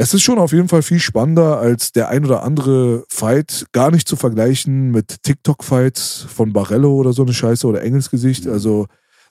Es 0.00 0.14
ist 0.14 0.22
schon 0.22 0.38
auf 0.38 0.52
jeden 0.52 0.68
Fall 0.68 0.82
viel 0.82 1.00
spannender 1.00 1.58
als 1.58 1.90
der 1.90 2.08
ein 2.08 2.24
oder 2.24 2.44
andere 2.44 3.04
Fight, 3.08 3.66
gar 3.72 3.90
nicht 3.90 4.06
zu 4.06 4.14
vergleichen 4.14 4.92
mit 4.92 5.24
TikTok-Fights 5.24 6.24
von 6.28 6.52
Barello 6.52 6.94
oder 6.94 7.12
so 7.12 7.22
eine 7.22 7.32
Scheiße 7.32 7.66
oder 7.66 7.82
Engelsgesicht. 7.82 8.46
Also, 8.46 8.86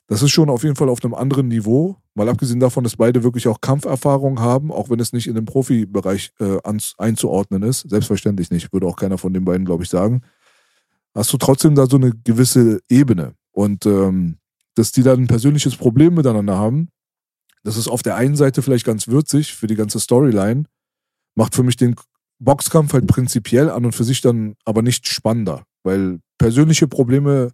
das 0.08 0.20
ist 0.20 0.30
schon 0.32 0.50
auf 0.50 0.64
jeden 0.64 0.76
Fall 0.76 0.90
auf 0.90 1.02
einem 1.02 1.14
anderen 1.14 1.48
Niveau. 1.48 1.96
Mal 2.14 2.28
abgesehen 2.28 2.60
davon, 2.60 2.84
dass 2.84 2.96
beide 2.96 3.22
wirklich 3.22 3.48
auch 3.48 3.62
Kampferfahrung 3.62 4.40
haben, 4.40 4.70
auch 4.70 4.90
wenn 4.90 5.00
es 5.00 5.14
nicht 5.14 5.26
in 5.26 5.36
den 5.36 5.46
Profibereich 5.46 6.32
äh, 6.38 6.58
einzuordnen 6.98 7.62
ist. 7.62 7.88
Selbstverständlich 7.88 8.50
nicht, 8.50 8.70
würde 8.70 8.88
auch 8.88 8.96
keiner 8.96 9.16
von 9.16 9.32
den 9.32 9.46
beiden, 9.46 9.64
glaube 9.64 9.84
ich, 9.84 9.88
sagen. 9.88 10.20
Hast 11.14 11.32
du 11.32 11.38
trotzdem 11.38 11.76
da 11.76 11.86
so 11.86 11.96
eine 11.96 12.12
gewisse 12.24 12.80
Ebene. 12.90 13.32
Und 13.52 13.86
ähm, 13.86 14.36
dass 14.74 14.92
die 14.92 15.02
dann 15.02 15.20
ein 15.20 15.28
persönliches 15.28 15.76
Problem 15.76 16.12
miteinander 16.12 16.58
haben, 16.58 16.90
das 17.68 17.76
ist 17.76 17.88
auf 17.88 18.02
der 18.02 18.16
einen 18.16 18.34
Seite 18.34 18.62
vielleicht 18.62 18.86
ganz 18.86 19.08
würzig 19.08 19.54
für 19.54 19.66
die 19.66 19.74
ganze 19.74 20.00
Storyline, 20.00 20.64
macht 21.36 21.54
für 21.54 21.62
mich 21.62 21.76
den 21.76 21.96
Boxkampf 22.38 22.94
halt 22.94 23.06
prinzipiell 23.06 23.68
an 23.68 23.84
und 23.84 23.94
für 23.94 24.04
sich 24.04 24.22
dann 24.22 24.56
aber 24.64 24.80
nicht 24.80 25.06
spannender, 25.06 25.64
weil 25.82 26.20
persönliche 26.38 26.88
Probleme 26.88 27.50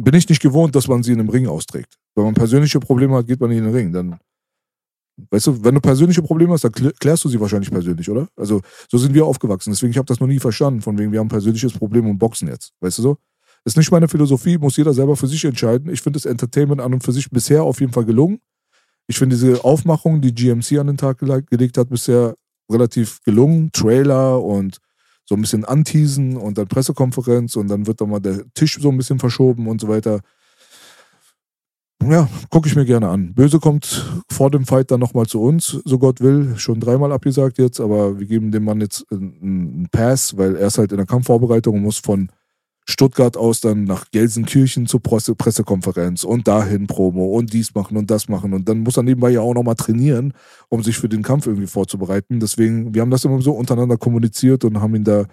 bin 0.00 0.14
ich 0.14 0.28
nicht 0.28 0.40
gewohnt, 0.40 0.76
dass 0.76 0.86
man 0.86 1.02
sie 1.02 1.12
in 1.12 1.18
einem 1.18 1.30
Ring 1.30 1.48
austrägt. 1.48 1.98
Wenn 2.14 2.26
man 2.26 2.34
persönliche 2.34 2.78
Probleme 2.78 3.16
hat, 3.16 3.26
geht 3.26 3.40
man 3.40 3.50
nicht 3.50 3.58
in 3.58 3.64
den 3.64 3.74
Ring. 3.74 3.92
Dann, 3.92 4.20
weißt 5.30 5.48
du, 5.48 5.64
wenn 5.64 5.74
du 5.74 5.80
persönliche 5.80 6.22
Probleme 6.22 6.52
hast, 6.52 6.62
dann 6.62 6.70
klär- 6.70 6.94
klärst 7.00 7.24
du 7.24 7.28
sie 7.28 7.40
wahrscheinlich 7.40 7.72
persönlich, 7.72 8.08
oder? 8.08 8.28
Also 8.36 8.60
so 8.88 8.98
sind 8.98 9.14
wir 9.14 9.26
aufgewachsen. 9.26 9.72
Deswegen, 9.72 9.90
ich 9.90 9.98
habe 9.98 10.06
das 10.06 10.20
noch 10.20 10.28
nie 10.28 10.38
verstanden, 10.38 10.80
von 10.80 10.96
wegen, 10.96 11.10
wir 11.10 11.18
haben 11.18 11.26
ein 11.26 11.30
persönliches 11.30 11.72
Problem 11.72 12.08
und 12.08 12.18
boxen 12.18 12.46
jetzt. 12.46 12.72
Weißt 12.78 12.98
du 12.98 13.02
so? 13.02 13.16
Ist 13.64 13.76
nicht 13.76 13.90
meine 13.90 14.06
Philosophie, 14.06 14.58
muss 14.58 14.76
jeder 14.76 14.94
selber 14.94 15.16
für 15.16 15.26
sich 15.26 15.44
entscheiden. 15.44 15.92
Ich 15.92 16.02
finde 16.02 16.18
das 16.18 16.26
Entertainment 16.26 16.80
an 16.80 16.94
und 16.94 17.02
für 17.02 17.12
sich 17.12 17.28
bisher 17.28 17.64
auf 17.64 17.80
jeden 17.80 17.92
Fall 17.92 18.04
gelungen. 18.04 18.40
Ich 19.08 19.18
finde 19.18 19.36
diese 19.36 19.64
Aufmachung, 19.64 20.20
die 20.20 20.34
GMC 20.34 20.78
an 20.78 20.86
den 20.86 20.96
Tag 20.96 21.20
gele- 21.20 21.44
gelegt 21.48 21.78
hat, 21.78 21.88
bisher 21.88 22.34
relativ 22.70 23.20
gelungen. 23.22 23.70
Trailer 23.72 24.42
und 24.42 24.78
so 25.24 25.34
ein 25.34 25.40
bisschen 25.40 25.64
anteasen 25.64 26.36
und 26.36 26.56
dann 26.58 26.68
Pressekonferenz 26.68 27.56
und 27.56 27.68
dann 27.68 27.86
wird 27.86 28.00
dann 28.00 28.10
mal 28.10 28.20
der 28.20 28.44
Tisch 28.54 28.78
so 28.80 28.90
ein 28.90 28.96
bisschen 28.96 29.18
verschoben 29.18 29.66
und 29.66 29.80
so 29.80 29.88
weiter. 29.88 30.20
Ja, 32.02 32.28
gucke 32.50 32.68
ich 32.68 32.76
mir 32.76 32.84
gerne 32.84 33.08
an. 33.08 33.34
Böse 33.34 33.58
kommt 33.58 34.22
vor 34.30 34.50
dem 34.50 34.64
Fight 34.64 34.90
dann 34.90 35.00
nochmal 35.00 35.26
zu 35.26 35.42
uns, 35.42 35.78
so 35.84 35.98
Gott 35.98 36.20
will. 36.20 36.56
Schon 36.56 36.78
dreimal 36.80 37.12
abgesagt 37.12 37.58
jetzt, 37.58 37.80
aber 37.80 38.18
wir 38.18 38.26
geben 38.26 38.52
dem 38.52 38.64
Mann 38.64 38.80
jetzt 38.80 39.04
einen 39.10 39.38
einen 39.42 39.88
Pass, 39.90 40.36
weil 40.36 40.54
er 40.56 40.68
ist 40.68 40.78
halt 40.78 40.92
in 40.92 40.98
der 40.98 41.06
Kampfvorbereitung 41.06 41.74
und 41.74 41.82
muss 41.82 41.98
von 41.98 42.30
Stuttgart 42.90 43.36
aus 43.36 43.60
dann 43.60 43.84
nach 43.84 44.10
Gelsenkirchen 44.10 44.86
zur 44.86 45.02
Presse 45.02 45.34
Pressekonferenz 45.34 46.24
und 46.24 46.48
dahin 46.48 46.86
Promo 46.86 47.26
und 47.36 47.52
dies 47.52 47.74
machen 47.74 47.98
und 47.98 48.10
das 48.10 48.28
machen. 48.28 48.54
Und 48.54 48.66
dann 48.68 48.78
muss 48.78 48.96
er 48.96 49.02
nebenbei 49.02 49.30
ja 49.30 49.42
auch 49.42 49.52
nochmal 49.52 49.74
trainieren, 49.74 50.32
um 50.70 50.82
sich 50.82 50.96
für 50.98 51.08
den 51.08 51.22
Kampf 51.22 51.46
irgendwie 51.46 51.66
vorzubereiten. 51.66 52.40
Deswegen, 52.40 52.94
wir 52.94 53.02
haben 53.02 53.10
das 53.10 53.26
immer 53.26 53.42
so 53.42 53.52
untereinander 53.52 53.98
kommuniziert 53.98 54.64
und 54.64 54.80
haben 54.80 54.94
ihn 54.94 55.04
da 55.04 55.26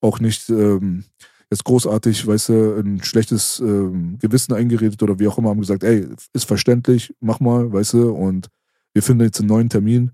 auch 0.00 0.18
nicht 0.18 0.50
ähm, 0.50 1.04
jetzt 1.48 1.62
großartig, 1.62 2.26
weißt 2.26 2.48
du, 2.48 2.80
ein 2.80 3.02
schlechtes 3.04 3.60
ähm, 3.60 4.18
Gewissen 4.18 4.52
eingeredet 4.52 5.00
oder 5.00 5.20
wie 5.20 5.28
auch 5.28 5.38
immer, 5.38 5.50
haben 5.50 5.60
gesagt, 5.60 5.84
ey, 5.84 6.08
ist 6.32 6.44
verständlich, 6.44 7.14
mach 7.20 7.38
mal, 7.38 7.72
weißt 7.72 7.94
du, 7.94 8.10
und 8.10 8.48
wir 8.94 9.02
finden 9.04 9.24
jetzt 9.24 9.38
einen 9.38 9.48
neuen 9.48 9.68
Termin. 9.68 10.10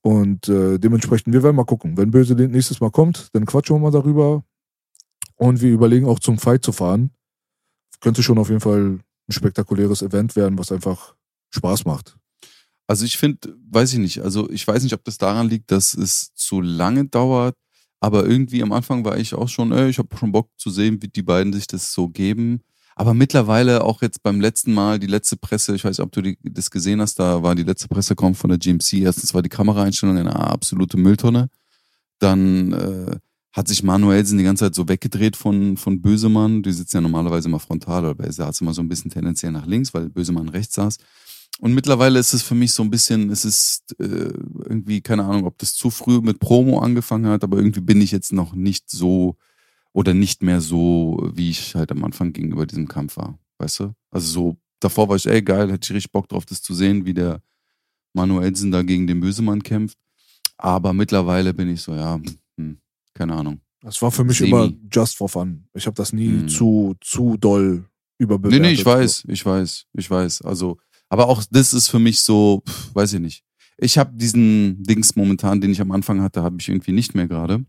Und 0.00 0.48
äh, 0.48 0.78
dementsprechend, 0.78 1.34
wir 1.34 1.42
werden 1.42 1.56
mal 1.56 1.64
gucken. 1.64 1.98
Wenn 1.98 2.10
Böse 2.10 2.34
nächstes 2.34 2.80
Mal 2.80 2.90
kommt, 2.90 3.28
dann 3.34 3.44
quatschen 3.44 3.76
wir 3.76 3.80
mal 3.80 3.90
darüber. 3.90 4.42
Und 5.36 5.60
wir 5.60 5.70
überlegen 5.70 6.06
auch 6.06 6.18
zum 6.18 6.38
Fight 6.38 6.64
zu 6.64 6.72
fahren. 6.72 7.10
Könnte 8.00 8.22
schon 8.22 8.38
auf 8.38 8.48
jeden 8.48 8.60
Fall 8.60 8.98
ein 9.28 9.32
spektakuläres 9.32 10.02
Event 10.02 10.36
werden, 10.36 10.58
was 10.58 10.72
einfach 10.72 11.14
Spaß 11.50 11.84
macht. 11.84 12.16
Also 12.86 13.04
ich 13.04 13.18
finde, 13.18 13.54
weiß 13.70 13.92
ich 13.92 13.98
nicht, 13.98 14.20
also 14.20 14.48
ich 14.50 14.66
weiß 14.66 14.82
nicht, 14.82 14.94
ob 14.94 15.04
das 15.04 15.18
daran 15.18 15.48
liegt, 15.48 15.70
dass 15.70 15.94
es 15.94 16.32
zu 16.34 16.62
lange 16.62 17.04
dauert, 17.04 17.54
aber 18.00 18.26
irgendwie 18.26 18.62
am 18.62 18.72
Anfang 18.72 19.04
war 19.04 19.18
ich 19.18 19.34
auch 19.34 19.48
schon, 19.48 19.72
ey, 19.72 19.90
ich 19.90 19.98
habe 19.98 20.16
schon 20.16 20.32
Bock 20.32 20.50
zu 20.56 20.70
sehen, 20.70 21.02
wie 21.02 21.08
die 21.08 21.22
beiden 21.22 21.52
sich 21.52 21.66
das 21.66 21.92
so 21.92 22.08
geben. 22.08 22.62
Aber 22.96 23.14
mittlerweile 23.14 23.84
auch 23.84 24.02
jetzt 24.02 24.22
beim 24.22 24.40
letzten 24.40 24.72
Mal, 24.72 24.98
die 24.98 25.06
letzte 25.06 25.36
Presse, 25.36 25.74
ich 25.74 25.84
weiß 25.84 25.98
nicht, 25.98 26.04
ob 26.04 26.12
du 26.12 26.22
die, 26.22 26.38
das 26.42 26.70
gesehen 26.70 27.00
hast, 27.00 27.18
da 27.20 27.42
war 27.42 27.54
die 27.54 27.62
letzte 27.62 27.88
Pressekonferenz 27.88 28.40
von 28.40 28.50
der 28.50 28.58
GMC. 28.58 29.04
Erstens 29.04 29.34
war 29.34 29.42
die 29.42 29.48
Kameraeinstellung 29.48 30.16
eine 30.16 30.34
absolute 30.34 30.96
Mülltonne. 30.96 31.48
Dann 32.18 32.72
äh, 32.72 33.16
hat 33.58 33.66
sich 33.66 33.82
Manuelsen 33.82 34.38
die 34.38 34.44
ganze 34.44 34.66
Zeit 34.66 34.76
so 34.76 34.88
weggedreht 34.88 35.36
von, 35.36 35.76
von 35.76 36.00
Bösemann. 36.00 36.62
Die 36.62 36.72
sitzen 36.72 36.98
ja 36.98 37.00
normalerweise 37.00 37.48
immer 37.48 37.58
frontal, 37.58 38.04
aber 38.04 38.22
er 38.22 38.32
saß 38.32 38.60
immer 38.60 38.72
so 38.72 38.80
ein 38.80 38.88
bisschen 38.88 39.10
tendenziell 39.10 39.50
nach 39.50 39.66
links, 39.66 39.92
weil 39.92 40.08
Bösemann 40.08 40.48
rechts 40.48 40.76
saß. 40.76 40.98
Und 41.58 41.74
mittlerweile 41.74 42.20
ist 42.20 42.34
es 42.34 42.42
für 42.42 42.54
mich 42.54 42.72
so 42.72 42.84
ein 42.84 42.90
bisschen, 42.90 43.30
es 43.30 43.44
ist 43.44 43.96
äh, 43.98 44.32
irgendwie, 44.64 45.00
keine 45.00 45.24
Ahnung, 45.24 45.44
ob 45.44 45.58
das 45.58 45.74
zu 45.74 45.90
früh 45.90 46.20
mit 46.20 46.38
Promo 46.38 46.78
angefangen 46.78 47.26
hat, 47.26 47.42
aber 47.42 47.56
irgendwie 47.56 47.80
bin 47.80 48.00
ich 48.00 48.12
jetzt 48.12 48.32
noch 48.32 48.54
nicht 48.54 48.88
so 48.90 49.36
oder 49.92 50.14
nicht 50.14 50.40
mehr 50.40 50.60
so, 50.60 51.28
wie 51.34 51.50
ich 51.50 51.74
halt 51.74 51.90
am 51.90 52.04
Anfang 52.04 52.32
gegenüber 52.32 52.64
diesem 52.64 52.86
Kampf 52.86 53.16
war. 53.16 53.40
Weißt 53.58 53.80
du? 53.80 53.92
Also 54.12 54.28
so, 54.30 54.56
davor 54.78 55.08
war 55.08 55.16
ich, 55.16 55.26
ey, 55.26 55.42
geil, 55.42 55.72
hätte 55.72 55.86
ich 55.86 55.96
richtig 55.96 56.12
Bock 56.12 56.28
drauf, 56.28 56.46
das 56.46 56.62
zu 56.62 56.74
sehen, 56.74 57.06
wie 57.06 57.14
der 57.14 57.42
Manuelsen 58.12 58.70
da 58.70 58.82
gegen 58.82 59.08
den 59.08 59.18
Bösemann 59.18 59.64
kämpft. 59.64 59.98
Aber 60.58 60.92
mittlerweile 60.92 61.54
bin 61.54 61.68
ich 61.68 61.82
so, 61.82 61.92
ja, 61.92 62.20
keine 63.18 63.34
Ahnung. 63.34 63.60
Das 63.80 64.00
war 64.02 64.10
für 64.10 64.24
mich 64.24 64.38
Semi. 64.38 64.50
immer 64.50 64.72
just 64.92 65.16
for 65.16 65.28
fun. 65.28 65.64
Ich 65.74 65.86
habe 65.86 65.94
das 65.94 66.12
nie 66.12 66.28
Mhm. 66.28 66.48
zu, 66.48 66.94
zu 67.00 67.36
doll 67.36 67.84
Nee, 68.18 68.24
überbewertet. 68.24 68.62
nee, 68.62 68.72
ich 68.72 68.84
weiß, 68.84 69.24
ich 69.28 69.44
weiß, 69.44 69.86
ich 69.92 70.10
weiß. 70.10 70.42
Also, 70.42 70.78
aber 71.08 71.28
auch 71.28 71.44
das 71.50 71.72
ist 71.72 71.88
für 71.88 71.98
mich 72.00 72.20
so, 72.22 72.62
pff, 72.66 72.94
weiß 72.94 73.12
ich 73.14 73.20
nicht. 73.20 73.44
Ich 73.76 73.96
habe 73.96 74.16
diesen 74.16 74.82
Dings 74.82 75.14
momentan, 75.14 75.60
den 75.60 75.70
ich 75.70 75.80
am 75.80 75.92
Anfang 75.92 76.20
hatte, 76.22 76.42
habe 76.42 76.56
ich 76.58 76.68
irgendwie 76.68 76.90
nicht 76.92 77.14
mehr 77.14 77.28
gerade. 77.28 77.64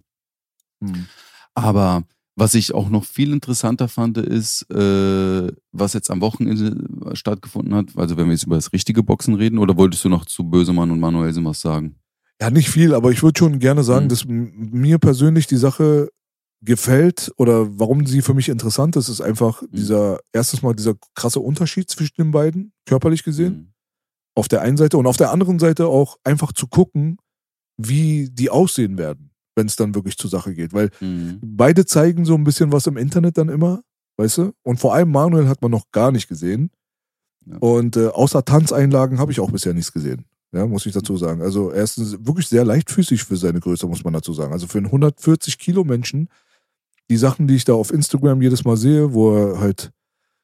Hm. 0.84 1.06
Aber 1.54 2.04
was 2.36 2.56
ich 2.56 2.74
auch 2.74 2.90
noch 2.90 3.04
viel 3.04 3.32
interessanter 3.34 3.88
fand, 3.88 4.18
ist, 4.18 4.64
äh, 4.72 5.52
was 5.72 5.94
jetzt 5.94 6.10
am 6.10 6.22
Wochenende 6.22 7.16
stattgefunden 7.16 7.76
hat. 7.76 7.96
Also 7.98 8.18
wenn 8.18 8.26
wir 8.28 8.34
jetzt 8.34 8.46
über 8.46 8.56
das 8.56 8.72
richtige 8.74 9.04
Boxen 9.04 9.36
reden, 9.36 9.60
oder 9.60 9.78
wolltest 9.78 10.04
du 10.06 10.10
noch 10.10 10.26
zu 10.26 10.44
Bösemann 10.46 10.90
und 10.90 11.00
Manuelsen 11.00 11.46
was 11.46 11.62
sagen? 11.62 11.96
Ja, 12.42 12.50
nicht 12.50 12.70
viel, 12.70 12.94
aber 12.94 13.12
ich 13.12 13.22
würde 13.22 13.38
schon 13.38 13.60
gerne 13.60 13.84
sagen, 13.84 14.06
Mhm. 14.06 14.10
dass 14.10 14.26
mir 14.26 14.98
persönlich 14.98 15.48
die 15.48 15.58
Sache 15.58 16.10
gefällt 16.62 17.32
oder 17.38 17.80
warum 17.80 18.06
sie 18.06 18.22
für 18.22 18.34
mich 18.34 18.50
interessant 18.50 18.96
ist, 18.96 19.10
ist 19.10 19.22
einfach 19.22 19.62
Mhm. 19.62 19.68
dieser, 19.74 20.20
erstes 20.34 20.62
Mal 20.62 20.74
dieser 20.74 20.96
krasse 21.16 21.40
Unterschied 21.40 21.90
zwischen 21.90 22.16
den 22.18 22.32
beiden, 22.32 22.72
körperlich 22.86 23.24
gesehen, 23.24 23.54
Mhm. 23.54 23.74
auf 24.36 24.48
der 24.48 24.62
einen 24.62 24.78
Seite 24.78 24.98
und 24.98 25.08
auf 25.08 25.18
der 25.18 25.32
anderen 25.32 25.60
Seite 25.60 25.88
auch 25.88 26.18
einfach 26.24 26.52
zu 26.54 26.68
gucken, 26.68 27.18
wie 27.78 28.30
die 28.30 28.50
aussehen 28.50 28.98
werden, 28.98 29.32
wenn 29.56 29.68
es 29.68 29.76
dann 29.78 29.96
wirklich 29.96 30.18
zur 30.18 30.30
Sache 30.30 30.54
geht, 30.54 30.74
weil 30.74 30.90
Mhm. 31.02 31.40
beide 31.42 31.86
zeigen 31.86 32.26
so 32.26 32.36
ein 32.36 32.44
bisschen 32.44 32.72
was 32.74 32.88
im 32.88 32.98
Internet 32.98 33.38
dann 33.38 33.48
immer, 33.50 33.82
weißt 34.18 34.38
du? 34.40 34.52
Und 34.64 34.80
vor 34.82 34.94
allem 34.94 35.12
Manuel 35.12 35.48
hat 35.48 35.62
man 35.62 35.72
noch 35.72 35.92
gar 35.92 36.12
nicht 36.12 36.28
gesehen. 36.28 36.72
Ja. 37.46 37.58
Und 37.60 37.96
äh, 37.96 38.08
außer 38.08 38.44
Tanzeinlagen 38.44 39.18
habe 39.18 39.32
ich 39.32 39.40
auch 39.40 39.52
bisher 39.52 39.74
nichts 39.74 39.94
gesehen. 39.94 40.26
Ja, 40.52 40.66
muss 40.66 40.86
ich 40.86 40.94
dazu 40.94 41.16
sagen. 41.16 41.42
Also 41.42 41.70
er 41.70 41.84
ist 41.84 42.26
wirklich 42.26 42.48
sehr 42.48 42.66
leichtfüßig 42.66 43.24
für 43.24 43.38
seine 43.38 43.60
Größe, 43.60 43.86
muss 43.88 44.04
man 44.04 44.14
dazu 44.14 44.34
sagen. 44.34 44.52
Also 44.52 44.68
für 44.68 44.80
einen 44.80 44.88
140 44.88 45.60
Kilo 45.60 45.84
Menschen, 45.84 46.30
die 47.10 47.18
Sachen, 47.18 47.48
die 47.48 47.56
ich 47.56 47.66
da 47.66 47.74
auf 47.74 47.92
Instagram 47.92 48.42
jedes 48.42 48.66
Mal 48.66 48.78
sehe, 48.78 49.14
wo 49.14 49.36
er 49.36 49.60
halt 49.60 49.92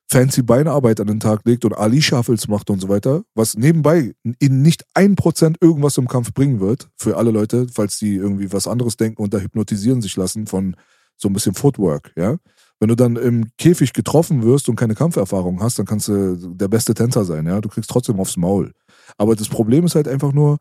fancy 0.07 0.43
Beinarbeit 0.43 0.99
an 0.99 1.07
den 1.07 1.19
Tag 1.19 1.41
legt 1.45 1.65
und 1.65 1.73
Ali 1.73 2.01
Shuffles 2.01 2.47
macht 2.47 2.69
und 2.69 2.79
so 2.79 2.89
weiter, 2.89 3.23
was 3.33 3.57
nebenbei 3.57 4.13
ihnen 4.39 4.61
nicht 4.61 4.85
ein 4.93 5.15
Prozent 5.15 5.57
irgendwas 5.61 5.97
im 5.97 6.07
Kampf 6.07 6.33
bringen 6.33 6.59
wird, 6.59 6.89
für 6.95 7.17
alle 7.17 7.31
Leute, 7.31 7.67
falls 7.73 7.97
die 7.97 8.15
irgendwie 8.15 8.53
was 8.53 8.67
anderes 8.67 8.97
denken 8.97 9.21
und 9.21 9.33
da 9.33 9.39
hypnotisieren 9.39 10.01
sich 10.01 10.15
lassen 10.15 10.45
von 10.45 10.75
so 11.17 11.27
ein 11.29 11.33
bisschen 11.33 11.55
Footwork, 11.55 12.11
ja. 12.15 12.37
Wenn 12.79 12.89
du 12.89 12.95
dann 12.95 13.15
im 13.15 13.47
Käfig 13.57 13.93
getroffen 13.93 14.43
wirst 14.43 14.67
und 14.67 14.75
keine 14.75 14.95
Kampferfahrung 14.95 15.61
hast, 15.61 15.79
dann 15.79 15.85
kannst 15.85 16.09
du 16.09 16.35
der 16.35 16.67
beste 16.67 16.93
Tänzer 16.93 17.23
sein, 17.23 17.47
ja. 17.47 17.61
Du 17.61 17.69
kriegst 17.69 17.89
trotzdem 17.89 18.19
aufs 18.19 18.37
Maul. 18.37 18.73
Aber 19.17 19.35
das 19.35 19.49
Problem 19.49 19.85
ist 19.85 19.95
halt 19.95 20.07
einfach 20.07 20.33
nur, 20.33 20.57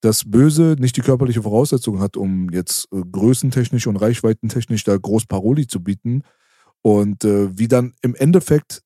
dass 0.00 0.30
Böse 0.30 0.76
nicht 0.78 0.96
die 0.96 1.00
körperliche 1.00 1.42
Voraussetzung 1.42 1.98
hat, 2.00 2.16
um 2.16 2.50
jetzt 2.50 2.88
äh, 2.92 3.00
größentechnisch 3.00 3.86
und 3.86 3.96
reichweitentechnisch 3.96 4.84
da 4.84 4.96
groß 4.96 5.26
Paroli 5.26 5.66
zu 5.66 5.82
bieten. 5.82 6.22
Und 6.82 7.24
äh, 7.24 7.56
wie 7.56 7.68
dann 7.68 7.94
im 8.02 8.14
Endeffekt 8.14 8.82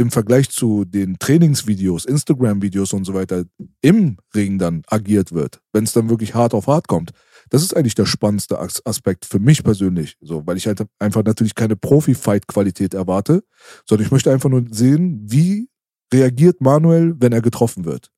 im 0.00 0.10
Vergleich 0.10 0.48
zu 0.48 0.86
den 0.86 1.18
Trainingsvideos, 1.18 2.06
Instagram-Videos 2.06 2.94
und 2.94 3.04
so 3.04 3.12
weiter 3.12 3.44
im 3.82 4.16
Ring 4.34 4.58
dann 4.58 4.82
agiert 4.86 5.32
wird, 5.32 5.60
wenn 5.74 5.84
es 5.84 5.92
dann 5.92 6.08
wirklich 6.08 6.34
hart 6.34 6.54
auf 6.54 6.68
hart 6.68 6.88
kommt. 6.88 7.10
Das 7.50 7.62
ist 7.62 7.76
eigentlich 7.76 7.96
der 7.96 8.06
spannendste 8.06 8.58
As- 8.58 8.84
Aspekt 8.86 9.26
für 9.26 9.38
mich 9.38 9.62
persönlich, 9.62 10.16
so, 10.22 10.46
weil 10.46 10.56
ich 10.56 10.66
halt 10.66 10.86
einfach 10.98 11.22
natürlich 11.22 11.54
keine 11.54 11.76
Profi-Fight-Qualität 11.76 12.94
erwarte, 12.94 13.42
sondern 13.86 14.06
ich 14.06 14.12
möchte 14.12 14.32
einfach 14.32 14.48
nur 14.48 14.64
sehen, 14.70 15.20
wie 15.30 15.68
reagiert 16.12 16.60
Manuel, 16.60 17.14
wenn 17.18 17.32
er 17.32 17.42
getroffen 17.42 17.84
wird. 17.84 18.10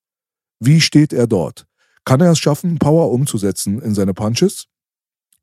Wie 0.60 0.81
steht 0.81 1.12
er 1.12 1.27
dort? 1.27 1.66
Kann 2.05 2.20
er 2.20 2.32
es 2.32 2.39
schaffen, 2.39 2.78
Power 2.78 3.10
umzusetzen 3.10 3.81
in 3.81 3.94
seine 3.94 4.14
Punches? 4.14 4.66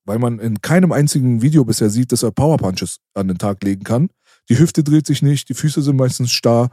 Weil 0.05 0.19
man 0.19 0.39
in 0.39 0.61
keinem 0.61 0.91
einzigen 0.91 1.41
Video 1.41 1.63
bisher 1.65 1.89
sieht, 1.89 2.11
dass 2.11 2.23
er 2.23 2.31
Power 2.31 2.57
Punches 2.57 2.99
an 3.13 3.27
den 3.27 3.38
Tag 3.38 3.63
legen 3.63 3.84
kann. 3.84 4.09
Die 4.49 4.57
Hüfte 4.57 4.84
dreht 4.84 5.05
sich 5.05 5.21
nicht, 5.21 5.49
die 5.49 5.53
Füße 5.53 5.81
sind 5.81 5.95
meistens 5.95 6.31
starr 6.31 6.69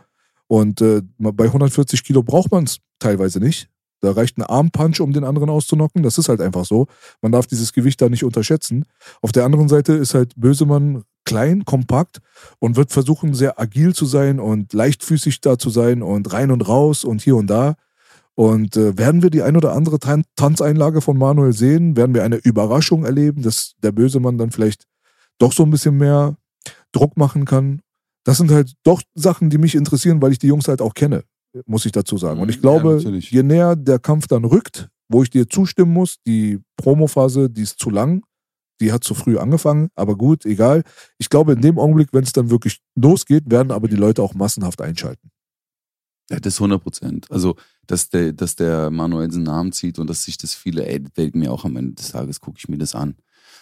und 0.46 0.80
äh, 0.80 1.02
bei 1.18 1.44
140 1.44 2.04
Kilo 2.04 2.22
braucht 2.22 2.50
man 2.50 2.64
es 2.64 2.78
teilweise 2.98 3.40
nicht. 3.40 3.68
Da 4.00 4.12
reicht 4.12 4.38
ein 4.38 4.42
Armpunch, 4.42 5.00
um 5.00 5.12
den 5.12 5.24
anderen 5.24 5.50
auszunocken. 5.50 6.02
Das 6.02 6.18
ist 6.18 6.28
halt 6.28 6.40
einfach 6.40 6.64
so. 6.64 6.86
Man 7.22 7.32
darf 7.32 7.46
dieses 7.46 7.72
Gewicht 7.72 8.00
da 8.00 8.08
nicht 8.08 8.24
unterschätzen. 8.24 8.84
Auf 9.22 9.32
der 9.32 9.44
anderen 9.44 9.68
Seite 9.68 9.94
ist 9.94 10.14
halt 10.14 10.32
Bösemann 10.36 11.04
klein, 11.26 11.66
kompakt 11.66 12.20
und 12.58 12.76
wird 12.76 12.90
versuchen, 12.92 13.34
sehr 13.34 13.60
agil 13.60 13.94
zu 13.94 14.06
sein 14.06 14.40
und 14.40 14.72
leichtfüßig 14.72 15.42
da 15.42 15.58
zu 15.58 15.68
sein 15.68 16.02
und 16.02 16.32
rein 16.32 16.50
und 16.50 16.66
raus 16.66 17.04
und 17.04 17.20
hier 17.20 17.36
und 17.36 17.48
da. 17.48 17.74
Und 18.34 18.76
äh, 18.76 18.96
werden 18.96 19.22
wir 19.22 19.30
die 19.30 19.42
ein 19.42 19.56
oder 19.56 19.72
andere 19.72 19.98
Tan 19.98 20.24
Tanzeinlage 20.36 21.00
von 21.00 21.16
Manuel 21.18 21.52
sehen? 21.52 21.96
Werden 21.96 22.14
wir 22.14 22.22
eine 22.24 22.36
Überraschung 22.36 23.04
erleben, 23.04 23.42
dass 23.42 23.74
der 23.82 23.92
böse 23.92 24.20
Mann 24.20 24.38
dann 24.38 24.50
vielleicht 24.50 24.84
doch 25.38 25.52
so 25.52 25.62
ein 25.62 25.70
bisschen 25.70 25.96
mehr 25.96 26.36
Druck 26.92 27.16
machen 27.16 27.44
kann? 27.44 27.80
Das 28.24 28.38
sind 28.38 28.50
halt 28.50 28.72
doch 28.82 29.02
Sachen, 29.14 29.50
die 29.50 29.58
mich 29.58 29.74
interessieren, 29.74 30.20
weil 30.20 30.32
ich 30.32 30.38
die 30.38 30.48
Jungs 30.48 30.68
halt 30.68 30.82
auch 30.82 30.94
kenne, 30.94 31.22
muss 31.64 31.86
ich 31.86 31.92
dazu 31.92 32.18
sagen. 32.18 32.40
Und 32.40 32.48
ich 32.50 32.56
Ja, 32.56 32.62
glaube, 32.62 32.96
natürlich. 32.96 33.30
je 33.30 33.42
näher 33.42 33.74
der 33.76 33.98
Kampf 33.98 34.26
dann 34.26 34.44
rückt, 34.44 34.88
wo 35.08 35.22
ich 35.22 35.30
dir 35.30 35.48
zustimmen 35.48 35.92
muss, 35.92 36.16
die 36.26 36.58
Promophase, 36.76 37.48
die 37.48 37.62
ist 37.62 37.78
zu 37.78 37.88
lang, 37.90 38.22
die 38.80 38.92
hat 38.92 39.04
zu 39.04 39.14
früh 39.14 39.38
angefangen, 39.38 39.88
aber 39.94 40.16
gut, 40.16 40.44
egal. 40.44 40.82
Ich 41.18 41.28
glaube, 41.30 41.52
in 41.52 41.60
dem 41.60 41.78
Augenblick, 41.78 42.08
wenn 42.12 42.24
es 42.24 42.32
dann 42.32 42.50
wirklich 42.50 42.80
losgeht, 42.94 43.50
werden 43.50 43.72
aber 43.72 43.88
die 43.88 43.96
Leute 43.96 44.22
auch 44.22 44.34
massenhaft 44.34 44.80
einschalten. 44.80 45.30
Ja, 46.30 46.40
das 46.40 46.56
100 46.56 46.82
Prozent. 46.82 47.30
Also, 47.30 47.54
dass 47.86 48.10
der, 48.10 48.32
dass 48.32 48.56
der 48.56 48.90
Manuelsen 48.90 49.44
Namen 49.44 49.72
zieht 49.72 49.98
und 49.98 50.10
dass 50.10 50.24
sich 50.24 50.36
das 50.36 50.54
viele, 50.54 50.84
ey, 50.86 51.00
das 51.00 51.12
fällt 51.14 51.36
mir 51.36 51.52
auch 51.52 51.64
am 51.64 51.76
Ende 51.76 51.94
des 51.94 52.10
Tages, 52.10 52.40
gucke 52.40 52.58
ich 52.58 52.68
mir 52.68 52.78
das 52.78 52.94
an. 52.94 53.16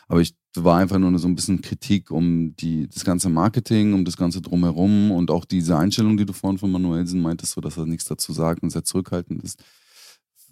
Aber 0.09 0.21
ich 0.21 0.35
war 0.57 0.79
einfach 0.79 0.99
nur 0.99 1.19
so 1.19 1.29
ein 1.29 1.35
bisschen 1.35 1.61
Kritik 1.61 2.11
um 2.11 2.55
die, 2.57 2.89
das 2.89 3.05
ganze 3.05 3.29
Marketing, 3.29 3.93
um 3.93 4.05
das 4.05 4.17
ganze 4.17 4.41
Drumherum 4.41 5.11
und 5.11 5.31
auch 5.31 5.45
diese 5.45 5.77
Einstellung, 5.77 6.17
die 6.17 6.27
du 6.27 6.33
vorhin 6.33 6.59
von 6.59 6.71
Manuelsen 6.71 7.21
meintest, 7.21 7.53
so 7.53 7.61
dass 7.61 7.77
er 7.77 7.87
nichts 7.87 8.05
dazu 8.07 8.33
sagt 8.33 8.63
und 8.63 8.71
sehr 8.71 8.85
zurückhaltend 8.85 9.43
ist. 9.43 9.63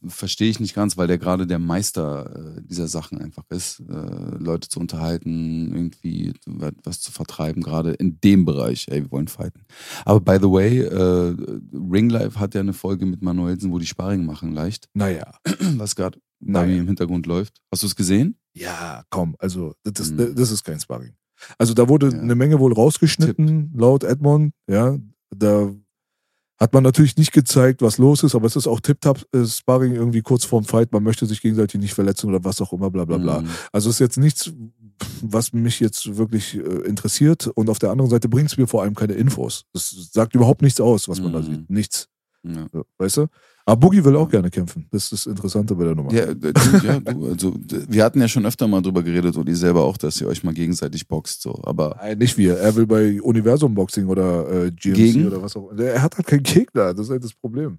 Verstehe 0.06 0.50
ich 0.50 0.58
nicht 0.58 0.74
ganz, 0.74 0.96
weil 0.96 1.06
der 1.06 1.18
gerade 1.18 1.46
der 1.46 1.58
Meister 1.58 2.56
äh, 2.56 2.62
dieser 2.62 2.88
Sachen 2.88 3.18
einfach 3.18 3.44
ist, 3.50 3.80
äh, 3.80 4.36
Leute 4.38 4.68
zu 4.68 4.80
unterhalten, 4.80 5.72
irgendwie 5.72 6.32
was 6.46 7.00
zu 7.00 7.12
vertreiben, 7.12 7.62
gerade 7.62 7.92
in 7.92 8.18
dem 8.20 8.44
Bereich. 8.44 8.86
Ey, 8.88 9.02
wir 9.04 9.10
wollen 9.12 9.28
fighten. 9.28 9.62
Aber 10.04 10.20
by 10.20 10.38
the 10.40 10.50
way, 10.50 10.80
äh, 10.80 11.36
Ring 11.92 12.10
Life 12.10 12.38
hat 12.40 12.54
ja 12.54 12.60
eine 12.60 12.72
Folge 12.72 13.06
mit 13.06 13.22
Manuelsen, 13.22 13.70
wo 13.70 13.78
die 13.78 13.86
Sparring 13.86 14.24
machen 14.26 14.52
leicht, 14.54 14.88
Naja, 14.94 15.32
was 15.76 15.94
gerade 15.94 16.18
bei 16.40 16.62
mir 16.62 16.68
naja. 16.68 16.80
im 16.80 16.86
Hintergrund 16.88 17.26
läuft. 17.26 17.60
Hast 17.70 17.82
du 17.84 17.86
es 17.86 17.94
gesehen? 17.94 18.36
Ja, 18.54 19.04
komm, 19.10 19.36
also 19.38 19.74
das, 19.84 20.08
ist- 20.08 20.16
Mhm. 20.18 20.34
das 20.34 20.50
ist 20.50 20.64
kein 20.64 20.80
Sparring. 20.80 21.12
Also 21.58 21.74
da 21.74 21.88
wurde 21.88 22.08
Ja. 22.10 22.18
eine 22.20 22.34
Menge 22.34 22.58
wohl 22.58 22.72
rausgeschnitten, 22.72 23.72
laut 23.76 24.04
Edmond, 24.04 24.52
ja. 24.68 24.98
Da 25.34 25.72
hat 26.62 26.72
man 26.72 26.82
natürlich 26.84 27.16
nicht 27.16 27.32
gezeigt, 27.32 27.82
was 27.82 27.98
los 27.98 28.22
ist, 28.22 28.34
aber 28.34 28.46
es 28.46 28.56
ist 28.56 28.66
auch 28.66 28.80
Tip-Tap 28.80 29.26
äh, 29.34 29.44
Sparring 29.44 29.94
irgendwie 29.94 30.22
kurz 30.22 30.44
vorm 30.44 30.64
Fight, 30.64 30.92
man 30.92 31.02
möchte 31.02 31.26
sich 31.26 31.42
gegenseitig 31.42 31.80
nicht 31.80 31.92
verletzen 31.94 32.28
oder 32.28 32.44
was 32.44 32.60
auch 32.60 32.72
immer, 32.72 32.90
bla 32.90 33.04
bla 33.04 33.18
bla. 33.18 33.40
Mhm. 33.40 33.48
Also 33.72 33.90
ist 33.90 33.98
jetzt 33.98 34.16
nichts, 34.16 34.52
was 35.20 35.52
mich 35.52 35.80
jetzt 35.80 36.16
wirklich 36.16 36.54
äh, 36.54 36.60
interessiert 36.60 37.48
und 37.48 37.68
auf 37.68 37.78
der 37.78 37.90
anderen 37.90 38.10
Seite 38.10 38.28
bringt 38.28 38.50
es 38.50 38.56
mir 38.56 38.66
vor 38.68 38.82
allem 38.82 38.94
keine 38.94 39.14
Infos. 39.14 39.64
Das 39.72 39.90
sagt 40.12 40.34
überhaupt 40.34 40.62
nichts 40.62 40.80
aus, 40.80 41.08
was 41.08 41.20
man 41.20 41.32
da 41.32 41.40
Mhm. 41.40 41.44
sieht. 41.44 41.70
Nichts. 41.70 42.08
Ja. 42.44 42.66
Weißt 42.98 43.16
du? 43.18 43.26
Aber 43.64 43.76
Boogie 43.78 44.04
will 44.04 44.16
auch 44.16 44.28
gerne 44.28 44.50
kämpfen. 44.50 44.86
Das 44.90 45.04
ist 45.04 45.12
das 45.12 45.26
Interessante 45.26 45.74
bei 45.76 45.84
der 45.84 45.94
Nummer. 45.94 46.12
Ja, 46.12 46.34
d- 46.34 46.52
ja, 46.84 46.98
du, 47.00 47.26
also 47.28 47.54
wir 47.88 48.04
hatten 48.04 48.20
ja 48.20 48.26
schon 48.26 48.44
öfter 48.44 48.66
mal 48.66 48.82
drüber 48.82 49.02
geredet 49.02 49.36
und 49.36 49.48
ihr 49.48 49.56
selber 49.56 49.82
auch, 49.84 49.96
dass 49.96 50.20
ihr 50.20 50.26
euch 50.26 50.42
mal 50.42 50.52
gegenseitig 50.52 51.06
boxt, 51.06 51.42
so. 51.42 51.60
Aber 51.64 51.96
Nein, 52.00 52.18
nicht 52.18 52.36
wir. 52.36 52.56
Er 52.58 52.74
will 52.74 52.86
bei 52.86 53.22
Universum 53.22 53.74
Boxing 53.74 54.06
oder 54.08 54.64
äh, 54.66 54.70
GMC 54.72 54.94
Gegen? 54.96 55.26
oder 55.28 55.40
was 55.42 55.56
auch 55.56 55.70
immer. 55.70 55.80
Er 55.82 56.02
hat 56.02 56.16
halt 56.16 56.26
keinen 56.26 56.42
Gegner. 56.42 56.92
Das 56.92 57.06
ist 57.06 57.10
halt 57.10 57.22
das 57.24 57.34
Problem. 57.34 57.78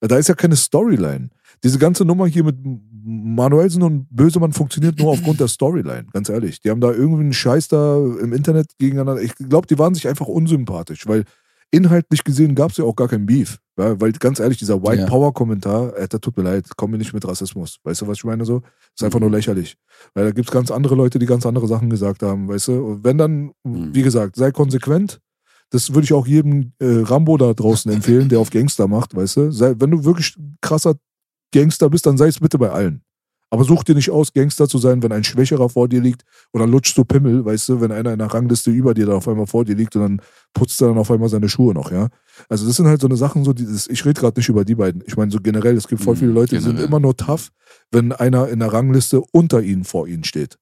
Da 0.00 0.16
ist 0.16 0.28
ja 0.28 0.34
keine 0.34 0.54
Storyline. 0.56 1.30
Diese 1.64 1.78
ganze 1.78 2.04
Nummer 2.04 2.26
hier 2.26 2.44
mit 2.44 2.56
Manuelsen 3.04 3.82
und 3.82 4.06
Bösemann 4.10 4.52
funktioniert 4.52 4.98
nur 4.98 5.10
aufgrund 5.10 5.40
der 5.40 5.48
Storyline. 5.48 6.06
Ganz 6.12 6.28
ehrlich. 6.28 6.60
Die 6.60 6.70
haben 6.70 6.80
da 6.80 6.92
irgendwie 6.92 7.22
einen 7.22 7.32
Scheiß 7.32 7.68
da 7.68 7.96
im 7.96 8.32
Internet 8.32 8.76
gegeneinander. 8.78 9.22
Ich 9.22 9.34
glaube, 9.34 9.66
die 9.66 9.78
waren 9.78 9.94
sich 9.94 10.06
einfach 10.06 10.26
unsympathisch, 10.26 11.06
weil 11.08 11.24
inhaltlich 11.70 12.24
gesehen 12.24 12.54
gab 12.54 12.70
es 12.70 12.76
ja 12.78 12.84
auch 12.84 12.96
gar 12.96 13.08
kein 13.08 13.26
Beef. 13.26 13.58
Ja, 13.78 14.00
weil 14.00 14.12
ganz 14.12 14.40
ehrlich, 14.40 14.58
dieser 14.58 14.82
White. 14.82 15.06
Power 15.06 15.32
Kommentar, 15.32 15.92
da 15.92 16.18
tut 16.18 16.36
mir 16.36 16.42
leid, 16.42 16.66
komm 16.76 16.90
mir 16.90 16.98
nicht 16.98 17.12
mit 17.14 17.26
Rassismus. 17.26 17.78
Weißt 17.84 18.00
du, 18.02 18.06
was 18.08 18.18
ich 18.18 18.24
meine 18.24 18.44
so? 18.44 18.62
Ist 18.94 19.04
einfach 19.04 19.20
nur 19.20 19.30
lächerlich. 19.30 19.76
Weil 20.14 20.24
da 20.24 20.30
gibt's 20.32 20.50
ganz 20.50 20.70
andere 20.70 20.94
Leute, 20.96 21.18
die 21.18 21.26
ganz 21.26 21.46
andere 21.46 21.68
Sachen 21.68 21.88
gesagt 21.88 22.22
haben, 22.22 22.48
weißt 22.48 22.68
du? 22.68 22.84
Und 22.84 23.04
wenn 23.04 23.18
dann, 23.18 23.52
Mhm. 23.64 23.94
wie 23.94 24.02
gesagt, 24.02 24.36
sei 24.36 24.50
konsequent. 24.50 25.20
Das 25.70 25.90
würde 25.94 26.04
ich 26.04 26.12
auch 26.14 26.26
jedem 26.26 26.72
äh, 26.78 27.02
Rambo 27.02 27.36
da 27.36 27.52
draußen 27.52 27.92
empfehlen, 27.92 28.30
der 28.30 28.40
auf 28.40 28.48
Gangster 28.50 28.88
macht, 28.88 29.14
weißt 29.14 29.36
du? 29.36 29.50
Sei, 29.52 29.74
wenn 29.78 29.90
du 29.90 30.02
wirklich 30.04 30.34
krasser 30.62 30.94
Gangster 31.54 31.90
bist, 31.90 32.06
dann 32.06 32.16
sei 32.16 32.28
es 32.28 32.40
bitte 32.40 32.58
bei 32.58 32.70
allen. 32.70 33.02
Aber 33.50 33.64
such 33.64 33.82
dir 33.84 33.94
nicht 33.94 34.10
aus, 34.10 34.32
Gangster 34.32 34.68
zu 34.68 34.76
sein, 34.78 35.02
wenn 35.02 35.10
ein 35.12 35.24
Schwächerer 35.24 35.68
vor 35.70 35.88
dir 35.88 36.00
liegt 36.02 36.22
dann 36.52 36.70
lutschst 36.70 36.98
du 36.98 37.04
Pimmel, 37.04 37.44
weißt 37.44 37.68
du, 37.68 37.80
wenn 37.80 37.92
einer 37.92 38.12
in 38.12 38.18
der 38.18 38.26
Rangliste 38.34 38.70
über 38.70 38.92
dir 38.94 39.06
dann 39.06 39.14
auf 39.16 39.28
einmal 39.28 39.46
vor 39.46 39.64
dir 39.64 39.74
liegt 39.76 39.94
und 39.96 40.02
dann 40.02 40.22
putzt 40.52 40.80
er 40.82 40.88
dann 40.88 40.98
auf 40.98 41.10
einmal 41.10 41.28
seine 41.28 41.48
Schuhe 41.48 41.72
noch, 41.72 41.90
ja. 41.92 42.08
Also 42.48 42.66
das 42.66 42.76
sind 42.76 42.86
halt 42.86 43.00
so 43.00 43.06
eine 43.06 43.16
Sachen, 43.16 43.44
so 43.44 43.52
dieses, 43.52 43.88
ich 43.88 44.04
rede 44.04 44.20
gerade 44.20 44.38
nicht 44.38 44.48
über 44.48 44.64
die 44.64 44.74
beiden. 44.74 45.02
Ich 45.06 45.16
meine 45.16 45.30
so 45.30 45.38
generell, 45.40 45.76
es 45.76 45.86
gibt 45.88 46.02
voll 46.02 46.14
Mhm, 46.14 46.18
viele 46.18 46.32
Leute, 46.32 46.56
die 46.56 46.60
sind 46.60 46.70
generell. 46.72 46.88
immer 46.88 47.00
nur 47.00 47.16
tough, 47.16 47.50
wenn 47.90 48.12
einer 48.12 48.48
in 48.48 48.58
der 48.58 48.72
Rangliste 48.72 49.22
unter 49.32 49.62
ihnen 49.62 49.84
vor 49.84 50.06
ihnen 50.08 50.24
steht. 50.24 50.58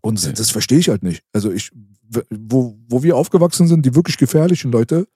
Und 0.00 0.22
Ja. 0.22 0.32
das 0.32 0.50
verstehe 0.50 0.78
ich 0.78 0.88
halt 0.90 1.02
nicht. 1.02 1.22
Also 1.32 1.50
ich, 1.50 1.70
wo, 2.30 2.78
wo 2.88 3.02
wir 3.02 3.16
aufgewachsen 3.16 3.66
sind, 3.66 3.84
die 3.84 3.94
wirklich 3.94 4.18
gefährlichen 4.18 4.70
Leute, 4.70 5.08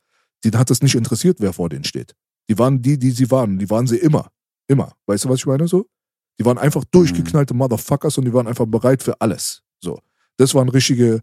denen 0.44 0.58
hat 0.58 0.70
es 0.70 0.82
nicht 0.82 0.94
interessiert, 0.96 1.36
wer 1.40 1.52
vor 1.52 1.68
denen 1.68 1.84
steht. 1.84 2.14
Die 2.50 2.58
waren 2.58 2.82
die, 2.82 2.98
die 2.98 3.10
sie 3.12 3.30
waren. 3.30 3.58
Die 3.58 3.70
waren 3.70 3.86
sie 3.86 3.98
immer. 3.98 4.30
Immer. 4.68 4.92
Weißt 5.06 5.24
du, 5.24 5.28
was 5.28 5.38
ich 5.38 5.46
meine 5.46 5.68
so? 5.68 5.86
Die 6.42 6.46
waren 6.46 6.58
einfach 6.58 6.82
durchgeknallte 6.90 7.54
Motherfuckers 7.54 8.18
und 8.18 8.24
die 8.24 8.32
waren 8.32 8.48
einfach 8.48 8.66
bereit 8.66 9.00
für 9.00 9.20
alles. 9.20 9.62
So. 9.78 10.00
Das 10.38 10.56
waren 10.56 10.68
richtige 10.68 11.20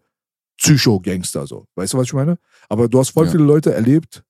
Psycho-Gangster, 0.57 1.45
so. 1.45 1.65
Weißt 1.75 1.91
du, 1.91 1.97
was 1.97 2.07
ich 2.07 2.13
meine? 2.13 2.37
Aber 2.69 2.87
du 2.87 2.99
hast 2.99 3.09
voll 3.09 3.25
Ja. 3.25 3.31
viele 3.31 3.43
Leute 3.43 3.73
erlebt, 3.73 4.23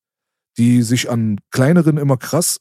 die 0.57 0.81
sich 0.81 1.07
an 1.11 1.37
kleineren 1.51 1.97
immer 1.97 2.17
krass 2.17 2.59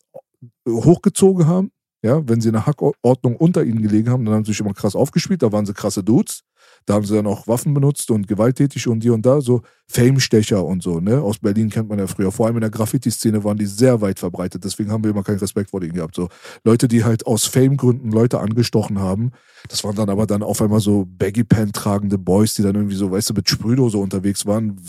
hochgezogen 0.68 1.46
haben. 1.46 1.72
Ja, 2.02 2.22
wenn 2.28 2.40
sie 2.40 2.48
in 2.48 2.54
der 2.54 2.66
Hackordnung 2.66 3.36
unter 3.36 3.64
ihnen 3.64 3.82
gelegen 3.82 4.08
haben, 4.10 4.24
dann 4.24 4.34
haben 4.34 4.44
sie 4.44 4.52
sich 4.52 4.60
immer 4.60 4.74
krass 4.74 4.94
aufgespielt, 4.94 5.42
da 5.42 5.50
waren 5.50 5.66
sie 5.66 5.74
krasse 5.74 6.04
Dudes. 6.04 6.44
Da 6.86 6.94
haben 6.94 7.04
sie 7.04 7.14
dann 7.14 7.26
auch 7.26 7.46
Waffen 7.46 7.74
benutzt 7.74 8.10
und 8.10 8.28
gewalttätig 8.28 8.88
und 8.88 9.02
hier 9.02 9.14
und 9.14 9.26
da, 9.26 9.40
so 9.40 9.62
Fame-Stecher 9.88 10.64
und 10.64 10.82
so, 10.82 11.00
ne? 11.00 11.20
Aus 11.20 11.38
Berlin 11.38 11.70
kennt 11.70 11.88
man 11.88 11.98
ja 11.98 12.06
früher. 12.06 12.32
Vor 12.32 12.46
allem 12.46 12.56
in 12.56 12.60
der 12.60 12.70
Graffiti-Szene 12.70 13.42
waren 13.44 13.58
die 13.58 13.66
sehr 13.66 14.00
weit 14.00 14.18
verbreitet, 14.18 14.64
deswegen 14.64 14.90
haben 14.90 15.02
wir 15.04 15.10
immer 15.10 15.22
keinen 15.22 15.38
Respekt 15.38 15.70
vor 15.70 15.80
denen 15.80 15.94
gehabt. 15.94 16.14
So 16.14 16.28
Leute, 16.64 16.88
die 16.88 17.04
halt 17.04 17.26
aus 17.26 17.44
Fame-Gründen 17.44 18.10
Leute 18.10 18.40
angestochen 18.40 18.98
haben. 19.00 19.32
Das 19.68 19.84
waren 19.84 19.96
dann 19.96 20.08
aber 20.08 20.26
dann 20.26 20.42
auf 20.42 20.62
einmal 20.62 20.80
so 20.80 21.06
Baggy-Pen 21.18 21.72
tragende 21.72 22.16
Boys, 22.16 22.54
die 22.54 22.62
dann 22.62 22.74
irgendwie 22.74 22.96
so, 22.96 23.10
weißt 23.10 23.30
du, 23.30 23.34
mit 23.34 23.48
Sprühdose 23.48 23.98
unterwegs 23.98 24.46
waren. 24.46 24.80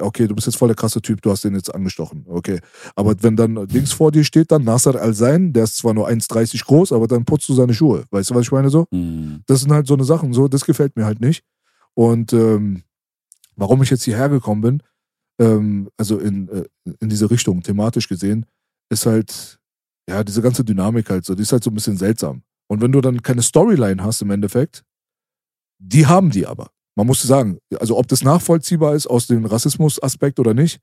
Okay, 0.00 0.26
du 0.26 0.34
bist 0.34 0.46
jetzt 0.46 0.56
voll 0.56 0.68
der 0.68 0.76
krasse 0.76 1.00
Typ, 1.00 1.22
du 1.22 1.30
hast 1.30 1.44
den 1.44 1.54
jetzt 1.54 1.74
angestochen. 1.74 2.24
Okay. 2.28 2.60
Aber 2.94 3.14
wenn 3.22 3.36
dann 3.36 3.54
links 3.68 3.92
vor 3.92 4.12
dir 4.12 4.24
steht, 4.24 4.50
dann 4.50 4.64
Nasser 4.64 5.00
Al-Sein, 5.00 5.52
der 5.52 5.64
ist 5.64 5.76
zwar 5.76 5.94
nur 5.94 6.08
1,30 6.08 6.64
groß, 6.64 6.92
aber 6.92 7.06
dann 7.06 7.24
putzt 7.24 7.48
du 7.48 7.54
seine 7.54 7.74
Schuhe. 7.74 8.04
Weißt 8.10 8.30
du, 8.30 8.34
was 8.34 8.42
ich 8.42 8.52
meine 8.52 8.70
so? 8.70 8.86
Mhm. 8.90 9.42
Das 9.46 9.60
sind 9.60 9.72
halt 9.72 9.86
so 9.86 9.94
eine 9.94 10.04
Sachen, 10.04 10.32
so, 10.32 10.48
das 10.48 10.64
gefällt 10.64 10.96
mir 10.96 11.04
halt 11.04 11.20
nicht. 11.20 11.42
Und 11.94 12.32
ähm, 12.32 12.82
warum 13.56 13.82
ich 13.82 13.90
jetzt 13.90 14.04
hierher 14.04 14.28
gekommen 14.28 14.60
bin, 14.60 14.82
ähm, 15.40 15.88
also 15.96 16.18
in, 16.18 16.48
äh, 16.48 16.64
in 17.00 17.08
diese 17.08 17.30
Richtung, 17.30 17.62
thematisch 17.62 18.08
gesehen, 18.08 18.46
ist 18.90 19.06
halt, 19.06 19.58
ja, 20.08 20.24
diese 20.24 20.42
ganze 20.42 20.64
Dynamik 20.64 21.10
halt 21.10 21.24
so, 21.24 21.34
die 21.34 21.42
ist 21.42 21.52
halt 21.52 21.64
so 21.64 21.70
ein 21.70 21.74
bisschen 21.74 21.96
seltsam. 21.96 22.42
Und 22.68 22.80
wenn 22.80 22.92
du 22.92 23.00
dann 23.00 23.22
keine 23.22 23.42
Storyline 23.42 24.02
hast 24.02 24.22
im 24.22 24.30
Endeffekt, 24.30 24.84
die 25.78 26.06
haben 26.06 26.30
die 26.30 26.46
aber. 26.46 26.70
Man 26.98 27.06
muss 27.06 27.22
sagen, 27.22 27.60
also 27.78 27.96
ob 27.96 28.08
das 28.08 28.24
nachvollziehbar 28.24 28.96
ist 28.96 29.06
aus 29.06 29.28
dem 29.28 29.44
Rassismus-Aspekt 29.44 30.40
oder 30.40 30.52
nicht, 30.52 30.80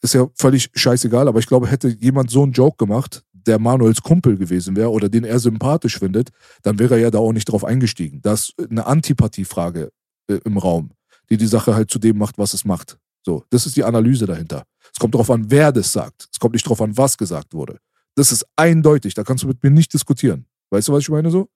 ist 0.00 0.14
ja 0.14 0.28
völlig 0.36 0.70
scheißegal, 0.74 1.26
aber 1.26 1.40
ich 1.40 1.48
glaube, 1.48 1.66
hätte 1.66 1.88
jemand 1.88 2.30
so 2.30 2.44
einen 2.44 2.52
Joke 2.52 2.76
gemacht, 2.76 3.24
der 3.32 3.58
Manuels 3.58 4.00
Kumpel 4.00 4.36
gewesen 4.36 4.76
wäre 4.76 4.92
oder 4.92 5.08
den 5.08 5.24
er 5.24 5.40
sympathisch 5.40 5.98
findet, 5.98 6.28
dann 6.62 6.78
wäre 6.78 6.94
er 6.94 7.00
ja 7.00 7.10
da 7.10 7.18
auch 7.18 7.32
nicht 7.32 7.46
drauf 7.46 7.64
eingestiegen. 7.64 8.22
Das 8.22 8.52
ist 8.56 8.70
eine 8.70 8.86
Antipathiefrage 8.86 9.90
äh, 10.28 10.38
im 10.44 10.56
Raum, 10.56 10.92
die 11.28 11.36
die 11.36 11.48
Sache 11.48 11.74
halt 11.74 11.90
zu 11.90 11.98
dem 11.98 12.16
macht, 12.16 12.38
was 12.38 12.54
es 12.54 12.64
macht. 12.64 12.96
So, 13.26 13.42
das 13.50 13.66
ist 13.66 13.74
die 13.74 13.82
Analyse 13.82 14.26
dahinter. 14.26 14.62
Es 14.92 15.00
kommt 15.00 15.14
darauf 15.14 15.32
an, 15.32 15.50
wer 15.50 15.72
das 15.72 15.90
sagt. 15.90 16.28
Es 16.30 16.38
kommt 16.38 16.52
nicht 16.54 16.64
darauf 16.64 16.80
an, 16.80 16.96
was 16.96 17.18
gesagt 17.18 17.54
wurde. 17.54 17.78
Das 18.14 18.30
ist 18.30 18.46
eindeutig. 18.54 19.14
Da 19.14 19.24
kannst 19.24 19.42
du 19.42 19.48
mit 19.48 19.64
mir 19.64 19.70
nicht 19.70 19.92
diskutieren. 19.92 20.46
Weißt 20.70 20.86
du, 20.86 20.92
was 20.92 21.02
ich 21.02 21.08
meine 21.08 21.32
so? 21.32 21.48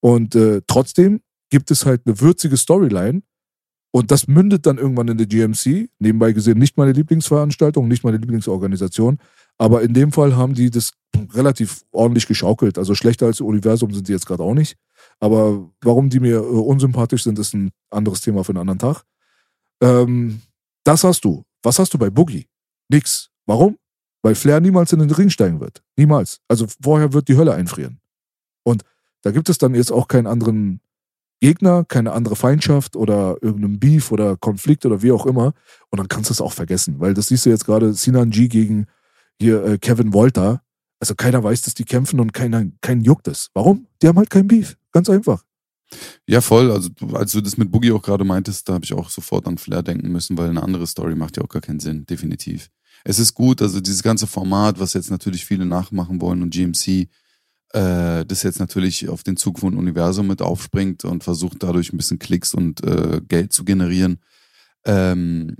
Und 0.00 0.34
äh, 0.34 0.62
trotzdem 0.66 1.20
gibt 1.50 1.70
es 1.70 1.84
halt 1.84 2.02
eine 2.06 2.20
würzige 2.20 2.56
Storyline 2.56 3.22
und 3.92 4.10
das 4.10 4.28
mündet 4.28 4.66
dann 4.66 4.78
irgendwann 4.78 5.08
in 5.08 5.18
der 5.18 5.26
GMC. 5.26 5.90
Nebenbei 5.98 6.32
gesehen 6.32 6.58
nicht 6.58 6.76
meine 6.76 6.92
Lieblingsveranstaltung, 6.92 7.88
nicht 7.88 8.04
meine 8.04 8.16
Lieblingsorganisation, 8.18 9.18
aber 9.58 9.82
in 9.82 9.92
dem 9.92 10.12
Fall 10.12 10.36
haben 10.36 10.54
die 10.54 10.70
das 10.70 10.92
relativ 11.32 11.84
ordentlich 11.90 12.26
geschaukelt. 12.26 12.78
Also 12.78 12.94
schlechter 12.94 13.26
als 13.26 13.40
Universum 13.40 13.92
sind 13.92 14.08
die 14.08 14.12
jetzt 14.12 14.26
gerade 14.26 14.42
auch 14.42 14.54
nicht. 14.54 14.76
Aber 15.18 15.70
warum 15.82 16.08
die 16.08 16.20
mir 16.20 16.36
äh, 16.36 16.38
unsympathisch 16.38 17.24
sind, 17.24 17.38
ist 17.38 17.52
ein 17.54 17.70
anderes 17.90 18.20
Thema 18.20 18.44
für 18.44 18.52
einen 18.52 18.60
anderen 18.60 18.78
Tag. 18.78 19.04
Ähm, 19.82 20.40
das 20.84 21.04
hast 21.04 21.24
du. 21.24 21.44
Was 21.62 21.78
hast 21.78 21.92
du 21.92 21.98
bei 21.98 22.10
Boogie? 22.10 22.46
Nix. 22.88 23.30
Warum? 23.46 23.76
Weil 24.22 24.34
Flair 24.34 24.60
niemals 24.60 24.92
in 24.92 25.00
den 25.00 25.10
Ring 25.10 25.30
steigen 25.30 25.60
wird. 25.60 25.82
Niemals. 25.96 26.40
Also 26.48 26.66
vorher 26.82 27.12
wird 27.12 27.28
die 27.28 27.36
Hölle 27.36 27.54
einfrieren. 27.54 28.00
Und 28.62 28.82
da 29.22 29.30
gibt 29.30 29.48
es 29.48 29.58
dann 29.58 29.74
jetzt 29.74 29.92
auch 29.92 30.08
keinen 30.08 30.26
anderen 30.26 30.80
Gegner, 31.40 31.84
keine 31.84 32.12
andere 32.12 32.36
Feindschaft 32.36 32.96
oder 32.96 33.36
irgendeinen 33.40 33.80
Beef 33.80 34.12
oder 34.12 34.36
Konflikt 34.36 34.84
oder 34.86 35.02
wie 35.02 35.12
auch 35.12 35.26
immer. 35.26 35.54
Und 35.90 35.98
dann 35.98 36.08
kannst 36.08 36.30
du 36.30 36.32
es 36.32 36.40
auch 36.40 36.52
vergessen, 36.52 37.00
weil 37.00 37.14
das 37.14 37.28
siehst 37.28 37.46
du 37.46 37.50
jetzt 37.50 37.64
gerade 37.64 37.94
Sinan 37.94 38.30
G 38.30 38.48
gegen 38.48 38.86
hier 39.40 39.64
äh, 39.64 39.78
Kevin 39.78 40.12
Wolter. 40.12 40.62
Also 41.00 41.14
keiner 41.14 41.42
weiß, 41.42 41.62
dass 41.62 41.74
die 41.74 41.84
kämpfen 41.84 42.20
und 42.20 42.34
keiner, 42.34 42.66
keinen 42.82 43.02
juckt 43.02 43.26
es. 43.26 43.48
Warum? 43.54 43.86
Die 44.02 44.08
haben 44.08 44.18
halt 44.18 44.30
keinen 44.30 44.48
Beef. 44.48 44.76
Ganz 44.92 45.08
einfach. 45.08 45.42
Ja, 46.26 46.40
voll. 46.40 46.70
Also, 46.70 46.90
als 47.14 47.32
du 47.32 47.40
das 47.40 47.56
mit 47.56 47.70
Boogie 47.70 47.92
auch 47.92 48.02
gerade 48.02 48.24
meintest, 48.24 48.68
da 48.68 48.74
habe 48.74 48.84
ich 48.84 48.92
auch 48.92 49.10
sofort 49.10 49.46
an 49.46 49.58
Flair 49.58 49.82
denken 49.82 50.12
müssen, 50.12 50.38
weil 50.38 50.50
eine 50.50 50.62
andere 50.62 50.86
Story 50.86 51.16
macht 51.16 51.36
ja 51.36 51.42
auch 51.42 51.48
gar 51.48 51.62
keinen 51.62 51.80
Sinn, 51.80 52.06
definitiv. 52.06 52.70
Es 53.02 53.18
ist 53.18 53.34
gut, 53.34 53.62
also 53.62 53.80
dieses 53.80 54.02
ganze 54.02 54.26
Format, 54.26 54.78
was 54.78 54.92
jetzt 54.92 55.10
natürlich 55.10 55.46
viele 55.46 55.64
nachmachen 55.64 56.20
wollen 56.20 56.42
und 56.42 56.50
GMC, 56.50 57.08
äh, 57.72 58.24
das 58.24 58.42
jetzt 58.42 58.58
natürlich 58.58 59.08
auf 59.08 59.22
den 59.22 59.36
Zug 59.36 59.60
von 59.60 59.76
Universum 59.76 60.26
mit 60.26 60.42
aufspringt 60.42 61.04
und 61.04 61.24
versucht 61.24 61.62
dadurch 61.62 61.92
ein 61.92 61.96
bisschen 61.96 62.18
Klicks 62.18 62.54
und 62.54 62.84
äh, 62.84 63.20
Geld 63.26 63.52
zu 63.52 63.64
generieren, 63.64 64.18
ähm, 64.84 65.56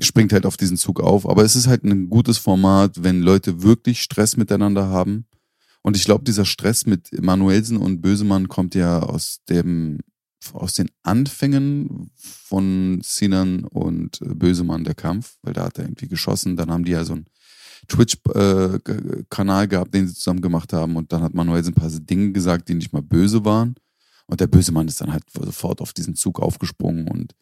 springt 0.00 0.32
halt 0.32 0.46
auf 0.46 0.56
diesen 0.56 0.76
Zug 0.76 1.00
auf. 1.00 1.28
Aber 1.28 1.44
es 1.44 1.56
ist 1.56 1.66
halt 1.66 1.84
ein 1.84 2.08
gutes 2.08 2.38
Format, 2.38 3.02
wenn 3.02 3.20
Leute 3.20 3.62
wirklich 3.62 4.02
Stress 4.02 4.36
miteinander 4.36 4.88
haben. 4.88 5.26
Und 5.82 5.96
ich 5.96 6.04
glaube, 6.04 6.24
dieser 6.24 6.46
Stress 6.46 6.86
mit 6.86 7.10
Manuelsen 7.22 7.76
und 7.76 8.00
Bösemann 8.00 8.48
kommt 8.48 8.74
ja 8.74 9.00
aus 9.00 9.40
dem 9.48 9.98
aus 10.52 10.74
den 10.74 10.90
Anfängen 11.02 12.10
von 12.16 13.00
Sinan 13.02 13.64
und 13.64 14.20
äh, 14.20 14.34
Bösemann 14.34 14.84
der 14.84 14.94
Kampf, 14.94 15.38
weil 15.42 15.54
da 15.54 15.64
hat 15.64 15.78
er 15.78 15.84
irgendwie 15.84 16.08
geschossen. 16.08 16.56
Dann 16.56 16.70
haben 16.70 16.84
die 16.84 16.92
ja 16.92 17.04
so 17.04 17.14
einen 17.14 17.26
Twitch-Kanal 17.86 19.68
gehabt, 19.68 19.94
den 19.94 20.08
sie 20.08 20.14
zusammen 20.14 20.40
gemacht 20.40 20.72
haben. 20.72 20.96
Und 20.96 21.12
dann 21.12 21.22
hat 21.22 21.34
Manuelsen 21.34 21.72
ein 21.72 21.80
paar 21.80 21.90
Dinge 21.90 22.32
gesagt, 22.32 22.68
die 22.68 22.74
nicht 22.74 22.92
mal 22.92 23.02
böse 23.02 23.44
waren. 23.44 23.74
Und 24.26 24.40
der 24.40 24.46
Bösemann 24.46 24.88
ist 24.88 25.00
dann 25.00 25.12
halt 25.12 25.24
sofort 25.30 25.80
auf 25.80 25.92
diesen 25.92 26.14
Zug 26.14 26.40
aufgesprungen 26.40 27.08
und 27.08 27.34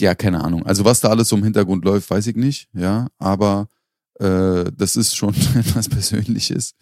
ja, 0.00 0.14
keine 0.14 0.42
Ahnung. 0.42 0.66
Also 0.66 0.84
was 0.84 1.00
da 1.00 1.08
alles 1.08 1.28
so 1.28 1.36
im 1.36 1.44
Hintergrund 1.44 1.84
läuft, 1.84 2.10
weiß 2.10 2.26
ich 2.26 2.36
nicht, 2.36 2.68
ja, 2.72 3.06
aber 3.18 3.68
äh, 4.18 4.64
das 4.76 4.96
ist 4.96 5.16
schon 5.16 5.34
etwas 5.54 5.88
Persönliches. 5.88 6.74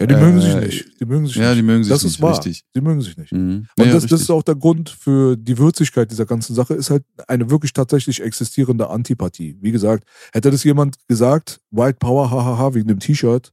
Ja, 0.00 0.06
die 0.06 0.14
Äh, 0.14 0.20
mögen 0.20 0.40
sich 0.40 0.54
nicht. 0.56 1.00
Die 1.00 1.04
mögen 1.04 1.26
sich 1.26 1.36
Ja, 1.36 1.50
nicht. 1.50 1.58
die 1.58 1.62
mögen 1.62 1.84
sich 1.84 1.92
das 1.92 2.02
nicht, 2.04 2.14
ist 2.14 2.22
wahr. 2.22 2.32
richtig. 2.32 2.64
Die 2.74 2.80
mögen 2.80 3.00
sich 3.00 3.16
nicht. 3.16 3.32
Mhm. 3.32 3.66
Und 3.78 3.86
Ja, 3.86 3.92
das, 3.92 4.06
das 4.06 4.20
ist 4.22 4.30
auch 4.30 4.42
der 4.42 4.56
Grund 4.56 4.90
für 4.90 5.36
die 5.36 5.56
Würzigkeit 5.58 6.10
dieser 6.10 6.26
ganzen 6.26 6.54
Sache, 6.54 6.74
ist 6.74 6.90
halt 6.90 7.04
eine 7.28 7.50
wirklich 7.50 7.72
tatsächlich 7.72 8.20
existierende 8.22 8.90
Antipathie. 8.90 9.56
Wie 9.60 9.70
gesagt, 9.72 10.04
hätte 10.32 10.50
das 10.50 10.64
jemand 10.64 10.96
gesagt, 11.08 11.60
White 11.70 11.98
Power, 12.00 12.30
hahaha, 12.30 12.74
wegen 12.74 12.88
dem 12.88 12.98
T-Shirt, 12.98 13.52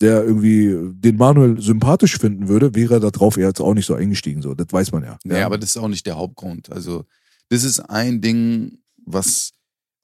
der 0.00 0.22
irgendwie 0.24 0.76
den 0.92 1.16
Manuel 1.16 1.60
sympathisch 1.60 2.18
finden 2.18 2.48
würde, 2.48 2.74
wäre 2.74 2.94
er 2.94 3.00
da 3.00 3.10
drauf 3.10 3.36
eher 3.36 3.48
jetzt 3.48 3.60
auch 3.60 3.74
nicht 3.74 3.86
so 3.86 3.94
eingestiegen. 3.94 4.42
So, 4.42 4.54
das 4.54 4.68
weiß 4.70 4.92
man 4.92 5.02
ja. 5.04 5.18
Nee, 5.24 5.40
aber 5.42 5.58
das 5.58 5.70
ist 5.70 5.76
auch 5.78 5.88
nicht 5.88 6.06
der 6.06 6.16
Hauptgrund. 6.16 6.70
Also, 6.70 7.04
das 7.48 7.64
ist 7.64 7.80
ein 7.80 8.20
Ding, 8.20 8.78
was 9.06 9.52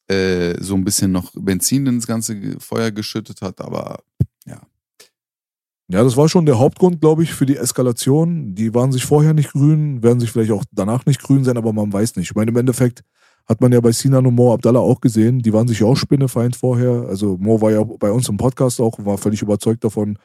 äh, 0.08 0.60
so 0.62 0.74
ein 0.74 0.84
bisschen 0.84 1.12
noch 1.12 1.30
Benzin 1.34 1.86
ins 1.86 2.06
ganze 2.06 2.36
Feuer 2.58 2.90
geschüttet 2.90 3.40
hat, 3.42 3.60
aber 3.60 4.00
ja. 5.88 5.98
Ja, 5.98 6.04
das 6.04 6.16
war 6.16 6.28
schon 6.28 6.46
der 6.46 6.58
Hauptgrund, 6.58 7.00
glaube 7.00 7.22
ich, 7.22 7.34
für 7.34 7.46
die 7.46 7.56
Eskalation. 7.56 8.54
Die 8.54 8.74
waren 8.74 8.92
sich 8.92 9.04
vorher 9.04 9.34
nicht 9.34 9.52
grün, 9.52 10.02
werden 10.02 10.20
sich 10.20 10.30
vielleicht 10.30 10.52
auch 10.52 10.64
danach 10.72 11.06
nicht 11.06 11.22
grün 11.22 11.44
sein, 11.44 11.56
aber 11.56 11.72
man 11.72 11.92
weiß 11.92 12.16
nicht. 12.16 12.30
Ich 12.30 12.34
meine, 12.34 12.50
im 12.50 12.56
Endeffekt 12.56 13.02
hat 13.46 13.60
man 13.60 13.72
ja 13.72 13.80
bei 13.80 13.92
Sinan 13.92 14.26
und 14.26 14.34
Mo 14.34 14.54
Abdallah 14.54 14.80
auch 14.80 15.00
gesehen, 15.00 15.40
die 15.40 15.52
waren 15.52 15.68
sich 15.68 15.82
auch 15.82 15.96
Spinnefeind 15.96 16.56
vorher. 16.56 17.06
Also 17.08 17.36
Mo 17.36 17.60
war 17.60 17.70
ja 17.70 17.82
bei 17.84 18.10
uns 18.10 18.28
im 18.28 18.38
Podcast 18.38 18.80
auch, 18.80 18.98
war 19.04 19.18
völlig 19.18 19.42
überzeugt 19.42 19.84
davon, 19.84 20.18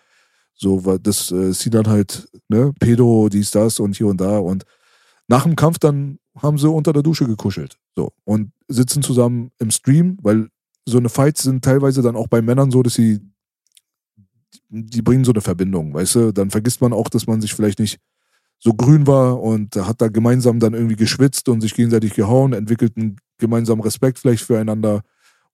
so 0.53 0.85
war 0.85 0.99
das 0.99 1.31
äh, 1.31 1.53
Sinan 1.53 1.87
halt, 1.87 2.29
ne, 2.47 2.73
Pedo, 2.79 3.29
dies, 3.29 3.51
das 3.51 3.79
und 3.79 3.95
hier 3.95 4.07
und 4.07 4.21
da. 4.21 4.39
Und 4.39 4.63
nach 5.27 5.43
dem 5.43 5.55
Kampf 5.55 5.79
dann 5.79 6.19
haben 6.37 6.57
sie 6.57 6.69
unter 6.69 6.93
der 6.93 7.03
Dusche 7.03 7.25
gekuschelt. 7.25 7.77
So. 7.95 8.11
Und 8.23 8.51
sitzen 8.67 9.03
zusammen 9.03 9.51
im 9.59 9.71
Stream, 9.71 10.17
weil 10.21 10.49
so 10.85 10.97
eine 10.97 11.09
Fights 11.09 11.43
sind 11.43 11.63
teilweise 11.63 12.01
dann 12.01 12.15
auch 12.15 12.27
bei 12.27 12.41
Männern 12.41 12.71
so, 12.71 12.83
dass 12.83 12.93
sie 12.93 13.19
die 14.69 15.01
bringen 15.01 15.25
so 15.25 15.31
eine 15.31 15.41
Verbindung, 15.41 15.93
weißt 15.93 16.15
du? 16.15 16.31
Dann 16.31 16.49
vergisst 16.49 16.81
man 16.81 16.93
auch, 16.93 17.09
dass 17.09 17.27
man 17.27 17.41
sich 17.41 17.53
vielleicht 17.53 17.79
nicht 17.79 17.99
so 18.59 18.73
grün 18.73 19.07
war 19.07 19.41
und 19.41 19.75
hat 19.75 20.01
da 20.01 20.09
gemeinsam 20.09 20.59
dann 20.59 20.73
irgendwie 20.73 20.95
geschwitzt 20.95 21.49
und 21.49 21.61
sich 21.61 21.73
gegenseitig 21.73 22.13
gehauen, 22.13 22.53
entwickelt 22.53 22.97
einen 22.97 23.17
gemeinsamen 23.37 23.81
Respekt 23.81 24.19
vielleicht 24.19 24.43
füreinander 24.43 25.01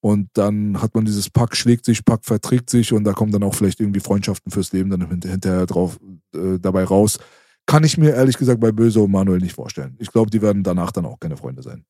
und 0.01 0.29
dann 0.33 0.81
hat 0.81 0.95
man 0.95 1.05
dieses 1.05 1.29
Pack 1.29 1.55
schlägt 1.55 1.85
sich, 1.85 2.03
Pack 2.03 2.25
verträgt 2.25 2.69
sich 2.69 2.93
und 2.93 3.03
da 3.03 3.13
kommen 3.13 3.31
dann 3.31 3.43
auch 3.43 3.55
vielleicht 3.55 3.79
irgendwie 3.79 3.99
Freundschaften 3.99 4.51
fürs 4.51 4.73
Leben 4.73 4.89
dann 4.89 5.07
hint- 5.07 5.25
hinterher 5.25 5.65
drauf 5.65 5.99
äh, 6.35 6.59
dabei 6.59 6.83
raus. 6.83 7.19
kann 7.65 7.83
ich 7.83 7.97
mir 7.97 8.13
ehrlich 8.13 8.37
gesagt 8.37 8.59
bei 8.59 8.71
Böse 8.71 9.01
und 9.01 9.11
Manuel 9.11 9.39
nicht 9.39 9.55
vorstellen. 9.55 9.95
Ich 9.99 10.11
glaube, 10.11 10.29
die 10.29 10.41
werden 10.41 10.63
danach 10.63 10.91
dann 10.91 11.05
auch 11.05 11.19
keine 11.19 11.37
Freunde 11.37 11.63
sein. 11.63 11.83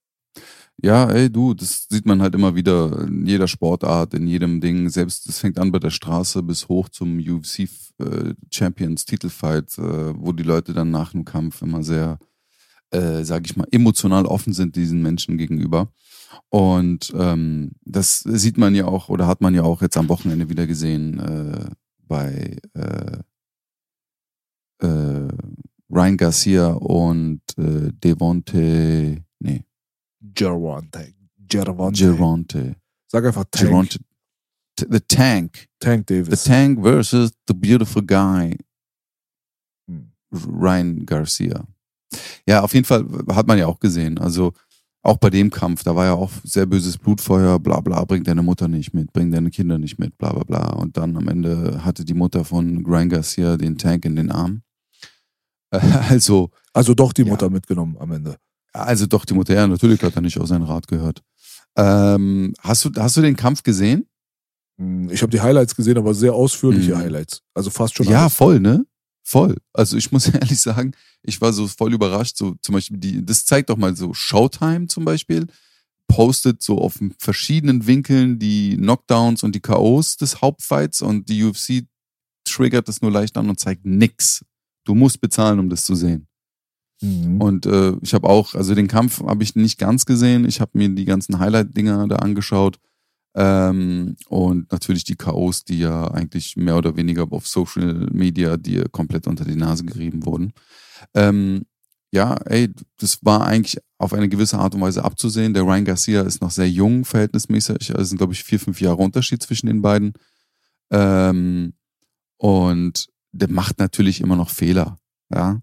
Ja, 0.83 1.09
ey, 1.09 1.29
du, 1.31 1.53
das 1.53 1.87
sieht 1.89 2.05
man 2.05 2.21
halt 2.21 2.35
immer 2.35 2.55
wieder 2.55 3.07
in 3.07 3.25
jeder 3.25 3.47
Sportart, 3.47 4.13
in 4.13 4.27
jedem 4.27 4.59
Ding. 4.59 4.89
Selbst, 4.89 5.27
das 5.27 5.39
fängt 5.39 5.57
an 5.57 5.71
bei 5.71 5.79
der 5.79 5.89
Straße 5.89 6.43
bis 6.43 6.67
hoch 6.67 6.89
zum 6.89 7.17
UFC 7.17 7.69
äh, 7.99 8.33
Champions 8.51 9.05
Titelfight, 9.05 9.77
äh, 9.77 10.13
wo 10.17 10.33
die 10.33 10.43
Leute 10.43 10.73
dann 10.73 10.91
nach 10.91 11.11
dem 11.11 11.23
Kampf 11.23 11.61
immer 11.61 11.81
sehr, 11.81 12.19
äh, 12.91 13.23
sag 13.23 13.45
ich 13.45 13.55
mal, 13.55 13.67
emotional 13.71 14.25
offen 14.25 14.53
sind 14.53 14.75
diesen 14.75 15.01
Menschen 15.01 15.37
gegenüber. 15.37 15.91
Und 16.49 17.13
ähm, 17.17 17.71
das 17.85 18.19
sieht 18.19 18.57
man 18.57 18.75
ja 18.75 18.85
auch 18.85 19.09
oder 19.09 19.27
hat 19.27 19.41
man 19.41 19.55
ja 19.55 19.63
auch 19.63 19.81
jetzt 19.81 19.97
am 19.97 20.09
Wochenende 20.09 20.49
wieder 20.49 20.67
gesehen 20.67 21.19
äh, 21.19 21.69
bei 22.07 22.57
äh, 22.73 23.19
äh, 24.85 25.27
Ryan 25.89 26.17
Garcia 26.17 26.73
und 26.73 27.41
äh, 27.57 27.91
Devonte, 27.93 29.23
nee, 29.39 29.63
Gervonta. 30.33 31.01
Gervonta. 31.47 31.97
Geronte. 31.99 32.75
Sag 33.07 33.25
einfach 33.25 33.45
Tank. 33.51 33.67
Geronte. 33.69 33.99
T- 34.75 34.87
The 34.89 34.99
Tank. 35.01 35.67
Tank 35.79 36.05
The 36.09 36.23
Davis. 36.23 36.43
Tank 36.43 36.81
versus 36.81 37.31
the 37.47 37.53
beautiful 37.53 38.01
guy 38.01 38.57
Hm. 39.87 40.11
Ryan 40.31 41.05
Garcia. 41.05 41.65
Ja, 42.47 42.61
auf 42.61 42.73
jeden 42.73 42.85
Fall 42.85 43.05
hat 43.31 43.47
man 43.47 43.57
ja 43.57 43.67
auch 43.67 43.79
gesehen. 43.79 44.17
Also 44.17 44.53
auch 45.01 45.17
bei 45.17 45.29
dem 45.29 45.51
Kampf, 45.51 45.83
da 45.83 45.95
war 45.95 46.05
ja 46.05 46.13
auch 46.13 46.31
sehr 46.43 46.65
böses 46.65 46.97
Blutfeuer, 46.97 47.59
bla 47.59 47.79
bla, 47.79 48.03
bring 48.05 48.23
deine 48.23 48.41
Mutter 48.41 48.67
nicht 48.67 48.93
mit, 48.93 49.13
bring 49.13 49.31
deine 49.31 49.51
Kinder 49.51 49.77
nicht 49.77 49.99
mit, 49.99 50.17
bla 50.17 50.33
bla 50.33 50.43
bla. 50.43 50.73
Und 50.73 50.97
dann 50.97 51.15
am 51.15 51.27
Ende 51.27 51.83
hatte 51.85 52.03
die 52.03 52.13
Mutter 52.15 52.43
von 52.43 52.83
Ryan 52.85 53.09
Garcia 53.09 53.55
den 53.57 53.77
Tank 53.77 54.05
in 54.05 54.15
den 54.15 54.31
Arm. 54.31 54.61
Also, 55.71 56.49
Also 56.73 56.93
doch 56.93 57.11
die 57.13 57.23
Ja. 57.23 57.29
Mutter 57.29 57.49
mitgenommen 57.49 57.97
am 57.99 58.11
Ende. 58.11 58.37
Also 58.83 59.05
doch, 59.05 59.25
die 59.25 59.33
Mutter, 59.33 59.53
ja, 59.53 59.67
natürlich 59.67 60.01
hat 60.03 60.15
er 60.15 60.21
nicht 60.21 60.39
auf 60.39 60.47
seinen 60.47 60.63
Rat 60.63 60.87
gehört. 60.87 61.21
Ähm, 61.77 62.53
hast, 62.59 62.85
du, 62.85 62.91
hast 62.97 63.17
du 63.17 63.21
den 63.21 63.35
Kampf 63.35 63.63
gesehen? 63.63 64.07
Hm, 64.79 65.09
Ich 65.09 65.21
habe 65.21 65.31
die 65.31 65.41
Highlights 65.41 65.75
gesehen, 65.75 65.97
aber 65.97 66.13
sehr 66.13 66.33
ausführliche 66.33 66.93
Mhm. 66.95 66.99
Highlights. 66.99 67.41
Also 67.53 67.69
fast 67.69 67.95
schon 67.95 68.07
Ja, 68.07 68.21
alles. 68.23 68.33
voll, 68.35 68.59
ne? 68.59 68.85
Voll. 69.23 69.57
Also 69.73 69.97
ich 69.97 70.11
muss 70.11 70.27
ehrlich 70.33 70.59
sagen, 70.59 70.91
ich 71.23 71.41
war 71.41 71.51
so 71.53 71.67
voll 71.67 71.93
überrascht. 71.93 72.37
So 72.37 72.55
zum 72.61 72.73
Beispiel 72.73 72.97
die, 72.97 73.25
das 73.25 73.45
zeigt 73.45 73.69
doch 73.69 73.77
mal 73.77 73.95
so 73.95 74.13
Showtime 74.13 74.87
zum 74.87 75.03
Beispiel 75.05 75.47
postet 76.07 76.61
so 76.61 76.77
auf 76.79 76.99
verschiedenen 77.17 77.87
Winkeln 77.87 78.37
die 78.37 78.77
Knockdowns 78.77 79.41
und 79.41 79.55
die 79.55 79.59
KOs 79.59 80.17
des 80.17 80.39
Hauptfights 80.41 81.01
und 81.01 81.27
die 81.29 81.43
UFC 81.43 81.83
triggert 82.47 82.87
das 82.87 83.01
nur 83.01 83.09
leicht 83.11 83.35
an 83.37 83.49
und 83.49 83.59
zeigt 83.59 83.85
nix. 83.87 84.45
Du 84.85 84.93
musst 84.93 85.19
bezahlen, 85.19 85.57
um 85.57 85.67
das 85.67 85.83
zu 85.83 85.95
sehen. 85.95 86.27
Mhm. 87.01 87.41
Und 87.41 87.65
äh, 87.65 87.93
ich 88.01 88.13
habe 88.13 88.29
auch, 88.29 88.55
also 88.55 88.75
den 88.75 88.87
Kampf 88.87 89.21
habe 89.21 89.43
ich 89.43 89.55
nicht 89.55 89.77
ganz 89.77 90.05
gesehen. 90.05 90.45
Ich 90.45 90.61
habe 90.61 90.71
mir 90.73 90.89
die 90.89 91.05
ganzen 91.05 91.39
Highlight-Dinger 91.39 92.07
da 92.07 92.17
angeschaut. 92.17 92.79
Ähm, 93.35 94.15
und 94.29 94.71
natürlich 94.71 95.03
die 95.03 95.17
Chaos, 95.17 95.65
die 95.65 95.79
ja 95.79 96.09
eigentlich 96.09 96.55
mehr 96.55 96.77
oder 96.77 96.95
weniger 96.95 97.27
auf 97.31 97.47
Social 97.47 98.07
Media 98.11 98.55
dir 98.55 98.87
komplett 98.89 99.27
unter 99.27 99.43
die 99.43 99.57
Nase 99.57 99.83
gerieben 99.83 100.25
wurden. 100.25 100.53
Ähm, 101.13 101.65
ja, 102.11 102.35
ey, 102.45 102.73
das 102.97 103.25
war 103.25 103.45
eigentlich 103.45 103.77
auf 103.97 104.13
eine 104.13 104.29
gewisse 104.29 104.57
Art 104.57 104.73
und 104.73 104.79
Weise 104.79 105.03
abzusehen. 105.03 105.53
Der 105.53 105.63
Ryan 105.63 105.83
Garcia 105.83 106.21
ist 106.21 106.41
noch 106.41 106.51
sehr 106.51 106.69
jung, 106.69 107.03
verhältnismäßig. 107.03 107.89
Also 107.91 108.01
es 108.01 108.09
sind, 108.09 108.19
glaube 108.19 108.31
ich, 108.31 108.43
vier, 108.43 108.59
fünf 108.59 108.79
Jahre 108.79 109.01
Unterschied 109.01 109.43
zwischen 109.43 109.67
den 109.67 109.81
beiden. 109.81 110.13
Ähm, 110.91 111.73
und 112.37 113.07
der 113.33 113.49
macht 113.49 113.79
natürlich 113.79 114.21
immer 114.21 114.37
noch 114.37 114.49
Fehler. 114.49 114.97
Ja. 115.29 115.59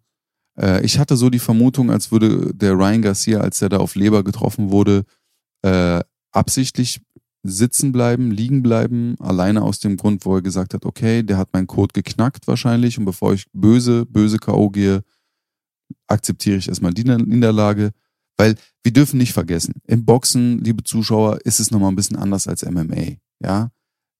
Äh, 0.59 0.85
ich 0.85 0.99
hatte 0.99 1.17
so 1.17 1.31
die 1.31 1.39
Vermutung, 1.39 1.91
als 1.91 2.11
würde 2.11 2.55
der 2.55 2.73
Ryan 2.73 3.03
Garcia, 3.03 3.41
als 3.41 3.63
er 3.63 3.69
da 3.69 3.79
auf 3.79 3.95
Leber 3.95 4.23
getroffen 4.25 4.71
wurde, 4.71 5.05
äh, 5.63 6.01
absichtlich 6.33 7.01
sitzen 7.45 7.93
bleiben, 7.93 8.31
liegen 8.31 8.63
bleiben, 8.63 9.17
alleine 9.19 9.63
aus 9.63 9.81
dem 9.81 9.97
Grund, 9.97 10.25
wo 10.25 10.37
er 10.37 10.43
gesagt 10.43 10.75
hat, 10.75 10.85
okay, 10.85 11.23
der 11.23 11.39
hat 11.39 11.53
meinen 11.53 11.67
Code 11.67 11.93
geknackt 11.93 12.47
wahrscheinlich 12.47 12.99
und 12.99 13.05
bevor 13.05 13.35
ich 13.35 13.47
böse, 13.53 14.07
böse 14.07 14.39
K.O. 14.39 14.71
gehe, 14.71 15.03
akzeptiere 16.07 16.57
ich 16.57 16.69
erstmal 16.69 16.95
die 16.95 17.05
Niederlage, 17.05 17.91
weil 18.37 18.55
wir 18.83 18.93
dürfen 18.93 19.19
nicht 19.19 19.33
vergessen, 19.33 19.75
im 19.87 20.05
Boxen, 20.05 20.63
liebe 20.63 20.85
Zuschauer, 20.85 21.41
ist 21.45 21.59
es 21.59 21.71
nochmal 21.71 21.91
ein 21.91 21.97
bisschen 21.97 22.17
anders 22.17 22.47
als 22.47 22.65
MMA, 22.65 23.17
ja. 23.43 23.71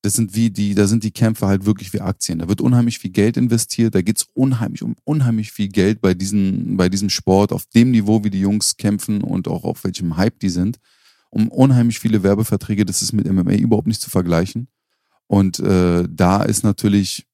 Das 0.03 0.13
sind 0.13 0.35
wie 0.35 0.49
die, 0.49 0.75
da 0.75 0.85
sind 0.85 1.05
die 1.05 1.11
Kämpfe 1.11 1.47
halt 1.47 1.65
wirklich 1.65 1.93
wie 1.93 2.01
Aktien. 2.01 2.39
Da 2.39 2.49
wird 2.49 2.59
unheimlich 2.59 2.99
viel 2.99 3.11
Geld 3.11 3.37
investiert, 3.37 3.95
da 3.95 4.01
geht's 4.01 4.27
unheimlich 4.33 4.83
um 4.83 4.95
unheimlich 5.05 5.53
viel 5.53 5.69
Geld 5.69 6.01
bei 6.01 6.13
diesen, 6.13 6.75
bei 6.75 6.89
diesem 6.89 7.09
Sport, 7.09 7.53
auf 7.53 7.65
dem 7.67 7.91
Niveau, 7.91 8.21
wie 8.25 8.29
die 8.29 8.41
Jungs 8.41 8.75
kämpfen 8.75 9.21
und 9.21 9.47
auch 9.47 9.63
auf 9.63 9.85
welchem 9.85 10.17
Hype 10.17 10.39
die 10.39 10.49
sind. 10.49 10.77
Um 11.29 11.47
unheimlich 11.47 11.99
viele 11.99 12.21
Werbeverträge, 12.21 12.85
das 12.85 13.01
ist 13.01 13.13
mit 13.13 13.31
MMA 13.31 13.53
überhaupt 13.53 13.87
nicht 13.87 14.01
zu 14.01 14.09
vergleichen. 14.09 14.67
Und 15.27 15.59
äh, 15.61 16.05
da 16.09 16.43
ist 16.43 16.63
natürlich, 16.63 17.25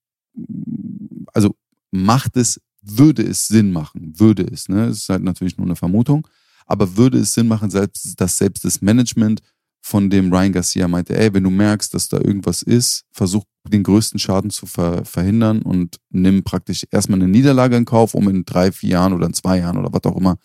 also 1.34 1.56
macht 1.90 2.38
es, 2.38 2.62
würde 2.84 3.24
es 3.24 3.48
Sinn 3.48 3.72
machen, 3.72 4.14
würde 4.20 4.44
es, 4.44 4.70
ne? 4.70 4.86
Es 4.86 5.00
ist 5.00 5.10
halt 5.10 5.24
natürlich 5.24 5.58
nur 5.58 5.66
eine 5.66 5.76
Vermutung, 5.76 6.28
aber 6.68 6.98
würde 6.98 7.18
es 7.18 7.34
Sinn 7.34 7.48
machen, 7.48 7.72
selbst, 7.72 8.22
dass 8.22 8.38
selbst 8.38 8.64
das 8.64 8.82
Management 8.82 9.41
von 9.81 10.10
dem 10.10 10.31
Ryan 10.31 10.51
Garcia 10.51 10.88
meinte, 10.88 11.18
ey, 11.18 11.34
wenn 11.34 11.43
du 11.43 11.49
merkst, 11.49 11.93
dass 11.93 12.10
da 12.10 12.18
irgendwas 12.18 12.61
ist, 12.61 13.06
versuch 13.11 13.43
den 13.68 13.84
größten 13.84 14.19
Schaden 14.19 14.49
zu 14.49 14.65
ver 14.65 15.06
verhindern 15.06 15.61
und 15.61 15.97
nimm 16.10 16.43
praktisch 16.43 16.85
erstmal 16.91 17.19
eine 17.19 17.30
Niederlage 17.30 17.76
in 17.76 17.85
Kauf, 17.85 18.14
um 18.14 18.30
in 18.30 18.45
drei, 18.45 18.72
vier 18.72 18.91
Jahren 18.91 19.14
oder 19.14 19.27
in 19.27 19.34
zwei 19.34 19.60
Jahren 19.60 19.77
oder 19.77 19.91
was 19.91 20.03
auch 20.03 20.18
immer 20.18 20.38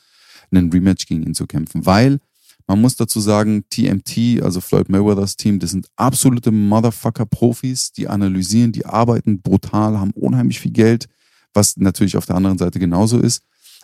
einen 0.51 0.71
Rematch 0.71 1.07
gegen 1.07 1.23
ihn 1.23 1.35
zu 1.35 1.47
kämpfen. 1.47 1.87
Weil 1.87 2.21
man 2.67 2.81
muss 2.81 2.97
dazu 2.97 3.21
sagen, 3.21 3.65
TMT, 3.69 4.43
also 4.43 4.61
Floyd 4.61 4.89
Mayweathers 4.89 5.37
Team, 5.37 5.59
das 5.59 5.71
sind 5.71 5.89
absolute 5.97 6.51
Motherfucker-Profis, 6.51 7.93
die 7.93 8.09
analysieren, 8.09 8.73
die 8.73 8.87
arbeiten 8.87 9.43
brutal, 9.43 9.99
haben 9.99 10.13
unheimlich 10.13 10.61
viel 10.61 10.73
Geld, 10.73 11.07
was 11.53 11.77
natürlich 11.77 12.17
auf 12.17 12.27
der 12.27 12.37
anderen 12.37 12.59
Seite 12.59 12.79
genauso 12.79 13.19
ist. 13.19 13.43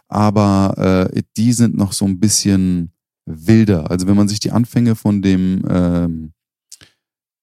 Aber 0.09 1.10
äh, 1.14 1.22
die 1.36 1.52
sind 1.52 1.77
noch 1.77 1.93
so 1.93 2.05
ein 2.05 2.18
bisschen 2.18 2.93
wilder. 3.35 3.90
Also 3.90 4.07
wenn 4.07 4.16
man 4.16 4.28
sich 4.28 4.40
die 4.40 4.51
Anfänge 4.51 4.97
von 4.97 5.23
dem, 5.23 5.62
ähm, 5.69 6.32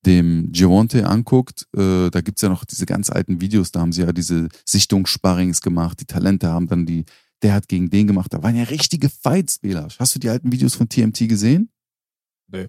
dem 0.06 0.52
Gironte 0.52 1.08
anguckt, 1.08 1.68
äh, 1.76 2.10
da 2.10 2.22
gibt's 2.22 2.42
ja 2.42 2.50
noch 2.50 2.66
diese 2.66 2.86
ganz 2.86 3.10
alten 3.10 3.42
Videos, 3.42 3.72
da 3.72 3.82
haben 3.82 3.92
sie 3.92 4.02
ja 4.02 4.14
diese 4.14 4.50
Sichtungssparrings 4.66 5.62
gemacht, 5.62 6.00
die 6.00 6.06
Talente 6.06 6.48
haben 6.48 6.68
dann 6.68 6.86
die, 6.86 7.06
der 7.42 7.54
hat 7.54 7.68
gegen 7.68 7.90
den 7.90 8.08
gemacht, 8.08 8.34
da 8.34 8.42
waren 8.42 8.56
ja 8.56 8.64
richtige 8.64 9.10
Fights, 9.10 9.60
Belasch. 9.60 10.00
Hast 10.00 10.16
du 10.16 10.20
die 10.20 10.30
alten 10.30 10.52
Videos 10.52 10.76
von 10.76 10.90
TMT 10.90 11.28
gesehen? 11.28 11.70
Nee. 12.48 12.68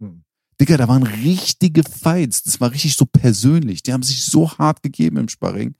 Hm. 0.00 0.24
Digga, 0.60 0.76
da 0.76 0.88
waren 0.88 1.04
richtige 1.04 1.82
Fights. 1.84 2.42
Das 2.42 2.60
war 2.60 2.72
richtig 2.72 2.96
so 2.96 3.06
persönlich. 3.06 3.82
Die 3.84 3.92
haben 3.92 4.02
sich 4.02 4.24
so 4.24 4.50
hart 4.58 4.82
gegeben 4.82 5.16
im 5.18 5.28
Sparring. 5.28 5.76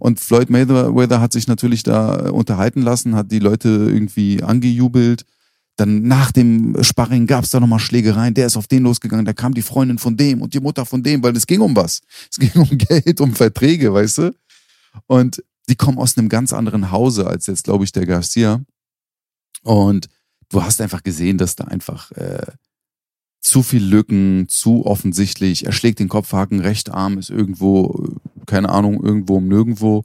Und 0.00 0.20
Floyd 0.20 0.48
Mayweather 0.48 1.20
hat 1.20 1.32
sich 1.32 1.48
natürlich 1.48 1.82
da 1.82 2.30
unterhalten 2.30 2.80
lassen, 2.80 3.14
hat 3.14 3.30
die 3.30 3.40
Leute 3.40 3.68
irgendwie 3.68 4.42
angejubelt. 4.42 5.26
Dann 5.76 6.02
nach 6.02 6.32
dem 6.32 6.76
Sparring 6.82 7.26
gab 7.26 7.44
es 7.44 7.50
da 7.50 7.58
nochmal 7.58 7.78
Schlägereien. 7.78 8.34
Der 8.34 8.46
ist 8.46 8.56
auf 8.56 8.66
den 8.66 8.82
losgegangen, 8.82 9.24
da 9.24 9.32
kam 9.32 9.54
die 9.54 9.62
Freundin 9.62 9.98
von 9.98 10.16
dem 10.16 10.42
und 10.42 10.52
die 10.54 10.60
Mutter 10.60 10.84
von 10.84 11.02
dem, 11.02 11.22
weil 11.22 11.36
es 11.36 11.46
ging 11.46 11.60
um 11.60 11.74
was. 11.74 12.02
Es 12.30 12.38
ging 12.38 12.52
um 12.54 12.68
Geld, 12.78 13.20
um 13.20 13.34
Verträge, 13.34 13.92
weißt 13.92 14.18
du? 14.18 14.34
Und 15.06 15.42
die 15.68 15.76
kommen 15.76 15.98
aus 15.98 16.18
einem 16.18 16.28
ganz 16.28 16.52
anderen 16.52 16.90
Hause 16.90 17.26
als 17.26 17.46
jetzt, 17.46 17.64
glaube 17.64 17.84
ich, 17.84 17.92
der 17.92 18.06
Garcia. 18.06 18.60
Und 19.62 20.08
du 20.50 20.62
hast 20.62 20.80
einfach 20.80 21.02
gesehen, 21.02 21.38
dass 21.38 21.56
da 21.56 21.64
einfach 21.64 22.10
äh, 22.12 22.46
zu 23.40 23.62
viel 23.62 23.82
Lücken, 23.82 24.46
zu 24.48 24.86
offensichtlich. 24.86 25.66
Er 25.66 25.72
schlägt 25.72 25.98
den 25.98 26.08
Kopfhaken, 26.08 26.60
rechter 26.60 26.94
Arm 26.94 27.18
ist 27.18 27.30
irgendwo, 27.30 28.06
äh, 28.06 28.44
keine 28.46 28.68
Ahnung, 28.68 29.02
irgendwo 29.02 29.36
um 29.36 29.48
nirgendwo. 29.48 30.04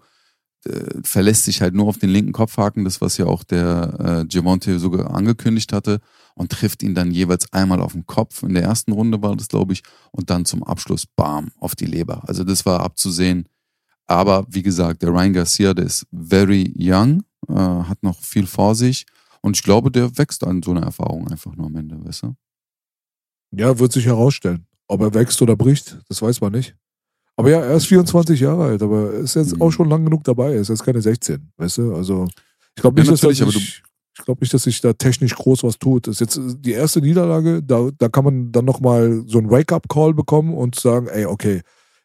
Äh, 0.66 1.02
verlässt 1.04 1.44
sich 1.44 1.62
halt 1.62 1.74
nur 1.74 1.88
auf 1.88 1.98
den 1.98 2.10
linken 2.10 2.32
Kopfhaken, 2.32 2.84
das 2.84 3.02
was 3.02 3.18
ja 3.18 3.26
auch 3.26 3.44
der 3.44 4.22
äh, 4.24 4.26
Giavonte 4.26 4.80
sogar 4.80 5.14
angekündigt 5.14 5.72
hatte 5.72 6.00
und 6.36 6.52
trifft 6.52 6.84
ihn 6.84 6.96
dann 6.96 7.12
jeweils 7.12 7.52
einmal 7.54 7.82
auf 7.82 7.94
den 7.94 8.06
Kopf. 8.06 8.44
In 8.44 8.54
der 8.54 8.64
ersten 8.64 8.92
Runde 8.92 9.22
war 9.22 9.36
das, 9.36 9.48
glaube 9.48 9.74
ich, 9.74 9.84
und 10.12 10.30
dann 10.30 10.46
zum 10.46 10.64
Abschluss 10.64 11.06
bam 11.06 11.52
auf 11.60 11.76
die 11.76 11.86
Leber. 11.86 12.24
Also 12.28 12.44
das 12.44 12.66
war 12.66 12.82
abzusehen. 12.82 13.48
Aber 14.08 14.46
wie 14.50 14.64
gesagt, 14.64 15.02
der 15.02 15.10
Ryan 15.10 15.34
Garcia, 15.34 15.74
der 15.74 15.86
ist 15.86 16.08
very 16.12 16.74
young, 16.78 17.24
äh, 17.50 17.54
hat 17.54 18.02
noch 18.04 18.22
viel 18.22 18.48
vor 18.48 18.74
sich 18.74 19.06
und 19.42 19.56
ich 19.56 19.64
glaube, 19.64 19.92
der 19.92 20.18
wächst 20.18 20.46
an 20.46 20.62
so 20.64 20.72
einer 20.72 20.84
Erfahrung 20.84 21.28
einfach 21.30 21.56
nur 21.56 21.68
am 21.68 21.76
Ende, 21.76 22.04
weißt 22.04 22.24
du? 22.24 22.36
Ja, 23.52 23.78
wird 23.80 23.92
sich 23.94 24.06
herausstellen. 24.06 24.66
Ob 24.88 25.02
er 25.02 25.14
wächst 25.14 25.42
oder 25.42 25.56
bricht, 25.56 25.98
das 26.10 26.22
weiß 26.22 26.42
man 26.42 26.54
nicht. 26.54 26.76
Aber 27.38 27.50
ja, 27.52 27.60
er 27.62 27.76
ist 27.76 27.86
24 27.86 28.40
Jahre 28.40 28.66
alt, 28.66 28.82
aber 28.82 29.14
er 29.14 29.20
ist 29.20 29.36
jetzt 29.36 29.56
Mhm. 29.56 29.62
auch 29.62 29.72
schon 29.72 29.90
lang 29.90 30.04
genug 30.04 30.24
dabei. 30.24 30.54
Er 30.56 30.62
ist 30.62 30.70
jetzt 30.70 30.84
keine 30.84 31.02
16, 31.02 31.52
weißt 31.58 31.78
du? 31.78 31.96
Also, 31.96 32.28
ich 32.76 32.82
glaube 32.82 33.00
nicht, 33.00 33.06
Ja, 33.08 33.12
dass 33.14 33.24
aber 33.24 33.52
sich, 33.52 33.84
ich 34.18 34.26
glaube 34.26 34.42
nicht, 34.42 34.54
dass 34.54 34.64
sich 34.64 34.82
da 34.82 34.94
technisch 34.94 35.36
groß 35.36 35.64
was 35.64 35.78
tut. 35.78 36.08
Das 36.08 36.20
ist 36.20 36.20
jetzt 36.36 36.40
die 36.66 36.72
erste 36.72 37.00
Niederlage, 37.00 37.62
da, 37.64 37.90
da 37.98 38.10
kann 38.10 38.26
man 38.26 38.52
dann 38.52 38.66
nochmal 38.66 39.24
so 39.28 39.38
einen 39.38 39.52
Wake-up-Call 39.52 40.14
bekommen 40.16 40.54
und 40.56 40.76
sagen, 40.80 41.08
ey, 41.08 41.26
okay, 41.26 41.62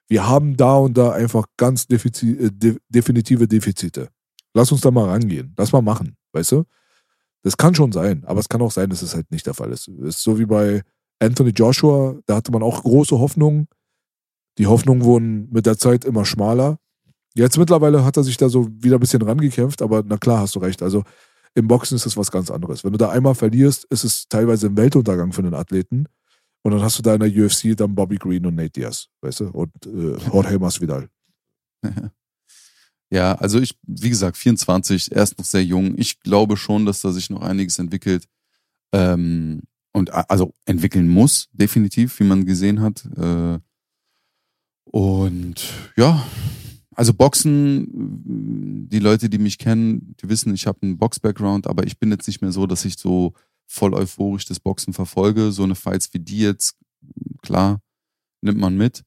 wir 0.09 0.29
haben 0.29 0.57
da 0.57 0.77
und 0.77 0.99
da 0.99 1.13
einfach 1.13 1.47
ganz 1.57 1.87
defizi 1.87 2.33
äh, 2.33 2.51
de 2.53 2.77
definitive 2.91 3.49
Defizite. 3.49 4.09
Lass 4.53 4.71
uns 4.71 4.83
da 4.83 4.91
mal 4.91 5.09
rangehen. 5.09 5.55
Lass 5.57 5.73
mal 5.73 5.81
machen, 5.81 6.15
weißt 6.35 6.53
du? 6.53 6.65
Das 7.43 7.57
kann 7.57 7.75
schon 7.75 7.91
sein, 7.91 8.23
aber 8.27 8.39
es 8.41 8.49
kann 8.51 8.61
auch 8.61 8.71
sein, 8.71 8.91
dass 8.91 9.01
es 9.01 9.15
halt 9.15 9.31
nicht 9.31 9.47
der 9.47 9.55
Fall 9.55 9.73
ist. 9.73 9.89
Es 9.89 10.17
ist 10.17 10.23
so 10.23 10.39
wie 10.39 10.45
bei 10.45 10.83
Anthony 11.19 11.51
Joshua, 11.51 12.17
da 12.27 12.37
hatte 12.37 12.53
man 12.53 12.63
auch 12.63 12.83
große 12.83 13.19
Hoffnungen. 13.19 13.67
Die 14.59 14.67
Hoffnungen 14.67 15.05
wurden 15.05 15.49
mit 15.51 15.67
der 15.67 15.79
Zeit 15.79 16.05
immer 16.05 16.25
schmaler. 16.25 16.79
Jetzt 17.35 17.59
mittlerweile 17.59 18.05
hat 18.05 18.17
er 18.17 18.25
sich 18.25 18.37
da 18.37 18.49
so 18.49 18.69
wieder 18.71 18.97
ein 18.97 19.01
bisschen 19.01 19.23
rangekämpft, 19.23 19.81
aber 19.81 20.03
na 20.07 20.19
klar, 20.19 20.41
hast 20.41 20.55
du 20.55 20.59
recht. 20.59 20.83
Also 20.83 21.05
im 21.55 21.69
Boxen 21.69 21.97
ist 21.97 22.07
das 22.07 22.17
was 22.17 22.31
ganz 22.31 22.51
anderes. 22.51 22.85
Wenn 22.85 22.93
du 22.93 22.99
da 22.99 23.11
einmal 23.11 23.35
verlierst, 23.35 23.85
ist 23.85 24.05
es 24.05 24.29
teilweise 24.29 24.67
ein 24.67 24.77
Weltuntergang 24.77 25.33
für 25.33 25.43
den 25.43 25.55
Athleten. 25.55 26.07
Und 26.63 26.73
dann 26.73 26.83
hast 26.83 26.99
du 26.99 27.03
da 27.03 27.15
in 27.15 27.21
der 27.21 27.31
UFC 27.31 27.77
dann 27.77 27.95
Bobby 27.95 28.17
Green 28.17 28.47
und 28.47 28.55
Nate 28.55 28.71
Diaz, 28.71 29.09
weißt 29.23 29.41
du? 29.41 29.45
Und 29.49 29.73
äh, 29.87 30.17
Jorge 30.29 30.59
Masvidal. 30.59 31.09
Ja, 33.13 33.35
also 33.35 33.61
ich, 33.61 33.79
wie 33.83 34.09
gesagt, 34.09 34.39
24, 34.39 35.13
er 35.13 35.23
ist 35.23 35.37
noch 35.37 35.45
sehr 35.45 35.63
jung. 35.63 35.99
Ich 35.99 36.21
glaube 36.21 36.57
schon, 36.57 36.87
dass 36.87 37.03
da 37.03 37.13
sich 37.13 37.29
noch 37.29 37.43
einiges 37.43 37.79
entwickelt. 37.79 38.27
Ähm, 38.95 39.61
und 39.93 40.11
also 40.15 40.55
entwickeln 40.65 41.11
muss, 41.11 41.51
definitiv, 41.53 42.19
wie 42.19 42.25
man 42.25 42.47
gesehen 42.47 42.81
hat. 42.81 43.05
Äh, 43.19 43.59
und 44.93 45.73
ja, 45.97 46.23
also 46.95 47.15
Boxen, 47.15 47.89
die 48.89 48.99
Leute, 48.99 49.31
die 49.31 49.39
mich 49.39 49.57
kennen, 49.57 50.15
die 50.21 50.29
wissen, 50.29 50.55
ich 50.55 50.67
habe 50.67 50.83
einen 50.83 50.99
Box-Background, 50.99 51.67
aber 51.67 51.87
ich 51.87 51.99
bin 51.99 52.11
jetzt 52.11 52.27
nicht 52.27 52.43
mehr 52.43 52.53
so, 52.53 52.67
dass 52.67 52.85
ich 52.85 52.99
so 52.99 53.33
voll 53.67 53.95
euphorisch 53.95 54.45
das 54.45 54.61
Boxen 54.61 54.93
verfolge. 54.93 55.51
So 55.51 55.63
eine 55.63 55.75
Fights 55.75 56.13
wie 56.13 56.19
die 56.19 56.41
jetzt, 56.41 56.77
klar, 57.41 57.81
nimmt 58.43 58.59
man 58.59 58.77
mit, 58.77 59.03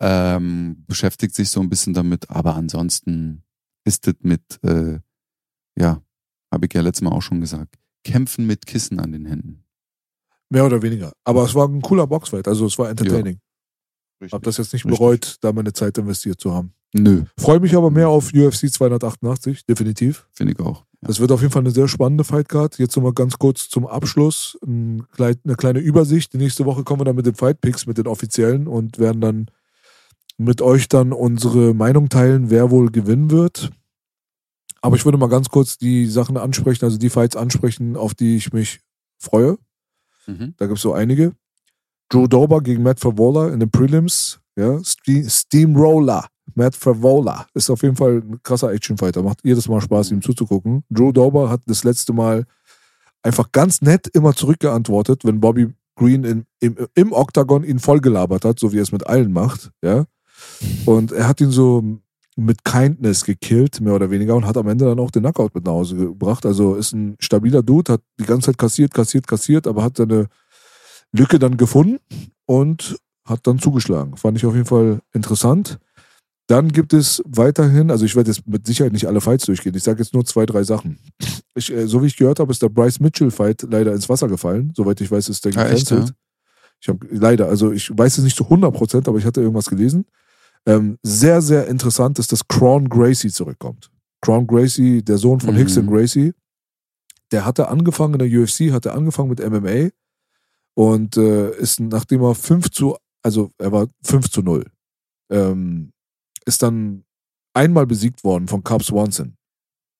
ähm, 0.00 0.84
beschäftigt 0.86 1.34
sich 1.34 1.50
so 1.50 1.60
ein 1.60 1.68
bisschen 1.68 1.92
damit, 1.92 2.30
aber 2.30 2.54
ansonsten 2.54 3.42
ist 3.84 4.08
es 4.08 4.14
mit, 4.22 4.42
äh, 4.62 5.00
ja, 5.78 6.02
habe 6.50 6.66
ich 6.66 6.72
ja 6.72 6.80
letztes 6.80 7.02
Mal 7.02 7.12
auch 7.12 7.22
schon 7.22 7.42
gesagt, 7.42 7.76
kämpfen 8.04 8.46
mit 8.46 8.64
Kissen 8.64 8.98
an 9.00 9.12
den 9.12 9.26
Händen. 9.26 9.64
Mehr 10.48 10.64
oder 10.64 10.80
weniger. 10.80 11.12
Aber 11.24 11.44
es 11.44 11.54
war 11.54 11.68
ein 11.68 11.82
cooler 11.82 12.06
Boxfight, 12.06 12.48
also 12.48 12.64
es 12.64 12.78
war 12.78 12.88
entertaining. 12.88 13.38
Ja. 14.20 14.28
Hab 14.32 14.42
das 14.42 14.56
jetzt 14.56 14.72
nicht 14.72 14.86
bereut, 14.86 15.24
Richtig. 15.24 15.40
da 15.40 15.52
meine 15.52 15.72
Zeit 15.72 15.98
investiert 15.98 16.40
zu 16.40 16.54
haben. 16.54 16.72
Nö. 16.94 17.24
Freue 17.38 17.60
mich 17.60 17.76
aber 17.76 17.90
mehr 17.90 18.08
auf 18.08 18.32
UFC 18.32 18.72
288, 18.72 19.66
definitiv. 19.66 20.26
Finde 20.32 20.54
ich 20.54 20.60
auch. 20.60 20.80
Ja. 21.02 21.08
Das 21.08 21.20
wird 21.20 21.32
auf 21.32 21.42
jeden 21.42 21.52
Fall 21.52 21.62
eine 21.62 21.70
sehr 21.70 21.88
spannende 21.88 22.24
Fightcard. 22.24 22.78
Jetzt 22.78 22.96
nochmal 22.96 23.12
ganz 23.12 23.38
kurz 23.38 23.68
zum 23.68 23.86
Abschluss 23.86 24.58
eine 24.66 25.04
kleine 25.56 25.80
Übersicht. 25.80 26.32
Die 26.32 26.38
nächste 26.38 26.64
Woche 26.64 26.84
kommen 26.84 27.00
wir 27.00 27.04
dann 27.04 27.16
mit 27.16 27.26
den 27.26 27.34
Fight 27.34 27.60
Picks, 27.60 27.86
mit 27.86 27.98
den 27.98 28.06
offiziellen 28.06 28.66
und 28.66 28.98
werden 28.98 29.20
dann 29.20 29.46
mit 30.38 30.62
euch 30.62 30.88
dann 30.88 31.12
unsere 31.12 31.74
Meinung 31.74 32.08
teilen, 32.08 32.50
wer 32.50 32.70
wohl 32.70 32.90
gewinnen 32.90 33.30
wird. 33.30 33.70
Aber 34.80 34.96
ich 34.96 35.04
würde 35.04 35.18
mal 35.18 35.28
ganz 35.28 35.48
kurz 35.48 35.78
die 35.78 36.06
Sachen 36.06 36.36
ansprechen, 36.36 36.84
also 36.84 36.96
die 36.96 37.10
Fights 37.10 37.36
ansprechen, 37.36 37.96
auf 37.96 38.14
die 38.14 38.36
ich 38.36 38.52
mich 38.52 38.80
freue. 39.18 39.58
Mhm. 40.26 40.54
Da 40.56 40.66
gibt 40.66 40.76
es 40.76 40.82
so 40.82 40.92
einige. 40.92 41.32
Joe 42.12 42.28
Dober 42.28 42.60
gegen 42.60 42.82
Matt 42.82 43.00
Favola 43.00 43.48
in 43.48 43.60
den 43.60 43.70
Prelims. 43.70 44.40
Ja, 44.56 44.80
Steamroller. 44.82 46.26
Matt 46.54 46.76
Favola 46.76 47.46
ist 47.54 47.68
auf 47.68 47.82
jeden 47.82 47.96
Fall 47.96 48.22
ein 48.22 48.40
krasser 48.42 48.72
Actionfighter. 48.72 49.22
Macht 49.22 49.40
jedes 49.42 49.68
Mal 49.68 49.80
Spaß, 49.80 50.12
ihm 50.12 50.22
zuzugucken. 50.22 50.84
Joe 50.88 51.12
Dober 51.12 51.50
hat 51.50 51.60
das 51.66 51.84
letzte 51.84 52.12
Mal 52.12 52.44
einfach 53.22 53.50
ganz 53.52 53.82
nett 53.82 54.08
immer 54.08 54.34
zurückgeantwortet, 54.34 55.24
wenn 55.24 55.40
Bobby 55.40 55.68
Green 55.96 56.24
in, 56.24 56.44
im, 56.60 56.76
im 56.94 57.12
Octagon 57.12 57.64
ihn 57.64 57.78
vollgelabert 57.78 58.44
hat, 58.44 58.58
so 58.58 58.72
wie 58.72 58.78
er 58.78 58.82
es 58.82 58.92
mit 58.92 59.06
allen 59.06 59.32
macht. 59.32 59.70
Ja. 59.82 60.04
Und 60.84 61.12
er 61.12 61.26
hat 61.26 61.40
ihn 61.40 61.50
so 61.50 61.82
mit 62.36 62.64
Kindness 62.64 63.24
gekillt, 63.24 63.80
mehr 63.80 63.94
oder 63.94 64.10
weniger, 64.10 64.36
und 64.36 64.46
hat 64.46 64.58
am 64.58 64.68
Ende 64.68 64.84
dann 64.84 65.00
auch 65.00 65.10
den 65.10 65.22
Knockout 65.22 65.54
mit 65.54 65.64
nach 65.64 65.72
Hause 65.72 65.96
gebracht. 65.96 66.44
Also 66.44 66.74
ist 66.74 66.92
ein 66.92 67.16
stabiler 67.18 67.62
Dude, 67.62 67.94
hat 67.94 68.02
die 68.20 68.26
ganze 68.26 68.46
Zeit 68.46 68.58
kassiert, 68.58 68.92
kassiert, 68.92 69.26
kassiert, 69.26 69.66
aber 69.66 69.82
hat 69.82 69.96
seine 69.96 70.28
Lücke 71.12 71.38
dann 71.38 71.56
gefunden 71.56 71.98
und 72.46 72.96
hat 73.26 73.46
dann 73.46 73.58
zugeschlagen. 73.58 74.16
Fand 74.16 74.36
ich 74.36 74.46
auf 74.46 74.54
jeden 74.54 74.66
Fall 74.66 75.00
interessant. 75.12 75.78
Dann 76.48 76.68
gibt 76.68 76.92
es 76.92 77.22
weiterhin, 77.26 77.90
also 77.90 78.04
ich 78.04 78.14
werde 78.14 78.30
jetzt 78.30 78.46
mit 78.46 78.66
Sicherheit 78.66 78.92
nicht 78.92 79.08
alle 79.08 79.20
Fights 79.20 79.46
durchgehen. 79.46 79.74
Ich 79.74 79.82
sage 79.82 80.00
jetzt 80.00 80.14
nur 80.14 80.24
zwei, 80.24 80.46
drei 80.46 80.62
Sachen. 80.62 80.98
Ich, 81.56 81.72
äh, 81.72 81.88
so 81.88 82.02
wie 82.02 82.06
ich 82.06 82.16
gehört 82.16 82.38
habe, 82.38 82.52
ist 82.52 82.62
der 82.62 82.68
Bryce 82.68 83.00
Mitchell-Fight 83.00 83.66
leider 83.68 83.92
ins 83.92 84.08
Wasser 84.08 84.28
gefallen. 84.28 84.72
Soweit 84.76 85.00
ich 85.00 85.10
weiß, 85.10 85.28
ist 85.28 85.44
der 85.44 85.52
gecancelt. 85.52 85.90
Ja, 85.90 85.98
echt, 85.98 86.08
ja? 86.08 86.14
Ich 86.80 86.88
habe 86.88 87.06
leider, 87.10 87.48
also 87.48 87.72
ich 87.72 87.90
weiß 87.96 88.18
es 88.18 88.24
nicht 88.24 88.36
zu 88.36 88.44
100 88.44 88.72
Prozent, 88.72 89.08
aber 89.08 89.18
ich 89.18 89.24
hatte 89.24 89.40
irgendwas 89.40 89.66
gelesen. 89.66 90.04
Ähm, 90.66 90.98
sehr, 91.02 91.40
sehr 91.42 91.66
interessant 91.66 92.18
ist, 92.18 92.30
dass 92.30 92.46
Crown 92.46 92.88
Gracie 92.88 93.30
zurückkommt. 93.30 93.90
Crown 94.20 94.46
Gracie, 94.46 95.02
der 95.02 95.18
Sohn 95.18 95.40
von 95.40 95.54
mhm. 95.54 95.58
Hickson 95.58 95.86
Gracie, 95.86 96.32
der 97.32 97.44
hatte 97.44 97.68
angefangen 97.68 98.14
in 98.14 98.30
der 98.30 98.40
UFC, 98.40 98.72
hatte 98.72 98.92
angefangen 98.92 99.30
mit 99.30 99.40
MMA 99.40 99.90
und 100.76 101.16
äh, 101.16 101.56
ist, 101.56 101.80
nachdem 101.80 102.22
er 102.22 102.34
5 102.34 102.70
zu, 102.70 102.96
also 103.22 103.50
er 103.58 103.72
war 103.72 103.88
5 104.02 104.30
zu 104.30 104.42
0, 104.42 104.64
ähm, 105.30 105.92
ist 106.44 106.62
dann 106.62 107.04
einmal 107.54 107.86
besiegt 107.86 108.22
worden 108.22 108.46
von 108.46 108.62
Carp 108.62 108.84
Swanson. 108.84 109.36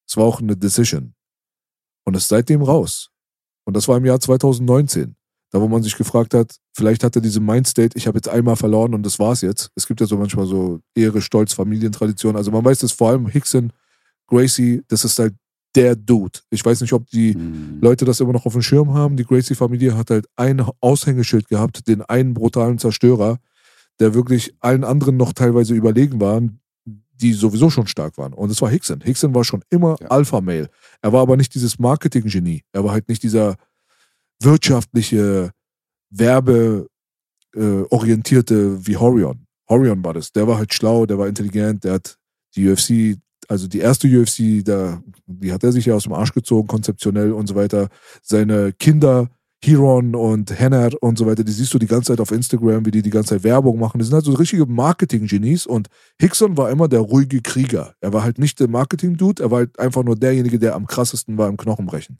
Es 0.07 0.17
war 0.17 0.25
auch 0.25 0.41
eine 0.41 0.57
Decision. 0.57 1.15
Und 2.05 2.15
ist 2.15 2.29
seitdem 2.29 2.63
raus. 2.63 3.11
Und 3.65 3.75
das 3.75 3.89
war 3.89 3.97
im 3.97 4.05
Jahr 4.05 4.21
2019. 4.21 5.17
Da, 5.51 5.61
wo 5.61 5.67
man 5.69 5.83
sich 5.83 5.97
gefragt 5.97 6.35
hat, 6.35 6.57
vielleicht 6.75 7.03
hat 7.03 7.17
er 7.17 7.23
diese 7.23 7.41
Mindstate, 7.41 7.97
ich 7.97 8.07
habe 8.07 8.19
jetzt 8.19 8.29
einmal 8.29 8.57
verloren 8.57 8.95
und 8.95 9.03
das 9.05 9.19
war's 9.19 9.41
jetzt. 9.41 9.71
Es 9.75 9.87
gibt 9.87 10.01
ja 10.01 10.07
so 10.07 10.19
manchmal 10.19 10.47
so 10.47 10.81
Ehre, 10.95 11.23
Stolz, 11.23 11.55
Familientradition. 11.55 12.37
Also 12.37 12.51
man 12.51 12.65
weiß 12.65 12.81
das 12.81 12.93
vor 12.93 13.11
allem 13.11 13.27
Hickson, 13.27 13.73
Gracie, 14.27 14.83
das 14.89 15.05
ist 15.05 15.19
halt 15.19 15.35
der 15.77 15.95
Dude. 15.95 16.41
Ich 16.51 16.65
weiß 16.65 16.81
nicht, 16.81 16.93
ob 16.93 17.09
die 17.11 17.37
mhm. 17.37 17.79
Leute 17.81 18.05
das 18.05 18.21
immer 18.21 18.33
noch 18.33 18.47
auf 18.47 18.55
dem 18.55 18.63
Schirm 18.63 18.95
haben. 18.95 19.17
Die 19.17 19.25
Gracie-Familie 19.25 19.97
hat 19.97 20.11
halt 20.11 20.27
ein 20.37 20.65
Aushängeschild 20.81 21.49
gehabt, 21.49 21.87
den 21.87 22.03
einen 22.03 22.35
brutalen 22.35 22.79
Zerstörer, 22.79 23.39
der 24.01 24.15
wirklich 24.15 24.55
allen 24.61 24.85
anderen 24.85 25.17
noch 25.17 25.33
teilweise 25.33 25.75
überlegen 25.75 26.21
waren, 26.21 26.61
die 27.21 27.33
sowieso 27.33 27.71
schon 27.71 27.87
stark 27.87 28.19
waren. 28.19 28.33
Und 28.33 28.51
es 28.51 28.61
war 28.61 28.71
Hickson. 28.71 29.01
Hickson 29.01 29.35
war 29.35 29.45
schon 29.45 29.63
immer 29.71 29.97
ja. 30.01 30.09
Alpha-Male. 30.09 30.69
Er 31.03 31.13
war 31.13 31.23
aber 31.23 31.37
nicht 31.37 31.55
dieses 31.55 31.79
Marketing-Genie. 31.79 32.63
Er 32.73 32.85
war 32.85 32.93
halt 32.93 33.09
nicht 33.09 33.23
dieser 33.23 33.57
wirtschaftliche, 34.43 35.53
werbeorientierte 36.11 38.55
äh, 38.55 38.87
wie 38.87 38.97
Horion. 38.97 39.47
Horion 39.69 40.05
war 40.05 40.15
das. 40.15 40.33
Der 40.33 40.47
war 40.47 40.59
halt 40.59 40.73
schlau, 40.73 41.07
der 41.07 41.19
war 41.19 41.29
intelligent, 41.29 41.85
der 41.85 41.95
hat 41.95 42.17
die 42.55 42.69
UFC, 42.69 43.19
also 43.49 43.69
die 43.69 43.81
erste 43.81 44.09
UFC, 44.09 44.65
da, 44.65 45.03
die 45.27 45.53
hat 45.53 45.65
er 45.65 45.73
sich 45.73 45.87
ja 45.87 45.95
aus 45.95 46.05
dem 46.05 46.13
Arsch 46.13 46.33
gezogen, 46.33 46.69
konzeptionell 46.69 47.33
und 47.33 47.47
so 47.47 47.55
weiter. 47.55 47.89
Seine 48.23 48.73
Kinder, 48.73 49.29
Heron 49.65 50.15
und 50.15 50.59
Henner 50.59 50.91
und 51.01 51.19
so 51.19 51.27
weiter, 51.27 51.43
die 51.43 51.53
siehst 51.53 51.73
du 51.73 51.79
die 51.79 51.87
ganze 51.87 52.13
Zeit 52.13 52.21
auf 52.21 52.31
Instagram, 52.31 52.85
wie 52.87 52.91
die 52.91 53.03
die 53.03 53.11
ganze 53.11 53.31
Zeit 53.31 53.45
Werbung 53.45 53.79
machen. 53.79 53.99
Die 53.99 54.05
sind 54.05 54.15
halt 54.15 54.25
so 54.25 54.33
richtige 54.33 54.67
Marketing-Genies 54.67 55.67
und 55.67 55.89
Hickson 56.21 56.57
war 56.57 56.71
immer 56.71 56.89
der 56.89 57.01
ruhige 57.01 57.41
Krieger. 57.41 57.95
Er 58.01 58.13
war 58.13 58.23
halt 58.23 58.39
nicht 58.39 58.61
der 58.61 58.69
Marketing-Dude, 58.69 59.43
er 59.43 59.51
war 59.51 59.59
halt 59.59 59.79
einfach 59.79 60.05
nur 60.05 60.17
derjenige, 60.17 60.59
der 60.59 60.75
am 60.75 60.87
krassesten 60.87 61.39
war 61.39 61.49
im 61.49 61.57
Knochenbrechen. 61.57 62.19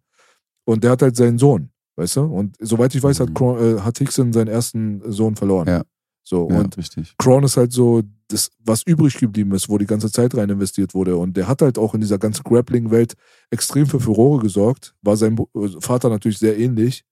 Und 0.65 0.83
der 0.83 0.93
hat 0.93 1.03
halt 1.03 1.17
seinen 1.17 1.39
Sohn. 1.39 1.71
Weißt 1.97 2.17
du? 2.17 2.23
Und 2.23 2.57
soweit 2.61 2.95
ich 2.95 3.03
weiß, 3.03 3.21
hat, 3.21 3.31
mhm. 3.31 3.79
äh, 3.79 3.81
hat 3.81 3.99
Hickson 3.99 4.33
seinen 4.33 4.49
ersten 4.49 5.01
Sohn 5.11 5.37
verloren. 5.37 5.67
Ja. 5.69 5.83
So, 6.29 6.49
ja, 6.51 6.59
und 6.59 6.77
richtig. 6.77 7.15
Kron 7.19 7.45
ist 7.45 7.57
halt 7.57 7.73
so 7.73 8.03
das, 8.27 8.51
was 8.59 8.83
übrig 8.83 9.17
geblieben 9.17 9.55
ist, 9.55 9.69
wo 9.69 9.79
die 9.79 9.87
ganze 9.87 10.11
Zeit 10.11 10.35
rein 10.35 10.51
investiert 10.51 10.93
wurde. 10.93 11.17
Und 11.17 11.37
der 11.37 11.47
hat 11.47 11.63
halt 11.63 11.79
auch 11.79 11.95
in 11.95 12.01
dieser 12.01 12.19
ganzen 12.19 12.43
Grappling-Welt 12.43 13.15
extrem 13.51 13.87
für 13.87 14.01
Furore 14.01 14.43
gesorgt. 14.43 14.97
War 15.03 15.17
seinem 15.17 15.39
äh, 15.55 15.69
Vater 15.79 16.09
natürlich 16.09 16.39
sehr 16.39 16.59
ähnlich. 16.59 17.05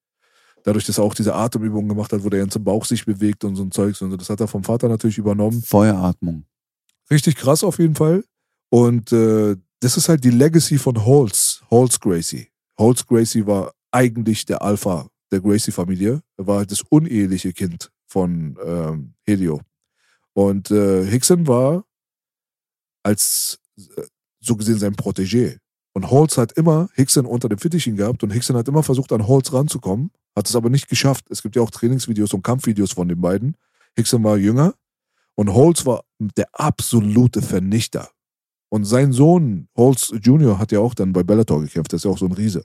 Dadurch, 0.65 0.85
dass 0.87 0.99
er 0.99 1.05
auch 1.05 1.15
diese 1.15 1.33
Atemübungen 1.33 1.89
gemacht 1.89 2.13
hat, 2.13 2.25
wo 2.25 2.29
der 2.29 2.41
ganze 2.41 2.59
Bauch 2.59 2.85
sich 2.85 3.07
bewegt 3.07 3.45
und 3.45 3.55
so 3.55 3.63
ein 3.63 3.71
Zeugs 3.71 4.03
und 4.03 4.11
so. 4.11 4.17
Das 4.17 4.31
hat 4.31 4.41
er 4.41 4.49
vom 4.49 4.65
Vater 4.65 4.89
natürlich 4.89 5.19
übernommen. 5.19 5.63
Feueratmung. 5.63 6.47
Richtig 7.09 7.37
krass 7.37 7.63
auf 7.63 7.79
jeden 7.79 7.95
Fall. 7.95 8.25
Und 8.69 9.13
äh, 9.13 9.55
das 9.79 9.97
ist 9.97 10.09
halt 10.09 10.25
die 10.25 10.31
Legacy 10.31 10.77
von 10.77 11.05
Holz, 11.05 11.63
Holz 11.71 12.01
Gracie. 12.01 12.49
Holz 12.77 13.07
Gracie 13.07 13.47
war 13.47 13.75
eigentlich 13.93 14.45
der 14.45 14.61
Alpha 14.61 15.07
der 15.31 15.41
Gracie-Familie. 15.41 16.21
Er 16.37 16.47
war 16.49 16.67
das 16.67 16.83
uneheliche 16.91 17.53
Kind 17.53 17.93
von 18.15 18.57
ähm, 18.65 19.15
Helio. 19.27 19.61
Und 20.35 20.71
äh, 20.71 21.05
Hickson 21.05 21.49
war 21.49 21.85
als 23.03 23.59
äh, 23.77 24.03
so 24.41 24.55
gesehen 24.55 24.79
sein 24.79 24.95
Protégé. 24.95 25.59
Und 25.95 26.13
Holz 26.13 26.39
hat 26.39 26.53
immer 26.53 26.89
Hickson 26.95 27.27
unter 27.27 27.49
dem 27.49 27.59
Fittichen 27.59 27.97
gehabt 27.97 28.23
und 28.23 28.31
Hickson 28.31 28.57
hat 28.57 28.69
immer 28.69 28.85
versucht, 28.85 29.11
an 29.11 29.27
Holz 29.27 29.53
ranzukommen, 29.53 30.13
hat 30.37 30.49
es 30.49 30.55
aber 30.55 30.71
nicht 30.71 30.89
geschafft. 30.89 31.25
Es 31.29 31.43
gibt 31.43 31.57
ja 31.57 31.63
auch 31.63 31.71
Trainingsvideos 31.73 32.33
und 32.35 32.45
Kampfvideos 32.45 32.93
von 32.93 33.09
den 33.09 33.21
beiden. 33.21 33.57
Hickson 33.97 34.23
war 34.23 34.37
jünger 34.37 34.75
und 35.35 35.53
Holz 35.53 35.85
war 35.85 36.05
der 36.21 36.47
absolute 36.53 37.43
Vernichter. 37.43 38.11
Und 38.69 38.85
sein 38.85 39.13
Sohn, 39.13 39.69
Holz 39.77 40.13
Jr., 40.23 40.61
hat 40.61 40.71
ja 40.71 40.79
auch 40.79 40.95
dann 40.95 41.13
bei 41.13 41.25
Bellator 41.25 41.61
gekämpft. 41.63 41.93
Das 41.93 41.99
ist 41.99 42.05
ja 42.05 42.13
auch 42.13 42.19
so 42.19 42.27
ein 42.27 42.33
Riese. 42.33 42.65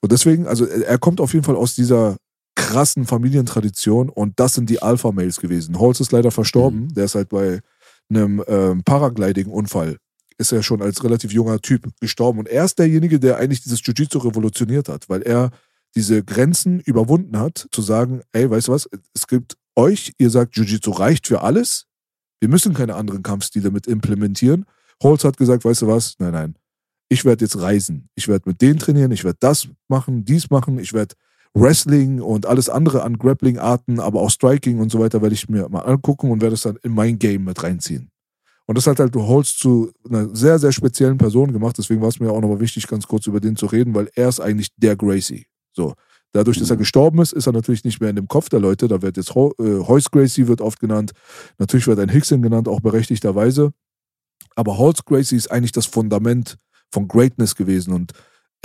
Und 0.00 0.12
deswegen, 0.12 0.46
also 0.46 0.66
er 0.66 0.98
kommt 0.98 1.20
auf 1.20 1.32
jeden 1.32 1.44
Fall 1.44 1.56
aus 1.56 1.74
dieser 1.74 2.16
krassen 2.56 3.06
Familientradition 3.06 4.08
und 4.08 4.40
das 4.40 4.54
sind 4.54 4.68
die 4.68 4.82
Alpha-Males 4.82 5.40
gewesen. 5.40 5.78
Holz 5.78 6.00
ist 6.00 6.10
leider 6.10 6.32
verstorben, 6.32 6.84
mhm. 6.84 6.94
der 6.94 7.04
ist 7.04 7.14
halt 7.14 7.28
bei 7.28 7.60
einem 8.10 8.42
ähm, 8.48 8.82
Paragliding-Unfall 8.82 9.98
ist 10.38 10.52
er 10.52 10.62
schon 10.62 10.82
als 10.82 11.02
relativ 11.02 11.32
junger 11.32 11.60
Typ 11.60 11.88
gestorben. 12.00 12.40
Und 12.40 12.48
er 12.48 12.64
ist 12.64 12.78
derjenige, 12.78 13.18
der 13.18 13.38
eigentlich 13.38 13.62
dieses 13.62 13.80
Jiu-Jitsu 13.84 14.18
revolutioniert 14.18 14.88
hat, 14.88 15.08
weil 15.08 15.22
er 15.22 15.50
diese 15.94 16.22
Grenzen 16.22 16.80
überwunden 16.80 17.38
hat, 17.38 17.68
zu 17.70 17.80
sagen, 17.80 18.20
ey, 18.32 18.50
weißt 18.50 18.68
du 18.68 18.72
was, 18.72 18.88
es 19.14 19.26
gibt 19.26 19.56
euch, 19.74 20.12
ihr 20.18 20.30
sagt, 20.30 20.56
Jiu-Jitsu 20.56 20.90
reicht 20.90 21.26
für 21.26 21.42
alles, 21.42 21.86
wir 22.40 22.50
müssen 22.50 22.74
keine 22.74 22.96
anderen 22.96 23.22
Kampfstile 23.22 23.70
mit 23.70 23.86
implementieren. 23.86 24.66
Holz 25.02 25.24
hat 25.24 25.38
gesagt, 25.38 25.64
weißt 25.64 25.82
du 25.82 25.86
was, 25.86 26.16
nein, 26.18 26.32
nein, 26.32 26.54
ich 27.08 27.24
werde 27.24 27.44
jetzt 27.44 27.58
reisen, 27.58 28.08
ich 28.14 28.28
werde 28.28 28.48
mit 28.48 28.60
denen 28.60 28.78
trainieren, 28.78 29.10
ich 29.10 29.24
werde 29.24 29.38
das 29.40 29.68
machen, 29.88 30.24
dies 30.24 30.50
machen, 30.50 30.78
ich 30.78 30.92
werde 30.92 31.14
Wrestling 31.54 32.20
und 32.20 32.46
alles 32.46 32.68
andere 32.68 33.02
an 33.02 33.18
Grappling-Arten, 33.18 34.00
aber 34.00 34.20
auch 34.20 34.30
Striking 34.30 34.78
und 34.80 34.90
so 34.90 34.98
weiter 35.00 35.22
werde 35.22 35.34
ich 35.34 35.48
mir 35.48 35.68
mal 35.68 35.80
angucken 35.80 36.30
und 36.30 36.42
werde 36.42 36.54
es 36.54 36.62
dann 36.62 36.78
in 36.82 36.92
mein 36.92 37.18
Game 37.18 37.44
mit 37.44 37.62
reinziehen. 37.62 38.10
Und 38.66 38.76
das 38.76 38.86
hat 38.86 38.98
halt 38.98 39.14
Holz 39.14 39.56
zu 39.56 39.92
einer 40.08 40.34
sehr, 40.34 40.58
sehr 40.58 40.72
speziellen 40.72 41.18
Person 41.18 41.52
gemacht. 41.52 41.78
Deswegen 41.78 42.02
war 42.02 42.08
es 42.08 42.18
mir 42.18 42.30
auch 42.30 42.40
nochmal 42.40 42.60
wichtig, 42.60 42.86
ganz 42.88 43.06
kurz 43.06 43.26
über 43.26 43.40
den 43.40 43.56
zu 43.56 43.66
reden, 43.66 43.94
weil 43.94 44.10
er 44.14 44.28
ist 44.28 44.40
eigentlich 44.40 44.74
der 44.76 44.96
Gracie. 44.96 45.46
So. 45.72 45.94
Dadurch, 46.32 46.58
dass 46.58 46.68
er 46.68 46.76
gestorben 46.76 47.20
ist, 47.20 47.32
ist 47.32 47.46
er 47.46 47.52
natürlich 47.52 47.84
nicht 47.84 48.00
mehr 48.00 48.10
in 48.10 48.16
dem 48.16 48.28
Kopf 48.28 48.48
der 48.48 48.60
Leute. 48.60 48.88
Da 48.88 49.00
wird 49.00 49.16
jetzt 49.16 49.34
Ho 49.34 49.54
äh, 49.58 49.78
Hoyce 49.86 50.10
Gracie 50.10 50.48
wird 50.48 50.60
oft 50.60 50.80
genannt. 50.80 51.12
Natürlich 51.58 51.86
wird 51.86 51.98
ein 51.98 52.10
Hickson 52.10 52.42
genannt, 52.42 52.68
auch 52.68 52.80
berechtigterweise. 52.80 53.72
Aber 54.54 54.76
Holz 54.78 55.04
Gracie 55.04 55.36
ist 55.36 55.50
eigentlich 55.50 55.72
das 55.72 55.86
Fundament 55.86 56.58
von 56.90 57.08
Greatness 57.08 57.54
gewesen. 57.54 57.94
Und 57.94 58.12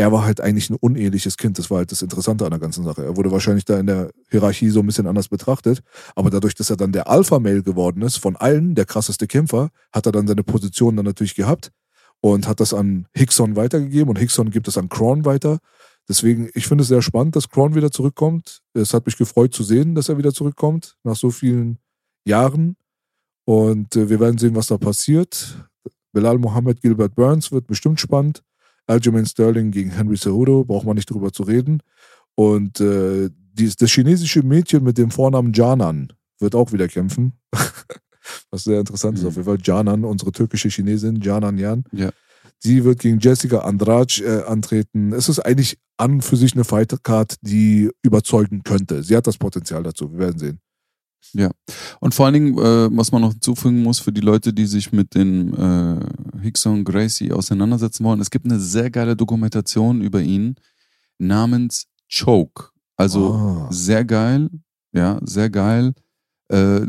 er 0.02 0.12
war 0.12 0.26
halt 0.26 0.42
eigentlich 0.42 0.72
ein 0.72 0.76
uneheliches 0.76 1.38
Kind. 1.38 1.60
Das 1.60 1.70
war 1.70 1.78
halt 1.78 1.92
das 1.92 2.02
Interessante 2.02 2.44
an 2.44 2.50
der 2.50 2.60
ganzen 2.60 2.84
Sache. 2.84 3.04
Er 3.04 3.18
wurde 3.18 3.32
wahrscheinlich 3.32 3.66
da 3.66 3.80
in 3.80 3.86
der 3.86 4.10
Hierarchie 4.32 4.72
so 4.72 4.80
ein 4.80 4.88
bisschen 4.88 5.06
anders 5.06 5.28
betrachtet. 5.28 5.84
Aber 6.16 6.32
dadurch, 6.32 6.56
dass 6.56 6.72
er 6.72 6.76
dann 6.76 6.92
der 6.92 7.08
Alpha-Male 7.08 7.62
geworden 7.62 8.02
ist, 8.02 8.18
von 8.18 8.36
allen 8.36 8.74
der 8.74 8.86
krasseste 8.86 9.28
Kämpfer, 9.28 9.70
hat 9.94 10.08
er 10.08 10.12
dann 10.12 10.28
seine 10.28 10.42
Position 10.42 10.96
dann 10.96 11.06
natürlich 11.06 11.36
gehabt 11.36 11.72
und 12.20 12.48
hat 12.48 12.60
das 12.60 12.74
an 12.74 13.06
Hickson 13.14 13.56
weitergegeben 13.56 14.10
und 14.10 14.18
Hickson 14.18 14.50
gibt 14.50 14.68
es 14.68 14.76
an 14.76 14.90
Kron 14.90 15.24
weiter. 15.24 15.60
Deswegen, 16.10 16.50
ich 16.56 16.66
finde 16.66 16.82
es 16.82 16.88
sehr 16.88 17.04
spannend, 17.04 17.36
dass 17.36 17.50
Kron 17.50 17.76
wieder 17.76 17.92
zurückkommt. 17.92 18.64
Es 18.74 18.96
hat 18.96 19.06
mich 19.06 19.18
gefreut 19.18 19.54
zu 19.54 19.64
sehen, 19.64 19.94
dass 19.94 20.10
er 20.10 20.18
wieder 20.18 20.34
zurückkommt, 20.34 20.98
nach 21.04 21.16
so 21.16 21.30
vielen 21.30 21.78
Jahren. 22.26 22.76
Und 23.46 23.96
äh, 23.96 24.10
wir 24.10 24.20
werden 24.20 24.40
sehen, 24.40 24.56
was 24.56 24.66
da 24.66 24.80
passiert. 24.80 25.70
Belal 26.12 26.40
Mohammed, 26.40 26.82
Gilbert 26.82 27.14
Burns 27.14 27.52
wird 27.52 27.68
bestimmt 27.68 28.00
spannend. 28.00 28.42
Aljamain 28.88 29.26
Sterling 29.26 29.72
gegen 29.72 29.92
Henry 29.92 30.18
Cejudo, 30.18 30.66
braucht 30.66 30.86
man 30.86 30.96
nicht 30.96 31.10
drüber 31.10 31.32
zu 31.32 31.44
reden. 31.44 31.82
Und 32.36 32.80
äh, 32.80 33.30
dies, 33.54 33.76
das 33.76 33.92
chinesische 33.92 34.44
Mädchen 34.44 34.84
mit 34.84 34.98
dem 34.98 35.12
Vornamen 35.12 35.54
Janan 35.54 36.14
wird 36.40 36.56
auch 36.56 36.72
wieder 36.72 36.88
kämpfen. 36.88 37.34
Was 38.52 38.64
sehr 38.64 38.80
interessant 38.80 39.18
mhm. 39.18 39.22
ist 39.22 39.28
auf 39.28 39.36
jeden 39.36 39.46
Fall. 39.46 39.58
Janan, 39.62 40.06
unsere 40.06 40.32
türkische 40.32 40.70
Chinesin, 40.70 41.22
Janan 41.22 41.58
Yan. 41.58 41.84
Ja. 41.92 42.12
Sie 42.60 42.84
wird 42.84 43.00
gegen 43.00 43.20
Jessica 43.20 43.60
Andrade 43.60 44.24
äh, 44.24 44.44
antreten. 44.44 45.14
Es 45.14 45.30
ist 45.30 45.40
eigentlich 45.40 45.80
an 45.98 46.14
und 46.14 46.22
für 46.22 46.38
sich 46.38 46.54
eine 46.54 46.64
Fightcard, 46.64 47.38
die 47.42 47.90
überzeugen 48.04 48.64
könnte. 48.64 49.04
Sie 49.04 49.16
hat 49.16 49.26
das 49.26 49.38
Potenzial 49.38 49.84
dazu. 49.84 50.12
Wir 50.12 50.20
werden 50.20 50.40
sehen. 50.40 50.60
Ja. 51.34 51.50
Und 52.00 52.14
vor 52.14 52.26
allen 52.26 52.34
Dingen, 52.34 52.58
äh, 52.58 52.90
was 52.98 53.12
man 53.12 53.22
noch 53.22 53.32
hinzufügen 53.32 53.84
muss 53.84 54.00
für 54.00 54.12
die 54.12 54.22
Leute, 54.22 54.54
die 54.54 54.66
sich 54.66 54.92
mit 54.92 55.16
den 55.16 55.54
äh, 55.54 56.00
Hickson 56.42 56.84
Gracie 56.84 57.32
auseinandersetzen 57.32 58.04
wollen, 58.04 58.22
es 58.22 58.32
gibt 58.32 58.46
eine 58.46 58.60
sehr 58.60 58.90
geile 58.90 59.16
Dokumentation 59.16 60.02
über 60.02 60.22
ihn 60.22 60.56
namens 61.18 61.88
Choke. 62.14 62.70
Also 62.98 63.34
oh. 63.34 63.68
sehr 63.72 64.04
geil, 64.06 64.50
ja, 64.92 65.20
sehr 65.24 65.50
geil. 65.50 65.94
Äh, 66.50 66.82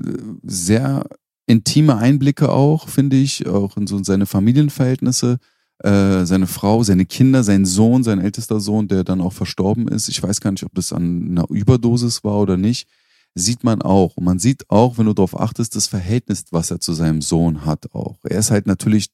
sehr 0.43 1.07
intime 1.47 1.97
Einblicke 1.97 2.51
auch, 2.51 2.89
finde 2.89 3.17
ich, 3.17 3.47
auch 3.47 3.77
in 3.77 3.87
so 3.87 4.03
seine 4.03 4.27
Familienverhältnisse. 4.27 5.39
Äh, 5.79 6.27
seine 6.27 6.47
Frau, 6.47 6.83
seine 6.83 7.07
Kinder, 7.07 7.43
sein 7.43 7.65
Sohn, 7.65 8.05
sein 8.05 8.21
ältester 8.21 8.61
Sohn, 8.61 8.87
der 8.87 9.03
dann 9.03 9.21
auch 9.21 9.33
verstorben 9.33 9.89
ist. 9.89 10.09
Ich 10.09 10.23
weiß 10.23 10.41
gar 10.41 10.53
nicht, 10.53 10.65
ob 10.65 10.75
das 10.75 10.93
an 10.93 11.31
einer 11.31 11.51
Überdosis 11.51 12.23
war 12.23 12.39
oder 12.39 12.57
nicht 12.57 12.89
sieht 13.35 13.65
man 13.65 13.83
auch. 13.83 14.17
Und 14.17 14.25
man 14.25 14.39
sieht 14.39 14.69
auch, 14.71 14.99
wenn 14.99 15.07
du 15.07 15.15
darauf 15.15 15.39
achtest, 15.39 15.77
das 15.77 15.87
Verhältnis, 15.87 16.45
was 16.51 16.71
er 16.71 16.81
zu 16.81 16.93
seinem 16.93 17.23
Sohn 17.23 17.65
hat 17.65 17.95
auch. 17.95 18.19
Er 18.25 18.39
ist 18.39 18.51
halt 18.51 18.67
natürlich 18.67 19.09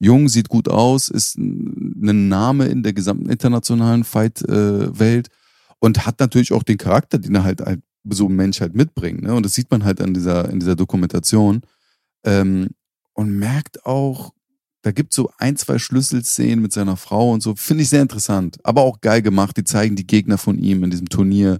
jung, 0.00 0.28
sieht 0.28 0.48
gut 0.48 0.68
aus, 0.68 1.08
ist 1.08 1.36
ein 1.38 2.28
Name 2.28 2.66
in 2.66 2.82
der 2.82 2.92
gesamten 2.92 3.28
internationalen 3.28 4.04
Fight-Welt 4.04 5.28
und 5.80 6.06
hat 6.06 6.20
natürlich 6.20 6.52
auch 6.52 6.62
den 6.62 6.78
Charakter, 6.78 7.18
den 7.18 7.34
er 7.34 7.44
halt, 7.44 7.60
halt 7.60 7.80
so 8.08 8.28
ein 8.28 8.36
Mensch 8.36 8.60
halt 8.60 8.74
mitbringt. 8.74 9.22
Ne? 9.22 9.34
Und 9.34 9.44
das 9.44 9.54
sieht 9.54 9.70
man 9.70 9.84
halt 9.84 10.00
an 10.00 10.14
dieser, 10.14 10.48
in 10.48 10.60
dieser 10.60 10.76
Dokumentation. 10.76 11.62
Ähm, 12.24 12.68
und 13.14 13.36
merkt 13.36 13.84
auch, 13.84 14.32
da 14.82 14.92
gibt 14.92 15.12
es 15.12 15.16
so 15.16 15.30
ein, 15.38 15.56
zwei 15.56 15.78
Schlüsselszenen 15.78 16.62
mit 16.62 16.72
seiner 16.72 16.96
Frau 16.96 17.32
und 17.32 17.42
so. 17.42 17.56
Finde 17.56 17.82
ich 17.82 17.88
sehr 17.88 18.02
interessant. 18.02 18.58
Aber 18.62 18.82
auch 18.82 19.00
geil 19.00 19.22
gemacht. 19.22 19.56
Die 19.56 19.64
zeigen 19.64 19.96
die 19.96 20.06
Gegner 20.06 20.38
von 20.38 20.56
ihm 20.58 20.84
in 20.84 20.90
diesem 20.90 21.08
Turnier. 21.08 21.58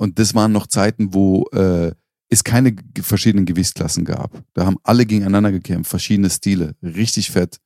Und 0.00 0.18
das 0.18 0.34
waren 0.34 0.52
noch 0.52 0.66
Zeiten, 0.66 1.12
wo 1.12 1.44
äh, 1.52 1.92
es 2.30 2.42
keine 2.42 2.74
verschiedenen 3.02 3.44
Gewichtsklassen 3.44 4.06
gab. 4.06 4.42
Da 4.54 4.64
haben 4.64 4.78
alle 4.82 5.04
gegeneinander 5.04 5.52
gekämpft, 5.52 5.90
verschiedene 5.90 6.30
Stile. 6.30 6.74
Richtig 6.82 7.30
fett. 7.30 7.58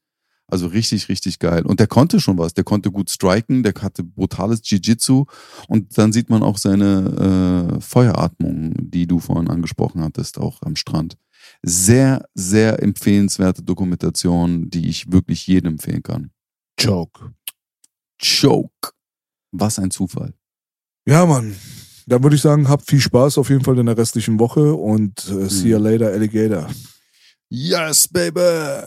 Also 0.48 0.66
richtig, 0.66 1.08
richtig 1.08 1.38
geil. 1.38 1.64
Und 1.64 1.78
der 1.78 1.86
konnte 1.86 2.18
schon 2.18 2.36
was. 2.36 2.52
Der 2.52 2.64
konnte 2.64 2.90
gut 2.90 3.08
striken, 3.08 3.62
der 3.62 3.72
hatte 3.80 4.02
brutales 4.02 4.62
Jiu-Jitsu. 4.64 5.26
Und 5.68 5.96
dann 5.96 6.12
sieht 6.12 6.28
man 6.28 6.42
auch 6.42 6.58
seine 6.58 7.76
äh, 7.76 7.80
Feueratmung, 7.80 8.74
die 8.78 9.06
du 9.06 9.20
vorhin 9.20 9.48
angesprochen 9.48 10.02
hattest, 10.02 10.36
auch 10.36 10.60
am 10.62 10.74
Strand. 10.74 11.16
Sehr, 11.62 12.28
sehr 12.34 12.82
empfehlenswerte 12.82 13.62
Dokumentation, 13.62 14.70
die 14.70 14.88
ich 14.88 15.12
wirklich 15.12 15.46
jedem 15.46 15.74
empfehlen 15.74 16.02
kann. 16.02 16.32
Choke. 16.82 17.32
Choke. 18.20 18.90
Was 19.52 19.78
ein 19.78 19.92
Zufall. 19.92 20.34
Ja, 21.06 21.26
Mann. 21.26 21.54
Dann 22.06 22.22
würde 22.22 22.36
ich 22.36 22.42
sagen, 22.42 22.68
habt 22.68 22.86
viel 22.86 23.00
Spaß 23.00 23.38
auf 23.38 23.48
jeden 23.48 23.64
Fall 23.64 23.78
in 23.78 23.86
der 23.86 23.96
restlichen 23.96 24.38
Woche 24.38 24.74
und 24.74 25.26
äh, 25.28 25.48
see 25.48 25.68
you 25.68 25.78
mhm. 25.78 25.84
later, 25.84 26.08
Alligator. 26.08 26.68
Yes, 27.48 28.08
baby! 28.08 28.86